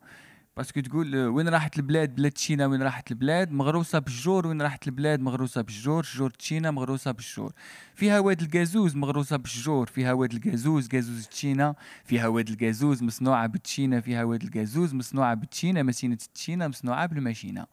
باسكو 0.56 0.80
تقول 0.80 1.14
آه، 1.14 1.28
وين 1.28 1.48
راحت 1.48 1.76
البلاد؟ 1.76 2.14
بلاد 2.14 2.32
الشينا 2.32 2.66
وين 2.66 2.82
راحت 2.82 3.10
البلاد؟ 3.10 3.52
مغروسة 3.52 3.98
بالجور 3.98 4.46
وين 4.46 4.62
راحت 4.62 4.86
البلاد؟ 4.86 5.20
مغروسة 5.20 5.60
بالجور 5.60 6.02
شجور 6.02 6.30
تشينا 6.30 6.70
مغروسة 6.70 7.10
بالجور 7.10 7.52
فيها 7.94 8.18
واد 8.20 8.42
الجازوز 8.42 8.96
مغروسة 8.96 9.36
بالشجور 9.36 9.86
فيها 9.86 10.12
واد 10.12 10.32
الجازوز 10.32 10.88
جازوز 10.88 11.26
تشينا 11.26 11.74
فيها 12.04 12.26
واد 12.26 12.48
الجازوز 12.48 13.02
مصنوعة 13.02 13.46
بالتشينا 13.46 14.00
فيها 14.00 14.24
واد 14.24 14.42
الجازوز 14.42 14.94
مصنوعة 14.94 15.34
بالتشينا 15.34 15.82
ماسينه 15.82 16.14
التشينا 16.14 16.68
مصنوعة 16.68 17.06
بالماشينة. 17.06 17.66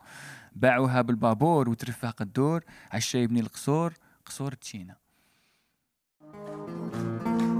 باعوها 0.56 1.02
بالبابور 1.02 1.70
وترفق 1.70 2.22
الدور. 2.22 2.64
عشا 2.92 3.18
يبني 3.18 3.40
القصور 3.40 3.94
قصور 4.26 4.54
تشينا. 4.54 4.96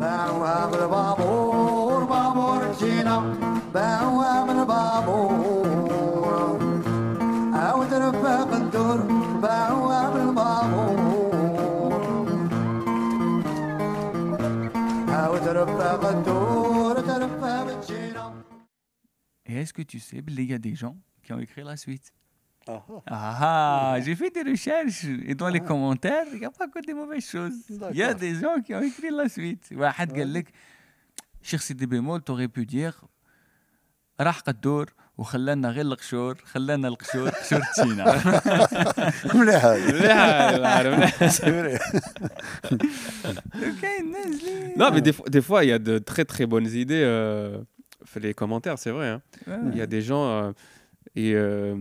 باعوها 0.01 0.67
بالبابور 0.71 2.05
بابور 2.05 2.73
تشينا 2.75 3.17
باعوها 3.75 4.45
بالبابور 4.47 5.65
عاود 7.55 7.93
رفاق 7.95 8.53
الدور 8.55 8.99
باعوها 9.43 10.11
بالبابور 10.11 10.95
عاود 15.09 15.49
رفاق 15.49 16.05
الدور 16.09 16.95
ترفع 17.01 17.65
بالتشينا 17.65 18.33
Et 19.47 19.55
est-ce 19.61 19.73
que 19.75 19.83
tu 19.83 20.01
sais, 20.01 20.23
il 20.27 20.41
y 20.51 20.55
a 20.55 20.59
des 20.59 20.75
gens 20.75 20.97
qui 21.23 21.33
ont 21.35 21.39
écrit 21.39 21.63
la 21.63 21.77
suite 21.77 22.13
Ah, 22.69 22.81
Ah, 23.07 23.97
j'ai 24.05 24.15
fait 24.21 24.31
des 24.31 24.43
recherches 24.53 25.05
et 25.31 25.35
dans 25.35 25.49
les 25.57 25.61
commentaires, 25.61 26.27
il 26.33 26.39
n'y 26.39 26.47
a 26.47 26.51
pas 26.51 26.67
que 26.69 26.81
des 26.89 26.95
mauvaises 26.95 27.29
choses. 27.35 27.59
Il 27.71 27.77
y 27.77 28.03
a 28.03 28.07
D'accord. 28.15 28.21
des 28.21 28.35
gens 28.43 28.57
qui 28.65 28.75
ont 28.75 28.81
écrit 28.91 29.11
la 29.11 29.29
suite. 29.29 29.67
واحد 29.73 30.13
قال 30.19 30.33
لك 30.33 30.47
شيخ 31.43 31.61
سيدي 31.61 31.87
بيمول 31.87 32.21
t'aurais 32.21 32.49
pu 32.59 32.65
dire 32.67 32.95
راح 34.21 34.39
قدور 34.41 34.87
وخلانا 35.19 35.69
غير 35.71 35.85
القشور 35.85 36.35
خلانا 36.45 36.89
القشور 36.89 37.29
قشور 37.29 37.61
تشينا 37.77 38.05
مليح 39.35 39.65
هذه 39.65 39.93
مليحة 39.93 40.67
عارف 40.67 41.33
سي 41.33 41.79
كاين 43.83 44.11
ناس 44.11 44.27
اللي 44.45 44.75
Non, 44.77 44.91
mais 44.95 45.01
des, 45.01 45.13
fois- 45.13 45.29
des 45.37 45.43
fois, 45.43 45.65
il 45.65 45.69
y 45.69 45.73
a 45.73 45.79
de 45.79 45.99
très 45.99 46.25
très 46.25 46.47
bonnes 46.47 46.67
idées. 46.85 47.05
Euh, 47.05 47.59
fait 48.11 48.21
les 48.21 48.35
commentaires, 48.35 48.79
c'est 48.79 48.91
vrai. 48.91 49.09
hein. 49.15 49.21
Il 49.71 49.77
y 49.77 49.83
a 49.83 49.87
des 49.87 50.03
gens. 50.11 50.25
euh, 50.29 50.53
et, 51.17 51.33
euh, 51.35 51.77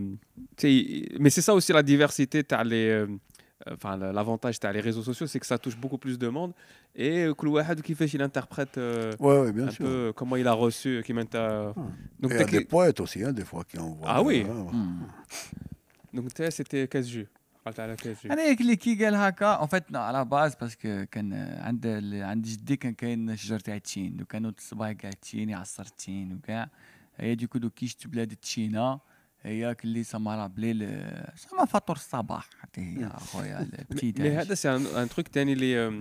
tu 0.58 0.62
sais, 0.62 0.74
il- 0.76 1.18
mais 1.22 1.30
c'est 1.36 1.42
ça 1.48 1.54
aussi 1.58 1.72
la 1.74 1.84
diversité. 1.84 2.44
t'as 2.44 2.64
les, 2.64 2.90
euh, 2.90 3.08
Enfin, 3.78 3.96
l'avantage, 4.18 4.60
t'as 4.60 4.74
les 4.78 4.82
réseaux 4.90 5.04
sociaux, 5.10 5.26
c'est 5.32 5.40
que 5.44 5.46
ça 5.46 5.58
touche 5.58 5.78
beaucoup 5.84 5.98
plus 5.98 6.18
de 6.20 6.28
monde. 6.28 6.52
Et 6.98 7.32
كل 7.36 7.48
واحد 7.48 7.80
كيفاش 7.80 8.16
il 8.16 8.22
interprète 8.22 8.78
euh, 8.78 9.12
Oui, 9.20 9.36
oui, 9.44 9.52
bien 9.54 9.68
un 9.68 9.72
sûr. 9.72 9.86
peu 9.86 10.14
comment 10.18 10.36
il 10.36 10.48
a 10.48 10.52
reçu. 10.54 11.02
Qui 11.06 11.14
t'as- 11.34 11.74
Donc, 12.20 12.32
Il 12.32 12.36
y 12.36 12.38
t'as 12.40 12.44
a 12.44 12.52
des 12.52 12.60
qui- 12.60 12.66
poètes 12.76 13.00
aussi, 13.00 13.24
hein, 13.24 13.32
des 13.40 13.46
fois, 13.52 13.64
qui 13.70 13.78
envoient. 13.80 14.10
Ah 14.16 14.22
oui. 14.22 14.38
Ouais, 14.44 14.50
ouais. 14.66 14.74
Hmm. 14.74 15.04
donc 16.14 16.34
t'as- 16.34 16.52
c'était 16.52 16.88
casse-jus. 16.88 17.28
قلت 17.66 17.80
على 17.80 17.96
casse-jus. 17.98 18.32
انا 18.32 18.52
اللي 18.52 18.76
كي 18.76 19.06
قال 19.06 19.16
هكا 19.16 19.46
اون 19.46 19.68
فيت 19.68 19.96
على 19.96 20.26
باز 20.26 20.56
باسكو 20.56 21.06
كان 21.12 21.34
عند 21.60 21.86
ال- 21.86 22.24
عند 22.24 22.46
جدي 22.46 22.76
كان 22.76 22.94
كاين 22.94 23.36
شجر 23.36 23.60
تاع 23.60 23.76
التين 23.76 24.22
وكانوا 24.22 24.52
الصباح 24.58 24.92
كاع 24.92 25.10
التين 25.10 25.50
يعصر 25.50 25.84
التين 25.84 26.34
وكاع 26.34 26.70
هي 27.18 27.36
دوكو 27.36 27.58
دو 27.60 27.70
كيشت 27.70 28.08
بلاد 28.08 28.32
التشينا 28.32 29.00
هي 29.48 29.76
كلي 29.76 30.04
سما 30.04 30.48
بليل 30.48 30.80
سما 31.36 31.66
فطور 31.66 31.96
الصباح 31.96 32.50
حتى 32.60 32.82
هي 32.82 33.08
اخويا 33.08 33.60
البتي 33.92 34.14
Mais 34.18 34.22
هذا 34.22 34.56
c'est 34.56 34.80
un, 34.80 34.82
un 35.06 35.08
truc 35.16 35.30
تاني 35.32 35.54
اللي 35.54 35.90
euh, 35.90 35.94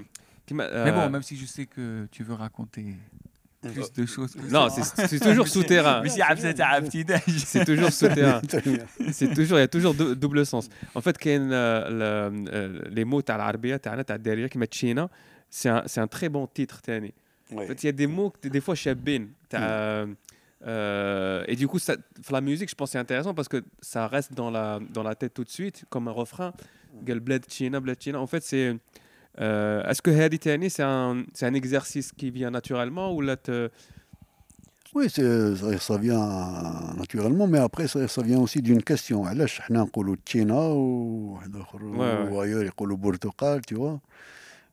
كيما 0.46 0.84
Mais 0.84 0.92
bon, 0.92 1.00
euh, 1.00 1.08
même 1.10 1.22
si 1.22 1.36
je 1.36 1.46
sais 1.46 1.66
que 1.66 2.06
tu 2.12 2.22
veux 2.24 2.34
raconter 2.34 2.94
plus 3.62 3.92
de 3.92 4.06
choses 4.06 4.32
que 4.34 4.52
Non, 4.56 4.68
ça. 4.68 4.82
c'est 4.82 5.06
c'est 5.06 5.20
toujours 5.28 5.48
souterrain. 5.48 6.02
ماشي 6.02 6.22
عبسه 6.22 6.50
تاع 6.52 6.76
ابتدائي 6.76 7.20
C'est 7.38 7.64
toujours 7.64 7.92
souterrain. 7.92 8.40
C'est 9.18 9.34
toujours, 9.34 9.58
il 9.58 9.60
y 9.60 9.68
a 9.70 9.72
toujours 9.76 9.94
dou- 9.94 10.14
double 10.14 10.46
sens. 10.46 10.68
En 10.94 11.00
fait, 11.00 11.16
كاين 11.18 11.50
euh, 11.52 11.54
le- 11.90 12.48
euh, 12.52 12.94
les 12.96 13.04
mots 13.04 13.20
تاع 13.20 13.36
العربية 13.36 13.76
تاعنا 13.76 14.02
تاع 14.02 14.16
الدارجة 14.16 14.46
كيما 14.46 14.64
تشينا 14.66 15.08
c'est 15.50 15.68
un, 15.68 15.82
c'est 15.86 16.00
un 16.00 16.08
très 16.08 16.28
bon 16.28 16.46
titre 16.46 16.80
تاني. 16.82 17.14
En 17.52 17.56
fait, 17.66 17.82
il 17.82 17.86
y 17.86 17.88
a 17.88 17.92
des 17.92 18.06
mots 18.06 18.30
que 18.30 18.48
des 18.48 18.60
fois 18.60 18.74
شابين 18.74 19.32
تاع 19.50 20.06
Euh, 20.65 21.43
et 21.47 21.55
du 21.55 21.67
coup, 21.67 21.79
la 22.31 22.41
musique, 22.41 22.69
je 22.69 22.75
pense, 22.75 22.91
c'est 22.91 22.97
intéressant 22.97 23.33
parce 23.33 23.47
que 23.47 23.63
ça 23.81 24.07
reste 24.07 24.33
dans 24.33 24.49
la, 24.49 24.79
dans 24.91 25.03
la 25.03 25.15
tête 25.15 25.33
tout 25.33 25.43
de 25.43 25.49
suite, 25.49 25.85
comme 25.89 26.07
un 26.07 26.11
refrain. 26.11 26.53
En 28.15 28.27
fait, 28.27 28.43
c'est. 28.43 28.75
Euh, 29.39 29.83
est-ce 29.87 30.01
euh, 30.07 30.11
que 30.13 30.19
Hadi 30.19 30.39
Tani, 30.39 30.69
c'est 30.69 30.83
un, 30.83 31.23
un, 31.41 31.53
exercice 31.53 32.11
qui 32.11 32.31
vient 32.31 32.49
naturellement 32.49 33.13
ou 33.13 33.21
là 33.21 33.37
te... 33.37 33.69
Oui, 34.95 35.11
ça, 35.11 35.97
vient 35.97 36.95
naturellement, 36.97 37.45
mais 37.45 37.59
après, 37.59 37.87
ça, 37.87 38.07
vient 38.23 38.39
aussi 38.39 38.63
d'une 38.63 38.81
question. 38.81 39.25
ou 40.73 41.37
ailleurs, 42.39 42.63
tu 43.67 43.75
vois? 43.75 43.99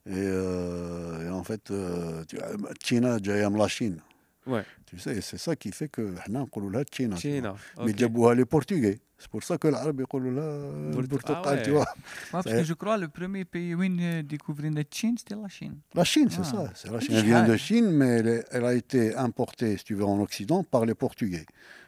Et, 0.06 0.12
euh, 0.16 1.26
et 1.26 1.30
en 1.30 1.42
fait, 1.44 1.70
euh, 1.70 2.24
China, 2.82 3.16
la 3.24 3.68
Chine. 3.68 4.00
Ouais. 4.46 4.64
Tu 4.86 4.98
sais, 4.98 5.20
c'est 5.20 5.38
ça 5.38 5.56
qui 5.56 5.72
fait 5.72 5.88
que 5.88 6.14
on 6.28 6.70
dit 6.70 6.76
China. 6.92 7.16
China. 7.16 7.54
Okay. 7.76 7.86
Mais 7.86 7.96
Djabouha, 7.96 8.34
les 8.34 8.44
Portugais. 8.44 9.00
C'est 9.18 9.30
pour 9.30 9.42
ça 9.42 9.56
que 9.56 9.68
l'arabe 9.68 9.96
dit 9.96 11.06
Portugal, 11.08 11.42
ah 11.46 11.56
tu 11.56 11.70
vois. 11.70 11.86
parce 12.30 12.44
que 12.44 12.62
je 12.62 12.74
crois 12.74 12.96
que 12.96 13.02
le 13.02 13.08
premier 13.08 13.44
pays 13.46 13.74
où 13.74 13.82
on 13.82 14.22
découvert 14.22 14.70
la 14.70 14.82
Chine, 14.90 15.16
c'était 15.16 15.34
la 15.34 15.48
Chine. 15.48 15.78
La 15.94 16.04
Chine, 16.04 16.28
c'est 16.30 16.40
ah. 16.40 16.68
ça. 16.74 16.90
Ah, 16.92 16.98
elle 17.08 17.24
vient 17.24 17.44
de 17.44 17.56
Chine, 17.56 17.90
mais 17.90 18.42
elle, 18.50 18.64
a 18.64 18.74
été 18.74 19.14
importée, 19.14 19.78
si 19.78 19.84
tu 19.84 19.94
veux, 19.94 20.04
en 20.04 20.20
Occident 20.20 20.62
par 20.62 20.84
les 20.84 20.94
Portugais. 20.94 21.46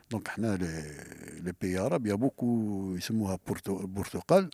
Donc, 0.08 0.30
les, 0.38 1.52
pays 1.52 1.76
arabes, 1.76 2.06
il 2.06 2.10
y 2.10 2.12
a 2.12 2.16
beaucoup, 2.16 2.94
ils 2.94 3.02
se 3.02 3.12
mouent 3.12 3.30
à 3.30 3.38
Portugal. 3.38 4.48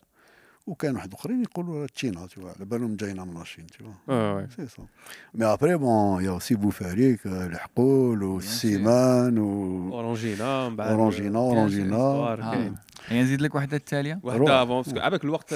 وكان 0.67 0.95
واحد 0.95 1.13
آخرين 1.13 1.41
يقولوا 1.41 1.87
تشينا 1.87 2.27
vois. 2.27 2.43
على 2.45 2.65
بالهم 2.65 2.95
جاينا 2.95 3.23
من 3.25 3.33
لاشين 3.37 3.65
Ouais, 3.67 3.83
ouais. 4.09 4.55
سي 4.55 4.67
سا 4.67 4.85
مي 5.33 5.45
ابري 5.45 5.75
بون 5.77 6.23
يا 6.23 6.29
اوسي 6.29 6.55
بوفاريك 6.55 7.25
الحقول 7.25 8.23
والسيمان 8.23 9.37
و 9.37 9.89
اورانجينا 9.93 10.69
من 10.69 10.75
بعد 10.75 10.89
اورانجينا 10.91 11.39
اورانجينا. 11.39 12.75
هي 13.07 13.21
نزيد 13.23 13.41
لك 13.41 13.55
واحدة 13.55 13.77
التاليه 13.77 14.19
واحدة 14.23 14.39
روح. 14.39 14.51
افون 14.51 14.81
باسكو 14.81 14.99
عباك 14.99 15.23
الوقت 15.23 15.49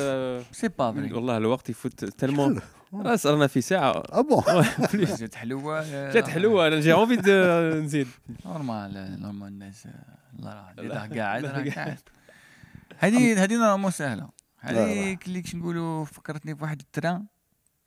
سي 0.51 0.67
با 0.79 0.91
فري 0.91 1.13
والله 1.13 1.37
الوقت 1.37 1.69
يفوت 1.69 2.05
تالمون 2.05 2.59
خلاص 2.91 3.25
رانا 3.25 3.47
في 3.47 3.61
ساعة 3.61 3.91
آه 3.91 4.21
بون 4.21 4.43
جات 4.93 5.35
حلوة 5.35 6.11
جات 6.11 6.27
حلوة 6.27 6.67
أنا 6.67 6.79
جي 6.79 6.93
اونفي 6.93 7.15
نزيد 7.83 8.07
نورمال 8.45 9.17
نورمال 9.21 9.47
الناس 9.47 9.87
الله 10.39 10.53
راه 10.53 10.73
راه 10.79 11.07
قاعد 11.17 11.45
راه 11.45 11.69
قاعد 11.69 11.99
هذه 12.97 13.43
هذه 13.43 13.53
نورمال 13.57 13.93
سهله 13.93 14.36
هذيك 14.67 15.27
اللي 15.27 15.41
كنقولوا 15.41 16.05
فكرتني 16.05 16.53
بواحد 16.53 16.79
الترا 16.79 17.25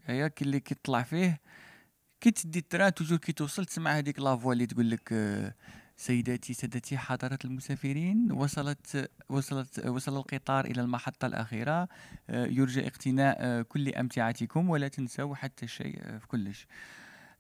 هي 0.07 0.31
اللي 0.43 0.61
كيطلع 0.61 1.03
فيه 1.03 1.41
كي 2.21 2.31
تدي 2.31 2.59
الترا 2.59 2.89
توجور 2.89 3.19
كي 3.19 3.33
توصل 3.33 3.65
تسمع 3.65 3.99
هذيك 3.99 4.19
لا 4.19 4.37
فوا 4.37 4.53
اللي 4.53 4.67
تقول 4.67 4.91
لك 4.91 5.09
آه، 5.13 5.55
سيداتي 5.97 6.55
سادتي 6.55 6.99
حضرة 6.99 7.39
المسافرين 7.45 8.33
وصلت 8.33 9.11
وصلت 9.29 9.79
آه، 9.79 9.91
وصل 9.91 10.17
القطار 10.17 10.65
إلى 10.65 10.81
المحطة 10.81 11.27
الأخيرة 11.27 11.89
آه، 12.31 12.47
يرجى 12.47 12.87
اقتناء 12.87 13.63
كل 13.63 13.89
أمتعتكم 13.89 14.71
ولا 14.71 14.89
تنسوا 14.89 15.35
حتى 15.35 15.67
شيء 15.67 16.01
في 16.19 16.27
كلش. 16.29 16.67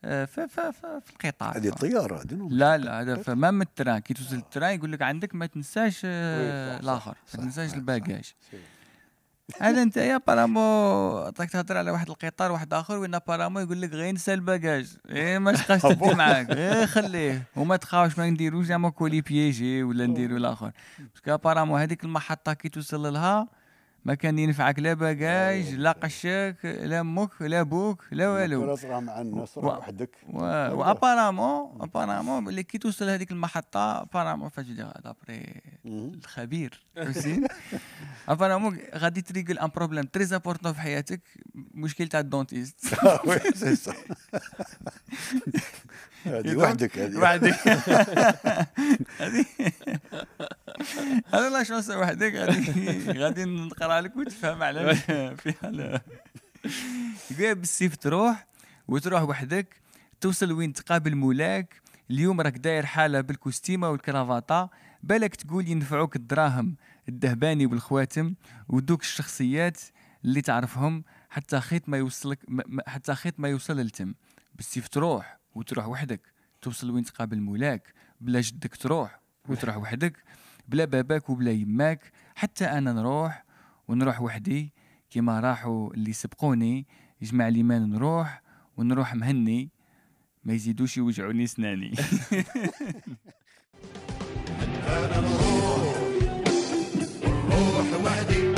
ف 0.02 0.40
في 0.40 1.10
القطار. 1.10 1.56
هذه 1.56 1.68
الطيارة 1.68 2.22
لا 2.50 2.78
لا 2.78 3.00
هذا 3.00 3.16
فما 3.16 3.50
من 3.50 3.64
كي 3.98 4.14
توصل 4.14 4.36
الترا 4.36 4.68
يقول 4.68 4.92
لك 4.92 5.02
عندك 5.02 5.34
ما 5.34 5.46
تنساش 5.46 6.00
الآخر 6.04 7.16
ما 7.34 7.42
تنساش 7.42 7.74
الباجاج 7.74 8.24
صح. 8.52 8.58
هذا 9.60 9.82
انت 9.82 9.96
يا 9.96 10.20
بارامو 10.26 11.18
راك 11.40 11.50
تهضر 11.50 11.76
على 11.76 11.90
واحد 11.90 12.08
القطار 12.10 12.52
واحد 12.52 12.74
آخر 12.74 12.98
وين 12.98 13.18
بارامو 13.18 13.60
يقول 13.60 13.80
لك 13.82 13.92
غير 13.92 14.14
نسى 14.14 14.34
الباجاج 14.34 14.96
إيه 15.10 15.38
ما 15.38 15.52
تبقاش 15.52 15.82
تدي 15.94 16.14
معاك. 16.14 16.50
غير 16.50 16.86
خليه. 16.86 17.42
وما 17.56 17.76
تخافش 17.76 18.18
ما 18.18 18.30
نديروش 18.30 18.66
زعما 18.66 18.90
كولي 18.90 19.20
بيجي 19.20 19.82
ولا 19.82 20.06
نديرو 20.06 20.36
الآخر. 20.36 20.70
باسكو 21.14 21.36
بارامو 21.36 21.76
هذيك 21.76 22.04
المحطة 22.04 22.52
كي 22.52 22.68
توصل 22.68 23.12
لها 23.12 23.48
ما 24.04 24.14
كان 24.14 24.38
ينفعك 24.38 24.78
لا 24.78 24.94
باجاج 24.94 25.74
لا 25.74 25.92
قشاك 25.92 26.64
لا 26.64 27.00
أمك 27.00 27.42
لا 27.42 27.62
بوك 27.62 28.04
لا 28.12 28.28
والو. 28.28 28.76
ترى 28.76 29.00
مع 29.00 29.20
الناس 29.20 29.58
و- 29.58 29.60
وحدك. 29.66 30.10
وأبارامون 30.32 31.78
أبارامون 31.82 32.48
اللي 32.48 32.62
كي 32.62 32.78
توصل 32.78 33.08
هذيك 33.08 33.30
المحطة 33.30 34.00
أبارامون 34.02 34.48
فاش 34.48 34.66
دابري. 34.66 35.60
الخبير 35.84 36.80
حسين 37.08 37.46
أبارامون 38.28 38.78
غادي 38.94 39.22
تريقل 39.22 39.58
ان 39.58 39.68
بروبليم 39.76 40.04
تري 40.04 40.24
إمبورطون 40.24 40.72
في 40.72 40.80
حياتك 40.80 41.20
مشكل 41.74 42.08
تاع 42.08 42.20
الدونتيست. 42.20 42.94
آه، 43.04 43.20
وي 43.26 43.38
سي 43.54 43.76
سا 43.76 43.92
هذه 46.24 46.56
وحدك 46.56 46.98
هذه. 46.98 47.18
وحدك. 47.18 47.54
هذه. 49.18 49.44
أنا 51.34 51.48
لا 51.48 51.62
شونس 51.62 51.90
وحدك 51.90 52.34
غادي 52.34 53.12
غادي 53.22 53.44
نقرأ 53.44 54.00
لك 54.00 54.16
وتفهم 54.16 54.62
علاش 54.62 54.98
فيها 55.40 56.00
يقول 57.30 57.54
بالسيف 57.54 57.96
تروح 57.96 58.46
وتروح 58.88 59.22
وحدك 59.22 59.80
توصل 60.20 60.52
وين 60.52 60.72
تقابل 60.72 61.14
مولاك. 61.16 61.80
اليوم 62.10 62.40
راك 62.40 62.56
داير 62.58 62.86
حالة 62.86 63.20
بالكوستيمة 63.20 63.90
والكرافاطة. 63.90 64.70
بالك 65.02 65.34
تقول 65.36 65.68
ينفعوك 65.68 66.16
الدراهم 66.16 66.76
الدهباني 67.08 67.66
والخواتم 67.66 68.34
ودوك 68.68 69.00
الشخصيات 69.02 69.80
اللي 70.24 70.40
تعرفهم 70.42 71.04
حتى 71.30 71.60
خيط 71.60 71.88
ما 71.88 71.98
يوصلك 71.98 72.38
م- 72.48 72.76
م- 72.76 72.80
حتى 72.86 73.14
خيط 73.14 73.34
ما 73.40 73.48
يوصل 73.48 73.76
للتم. 73.76 74.14
بالسيف 74.54 74.88
تروح 74.88 75.38
وتروح 75.54 75.88
وحدك. 75.88 76.20
توصل 76.62 76.90
وين 76.90 77.04
تقابل 77.04 77.40
مولاك. 77.40 77.94
بلا 78.20 78.40
جدك 78.40 78.76
تروح 78.76 79.20
وتروح 79.48 79.76
وحدك. 79.76 80.16
بلا 80.70 80.84
باباك 80.84 81.30
وبلا 81.30 81.50
يماك 81.50 82.12
حتى 82.34 82.64
أنا 82.64 82.92
نروح 82.92 83.44
ونروح 83.88 84.22
وحدي. 84.22 84.72
كيما 85.10 85.40
راحوا 85.40 85.94
اللي 85.94 86.12
سبقوني 86.12 86.86
يجمع 87.22 87.48
لي 87.48 87.62
مان 87.62 87.90
نروح 87.90 88.42
ونروح 88.76 89.14
مهني. 89.14 89.70
ما 90.44 90.52
يزيدوش 90.52 90.96
يوجعوني 90.96 91.46
سناني. 91.46 91.94
روح 97.50 98.04
وحدي. 98.04 98.49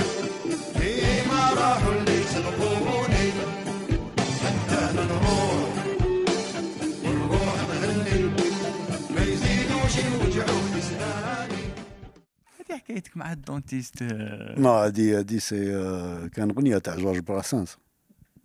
هذه 12.72 12.78
حكايتك 12.78 13.16
مع 13.16 13.32
الدونتيست 13.32 14.02
آه، 14.02 14.60
نو 14.60 14.74
هذه 14.74 15.18
هذه 15.18 15.38
سي 15.38 15.76
آه، 15.76 16.26
كان 16.26 16.50
أغنية 16.50 16.78
تاع 16.78 16.96
جورج 16.96 17.18
براسانس 17.18 17.76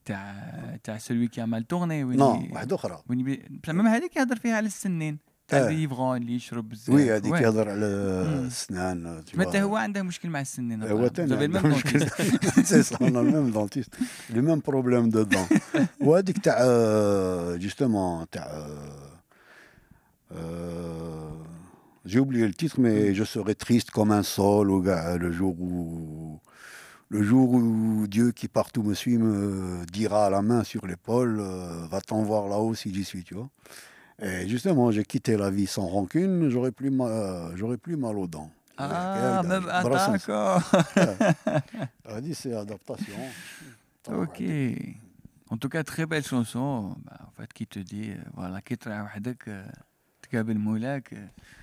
تاع 0.06 0.80
تاع 0.84 0.98
سلوي 0.98 1.28
كي 1.28 1.42
عمل 1.42 1.64
تورني 1.64 2.04
وين 2.04 2.18
نو 2.18 2.48
واحدة 2.52 2.76
أخرى 2.76 3.04
وين 3.10 3.24
ميم 3.68 3.88
هذيك 3.88 4.16
يهضر 4.16 4.36
فيها 4.36 4.56
على 4.56 4.66
السنين 4.66 5.18
تاع 5.48 5.60
آه. 5.60 5.68
الليفغون 5.70 6.18
اللي 6.18 6.36
يشرب 6.36 6.70
بزاف 6.70 6.90
وي 6.90 7.16
هذيك. 7.16 7.34
يهضر 7.34 7.70
على. 7.70 7.86
السنان 8.46 9.24
متى. 9.34 9.62
هو 9.62 9.76
عنده 9.76 10.04
مشكل 10.04 10.30
مع 10.30 10.42
السنين 10.42 10.84
هو 10.84 11.10
avez 11.10 11.12
le 11.18 11.32
عنده 11.32 11.62
مشكل. 11.62 12.10
سي 12.66 12.84
سا 12.84 12.98
اون 13.02 13.34
ميم 13.34 13.52
دونتيست 13.52 13.96
لي 14.30 14.42
ميم 14.42 14.60
بروبليم 14.68 15.10
دو 15.10 15.24
دون 15.24 15.46
وهذيك 16.02 16.38
تاع 16.38 16.58
جوستومون 17.56 18.30
تاع 18.30 18.68
J'ai 22.08 22.20
oublié 22.20 22.48
le 22.48 22.54
titre, 22.54 22.80
mais 22.80 23.14
je 23.14 23.26
serai 23.26 23.54
triste 23.54 23.92
comme 23.92 24.12
un 24.12 24.24
sol 24.24 24.70
le 24.70 25.32
jour 25.32 25.60
où 25.60 26.40
le 27.10 27.22
jour 27.22 27.52
où 27.52 28.08
Dieu 28.08 28.32
qui 28.32 28.48
partout 28.48 28.82
me 28.82 28.94
suit 28.94 29.18
me 29.18 29.86
dira 29.86 30.28
à 30.28 30.30
la 30.30 30.42
main 30.42 30.64
sur 30.64 30.88
l'épaule, 30.88 31.40
euh, 31.40 31.86
va-t'en 31.88 32.24
voir 32.24 32.48
là-haut 32.48 32.76
si 32.76 32.94
j'y 32.94 33.04
suis, 33.04 33.24
tu 33.24 33.34
vois. 33.34 33.50
Et 34.22 34.48
justement, 34.48 34.92
j'ai 34.92 35.04
quitté 35.04 35.38
la 35.38 35.50
vie 35.50 35.68
sans 35.68 35.86
rancune, 35.86 36.50
j'aurais 36.50 36.72
plus, 36.72 36.90
mal, 36.90 37.12
euh, 37.12 37.56
j'aurais 37.56 37.78
plus 37.78 37.98
mal 37.98 38.18
aux 38.18 38.28
dents. 38.28 38.52
Ah, 38.78 39.42
même 39.46 39.68
ah, 39.70 39.84
d'accord. 39.84 40.62
Elle 42.06 42.14
a 42.14 42.22
dit 42.22 42.36
c'est 42.36 42.54
adaptation. 42.54 43.16
Ok. 44.10 44.42
En 45.50 45.58
tout 45.58 45.70
cas, 45.70 45.84
très 45.84 46.06
belle 46.06 46.26
chanson. 46.26 46.96
Bah, 47.06 47.20
en 47.28 47.32
fait, 47.32 47.52
qui 47.54 47.68
te 47.68 47.80
dit, 47.80 48.12
euh, 48.12 48.22
voilà, 48.34 48.62
qui 48.62 48.78
travaille 48.78 49.08
avec... 49.14 49.48
تقابل 50.27 50.59
مولاك 50.59 51.15
euh, 51.15 51.17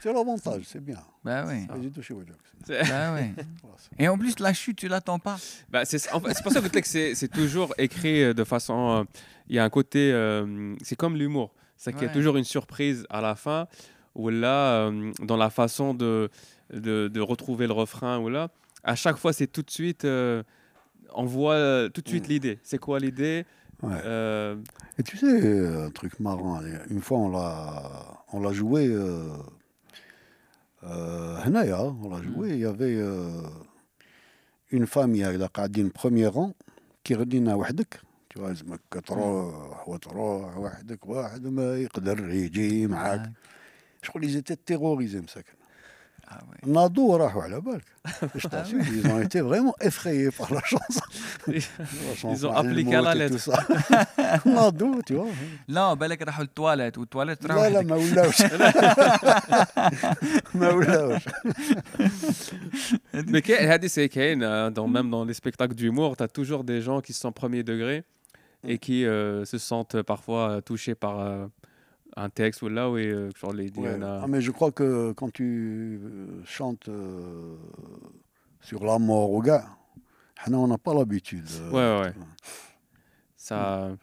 C'est 0.03 0.13
l'avantage, 0.13 0.63
c'est 0.65 0.83
bien. 0.83 1.01
Bah 1.23 1.43
oui. 1.47 1.65
Vas-y, 1.67 1.91
touchez 1.91 2.13
au 2.13 2.21
joke. 2.21 2.37
Bah 2.67 3.13
oui. 3.15 3.33
Voilà. 3.63 3.77
Et 3.97 4.07
en 4.07 4.17
plus, 4.17 4.39
la 4.39 4.53
chute, 4.53 4.77
tu 4.77 4.87
l'attends 4.87 5.19
pas. 5.19 5.37
Bah, 5.69 5.83
c'est 5.85 5.99
en 6.13 6.19
fait, 6.21 6.33
c'est 6.35 6.43
pour 6.43 6.51
ça 6.53 6.59
que 6.61 6.67
je 6.67 6.71
dis 6.71 6.81
que 6.81 6.87
c'est 6.87 7.15
c'est 7.15 7.27
toujours 7.41 7.73
écrit 7.77 8.23
euh, 8.23 8.33
de 8.33 8.43
façon. 8.43 8.79
euh, 8.91 9.03
Il 9.49 9.55
y 9.55 9.59
a 9.59 9.63
un 9.63 9.69
côté. 9.79 10.11
euh, 10.13 10.75
c'est 10.87 10.95
comme 11.01 11.15
l'humour. 11.21 11.49
C'est 11.81 11.91
qu'il 11.93 12.01
y 12.03 12.05
a 12.05 12.07
Ouais. 12.09 12.13
toujours 12.19 12.35
une 12.37 12.49
surprise 12.57 12.99
à 13.09 13.19
la 13.27 13.35
fin, 13.45 13.61
ou 14.19 14.23
là, 14.29 14.57
euh, 14.73 15.11
dans 15.29 15.37
la 15.45 15.49
façon 15.49 15.87
de, 16.03 16.29
de, 16.85 16.95
de 17.15 17.21
retrouver 17.31 17.65
le 17.71 17.75
refrain, 17.83 18.15
ou 18.23 18.27
là, 18.37 18.43
à 18.93 18.95
chaque 19.03 19.17
fois, 19.21 19.31
c'est 19.33 19.47
tout 19.55 19.63
de 19.69 19.71
suite. 19.79 20.03
euh, 20.05 20.43
on 21.23 21.25
voit 21.37 21.55
euh, 21.55 21.89
tout 21.93 22.01
de 22.05 22.09
suite 22.13 22.27
Mm. 22.27 22.31
l'idée. 22.33 22.55
C'est 22.69 22.77
quoi 22.85 22.99
l'idée 23.05 23.37
Ouais. 23.81 24.01
Euh, 24.03 24.55
Et 24.97 25.03
tu 25.03 25.15
sais, 25.17 25.67
un 25.85 25.89
truc 25.91 26.19
marrant, 26.19 26.59
une 26.89 27.01
fois 27.01 27.17
on 27.19 27.29
l'a, 27.29 28.23
on 28.33 28.41
l'a 28.41 28.51
joué, 28.51 28.87
euh, 28.87 29.29
euh, 30.83 31.37
هنايا, 31.45 31.95
on 32.03 32.09
l'a 32.09 32.21
joué, 32.21 32.49
il 32.49 32.59
y 32.59 32.65
avait 32.65 32.95
euh, 32.95 33.41
une 34.71 34.85
famille 34.85 35.23
هكذا 35.23 35.45
قاعدين 35.45 35.89
premier 35.91 36.27
rang 36.27 36.51
كي 37.03 37.15
غدينا 37.15 37.55
وحدك 37.55 37.99
tu 38.29 38.39
vois 38.39 38.47
لازمك 38.47 38.81
تروح 39.07 39.89
وتروح 39.89 40.57
وحدك 40.57 41.05
واحد 41.05 41.47
ما 41.47 41.77
يقدر 41.77 42.29
يجي 42.29 42.87
معاك 42.87 43.31
شغل 44.03 44.23
ils 44.23 44.37
étaient 44.37 44.57
terrorisés 44.73 45.23
مساكن 45.23 45.53
Ah 46.31 46.37
ouais. 46.49 46.67
ناضوا 46.69 47.17
راحوا 47.17 47.43
على 47.43 47.61
بالك 47.61 47.81
je 48.35 48.47
t'assure, 48.47 48.81
ils 48.93 49.07
ont 49.11 49.21
été 49.21 49.41
vraiment 49.41 49.73
effrayés 49.81 50.31
par 50.31 50.53
la 50.53 50.61
chanson 50.71 51.01
La 51.47 52.15
chanson 52.15 52.47
ont 52.47 52.55
appliqué 52.55 52.95
à 52.95 53.01
la 53.01 53.11
الموت 53.11 53.15
et 53.15 53.19
lettre. 53.19 53.35
tout 53.35 53.51
ça. 53.51 53.57
ناضوا 54.45 55.01
tu 55.01 55.13
vois 55.15 55.27
لا 55.67 55.93
بالك 55.93 56.21
راحوا 56.21 56.43
للتواليت 56.43 56.97
والتواليت 56.97 57.45
راح 57.45 57.55
لا 57.57 57.69
لا 57.69 57.79
وحدك. 57.79 57.85
ما 57.89 57.95
ولاوش 57.95 58.41
ما 60.55 60.69
ولاوش 60.69 61.21
Mais 63.33 63.41
Kay- 63.41 63.67
Hadi, 63.71 63.89
c'est 63.89 64.09
Kane, 64.09 64.43
euh, 64.43 64.69
dans, 64.69 64.87
même 64.87 65.09
dans 65.09 65.25
les 65.25 65.33
spectacles 65.33 65.75
d'humour, 65.75 66.15
tu 66.17 66.23
as 66.23 66.27
toujours 66.27 66.63
des 66.63 66.81
gens 66.81 67.01
qui 67.01 67.13
sont 67.13 67.31
premier 67.31 67.63
degré 67.63 68.03
et 68.67 68.77
qui 68.77 69.05
euh, 69.05 69.45
se 69.45 69.57
sentent 69.57 70.01
parfois 70.01 70.43
euh, 70.49 70.61
touchés 70.61 70.95
par 70.95 71.19
euh, 71.19 71.45
un 72.16 72.30
texte 72.30 72.62
ou 72.62 72.68
là, 72.68 72.90
oui, 72.90 73.06
euh, 73.06 73.30
genre 73.36 73.52
les 73.52 73.70
ouais. 73.76 73.98
ah, 74.02 74.26
mais 74.28 74.40
je 74.40 74.50
crois 74.50 74.70
que 74.70 75.12
quand 75.12 75.32
tu 75.32 76.00
euh, 76.02 76.44
chantes 76.44 76.88
euh, 76.88 77.56
sur 78.60 78.84
la 78.84 78.98
mort 78.98 79.30
au 79.32 79.42
gars, 79.42 79.66
on 80.50 80.68
n'a 80.68 80.78
pas 80.78 80.94
l'habitude. 80.94 81.46
Euh, 81.60 82.00
ouais, 82.00 82.06
ouais. 82.06 82.12
Ça. 83.36 83.88
Ouais. 83.88 83.96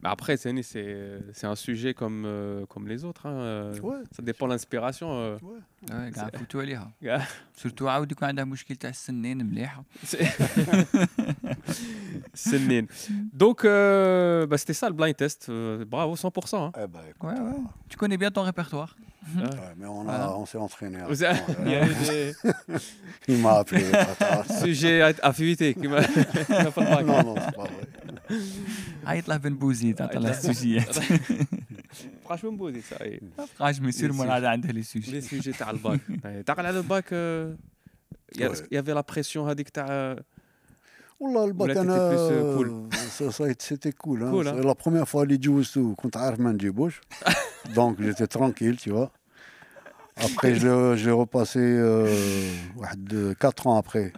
Bah 0.00 0.10
après, 0.12 0.36
c'est 0.36 1.44
un 1.44 1.54
sujet 1.56 1.92
comme, 1.92 2.64
comme 2.68 2.86
les 2.86 3.04
autres. 3.04 3.26
Hein, 3.26 3.72
ouais, 3.82 3.96
ça 4.12 4.22
dépend 4.22 4.46
de 4.46 4.52
l'inspiration. 4.52 5.34
Ouais. 5.42 5.58
آه، 5.91 6.09
كاع 6.09 6.29
نفوتوا 6.33 6.61
عليها 6.61 6.91
كاع. 7.03 7.27
سورتو 7.57 7.87
عاود 7.89 8.11
يكون 8.11 8.27
عندها 8.27 8.43
مشكل 8.45 8.75
تاع 8.75 8.89
السنين 8.89 9.45
مليحه 9.45 9.83
Sénine. 12.35 12.87
Donc, 13.43 13.63
euh, 13.63 14.45
bah, 14.47 14.57
c'était 14.57 14.73
ça 14.73 14.87
le 14.89 14.95
blind 14.95 15.15
test. 15.15 15.47
Euh, 15.49 15.85
bravo, 15.85 16.15
100%. 16.15 16.65
hein. 16.65 16.71
Eh 16.77 16.87
ben, 16.87 16.99
écoute, 17.09 17.29
Ouais, 17.29 17.39
ouais. 17.39 17.61
Tu 17.89 17.97
connais 17.97 18.17
bien 18.17 18.31
ton 18.31 18.41
répertoire. 18.43 18.95
ouais, 19.37 19.43
mais 19.77 19.85
on, 19.85 20.01
a, 20.01 20.03
Voilà. 20.03 20.37
on 20.37 20.45
s'est 20.45 20.57
entraîné. 20.57 20.97
Vous 21.07 21.23
avant, 21.23 21.43
avez- 21.45 21.53
ouais. 21.53 21.65
Il 21.65 21.71
y 21.71 21.75
a 21.75 21.85
des 21.85 22.33
Il 23.27 23.37
m'a 23.43 23.53
appelé. 23.59 23.85
attends. 23.93 24.43
sujets 24.63 25.01
à 25.01 25.13
affinité 25.21 25.73
qui 25.73 25.87
m'a 25.87 26.03
qui 26.03 26.19
m'a 26.65 26.71
pas 26.71 26.81
le 26.83 26.95
bac. 26.95 27.05
non, 27.05 27.23
non, 27.23 27.35
c'est 27.43 27.55
pas 27.55 27.67
vrai. 27.73 27.85
عيط 29.05 29.27
له 29.29 29.37
بن 29.37 29.55
بوزيد 29.55 30.01
عطى 30.01 30.19
له 30.19 30.29
عيط 30.29 30.89
له. 32.27 32.27
السوجيات 32.27 32.27
Franchement, 32.27 32.53
beau, 32.57 32.71
c'est 32.71 32.95
ça. 32.95 33.05
Et 33.05 33.23
بقاش 33.59 33.79
ما 33.81 33.89
يصير 33.89 34.11
Les 34.11 34.15
من 34.15 34.29
هذا 34.29 34.47
عنده 34.49 34.69
لي 34.71 34.83
Les 34.83 34.85
سوجي 34.85 35.21
sujets 35.21 35.57
تاع 35.59 35.69
الباك 35.69 35.99
Ouais. 36.09 36.43
تعقل 36.45 36.65
على 36.65 36.77
الباك 36.79 37.05
euh, 37.13 38.35
il 38.35 38.41
y 38.41 38.43
a- 38.43 38.49
Ouais. 38.49 38.67
il 38.71 38.75
y 38.75 38.77
avait 38.77 38.93
la 38.93 39.03
pression 39.13 39.37
هذيك 39.37 39.69
تاع 39.69 40.15
والله 41.19 41.45
الباك 41.45 41.69
ولا 41.69 41.81
انا 41.81 41.93
t'étais 42.11 42.15
plus, 42.15 42.31
euh, 42.31 42.57
cool. 42.57 42.97
ça- 43.17 43.31
ça 43.37 43.43
a 43.45 43.49
été- 43.49 43.65
c'était 43.73 43.93
cool. 44.03 44.23
Hein. 44.23 44.31
Cool, 44.31 44.47
hein. 44.47 44.55
C'est 44.57 44.65
La 44.67 44.75
première 44.75 45.07
fois 45.09 45.21
اللي 45.23 45.37
جوزته 45.37 45.95
كنت 45.95 46.17
عارف 46.17 46.39
ما 46.39 46.51
نجيبوش 46.51 47.01
donc 47.75 47.95
j'étais 48.01 48.27
tranquille 48.37 48.77
tu 48.77 48.89
vois. 48.91 49.09
Après 50.27 50.51
je 50.59 50.61
l'ai- 50.67 50.97
je 50.99 51.05
l'ai 51.05 51.17
repassé 51.23 51.59
euh, 51.59 52.07
واحد 52.77 53.35
4 53.39 53.67
ans 53.67 53.77
après. 53.83 54.11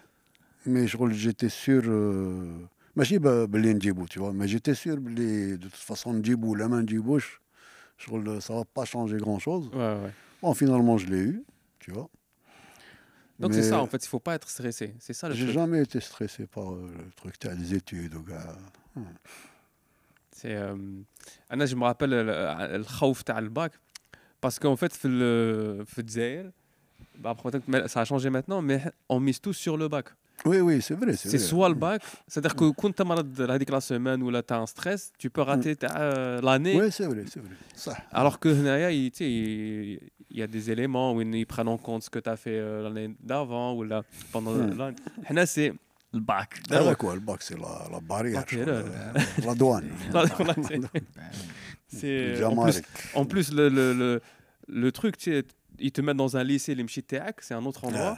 Mais 0.68 0.88
je 0.88 0.98
j'étais 1.12 1.50
sûr 1.50 1.84
euh, 1.86 2.68
ماشي 2.96 3.18
ب- 3.18 3.52
باللي 3.52 3.74
نجيبو 3.74 4.06
tu 4.06 4.20
vois 4.20 4.34
mais 4.34 4.48
j'étais 4.48 4.76
sûr 4.76 4.96
باللي 5.00 5.58
de 5.58 5.68
toute 5.70 5.94
façon 5.96 6.08
نجيبو 6.08 6.52
ولا 6.52 6.68
ما 6.68 6.82
ça 8.41 8.55
va 8.55 8.65
pas 8.65 8.85
changer 8.85 9.17
grand-chose. 9.17 9.71
Bon, 10.43 10.55
finalement, 10.55 10.97
je 10.97 11.07
l'ai 11.07 11.19
eu, 11.19 11.45
tu 11.79 11.93
vois. 11.93 12.09
Donc 13.41 13.55
c'est 13.55 13.63
ça, 13.63 13.81
en 13.81 13.87
fait, 13.87 13.97
il 13.97 14.07
ne 14.07 14.11
faut 14.11 14.21
pas 14.21 14.35
être 14.35 14.49
stressé. 14.49 14.95
C'est 14.99 15.15
ça 15.15 15.33
J'ai 15.33 15.51
jamais 15.51 15.83
été 15.83 15.99
stressé 15.99 16.47
par 16.47 16.73
euh, 16.73 16.91
le 17.07 17.11
truc, 17.13 17.39
tu 17.39 17.49
as 17.49 17.55
des 17.55 17.75
études, 17.75 18.15
ou 18.15 18.23
gars. 18.23 18.55
Hum. 18.97 19.07
C'est, 20.31 20.55
euh, 20.55 20.77
Anna, 21.49 21.65
je 21.65 21.75
me 21.75 21.85
rappelle 21.85 22.13
euh, 22.13 22.79
le 22.79 22.85
khawf 22.85 23.25
le 23.41 23.49
bac, 23.49 23.73
parce 24.43 24.59
qu'en 24.59 24.77
fait, 24.77 24.93
le, 25.05 25.85
le 25.97 26.53
bah, 27.19 27.35
ça 27.87 28.01
a 28.01 28.05
changé 28.05 28.29
maintenant, 28.29 28.61
mais 28.61 28.83
on 29.09 29.21
mise 29.21 29.41
tout 29.41 29.55
sur 29.55 29.79
le 29.79 29.89
bac. 29.89 30.09
Oui, 30.46 30.60
oui, 30.60 30.76
c'est 30.82 30.94
vrai. 31.02 31.14
C'est 31.16 31.30
vrai. 31.30 31.38
soit 31.40 31.70
le 31.70 31.76
bac, 31.76 32.02
c'est-à-dire 32.28 32.56
que 32.56 32.70
quand 32.80 32.92
tu 32.96 33.02
as 33.02 33.06
هذيك 33.56 33.70
la 33.72 33.82
semaine 33.82 34.22
ou 34.22 34.30
là 34.30 34.44
tu 34.44 34.54
as 34.54 34.60
un 34.60 34.68
stress, 34.68 35.12
tu 35.18 35.30
peux 35.32 35.42
rater 35.42 35.76
ta- 35.76 35.96
euh, 35.98 36.40
l'année. 36.42 36.80
Oui, 36.80 36.92
c'est 36.92 37.08
vrai, 37.08 37.24
c'est 37.34 37.40
vrai. 37.40 37.56
Ça. 37.76 37.94
Alors 38.12 38.40
que 38.40 38.50
هنايا, 38.50 38.90
il 38.92 39.10
tu 39.12 39.18
sais, 39.18 39.30
il 39.32 40.00
il 40.30 40.38
y 40.40 40.44
a 40.44 40.48
des 40.48 40.70
éléments 40.70 41.14
où 41.14 41.22
ils 41.22 41.48
prennent 41.48 41.68
en 41.78 41.78
compte 41.88 42.04
ce 42.04 42.10
que 42.10 42.20
tu 42.20 42.30
as 42.30 42.36
fait 42.38 42.58
euh, 42.60 42.84
l'année 42.84 43.10
d'avant 43.30 43.74
ou 43.78 43.84
là 43.84 44.04
pendant 44.32 44.52
Hmm. 44.54 44.78
l'année. 44.78 44.96
هنا 45.26 45.46
c'est 45.46 45.74
الباك 46.14 46.60
هذا 46.72 46.94
quoi, 46.96 47.16
le 47.16 47.22
bac, 47.22 47.42
c'est 47.42 47.58
la, 47.60 47.88
la 47.92 48.00
barrière. 48.00 48.42
Ok, 48.42 48.50
je 48.52 48.60
là, 48.60 48.82
crois, 48.82 49.46
la 49.48 49.56
douane. 49.56 49.90
Non, 50.14 50.24
voilà, 50.38 50.54
c'est- 50.68 50.80
c'est 51.88 52.44
en 52.44 52.56
plus, 52.56 52.74
Jamaïque. 52.74 52.86
en 53.14 53.26
plus 53.26 53.48
le, 53.54 53.70
le, 53.70 53.94
le, 54.02 54.22
le 54.84 54.92
truc, 54.92 55.18
tu 55.18 55.32
sais, 55.32 55.44
ils 55.80 55.92
te 55.92 56.02
mettent 56.02 56.18
dans 56.26 56.38
un 56.38 56.44
lycée, 56.44 56.74
les 56.76 56.84
Mchiteak, 56.84 57.36
c'est 57.42 57.54
un 57.54 57.66
autre 57.66 57.84
endroit, 57.88 58.18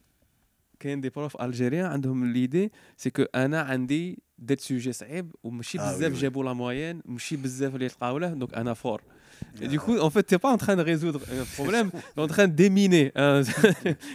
كاين 0.80 1.00
دي 1.00 1.08
بروف 1.08 1.42
الجيريان 1.42 1.86
عندهم 1.86 2.32
ليدي 2.32 2.72
سي 2.96 3.10
كو 3.10 3.22
انا 3.34 3.60
عندي 3.60 4.18
درت 4.38 4.60
سوجي 4.60 4.92
صعيب 4.92 5.34
وماشي 5.42 5.80
آه، 5.80 5.82
بزاف 5.92 6.00
وي، 6.02 6.06
وي. 6.16 6.20
جابوا 6.20 6.44
لا 6.44 6.52
موين 6.52 7.02
ماشي 7.04 7.36
بزاف 7.36 7.74
اللي 7.74 7.86
لقاو 7.86 8.18
له 8.18 8.28
دونك 8.28 8.54
انا 8.54 8.74
فور 8.74 9.02
Et 9.62 9.68
du 9.74 9.78
coup, 9.84 9.96
en 10.06 10.10
fait, 10.14 10.22
t'es 10.30 10.38
pas 10.44 10.50
en 10.56 10.60
train 10.64 10.76
de 10.80 10.84
résoudre 10.92 11.20
un 11.40 11.46
problème, 11.58 11.88
t'es 12.14 12.22
en 12.26 12.30
train 12.34 12.46
de 12.48 12.54
déminer. 12.62 13.06
un- 13.16 13.42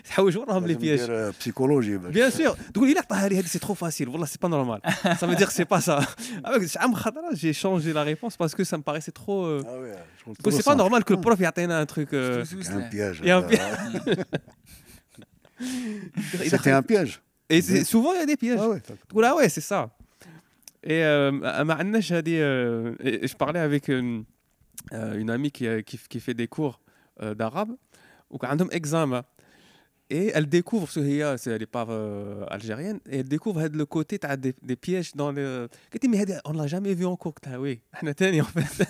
تحوش 0.03 0.35
وراهم 0.35 0.63
les 0.67 0.67
لازم 0.67 0.79
pièges. 0.79 1.09
ندير 1.09 1.31
psychologie 1.33 2.01
باش 2.01 2.13
Bien 2.15 2.35
sûr. 2.37 2.57
تقول 2.73 2.93
لي 2.93 2.99
عطاها 2.99 3.27
لي 3.29 3.39
هذه 3.39 3.45
c'est 3.45 3.61
trop 3.61 3.75
facile. 3.75 4.07
والله 4.09 4.25
c'est 4.25 4.41
pas 4.41 4.49
normal. 4.49 4.81
Ça 5.19 5.27
veut 5.27 5.35
dire 5.35 5.47
que 5.47 5.53
c'est 5.53 5.65
pas 5.75 5.81
ça. 5.81 6.05
Avec 6.45 6.65
شحال 6.65 6.89
من 6.89 6.95
خطره 6.95 7.33
j'ai 7.35 7.53
changé 7.53 7.93
la 7.93 8.03
réponse 8.03 8.35
parce 8.37 8.55
que 8.55 8.63
ça 8.63 8.77
me 8.77 8.83
paraissait 8.83 9.11
trop. 9.11 9.45
euh, 9.45 9.63
Ah 9.65 9.79
ouais, 9.79 9.95
je 10.17 10.21
trouve 10.23 10.35
parce 10.35 10.37
que 10.37 10.49
trop 10.49 10.51
c'est 10.51 10.63
pas 10.63 10.71
simple. 10.71 10.77
normal 10.77 11.03
que 11.03 11.13
le 11.13 11.21
prof 11.21 11.39
يعطينا 11.41 11.81
un 11.81 11.85
truc. 11.85 12.09
euh, 12.13 12.43
سوس 12.43 12.67
C'est 12.67 12.71
un 12.73 12.79
له. 12.79 12.89
piège. 12.89 13.17
Il 13.23 13.27
y 13.27 13.31
a 13.31 13.37
un 13.37 13.43
euh, 13.43 13.47
piège. 13.51 14.17
C'était 16.44 16.70
un 16.70 16.82
piège. 16.82 17.20
Et 17.48 17.62
souvent, 17.84 18.12
il 18.12 18.18
y 18.18 18.22
a 18.22 18.26
des 18.26 18.36
pièges. 18.36 18.58
Ah 18.60 18.68
Oula, 19.14 19.36
ouais, 19.36 19.48
c'est 19.48 19.60
ça. 19.60 19.90
Et 20.86 21.02
euh, 21.02 22.00
j'allais, 22.00 22.40
euh, 22.40 22.94
je 23.00 23.34
parlais 23.34 23.58
avec 23.58 23.88
euh, 23.88 24.22
euh, 24.92 25.18
une, 25.18 25.30
amie 25.30 25.52
euh, 25.62 25.82
qui, 25.82 25.98
qui, 25.98 26.20
fait 26.20 26.34
des 26.34 26.46
cours 26.46 26.80
d'arabe, 27.34 27.70
où 28.30 28.38
elle 28.42 28.48
a 28.48 28.52
un 28.52 28.68
examen. 28.68 29.18
Hein. 29.18 29.24
Et 30.08 30.30
elle 30.32 30.46
découvre, 30.46 30.88
ce 30.88 31.00
parce 31.00 31.42
qu'elle 31.42 31.58
n'est 31.58 31.66
pas 31.66 31.88
algérienne, 32.48 33.00
et 33.10 33.18
elle 33.18 33.28
découvre 33.28 33.66
le 33.66 33.86
côté 33.86 34.20
as 34.22 34.36
des, 34.36 34.54
des 34.62 34.76
pièges 34.76 35.12
dans 35.14 35.32
le. 35.32 35.68
On 36.44 36.52
ne 36.52 36.58
l'a 36.58 36.68
jamais 36.68 36.94
vu 36.94 37.04
en 37.04 37.16
cours. 37.16 37.34
Oui, 37.58 37.80
en 38.02 38.44
fait. 38.44 38.88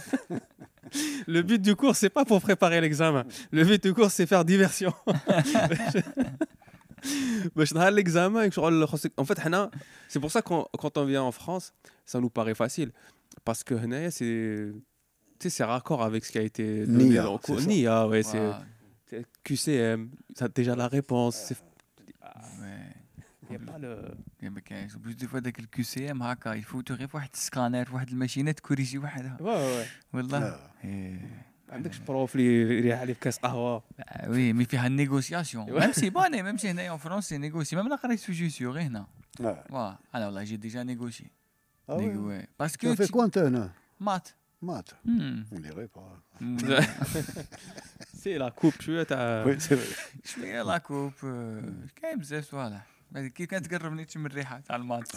le 1.35 1.41
but 1.41 1.61
du 1.61 1.75
cours 1.75 1.95
c'est 1.95 2.09
pas 2.17 2.25
pour 2.25 2.39
préparer 2.41 2.79
l'examen 2.81 3.23
le 3.51 3.63
but 3.69 3.81
du 3.87 3.93
cours 3.93 4.11
c'est 4.11 4.25
faire 4.25 4.43
diversion 4.45 4.93
باش 7.55 7.73
نهار 7.73 7.93
l'examen 7.93 8.49
شغل 8.49 8.87
خاصك 8.87 9.11
en 9.21 9.25
fait 9.25 9.39
حنا 9.39 9.71
c'est 10.07 10.19
pour 10.19 10.31
ça 10.31 10.41
qu'on 10.41 10.65
quand 10.77 10.97
on 10.97 11.05
vient 11.05 11.23
en 11.23 11.31
France 11.31 11.73
ça 12.05 12.19
nous 12.19 12.29
paraît 12.29 12.55
facile 12.55 12.91
parce 13.45 13.63
que 13.63 13.73
هنايا 13.73 14.09
c'est 14.09 14.71
tu 15.39 15.49
sais 15.49 15.49
c'est 15.49 15.63
raccord 15.63 16.03
avec 16.03 16.23
ce 16.25 16.31
qui 16.31 16.37
a 16.37 16.41
été 16.43 16.85
donné 16.85 17.05
Nia, 17.05 17.23
dans 17.23 17.33
le 17.33 17.37
cours 17.39 17.59
c'est 17.59 17.65
ça. 17.65 17.69
Nia 17.71 18.07
ouais 18.07 18.23
c'est 18.23 18.39
Ouais, 18.39 18.53
c'est 19.09 19.25
QCM, 19.45 20.01
tu 20.37 20.43
as 20.43 20.47
déjà 20.59 20.73
la 20.83 20.87
réponse. 20.87 21.35
c'est- 21.47 21.63
ouais. 22.61 22.84
ما 24.42 24.60
كاينش 24.60 24.94
بلوس 24.94 25.14
دي 25.14 25.26
فوا 25.26 25.38
داك 25.38 25.58
الكيو 25.58 25.84
سي 25.84 26.10
ام 26.10 26.22
هكا 26.22 26.54
يفوتوا 26.54 26.96
غير 26.96 27.08
في 27.08 27.16
واحد 27.16 27.30
السكانر 27.34 27.84
في 27.84 27.94
واحد 27.94 28.08
الماشينه 28.08 28.52
تكوريجي 28.52 28.98
وحدها. 28.98 29.36
والله. 30.12 30.70
ما 31.68 31.74
عندكش 31.74 31.98
بروف 31.98 32.36
اللي 32.36 32.46
يريح 32.78 33.00
عليه 33.00 33.14
بكاس 33.14 33.38
قهوة 33.38 33.82
وي 34.26 34.52
مي 34.52 34.64
فيها 34.64 34.86
النيغوسياسيون. 34.86 35.72
ميم 35.72 35.92
سي 35.92 36.10
بوني 36.10 36.42
ميم 36.42 36.56
سي 36.56 36.70
هنايا 36.70 36.90
اون 36.90 36.98
فرونس 36.98 37.28
سي 37.28 37.38
نيغوسي 37.38 37.76
ميم 37.76 37.86
أنا 37.86 37.96
قريت 37.96 38.20
في 38.20 38.32
جوسيو 38.32 38.70
غير 38.70 38.82
هنا 38.86 39.06
Ouais. 39.40 39.72
وا 39.72 39.94
أنا 40.14 40.26
والله 40.26 40.44
جي 40.44 40.56
ديجا 40.56 40.82
نيغوسي 40.82 41.30
باسكو 42.58 42.94
quoi, 42.94 43.30
toi, 43.30 43.50
là 43.50 43.68
مات. 44.00 44.28
On 45.52 45.58
dirait 45.58 45.88
pas. 45.96 46.40
مم. 46.40 46.58
سي 48.14 48.38
لا 48.38 48.48
كوب 48.48 48.72
شوية 48.80 49.02
تاع. 49.02 49.56
شوية 50.24 50.62
لاكوب 50.62 51.12
آه، 51.24 51.72
كاين 51.96 52.18
بزاف 52.18 52.44
صوالح 52.44 52.86
بعد 53.10 53.26
كي 53.26 53.46
كانت 53.46 53.66
تقربني 53.66 54.04
تشم 54.04 54.26
الريحة 54.26 54.60
تاع 54.60 54.76
المات 54.76 55.12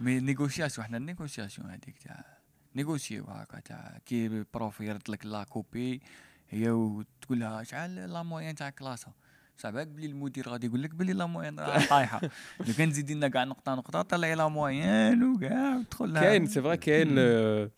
مي 0.00 0.20
نيغوسياسيون 0.20 0.86
حنا 0.86 0.96
النيغوسياسيون 0.96 1.70
هذيك 1.70 1.98
تاع 2.04 2.24
نيغوسيو 2.76 3.24
هكا 3.24 3.60
تاع 3.60 3.98
كي 4.06 4.26
البروف 4.26 4.80
يرد 4.80 5.10
لك 5.10 5.26
لا 5.26 5.44
كوبي 5.44 6.02
هي 6.50 6.70
وتقول 6.70 7.40
لها 7.40 7.62
شحال 7.62 7.94
لا 7.94 8.22
موين 8.22 8.54
تاع 8.54 8.70
كلاسها 8.70 9.14
صعبك 9.58 9.86
بلي 9.86 10.06
المدير 10.06 10.48
غادي 10.48 10.66
يقول 10.66 10.82
لك 10.82 10.94
بلي 10.94 11.12
لا 11.12 11.26
موين 11.26 11.60
راه 11.60 11.86
طايحة. 11.86 12.20
لو 12.66 12.74
كان 12.78 12.90
تزيد 12.90 13.10
لنا 13.10 13.28
كاع 13.28 13.44
نقطة 13.44 13.74
نقطة 13.74 14.02
طلعي 14.02 14.34
لا 14.34 14.48
موين 14.48 15.24
وكاع 15.24 15.76
وتدخل 15.76 16.12
لها. 16.12 16.22
كاين 16.22 16.46
سي 16.46 16.62
فري 16.62 16.76
كاين 16.76 17.16
euh, 17.16 17.70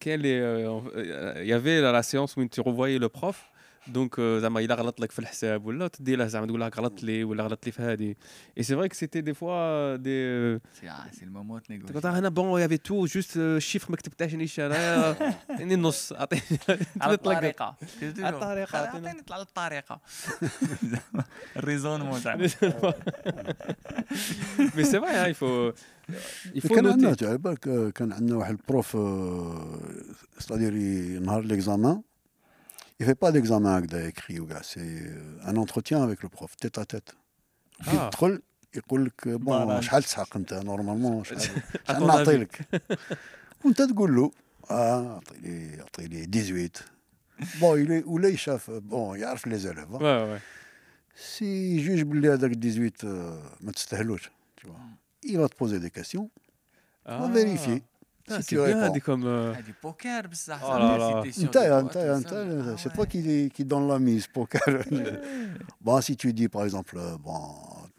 كاين 0.00 0.20
les, 0.22 0.40
euh, 0.40 1.42
il 1.42 1.46
y 1.46 1.52
avait 1.52 1.80
la 1.80 2.02
séance 2.02 2.36
où 2.36 2.48
tu 2.48 2.60
revoyais 2.60 2.98
le 2.98 3.08
prof. 3.08 3.51
دونك 3.86 4.20
زعما 4.20 4.60
الا 4.60 4.74
غلط 4.74 5.00
لك 5.00 5.12
في 5.12 5.18
الحساب 5.18 5.66
ولا 5.66 5.88
تدي 5.88 6.16
له 6.16 6.26
زعما 6.26 6.46
تقول 6.46 6.60
له 6.60 6.68
غلطت 6.68 7.04
لي 7.04 7.24
ولا 7.24 7.44
غلطت 7.44 7.66
لي 7.66 7.72
في 7.72 7.82
هذه 7.82 8.14
اي 8.58 8.62
سي 8.62 8.76
فري 8.76 8.88
كو 8.88 8.94
سيتي 8.94 9.20
دي 9.20 9.34
فوا 9.34 9.96
دي 9.96 10.58
سي 11.12 11.22
المومون 11.22 11.62
تقول 11.62 12.06
هنا 12.06 12.28
بون 12.28 12.60
يافي 12.60 12.76
تو 12.76 13.06
جوست 13.06 13.36
الشيفر 13.36 13.90
ما 13.90 13.96
كتبتهاش 13.96 14.34
نيش 14.34 14.60
انايا 14.60 15.16
عطيني 15.50 15.74
النص 15.74 16.12
عطيني 16.12 16.42
على 17.00 17.14
الطريقة 17.14 17.76
على 18.18 18.36
الطريقة، 18.36 18.78
عطيني 18.78 19.12
نطلع 19.12 19.36
على 19.36 19.44
الطريقة 19.44 20.00
الريزونمون 21.56 22.20
زعما 22.20 22.42
مي 24.76 24.84
سي 24.84 25.00
فري 25.00 25.30
يفو 25.30 25.72
يفو 26.54 26.74
كان 26.74 26.86
عندنا 26.86 27.16
على 27.22 27.38
بالك 27.38 27.92
كان 27.92 28.12
عندنا 28.12 28.36
واحد 28.36 28.50
البروف 28.50 28.96
ستادير 30.38 30.72
نهار 31.20 31.40
ليكزامان 31.40 32.02
Il 33.01 33.05
fait 33.05 33.15
pas 33.15 33.31
d'examen 33.31 33.67
هكذا 33.79 34.09
écrit 34.11 34.39
وكاع 34.39 34.61
سي 34.61 34.79
ان 35.47 35.65
entretien 35.67 36.01
avec 36.03 36.23
le 36.23 36.29
prof 36.29 36.55
tête 36.65 36.77
à 36.77 36.85
tête 36.85 37.13
كي 37.85 37.97
آه. 37.97 38.09
تدخل 38.09 38.41
يقول 38.75 39.05
لك 39.05 39.27
بون 39.27 39.65
بالانس. 39.65 39.85
شحال 39.85 40.03
تسحق 40.03 40.37
انت 40.37 40.53
نورمالمون 40.53 41.23
شحال 41.23 41.41
شحال 41.41 41.61
أعطونا 41.89 42.07
نعطي 42.15 42.25
في. 42.25 42.37
لك 42.37 42.83
وانت 43.65 43.81
تقول 43.81 44.15
له 44.15 44.31
اه 44.71 45.13
اعطيني 45.13 45.81
اعطيني 45.81 46.23
18 46.25 46.71
بون 47.61 47.79
يلي- 47.81 48.03
ولا 48.05 48.27
يشاف 48.29 48.71
بون 48.71 49.19
يعرف 49.19 49.47
لي 49.47 49.57
زاليف 49.57 49.91
وي 49.91 50.23
وي 50.23 50.39
سي 51.15 51.77
جوج 51.87 52.01
باللي 52.01 52.33
هذاك 52.33 52.51
18 52.53 52.91
آه، 53.03 53.51
ما 53.61 53.71
تستاهلوش 53.71 54.29
tu 54.61 54.67
vois. 54.67 55.29
Il 55.31 55.37
va 55.37 55.47
te 55.49 55.55
poser 55.61 55.79
des 55.85 55.91
questions, 55.99 56.27
Ah. 57.05 57.17
on 57.21 57.27
va 57.27 57.33
vérifier. 57.39 57.79
c'est 58.28 58.54
bien, 58.56 58.92
comme... 59.00 59.24
Euh, 59.26 59.52
ah, 59.56 59.62
du 59.62 59.72
poker, 59.72 60.22
ça. 60.32 60.58
Oh 60.62 61.22
c'est 62.76 62.92
toi 62.92 63.06
qui, 63.06 63.50
qui 63.50 63.64
donne 63.64 63.88
la 63.88 63.98
mise, 63.98 64.26
poker. 64.26 64.60
bon, 65.80 65.94
bah, 65.94 66.02
si 66.02 66.16
tu 66.16 66.32
dis, 66.32 66.48
par 66.48 66.64
exemple, 66.64 66.96
euh, 66.98 67.16
bon, 67.18 67.38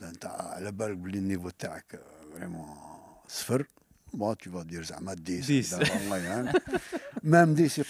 le 0.02 1.20
niveau 1.20 1.50
euh, 1.50 1.98
vraiment, 2.36 3.22
bon, 4.14 4.30
bah, 4.30 4.36
tu 4.38 4.50
vas 4.50 4.64
dire, 4.64 4.86
ça 4.86 5.00
m'a 5.02 5.16
10. 5.16 5.74
Hein. 5.74 6.46
Même 7.24 7.54
10, 7.54 7.70
c'est 7.70 7.84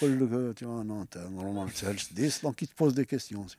tu 0.55 0.65
vois, 0.65 0.84
non, 0.84 1.05
normalement, 1.31 1.68
c'est 1.73 2.14
10, 2.14 2.41
donc 2.41 2.61
il 2.61 2.68
te 2.68 2.76
pose 2.76 2.93
des 2.93 3.05
questions 3.05 3.43
aussi. 3.43 3.57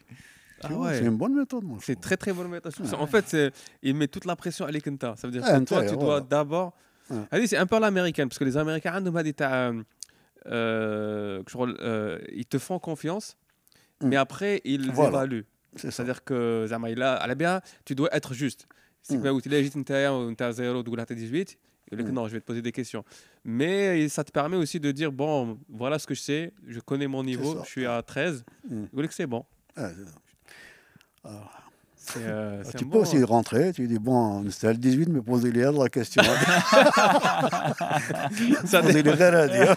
Ah 0.63 0.69
c'est 0.93 1.05
une 1.05 1.17
bonne 1.17 1.35
méthode. 1.35 1.65
C'est 1.83 2.01
très 2.01 2.17
très 2.17 2.33
bonne 2.33 2.49
méthode. 2.49 2.73
En 2.95 3.07
fait, 3.07 3.37
il 3.83 3.95
met 3.95 4.09
toute 4.09 4.25
la 4.25 4.35
pression 4.35 4.65
à. 4.67 5.15
Ça 5.17 5.27
veut 5.29 5.33
dire 5.33 5.43
que 5.43 5.65
toi, 5.65 5.85
tu 5.85 5.97
dois 5.97 6.21
d'abord 6.21 6.73
Ouais. 7.10 7.18
Allez, 7.32 7.48
c'est 7.48 7.58
un 7.58 7.66
peu 7.66 7.76
à 7.76 7.80
l'américaine, 7.80 8.28
parce 8.30 8.38
que 8.40 8.46
les 8.46 8.58
Américains, 8.58 8.92
عندهم 8.92 9.18
هذه 9.18 9.32
تاع, 9.32 9.84
euh, 10.48 11.44
que 11.44 11.50
je 11.52 11.54
crois, 11.54 11.68
euh, 11.70 12.20
ils 12.32 12.46
te 12.46 12.58
font 12.60 12.80
confiance, 12.80 13.36
Mm. 14.02 14.08
mais 14.10 14.16
après, 14.16 14.62
ils 14.64 14.92
Voilà. 14.92 15.10
évaluent. 15.10 15.46
C'est 15.76 15.92
ça. 15.92 16.04
C'est-à-dire 16.04 16.24
que 16.24 16.66
زعما 16.68 16.90
إلا 16.90 17.20
على 17.24 17.36
bien, 17.36 17.62
tu 17.86 17.96
dois 17.96 18.10
être 18.16 18.34
juste. 18.34 18.66
Si 19.02 19.18
Mm. 19.18 19.22
tu 19.24 19.28
قلت 19.30 19.48
لي 19.48 19.62
جيت 19.64 19.78
نتايا 19.78 20.10
ونتا 20.10 20.52
زيرو 20.52 20.82
تقول 20.82 21.02
حتى 21.02 21.16
18 21.16 21.58
يقول 21.92 22.00
لك 22.06 22.12
Mm. 22.12 22.16
non, 22.16 22.28
je 22.28 22.34
vais 22.34 22.40
te 22.42 22.46
poser 22.46 22.62
des 22.62 22.72
questions. 22.72 23.04
Mais 23.46 24.08
ça 24.10 24.24
te 24.24 24.32
permet 24.32 24.58
aussi 24.58 24.80
de 24.80 24.92
dire 24.92 25.12
bon, 25.12 25.58
voilà 25.70 26.00
ce 26.00 26.08
que 26.08 26.14
je 26.16 26.22
sais, 26.22 26.54
je 26.68 26.80
connais 26.80 27.08
mon 27.08 27.24
niveau, 27.24 27.54
ça. 27.58 27.64
je 27.66 27.70
suis 27.70 27.86
à 27.86 28.02
13. 28.02 28.44
Mm. 28.70 28.86
يقول 28.94 29.04
لك 29.06 29.12
c'est 29.12 29.28
bon. 29.28 29.44
Ah, 29.76 29.90
c'est 29.96 30.06
ça. 30.06 30.20
Alors, 31.24 31.52
C'est, 31.56 31.63
Euh, 32.17 32.63
c'est 32.65 32.77
tu 32.79 32.85
peux 32.85 32.91
bon- 32.91 33.01
aussi 33.03 33.23
rentrer, 33.25 33.73
tu 33.73 33.87
dis 33.87 33.99
bon, 33.99 34.45
c'était 34.51 34.69
le 34.73 34.79
18, 34.79 35.09
mais 35.09 35.21
posez 35.23 35.51
les 35.53 35.63
la 35.63 35.89
question. 35.89 36.23
Ça 38.67 38.83
posez 38.83 39.03
les 39.03 39.11
غير 39.11 39.45
هذه 39.45 39.77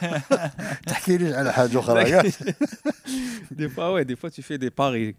تحكي 0.87 1.17
لي 1.17 1.33
على 1.35 1.53
حاجة 1.53 1.79
أخرى 1.79 2.09
ياك 2.09 2.33
دي 3.51 3.69
فوا 3.69 3.87
وي 3.87 4.03
دي 4.03 4.15
فوا 4.15 4.29
tu 4.29 4.41
fais 4.41 4.57
des 4.57 4.69
paris 4.71 5.13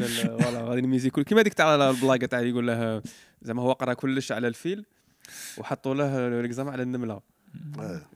قال 0.00 0.08
فوالا 0.08 0.60
غادي 0.62 0.80
نميزي 0.80 1.10
كل 1.10 1.22
كيما 1.22 1.42
ديك 1.42 1.54
تاع 1.54 1.74
البلاكه 1.90 2.26
تاع 2.26 2.40
يقول 2.40 2.66
له 2.66 3.02
زعما 3.42 3.62
هو 3.62 3.72
قرا 3.72 3.94
كلش 3.94 4.32
على 4.32 4.48
الفيل 4.48 4.84
وحطوا 5.58 5.94
له 5.94 6.40
ليكزام 6.42 6.68
على 6.68 6.82
النمله 6.82 7.20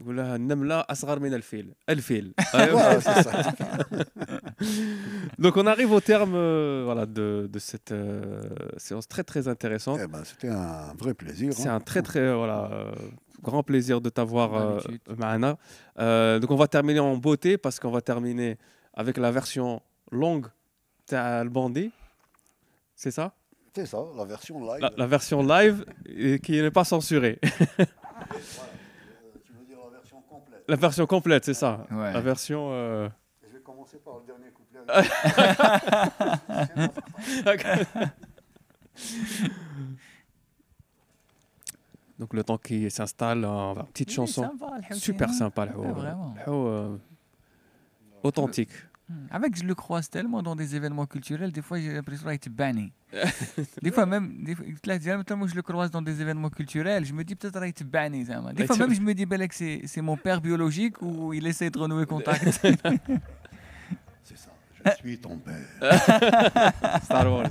يقول 0.02 0.18
لها 0.18 0.35
النمله 0.35 0.80
اصغر 0.80 1.19
من 1.19 1.34
الفيل 1.34 1.73
الفيل 1.90 2.34
Voilà, 2.53 3.02
c'est 3.02 3.23
ça. 3.23 3.53
donc 5.40 5.57
on 5.57 5.65
arrive 5.73 5.91
au 5.91 5.99
terme 6.02 6.34
euh, 6.35 6.84
voilà 6.85 7.06
de, 7.06 7.49
de 7.52 7.60
cette 7.60 7.91
euh, 7.91 8.41
séance 8.77 9.07
très 9.07 9.23
très 9.23 9.48
intéressante 9.48 9.99
Eh 10.03 10.07
ben, 10.07 10.23
c'était 10.23 10.49
un 10.49 10.94
vrai 11.02 11.14
plaisir. 11.14 11.52
c'est 11.53 11.68
hein. 11.69 11.76
un 11.76 11.80
très 11.80 12.02
très 12.10 12.34
voilà 12.41 12.60
euh, 12.72 12.91
grand 13.41 13.64
plaisir 13.64 14.02
de 14.02 14.10
t'avoir 14.10 14.49
euh, 14.53 14.80
D'habitude. 14.80 15.02
معنا. 15.19 15.57
Euh, 15.99 16.40
donc 16.40 16.52
on 16.52 16.56
va 16.56 16.68
terminer 16.68 16.99
en 16.99 17.18
beauté 17.18 17.57
parce 17.57 17.80
qu'on 17.80 17.91
va 17.91 18.02
terminer 18.02 18.57
avec 18.94 19.18
la 19.18 19.31
version 19.31 19.81
longue 20.11 20.48
تاع 21.07 21.41
الباندي 21.41 21.91
c'est 22.95 23.11
ça 23.11 23.31
C'est 23.76 23.88
ça, 23.94 24.02
la 24.19 24.26
version 24.26 24.57
live. 24.69 24.81
la, 24.85 24.91
la 25.03 25.07
version 25.07 25.40
live 25.56 25.77
et 26.06 26.40
qui 26.45 26.53
n'est 26.61 26.76
pas 26.80 26.84
censurée 26.95 27.38
la 30.69 30.77
version 30.77 31.07
complète 31.07 31.45
c'est 31.45 31.55
ça 31.55 31.86
Ouais. 31.90 32.12
la 32.12 32.20
version 32.20 32.69
euh, 32.73 33.09
Je 33.47 33.53
vais 33.57 33.62
commencer 33.62 33.99
par 33.99 34.15
le 34.19 34.27
dernier 34.27 34.51
couplet. 34.51 34.78
donc 42.19 42.35
le 42.35 42.43
temps 42.43 42.59
qui 42.59 42.90
s'installe 42.90 43.43
va- 43.43 43.86
petite 43.93 44.11
chanson 44.11 44.51
super 44.93 45.31
sympa 45.32 45.66
le 45.66 45.77
Ouais, 45.77 45.93
vraiment. 45.93 46.35
Hou, 46.47 46.51
euh, 46.66 46.97
authentique 48.23 48.70
Avec, 49.30 49.56
je 49.56 49.64
le 49.64 49.74
croise 49.74 50.10
tellement 50.10 50.43
dans 50.43 50.55
des 50.55 50.76
événements 50.76 51.06
culturels, 51.06 51.51
des 51.51 51.62
fois 51.62 51.80
j'ai 51.80 51.93
l'impression 51.94 52.28
d'être 52.28 52.48
banni. 52.51 52.93
des 53.82 53.90
fois 53.90 54.05
même, 54.05 54.44
des 54.44 54.55
fois, 54.55 54.64
tellement 55.24 55.47
je 55.47 55.55
le 55.55 55.62
croise 55.62 55.90
dans 55.90 56.02
des 56.02 56.20
événements 56.20 56.51
culturels, 56.51 57.06
je 57.06 57.14
me 57.14 57.24
dis 57.24 57.35
peut-être 57.35 57.62
être 57.62 57.85
banni. 57.85 58.26
zama. 58.26 58.52
Des 58.52 58.66
fois 58.66 58.76
même 58.76 58.94
je 58.94 59.01
me 59.01 59.14
dis 59.14 59.24
Belek, 59.24 59.52
c'est 59.55 59.82
c'est 59.86 60.02
mon 60.02 60.16
père 60.16 60.40
biologique 60.43 61.01
ou 61.01 61.32
il 61.32 61.47
essaie 61.47 61.70
de 61.70 61.78
renouer 61.78 62.05
contact. 62.14 62.60
C'est 64.24 64.36
ça, 64.36 64.51
je 64.85 64.90
suis 64.98 65.18
ton 65.18 65.39
père. 65.39 65.66
Star 67.02 67.32
Wars 67.32 67.51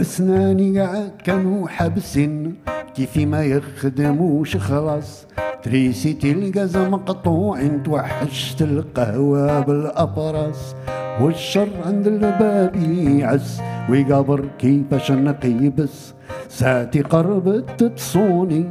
أسناني 0.00 0.80
قاع 0.80 1.08
كانوا 1.24 1.68
حابسين. 1.68 2.54
كيفي 2.94 3.26
ما 3.26 3.44
يخدموش 3.44 4.56
خلاص. 4.56 5.26
تريسيتي 5.62 6.32
القز 6.32 6.76
مقطوعين 6.76 7.82
توحشت 7.82 8.62
القهوة 8.62 9.60
بالأبراس. 9.60 10.74
والشر 11.20 11.68
عند 11.86 12.06
الباب 12.06 12.76
يعس. 12.76 13.60
ويقابر 13.90 14.44
كيفاش 14.58 15.12
نقيبس 15.12 16.14
ساعتي 16.48 17.02
قربت 17.02 17.84
تصوني. 17.84 18.64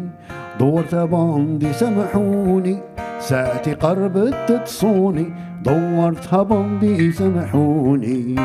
دورت 0.59 0.95
باندي 0.95 1.73
سامحوني 1.73 2.77
ساعتي 3.19 3.73
قربت 3.73 4.61
تصوني. 4.65 5.33
دورتها 5.63 6.43
باندي 6.43 7.11
سامحوني 7.11 8.35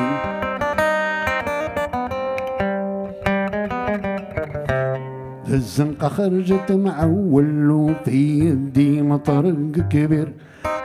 الزنقة 5.50 6.08
خرجت 6.08 6.72
معول 6.72 7.70
وفي 7.70 8.38
يدي 8.38 9.02
مطرق 9.02 9.72
كبير. 9.90 10.32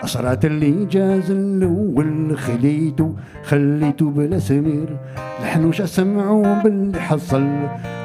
أسرات 0.03 0.45
اللي 0.45 0.85
جاز 0.85 1.31
الأول 1.31 2.37
خليتو 2.37 3.11
خليتو 3.43 4.09
بلا 4.09 4.39
سمير. 4.39 4.97
الحنوش 5.39 5.81
سمعوا 5.81 6.63
باللي 6.63 6.99
حصل؟ 6.99 7.47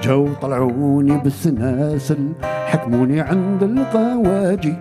جو 0.03 0.29
طلعوني 0.43 1.19
بالسناسل 1.19 2.33
حكموني 2.43 3.21
عند 3.21 3.63
القواجي. 3.63 4.75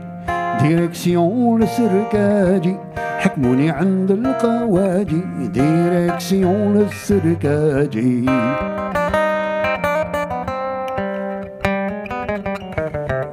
ديريكسيون 0.62 1.62
للسركاجي 1.62 2.76
حكموني 2.96 3.70
عند 3.70 4.12
القواجي. 4.12 5.22
ديريكسيون 5.54 6.78
للسركاجي. 6.78 8.26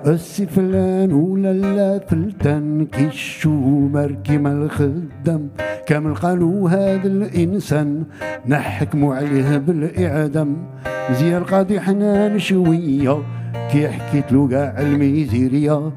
السي 0.07 0.47
فلان 0.47 1.13
ولا 1.13 1.53
لا 1.53 1.99
فلتان 1.99 2.87
كيشو 2.87 3.51
مركي 3.95 4.37
الخدام. 4.37 5.49
كامل 5.87 6.15
قالوا 6.15 6.71
هذا 6.71 7.09
الإنسان 7.09 8.05
نحكموا 8.49 9.15
عليه 9.15 9.59
بالإعدام. 9.59 10.57
مزيان 11.11 11.43
القاضي 11.43 11.81
حنان 11.81 12.39
شوية 12.39 13.19
كي 13.73 13.89
حكيت 13.89 14.33
له 14.33 14.49
كاع 14.49 14.81
الميزيريا. 14.81 15.93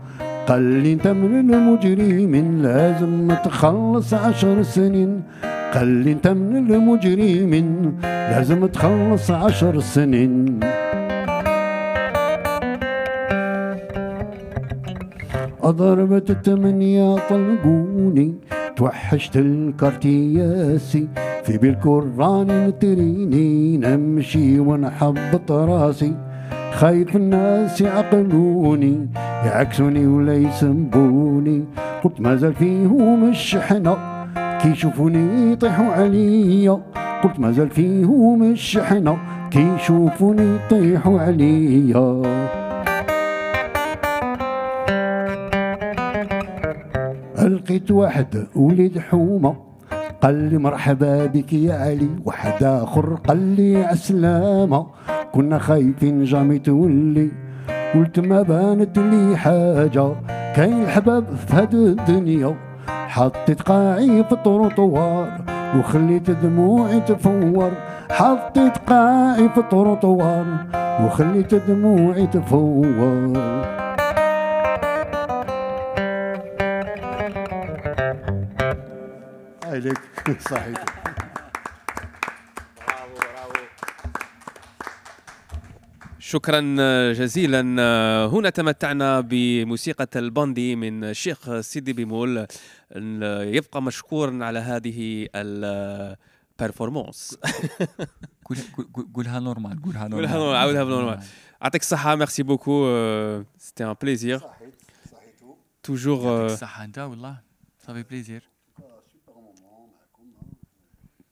قال 0.47 0.61
لي 0.61 0.93
انت 0.93 1.07
من 1.07 1.53
المجرمين 1.53 2.61
لازم 2.61 3.33
تخلص 3.45 4.13
عشر 4.13 4.63
سنين. 4.63 5.21
قال 5.73 5.87
لي 5.87 6.11
انت 6.11 6.27
من 6.27 6.55
المجرمين 6.57 7.97
لازم 8.03 8.65
تخلص 8.65 9.31
عشر 9.31 9.79
سنين. 9.79 10.59
ضربت 15.71 16.29
التمنية 16.29 17.15
طلقوني 17.29 18.33
توحشت 18.75 19.37
الكارتياسي 19.37 21.07
في 21.43 21.57
بالكراني 21.57 22.67
نتريني 22.67 23.77
نمشي 23.77 24.59
ونحبط 24.59 25.51
راسي. 25.51 26.15
خايف 26.71 27.15
الناس 27.15 27.81
يعقلوني 27.81 29.07
يعكسوني 29.45 30.07
ولا 30.07 30.33
يسبوني 30.33 31.65
قلت 32.03 32.21
مازال 32.21 32.53
فيهم 32.53 33.29
الشحنة 33.29 33.97
كي 34.61 34.69
يشوفوني 34.69 35.51
يطيحوا 35.51 35.85
عليا. 35.85 36.79
قلت 37.23 37.39
مازال 37.39 37.69
فيهم 37.69 38.51
الشحنة 38.51 39.17
كي 39.51 39.67
يشوفوني 39.75 40.55
يطيحوا 40.55 41.19
عليا. 41.19 42.58
لقيت 47.47 47.91
واحد 47.91 48.47
وليد 48.55 48.99
حومة. 48.99 49.55
قال 50.21 50.35
لي 50.49 50.57
مرحبا 50.57 51.25
بك 51.25 51.53
يا 51.53 51.73
علي 51.73 52.09
واحد 52.25 52.63
آخر 52.63 53.15
قال 53.27 53.37
لي 53.37 53.83
عسلامة 53.83 54.87
كنا 55.31 55.59
خايفين 55.59 56.23
جامي 56.23 56.59
تولي. 56.59 57.31
قلت 57.93 58.19
ما 58.19 58.41
بانت 58.41 58.99
لي 58.99 59.37
حاجة 59.37 60.11
كاين 60.55 60.81
الحباب 60.81 61.25
في 61.47 61.55
هاد 61.55 61.73
الدنيا. 61.73 62.55
حطيت 62.87 63.61
قاعي 63.61 64.23
في 64.23 64.31
الطروطوار 64.31 65.41
وخليت 65.77 66.31
دموعي 66.31 66.99
تفور. 66.99 67.71
حطيت 68.11 68.77
قاعي 68.77 69.49
في 69.49 69.57
الطروطوار 69.57 70.45
وخليت 71.05 71.55
دموعي 71.55 72.27
تفور. 72.27 73.33
عليك. 79.79 80.41
صحيح. 80.51 80.83
شكرا 86.19 86.61
جزيلا. 87.13 87.61
هنا 88.27 88.49
تمتعنا 88.49 89.19
بموسيقى 89.21 90.07
الباندي 90.15 90.75
من 90.75 91.03
الشيخ 91.03 91.59
سيدي 91.59 91.93
بيمول. 91.93 92.45
يبقى 93.55 93.81
مشكورا 93.81 94.45
على 94.45 94.59
هذه 94.59 95.27
البرفورمانس 95.35 97.37
قول- 98.45 98.57
قول- 98.93 99.07
قولها 99.13 99.39
نورمال 99.39 99.81
قولها 99.81 100.07
نورمال 100.07 100.27
قولها 100.27 100.37
نورمال، 100.37 100.55
عاودها 100.57 100.83
بنورمال. 100.83 101.19
يعطيك 101.61 101.81
الصحة 101.81 102.15
ميرسي 102.15 102.43
بوكو 102.43 102.85
سيتي 103.57 103.83
ان 103.85 103.95
بليزير 104.01 104.41
توجور 105.83 106.39
يعطيك 106.41 106.51
الصحة 106.53 106.83
أنت 106.83 106.99
والله. 106.99 107.35
صافي 107.87 108.03
بليزير 108.03 108.48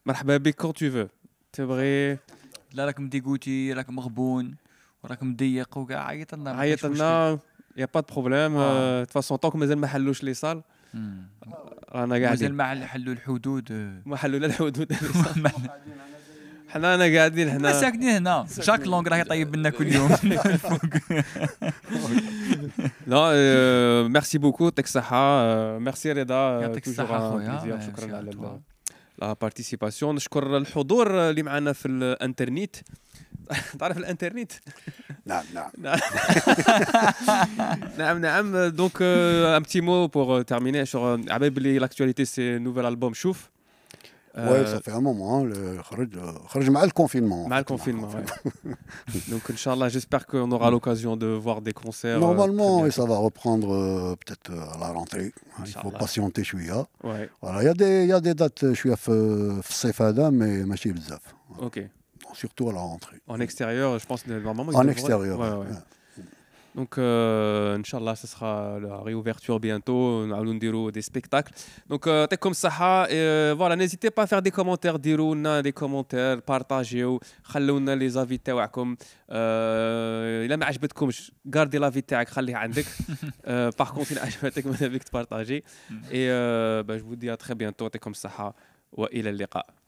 مرحبا 0.08 0.38
بك 0.38 0.56
كون 0.56 0.74
تو 0.74 0.92
فو 0.92 1.08
تبغي 1.54 2.18
لا 2.74 2.86
راك 2.86 3.00
مديقوتي 3.00 3.74
راك 3.74 3.90
مغبون 3.90 4.56
وراك 5.04 5.24
مضيق 5.24 5.78
وكاع. 5.78 6.08
عيط 6.08 6.36
لنا 6.36 6.52
عيط 6.52 6.86
لنا 6.86 7.40
يا 7.78 7.88
با 7.94 8.00
دو 8.00 8.06
بروبليم 8.14 8.58
آه. 8.58 9.04
دو 9.04 9.04
فاسون 9.04 9.38
طونك 9.38 9.56
مازال 9.56 9.78
ما 9.78 9.88
حلوش 9.88 10.24
لي 10.24 10.34
صال. 10.34 10.62
رانا 11.92 12.06
مازال 12.06 12.26
قاعدين. 12.26 12.52
ما 12.52 12.86
حلوا 12.86 13.14
الحدود. 13.14 13.72
ما 14.06 14.18
حلوا 14.18 14.40
لا 14.40 14.46
الحدود 14.46 14.94
حنا 16.70 16.96
أنا 16.96 17.18
قاعدين 17.18 17.52
حنا 17.52 17.74
ساكنين 17.74 18.10
هنا. 18.10 18.46
جاك 18.58 18.88
لونغ 18.88 19.08
راه 19.08 19.18
يطيب 19.18 19.56
لنا 19.56 19.70
كل 19.70 19.88
يوم. 19.88 20.10
لا 23.08 23.18
euh, 23.18 24.12
ميرسي 24.12 24.38
بوكو 24.38 24.64
يعطيك 24.64 24.86
الصحة 24.86 25.80
ميرسي 25.80 26.12
رضا 26.12 26.62
يعطيك 26.62 26.86
un 26.86 27.02
خويا. 27.02 27.80
شكرا 27.80 28.18
على 28.18 28.60
لا 29.18 29.34
بارتيسيباسيون 29.34 30.16
نشكر 30.16 30.58
الحضور 30.58 31.30
اللي 31.30 31.44
معنا 31.44 31.74
في 31.74 31.88
الانترنت. 31.88 32.76
تعرف 33.80 33.98
الانترنت؟ 33.98 34.52
نعم 35.26 35.46
نعم. 35.54 35.72
نعم 38.00 38.18
نعم. 38.18 38.68
دونك 38.68 39.02
ان 39.02 39.60
بتي 39.60 39.82
مو 39.82 40.08
بور 40.08 40.42
تيرميني 40.42 40.84
عبالي 41.30 41.50
بلي 41.50 41.80
لاكتواليتي 41.80 42.26
سي 42.26 42.58
نوفيل 42.58 42.86
البوم 42.86 43.14
شوف 43.14 43.50
Ouais, 44.38 44.44
euh, 44.44 44.66
ça 44.68 44.80
fait 44.82 44.92
un 44.92 45.02
moment, 45.02 45.38
hein, 45.40 45.44
le 45.46 45.80
avec 45.92 46.14
le 46.14 46.92
confinement. 46.92 47.48
Mal 47.48 47.66
confinement, 47.66 48.08
ouais. 48.08 48.72
Donc, 49.30 49.50
Inch'Allah, 49.50 49.90
j'espère 49.90 50.28
qu'on 50.28 50.52
aura 50.52 50.70
l'occasion 50.70 51.18
de 51.18 51.26
voir 51.26 51.62
des 51.62 51.74
concerts. 51.74 52.18
Euh, 52.18 52.20
normalement, 52.20 52.84
euh, 52.84 52.92
ça 52.92 53.06
va 53.06 53.18
reprendre 53.18 53.74
euh, 53.74 54.16
peut-être 54.16 54.52
à 54.52 54.78
la 54.78 54.90
rentrée. 54.90 55.34
Il 55.66 55.72
faut 55.74 55.90
patienter, 55.90 56.44
je 56.44 56.56
suis 56.56 56.68
là. 56.68 56.86
Voilà, 57.42 57.64
il 57.64 57.66
y, 57.66 57.70
a 57.70 57.74
des, 57.74 58.06
y 58.06 58.14
a 58.14 58.22
des 58.22 58.36
dates, 58.36 58.60
je 58.62 58.74
suis 58.74 58.92
à 58.92 58.96
Fsefada, 58.96 60.30
mais 60.30 60.64
Machi 60.66 60.92
Bzaf. 60.92 61.36
Ok. 61.60 61.82
Surtout 62.34 62.70
à 62.70 62.74
la 62.74 62.80
rentrée. 62.82 63.18
En 63.28 63.40
extérieur, 63.40 63.98
je 63.98 64.06
pense, 64.06 64.28
normalement. 64.28 64.72
En 64.78 64.88
extérieur, 64.88 65.40
ouais, 65.40 65.50
ouais. 65.50 65.66
Ouais. 66.78 66.82
Donc, 66.82 66.98
euh, 66.98 67.78
Inch'Allah, 67.78 68.16
ce 68.16 68.28
sera 68.28 68.80
la 68.80 68.98
réouverture 68.98 69.60
bientôt. 69.60 70.26
Nous 70.26 70.34
allons 70.34 70.56
des 70.92 71.02
spectacles. 71.02 71.54
Donc, 71.90 72.08
euh, 72.08 72.28
t'es 72.28 72.38
comme 72.38 72.54
ça. 72.54 73.08
Et, 73.10 73.14
euh, 73.14 73.56
voilà, 73.58 73.76
n'hésitez 73.76 74.12
pas 74.12 74.24
à 74.24 74.28
faire 74.28 74.42
des 74.42 74.52
commentaires, 74.52 75.00
dire 75.00 75.18
des 75.64 75.74
commentaires, 75.74 76.42
partagez 76.42 77.04
ou 77.06 77.20
خلونا 77.44 77.96
les 77.96 78.18
avis 78.18 78.38
تاعكم. 78.38 78.96
Euh, 79.30 80.46
إلا 80.46 80.56
ما 80.56 80.66
عجبتكمش 80.66 81.32
gardez 81.48 81.80
l'avis 81.80 82.02
تاعك 82.08 82.30
خليه 82.30 82.56
عندك. 82.56 82.86
Euh, 82.86 83.72
Par 83.72 83.94
contre, 83.94 84.12
إلا 84.12 84.22
عجبتك 84.22 84.68
ماذا 84.68 84.88
بك 84.88 85.04
تبارطاجي. 85.04 85.64
Euh, 86.14 86.84
vous 87.04 87.16
dis 87.16 87.30
à 87.30 87.38
très 87.38 87.56
bientôt. 87.56 87.90
T'es 87.90 88.00
comme 88.00 88.16
ça. 88.16 88.54
وإلى 88.92 89.30
اللقاء. 89.30 89.87